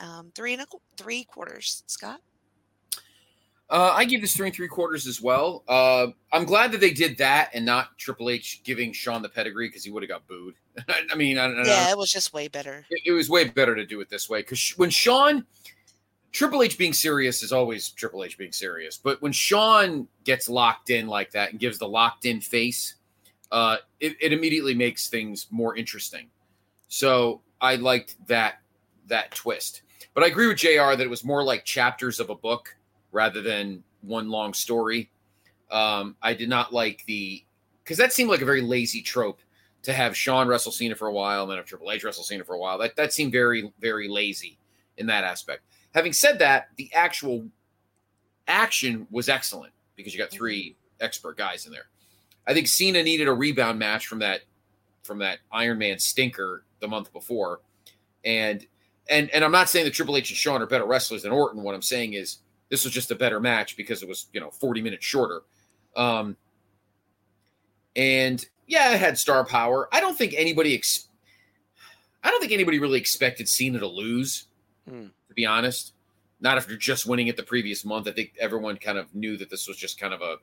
Um, 0.00 0.32
three 0.34 0.52
and 0.52 0.62
a, 0.62 0.66
qu- 0.66 0.80
three 0.96 1.24
quarters, 1.24 1.82
Scott. 1.86 2.20
Uh, 3.68 3.92
I 3.94 4.04
give 4.04 4.20
this 4.20 4.36
three 4.36 4.46
and 4.46 4.54
three 4.54 4.68
quarters 4.68 5.08
as 5.08 5.20
well. 5.20 5.64
Uh, 5.66 6.08
I'm 6.32 6.44
glad 6.44 6.70
that 6.72 6.80
they 6.80 6.92
did 6.92 7.18
that 7.18 7.50
and 7.52 7.66
not 7.66 7.98
Triple 7.98 8.30
H 8.30 8.60
giving 8.62 8.92
Shawn 8.92 9.22
the 9.22 9.28
pedigree 9.28 9.68
because 9.68 9.84
he 9.84 9.90
would 9.90 10.04
have 10.04 10.10
got 10.10 10.26
booed. 10.28 10.54
I 11.10 11.14
mean, 11.16 11.36
I, 11.36 11.46
I, 11.46 11.64
Yeah, 11.66 11.90
it 11.90 11.98
was 11.98 12.12
just 12.12 12.32
way 12.32 12.46
better. 12.46 12.86
it, 12.90 13.00
it 13.06 13.12
was 13.12 13.28
way 13.28 13.44
better 13.44 13.74
to 13.74 13.84
do 13.84 14.00
it 14.00 14.08
this 14.08 14.28
way 14.28 14.40
because 14.40 14.70
when 14.76 14.90
Shawn, 14.90 15.44
Triple 16.30 16.62
H 16.62 16.78
being 16.78 16.92
serious 16.92 17.42
is 17.42 17.52
always 17.52 17.88
Triple 17.88 18.22
H 18.22 18.38
being 18.38 18.52
serious, 18.52 18.98
but 18.98 19.20
when 19.20 19.32
Shawn 19.32 20.06
gets 20.22 20.48
locked 20.48 20.90
in 20.90 21.08
like 21.08 21.32
that 21.32 21.50
and 21.50 21.58
gives 21.58 21.78
the 21.78 21.88
locked 21.88 22.24
in 22.24 22.40
face, 22.40 22.96
uh, 23.50 23.78
it, 23.98 24.16
it 24.20 24.32
immediately 24.32 24.74
makes 24.74 25.08
things 25.08 25.48
more 25.50 25.76
interesting. 25.76 26.28
So 26.86 27.40
I 27.60 27.76
liked 27.76 28.16
that 28.28 28.60
that 29.08 29.32
twist. 29.34 29.82
But 30.14 30.22
I 30.22 30.28
agree 30.28 30.46
with 30.46 30.58
Jr. 30.58 30.94
that 30.94 31.00
it 31.00 31.10
was 31.10 31.24
more 31.24 31.42
like 31.42 31.64
chapters 31.64 32.20
of 32.20 32.30
a 32.30 32.34
book 32.34 32.75
rather 33.16 33.40
than 33.40 33.82
one 34.02 34.28
long 34.28 34.52
story. 34.52 35.10
Um, 35.70 36.16
I 36.22 36.34
did 36.34 36.50
not 36.50 36.72
like 36.72 37.02
the 37.06 37.42
because 37.82 37.96
that 37.96 38.12
seemed 38.12 38.30
like 38.30 38.42
a 38.42 38.44
very 38.44 38.60
lazy 38.60 39.00
trope 39.00 39.40
to 39.82 39.92
have 39.92 40.16
Shawn 40.16 40.46
wrestle 40.46 40.70
Cena 40.70 40.94
for 40.94 41.08
a 41.08 41.12
while 41.12 41.42
and 41.42 41.50
then 41.50 41.56
have 41.56 41.66
Triple 41.66 41.90
H 41.90 42.04
wrestle 42.04 42.22
Cena 42.22 42.44
for 42.44 42.54
a 42.54 42.58
while. 42.58 42.78
That 42.78 42.94
that 42.96 43.12
seemed 43.12 43.32
very 43.32 43.72
very 43.80 44.06
lazy 44.06 44.58
in 44.98 45.06
that 45.06 45.24
aspect. 45.24 45.62
Having 45.94 46.12
said 46.12 46.38
that, 46.40 46.68
the 46.76 46.92
actual 46.92 47.46
action 48.46 49.06
was 49.10 49.28
excellent 49.30 49.72
because 49.96 50.12
you 50.12 50.20
got 50.20 50.30
three 50.30 50.76
expert 51.00 51.38
guys 51.38 51.64
in 51.66 51.72
there. 51.72 51.86
I 52.46 52.52
think 52.52 52.68
Cena 52.68 53.02
needed 53.02 53.28
a 53.28 53.32
rebound 53.32 53.78
match 53.78 54.06
from 54.06 54.18
that 54.18 54.42
from 55.02 55.18
that 55.18 55.38
Iron 55.50 55.78
Man 55.78 55.98
stinker 55.98 56.64
the 56.80 56.88
month 56.88 57.12
before, 57.14 57.60
and 58.24 58.64
and 59.08 59.30
and 59.30 59.42
I'm 59.42 59.52
not 59.52 59.70
saying 59.70 59.86
that 59.86 59.94
Triple 59.94 60.18
H 60.18 60.30
and 60.30 60.36
Shawn 60.36 60.60
are 60.60 60.66
better 60.66 60.86
wrestlers 60.86 61.22
than 61.22 61.32
Orton. 61.32 61.62
What 61.62 61.74
I'm 61.74 61.82
saying 61.82 62.12
is 62.12 62.38
this 62.68 62.84
was 62.84 62.92
just 62.92 63.10
a 63.10 63.14
better 63.14 63.40
match 63.40 63.76
because 63.76 64.02
it 64.02 64.08
was 64.08 64.26
you 64.32 64.40
know 64.40 64.50
40 64.50 64.82
minutes 64.82 65.04
shorter. 65.04 65.42
Um, 65.96 66.36
and 67.94 68.44
yeah, 68.66 68.92
it 68.94 68.98
had 69.00 69.18
star 69.18 69.44
power. 69.44 69.88
I 69.92 70.00
don't 70.00 70.16
think 70.16 70.34
anybody 70.36 70.74
ex- 70.74 71.08
I 72.22 72.30
don't 72.30 72.40
think 72.40 72.52
anybody 72.52 72.78
really 72.78 72.98
expected 72.98 73.48
Cena 73.48 73.78
to 73.78 73.86
lose, 73.86 74.44
Hmm. 74.88 75.06
to 75.28 75.34
be 75.34 75.46
honest. 75.46 75.92
Not 76.40 76.58
after 76.58 76.76
just 76.76 77.06
winning 77.06 77.28
it 77.28 77.36
the 77.36 77.42
previous 77.42 77.84
month. 77.84 78.06
I 78.08 78.12
think 78.12 78.34
everyone 78.38 78.76
kind 78.76 78.98
of 78.98 79.14
knew 79.14 79.36
that 79.38 79.48
this 79.48 79.66
was 79.66 79.76
just 79.78 79.98
kind 79.98 80.12
of 80.12 80.20
a 80.20 80.36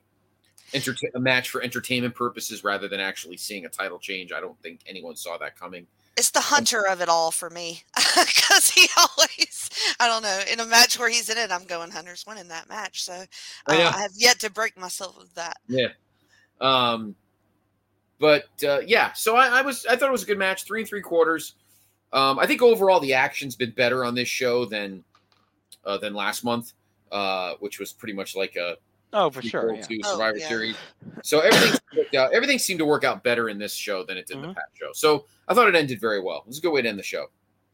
entertain 0.72 1.10
a 1.14 1.20
match 1.20 1.50
for 1.50 1.62
entertainment 1.62 2.14
purposes 2.16 2.64
rather 2.64 2.88
than 2.88 2.98
actually 2.98 3.36
seeing 3.36 3.64
a 3.64 3.68
title 3.68 3.98
change. 4.00 4.32
I 4.32 4.40
don't 4.40 4.60
think 4.60 4.80
anyone 4.88 5.14
saw 5.14 5.38
that 5.38 5.56
coming. 5.56 5.86
It's 6.16 6.30
the 6.30 6.40
hunter 6.40 6.86
of 6.86 7.00
it 7.00 7.08
all 7.08 7.30
for 7.30 7.50
me 7.50 7.82
because 7.96 8.70
he 8.70 8.88
always, 8.96 9.70
I 9.98 10.06
don't 10.06 10.22
know, 10.22 10.40
in 10.52 10.60
a 10.60 10.66
match 10.66 10.98
where 10.98 11.08
he's 11.08 11.28
in 11.28 11.38
it, 11.38 11.50
I'm 11.50 11.64
going 11.64 11.90
Hunter's 11.90 12.24
winning 12.26 12.48
that 12.48 12.68
match. 12.68 13.02
So 13.02 13.12
uh, 13.12 13.24
I. 13.66 13.76
I 13.76 14.02
have 14.02 14.12
yet 14.16 14.38
to 14.40 14.50
break 14.50 14.78
myself 14.78 15.18
of 15.20 15.34
that. 15.34 15.58
Yeah. 15.68 15.88
Um, 16.60 17.16
but 18.20 18.44
uh, 18.66 18.80
yeah, 18.86 19.12
so 19.12 19.36
I, 19.36 19.58
I 19.58 19.62
was 19.62 19.86
I 19.86 19.96
thought 19.96 20.08
it 20.08 20.12
was 20.12 20.22
a 20.22 20.26
good 20.26 20.38
match, 20.38 20.64
three 20.64 20.80
and 20.80 20.88
three 20.88 21.02
quarters. 21.02 21.54
Um, 22.12 22.38
I 22.38 22.46
think 22.46 22.62
overall 22.62 23.00
the 23.00 23.14
action's 23.14 23.56
been 23.56 23.72
better 23.72 24.04
on 24.04 24.14
this 24.14 24.28
show 24.28 24.64
than 24.64 25.02
uh, 25.84 25.98
than 25.98 26.14
last 26.14 26.44
month, 26.44 26.72
uh, 27.10 27.54
which 27.58 27.78
was 27.80 27.92
pretty 27.92 28.14
much 28.14 28.36
like 28.36 28.56
a 28.56 28.76
Oh, 29.14 29.30
for 29.30 29.40
sure. 29.42 29.74
yeah. 29.74 29.82
to 29.82 30.00
Oh, 30.04 30.12
Survivor 30.12 30.38
yeah. 30.38 30.48
Series. 30.48 30.76
So 31.22 31.40
everything 31.40 31.78
worked 31.96 32.14
out, 32.14 32.32
everything 32.34 32.58
seemed 32.58 32.78
to 32.80 32.84
work 32.84 33.04
out 33.04 33.22
better 33.24 33.48
in 33.48 33.58
this 33.58 33.72
show 33.72 34.04
than 34.04 34.16
it 34.18 34.26
did 34.26 34.36
Mm-hmm. 34.38 34.48
the 34.48 34.54
past 34.54 34.70
show. 34.74 34.90
So 34.92 35.26
I 35.48 35.54
thought 35.54 35.68
it 35.68 35.74
ended 35.76 36.00
very 36.00 36.20
well. 36.20 36.38
It 36.38 36.48
was 36.48 36.58
a 36.58 36.60
good 36.60 36.72
way 36.72 36.82
to 36.82 36.88
end 36.88 36.98
the 36.98 37.02
show. 37.04 37.26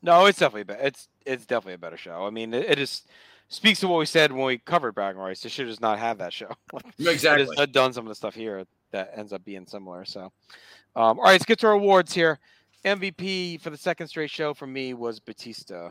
No, 0.03 0.27
it's 0.27 0.39
definitely 0.39 0.65
be- 0.75 0.81
it's 0.81 1.09
it's 1.27 1.45
definitely 1.47 1.75
a 1.75 1.79
better 1.79 1.97
show. 1.97 2.25
I 2.27 2.31
mean, 2.31 2.55
it, 2.55 2.71
it 2.71 2.79
just 2.79 3.09
speaks 3.49 3.81
to 3.81 3.89
what 3.89 3.99
we 3.99 4.07
said 4.07 4.31
when 4.33 4.45
we 4.47 4.59
covered 4.59 4.93
Bragging 4.95 5.21
Rights. 5.21 5.41
They 5.43 5.49
should 5.49 5.67
just 5.67 5.81
not 5.81 5.99
have 5.99 6.19
that 6.19 6.33
show. 6.33 6.51
Exactly. 6.99 7.47
It 7.53 7.59
has 7.59 7.69
done 7.69 7.93
some 7.93 8.05
of 8.07 8.09
the 8.09 8.15
stuff 8.15 8.35
here 8.35 8.65
that 8.93 9.12
ends 9.17 9.33
up 9.33 9.45
being 9.45 9.67
similar. 9.67 10.05
So, 10.05 10.23
um, 10.97 11.19
all 11.19 11.23
right, 11.25 11.33
let's 11.33 11.45
get 11.45 11.59
to 11.61 11.67
our 11.69 11.73
awards 11.75 12.12
here. 12.15 12.39
MVP 12.85 13.61
for 13.61 13.69
the 13.71 13.77
second 13.77 14.09
straight 14.09 14.31
show 14.31 14.55
for 14.55 14.67
me 14.67 14.95
was 14.95 15.21
Batista. 15.21 15.91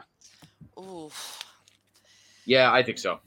Ooh, 0.79 1.09
Yeah, 2.45 2.71
I 2.73 2.81
think 2.83 2.97
so. 2.97 3.19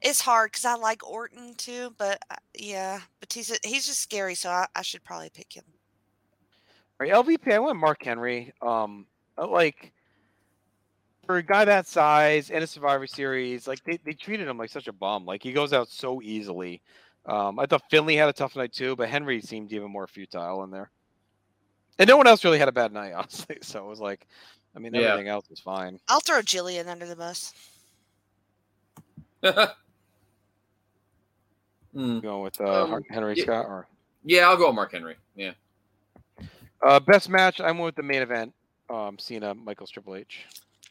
It's 0.00 0.20
hard 0.20 0.52
because 0.52 0.64
I 0.64 0.74
like 0.74 1.08
Orton 1.08 1.54
too, 1.56 1.94
but 1.98 2.20
uh, 2.30 2.36
yeah, 2.54 3.00
Batista, 3.20 3.56
he's 3.64 3.86
just 3.86 4.00
scary, 4.00 4.34
so 4.34 4.48
I, 4.50 4.66
I 4.76 4.82
should 4.82 5.02
probably 5.02 5.30
pick 5.30 5.52
him. 5.52 5.64
All 7.00 7.06
right, 7.06 7.12
LVP, 7.12 7.52
I 7.52 7.58
went 7.58 7.78
Mark 7.78 8.02
Henry. 8.02 8.52
Um, 8.62 9.06
like 9.36 9.92
for 11.26 11.36
a 11.36 11.42
guy 11.42 11.64
that 11.64 11.86
size 11.86 12.50
in 12.50 12.62
a 12.62 12.66
Survivor 12.66 13.06
Series, 13.06 13.66
like 13.66 13.82
they, 13.84 13.98
they 14.04 14.12
treated 14.12 14.48
him 14.48 14.56
like 14.58 14.70
such 14.70 14.88
a 14.88 14.92
bum. 14.92 15.24
Like 15.26 15.42
he 15.42 15.52
goes 15.52 15.72
out 15.72 15.88
so 15.88 16.22
easily. 16.22 16.80
Um, 17.26 17.58
I 17.58 17.66
thought 17.66 17.82
Finlay 17.90 18.14
had 18.14 18.28
a 18.28 18.32
tough 18.32 18.56
night 18.56 18.72
too, 18.72 18.96
but 18.96 19.08
Henry 19.08 19.40
seemed 19.40 19.72
even 19.72 19.90
more 19.90 20.06
futile 20.06 20.64
in 20.64 20.70
there. 20.70 20.90
And 21.98 22.08
no 22.08 22.16
one 22.16 22.26
else 22.26 22.44
really 22.44 22.58
had 22.58 22.68
a 22.68 22.72
bad 22.72 22.92
night, 22.92 23.12
honestly. 23.16 23.58
So 23.62 23.84
it 23.84 23.88
was 23.88 24.00
like, 24.00 24.26
I 24.74 24.78
mean, 24.78 24.94
Yeah. 24.94 25.08
everything 25.08 25.28
else 25.28 25.50
was 25.50 25.60
fine. 25.60 25.98
I'll 26.08 26.20
throw 26.20 26.40
Jillian 26.40 26.86
under 26.86 27.06
the 27.06 27.16
bus. 27.16 27.52
Hmm. 31.94 32.18
Going 32.20 32.42
with 32.42 32.60
uh, 32.60 32.84
Um, 32.84 33.02
Henry 33.10 33.34
yeah. 33.36 33.42
Scott 33.44 33.66
or 33.66 33.86
Yeah, 34.24 34.48
I'll 34.48 34.56
go 34.56 34.66
with 34.66 34.74
Mark 34.76 34.92
Henry. 34.92 35.16
Yeah. 35.34 35.52
uh, 36.82 37.00
best 37.00 37.28
match. 37.28 37.60
I 37.60 37.70
went 37.72 37.84
with 37.84 37.94
the 37.96 38.02
main 38.02 38.22
event. 38.22 38.52
Um, 38.90 39.18
Cena, 39.18 39.54
Michaels 39.54 39.90
Triple 39.90 40.16
H. 40.16 40.44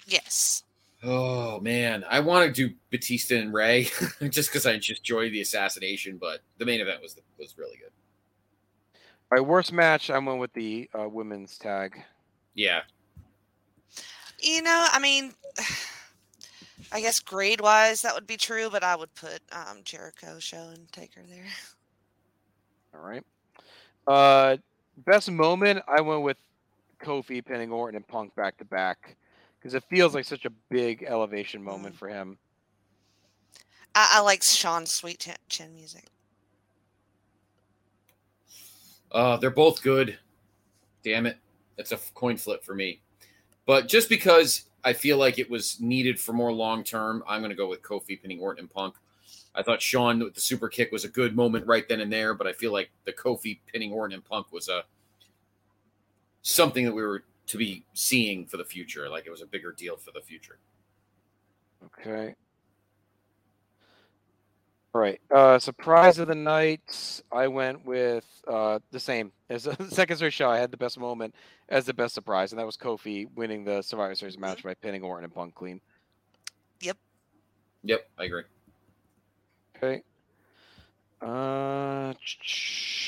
Yes. 0.06 0.64
Oh 1.04 1.60
man, 1.60 2.04
I 2.10 2.20
want 2.22 2.48
to 2.48 2.68
do 2.70 2.74
Batista 2.90 3.36
and 3.36 3.54
Rey 3.54 3.84
just 4.30 4.50
because 4.50 4.66
I 4.66 4.78
just 4.78 5.02
enjoyed 5.02 5.32
the 5.32 5.42
assassination, 5.42 6.18
but 6.18 6.40
the 6.58 6.66
main 6.66 6.82
event 6.82 7.02
was 7.02 7.16
was 7.38 7.56
really 7.58 7.78
good. 7.78 7.92
All 9.32 9.38
right, 9.38 9.48
worst 9.48 9.72
match. 9.74 10.10
I 10.10 10.18
went 10.18 10.40
with 10.40 10.54
the 10.54 10.90
uh, 11.00 11.08
women's 11.08 11.58
tag. 11.58 12.02
Yeah, 12.56 12.82
You 14.40 14.62
know, 14.64 14.88
I 14.92 14.98
mean, 15.00 15.34
I 16.92 17.02
guess 17.02 17.20
grade 17.20 17.62
wise 17.62 18.02
that 18.02 18.16
would 18.16 18.28
be 18.28 18.38
true, 18.38 18.70
but 18.70 18.84
I 18.84 18.96
would 18.96 19.14
put 19.16 19.42
um, 19.52 19.84
JeriShow 19.84 20.74
and 20.74 20.92
Taker 20.92 21.22
there. 21.28 21.46
All 22.94 23.02
right. 23.02 23.24
Uh, 24.08 24.58
best 25.06 25.30
moment. 25.30 25.84
I 25.88 26.02
went 26.02 26.22
with 26.22 26.38
Kofi 27.02 27.46
pinning 27.46 27.72
Orton 27.72 27.98
and 27.98 28.08
Punk 28.08 28.34
back 28.36 28.58
to 28.58 28.66
back 28.66 29.16
because 29.60 29.74
it 29.74 29.84
feels 29.90 30.16
like 30.16 30.26
such 30.26 30.46
a 30.46 30.50
big 30.70 31.04
elevation 31.04 31.62
moment 31.62 31.96
for 31.96 32.08
him. 32.08 32.38
I, 33.94 34.14
I 34.16 34.22
like 34.22 34.44
Shawn's 34.44 34.92
sweet 34.92 35.20
chin, 35.20 35.36
chin 35.50 35.76
music. 35.76 36.06
uh, 39.12 39.38
they're 39.38 39.50
both 39.50 39.82
good. 39.82 40.18
Damn 41.04 41.26
it, 41.26 41.38
it's 41.78 41.92
a 41.92 41.98
coin 42.14 42.38
flip 42.38 42.64
for 42.64 42.76
me. 42.76 43.02
But 43.66 43.88
just 43.88 44.10
because 44.10 44.67
I 44.88 44.94
feel 44.94 45.18
like 45.18 45.38
it 45.38 45.50
was 45.50 45.82
needed 45.82 46.18
for 46.18 46.32
more 46.32 46.54
long 46.54 46.82
term, 46.82 47.22
I'm 47.28 47.42
going 47.42 47.50
to 47.50 47.58
go 47.58 47.68
with 47.68 47.82
Kofi 47.82 48.22
pinning 48.22 48.40
Orton 48.40 48.64
and 48.64 48.72
Punk. 48.72 48.96
I 49.54 49.62
thought 49.62 49.82
Shawn 49.82 50.24
with 50.24 50.34
the 50.34 50.40
super 50.40 50.70
kick 50.70 50.94
was 50.94 51.04
a 51.04 51.10
good 51.10 51.36
moment 51.36 51.68
right 51.68 51.86
then 51.90 52.00
and 52.00 52.10
there, 52.10 52.34
but 52.34 52.48
I 52.48 52.54
feel 52.54 52.72
like 52.72 52.90
the 53.04 53.12
Kofi 53.12 53.60
pinning 53.66 53.92
Orton 53.92 54.14
and 54.14 54.24
Punk 54.24 54.54
was 54.54 54.70
a 54.70 54.86
something 56.42 56.86
that 56.86 56.94
we 56.94 57.02
were 57.02 57.26
to 57.48 57.58
be 57.58 57.84
seeing 57.96 58.46
for 58.46 58.56
the 58.56 58.64
future. 58.64 59.10
Like 59.10 59.28
it 59.28 59.30
was 59.30 59.42
a 59.42 59.46
bigger 59.46 59.74
deal 59.74 59.98
for 59.98 60.12
the 60.12 60.22
future. 60.22 60.58
Okay. 61.88 62.34
All 64.96 65.02
right. 65.02 65.20
Uh, 65.30 65.60
surprise 65.60 66.18
of 66.18 66.30
the 66.30 66.36
night. 66.36 67.22
I 67.30 67.50
went 67.50 67.86
with 67.86 68.26
uh, 68.48 68.80
the 68.92 69.02
same 69.02 69.34
as 69.50 69.66
the 69.66 69.76
second 69.90 70.16
straight 70.16 70.32
show. 70.32 70.50
I 70.50 70.60
had 70.60 70.72
the 70.72 70.78
best 70.78 70.98
moment 70.98 71.36
as 71.70 71.86
the 71.86 71.94
best 71.94 72.14
surprise, 72.14 72.52
and 72.52 72.60
that 72.60 72.66
was 72.66 72.78
Kofi 72.78 73.28
winning 73.36 73.64
the 73.64 73.82
Survivor 73.82 74.16
Series 74.16 74.38
match 74.38 74.64
by 74.64 74.74
pinning 74.74 75.04
Orton 75.04 75.24
and 75.26 75.34
Punk 75.34 75.56
clean. 75.56 75.82
Yep, 76.82 76.98
Yep, 77.84 78.10
I 78.18 78.24
agree. 78.26 78.44
Okay. 79.76 80.02
Uh, 81.22 82.14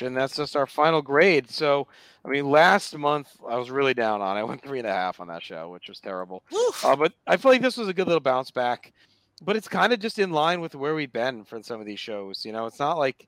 and 0.02 0.18
that's 0.18 0.36
just 0.36 0.56
our 0.56 0.66
final 0.66 1.02
grade. 1.02 1.50
So, 1.50 1.88
I 2.26 2.30
mean, 2.30 2.50
last 2.50 2.98
month 2.98 3.30
I 3.48 3.58
was 3.58 3.70
really 3.70 3.94
down 3.94 4.22
on. 4.22 4.38
it. 4.38 4.40
I 4.40 4.44
went 4.44 4.62
three 4.66 4.80
and 4.80 4.88
a 4.88 4.92
half 4.94 5.20
on 5.20 5.28
that 5.28 5.44
show, 5.44 5.70
which 5.70 5.90
was 5.90 6.00
terrible. 6.00 6.44
Uh, 6.84 6.96
but 6.96 7.14
I 7.28 7.38
feel 7.38 7.52
like 7.52 7.62
this 7.62 7.78
was 7.78 7.88
a 7.88 7.94
good 7.94 8.08
little 8.08 8.20
bounce 8.20 8.52
back. 8.52 8.94
But 9.42 9.56
it's 9.56 9.68
kind 9.68 9.94
of 9.94 10.00
just 10.00 10.20
in 10.20 10.32
line 10.32 10.60
with 10.60 10.76
where 10.76 10.96
we've 10.96 11.14
been 11.14 11.46
for 11.46 11.62
some 11.64 11.80
of 11.80 11.86
these 11.86 12.00
shows. 12.00 12.44
You 12.46 12.52
know, 12.52 12.66
it's 12.66 12.80
not 12.80 12.98
like 12.98 13.28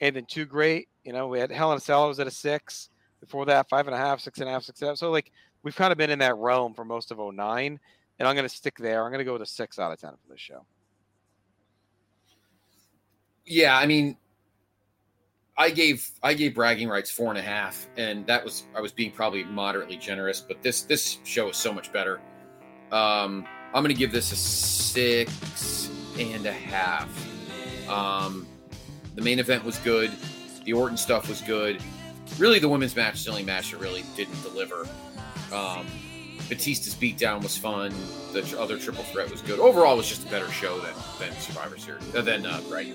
anything 0.00 0.24
too 0.26 0.46
great. 0.46 0.88
You 1.04 1.12
know, 1.12 1.28
we 1.28 1.38
had 1.38 1.50
Hell 1.50 1.72
in 1.72 1.78
a 1.78 1.80
Cell 1.80 2.08
was 2.08 2.20
at 2.20 2.26
a 2.26 2.30
six. 2.30 2.88
Before 3.20 3.44
that, 3.46 3.68
five 3.68 3.86
and 3.86 3.94
a 3.94 3.98
half, 3.98 4.20
six 4.20 4.38
and 4.40 4.48
a 4.48 4.52
half, 4.52 4.64
six 4.64 4.80
and 4.80 4.88
a 4.88 4.90
half. 4.92 4.98
So 4.98 5.10
like 5.10 5.30
we've 5.62 5.76
kind 5.76 5.92
of 5.92 5.98
been 5.98 6.10
in 6.10 6.18
that 6.20 6.36
realm 6.36 6.74
for 6.74 6.84
most 6.84 7.10
of 7.10 7.18
09. 7.18 7.78
And 8.18 8.28
I'm 8.28 8.34
going 8.34 8.48
to 8.48 8.54
stick 8.54 8.76
there. 8.78 9.04
I'm 9.04 9.10
going 9.10 9.20
to 9.20 9.24
go 9.24 9.32
with 9.32 9.42
a 9.42 9.46
six 9.46 9.78
out 9.78 9.92
of 9.92 9.98
ten 9.98 10.10
for 10.10 10.32
this 10.32 10.40
show. 10.40 10.64
Yeah, 13.46 13.76
I 13.76 13.86
mean, 13.86 14.16
I 15.60 15.70
gave 15.70 16.10
I 16.22 16.34
gave 16.34 16.54
bragging 16.54 16.88
rights 16.88 17.10
four 17.10 17.28
and 17.28 17.38
a 17.38 17.42
half, 17.42 17.86
and 17.96 18.26
that 18.26 18.44
was 18.44 18.64
I 18.74 18.80
was 18.80 18.92
being 18.92 19.10
probably 19.10 19.44
moderately 19.44 19.96
generous, 19.96 20.40
but 20.40 20.62
this 20.62 20.82
this 20.82 21.18
show 21.24 21.48
is 21.48 21.56
so 21.56 21.72
much 21.72 21.92
better. 21.92 22.20
Um, 22.92 23.46
I'm 23.74 23.82
gonna 23.82 23.94
give 23.94 24.12
this 24.12 24.32
a 24.32 24.36
six 24.36 25.90
and 26.18 26.46
a 26.46 26.52
half. 26.52 27.08
Um, 27.88 28.46
the 29.14 29.22
main 29.22 29.38
event 29.38 29.64
was 29.64 29.78
good. 29.78 30.10
The 30.64 30.72
Orton 30.72 30.96
stuff 30.96 31.28
was 31.28 31.40
good. 31.40 31.82
Really, 32.38 32.58
the 32.58 32.68
women's 32.68 32.96
match 32.96 33.16
is 33.16 33.24
the 33.24 33.30
only 33.30 33.42
match 33.42 33.70
that 33.70 33.80
really 33.80 34.04
didn't 34.16 34.40
deliver. 34.42 34.86
Um, 35.52 35.86
Batista's 36.48 36.94
beatdown 36.94 37.42
was 37.42 37.56
fun. 37.56 37.92
The 38.32 38.42
tr- 38.42 38.58
other 38.58 38.78
triple 38.78 39.04
threat 39.04 39.30
was 39.30 39.40
good. 39.42 39.60
Overall, 39.60 39.94
it 39.94 39.98
was 39.98 40.08
just 40.08 40.26
a 40.26 40.30
better 40.30 40.50
show 40.50 40.78
than 40.80 40.94
than 41.18 41.32
Survivor 41.40 41.78
Series. 41.78 42.14
Uh, 42.14 42.22
than 42.22 42.46
uh, 42.46 42.60
Rights. 42.68 42.94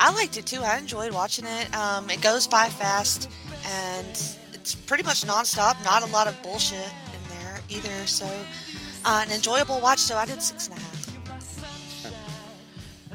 I 0.00 0.12
liked 0.12 0.36
it 0.36 0.44
too. 0.44 0.60
I 0.62 0.76
enjoyed 0.76 1.12
watching 1.12 1.46
it. 1.46 1.74
Um, 1.74 2.10
it 2.10 2.20
goes 2.20 2.46
by 2.46 2.68
fast, 2.68 3.30
and 3.64 4.08
it's 4.52 4.74
pretty 4.74 5.04
much 5.04 5.22
nonstop. 5.22 5.82
Not 5.84 6.02
a 6.02 6.06
lot 6.12 6.26
of 6.26 6.40
bullshit 6.42 6.78
in 6.78 7.38
there 7.38 7.60
either. 7.70 8.06
So, 8.06 8.26
uh, 9.04 9.24
an 9.26 9.32
enjoyable 9.32 9.80
watch. 9.80 10.00
So 10.00 10.16
I 10.16 10.26
did 10.26 10.42
six 10.42 10.68
and 10.68 10.76
a 10.76 10.80
half. 10.80 10.93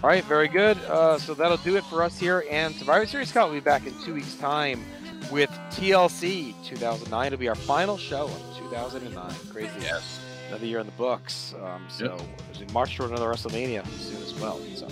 All 0.02 0.10
right, 0.10 0.24
very 0.24 0.48
good. 0.48 0.78
Uh, 0.88 1.20
so 1.20 1.34
that'll 1.34 1.58
do 1.58 1.76
it 1.76 1.84
for 1.84 2.02
us 2.04 2.18
here. 2.18 2.46
And 2.50 2.74
Survivor 2.74 3.06
Series 3.06 3.28
Scott 3.30 3.50
will 3.50 3.56
be 3.56 3.60
back 3.60 3.86
in 3.86 3.94
two 4.02 4.14
weeks' 4.14 4.36
time 4.36 4.82
with 5.30 5.50
TLC 5.72 6.54
2009. 6.64 7.28
It'll 7.28 7.38
be 7.38 7.50
our 7.50 7.56
final 7.56 7.98
show 7.98 8.28
of 8.28 8.58
2009. 8.58 9.30
Crazy. 9.52 9.70
Yes. 9.82 10.22
Another 10.48 10.66
year 10.66 10.80
in 10.80 10.86
the 10.86 10.94
books. 10.94 11.54
Um, 11.62 11.86
so 11.90 12.18
as 12.50 12.62
we 12.62 12.66
march 12.68 12.96
toward 12.96 13.12
another 13.12 13.28
WrestleMania 13.28 13.86
soon 13.88 14.24
as 14.24 14.34
well. 14.36 14.62
So 14.76 14.88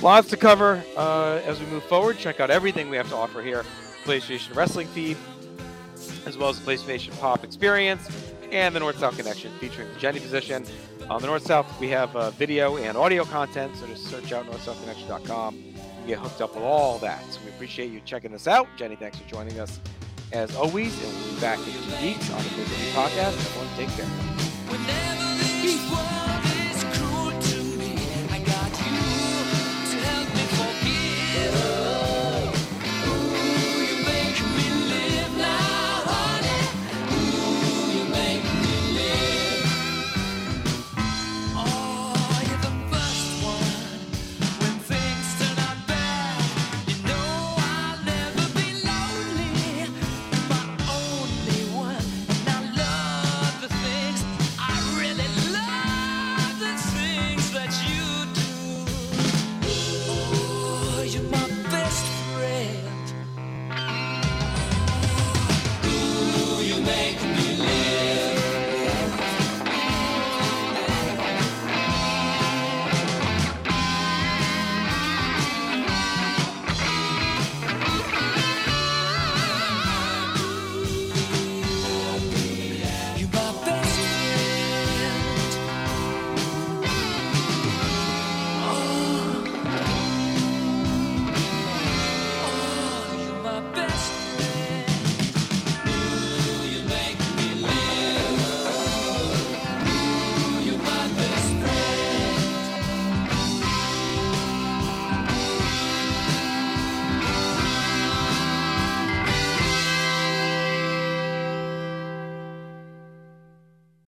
lots 0.00 0.30
to 0.30 0.38
cover 0.38 0.82
uh, 0.96 1.42
as 1.44 1.60
we 1.60 1.66
move 1.66 1.84
forward. 1.84 2.16
Check 2.16 2.40
out 2.40 2.50
everything 2.50 2.88
we 2.88 2.96
have 2.96 3.10
to 3.10 3.16
offer 3.16 3.42
here 3.42 3.62
PlayStation 4.04 4.56
Wrestling 4.56 4.86
feed, 4.86 5.18
as 6.24 6.38
well 6.38 6.48
as 6.48 6.58
the 6.58 6.72
PlayStation 6.72 7.18
Pop 7.20 7.44
Experience 7.44 8.08
and 8.50 8.74
the 8.74 8.80
North 8.80 8.98
South 8.98 9.18
Connection 9.18 9.52
featuring 9.58 9.92
the 9.92 10.00
Jenny 10.00 10.18
position. 10.18 10.64
On 11.08 11.20
the 11.20 11.28
North 11.28 11.46
South, 11.46 11.80
we 11.80 11.88
have 11.88 12.14
uh, 12.16 12.30
video 12.30 12.78
and 12.78 12.96
audio 12.96 13.24
content, 13.24 13.76
so 13.76 13.86
just 13.86 14.06
search 14.06 14.32
out 14.32 14.44
northsouthconnection.com 14.46 15.54
and 15.54 16.06
get 16.06 16.18
hooked 16.18 16.40
up 16.40 16.54
with 16.56 16.64
all 16.64 16.98
that. 16.98 17.22
So 17.30 17.40
we 17.44 17.50
appreciate 17.50 17.92
you 17.92 18.00
checking 18.04 18.34
us 18.34 18.48
out. 18.48 18.66
Jenny, 18.76 18.96
thanks 18.96 19.18
for 19.18 19.28
joining 19.28 19.60
us 19.60 19.80
as 20.32 20.56
always, 20.56 21.00
and 21.04 21.14
we'll 21.16 21.34
be 21.34 21.40
back 21.40 21.58
in 21.60 21.66
two 21.66 22.04
weeks 22.04 22.28
on 22.32 22.42
the 22.42 22.48
Big 22.56 22.66
podcast. 22.92 23.36
Everyone, 23.38 23.68
take 23.76 23.88
care. 26.30 26.35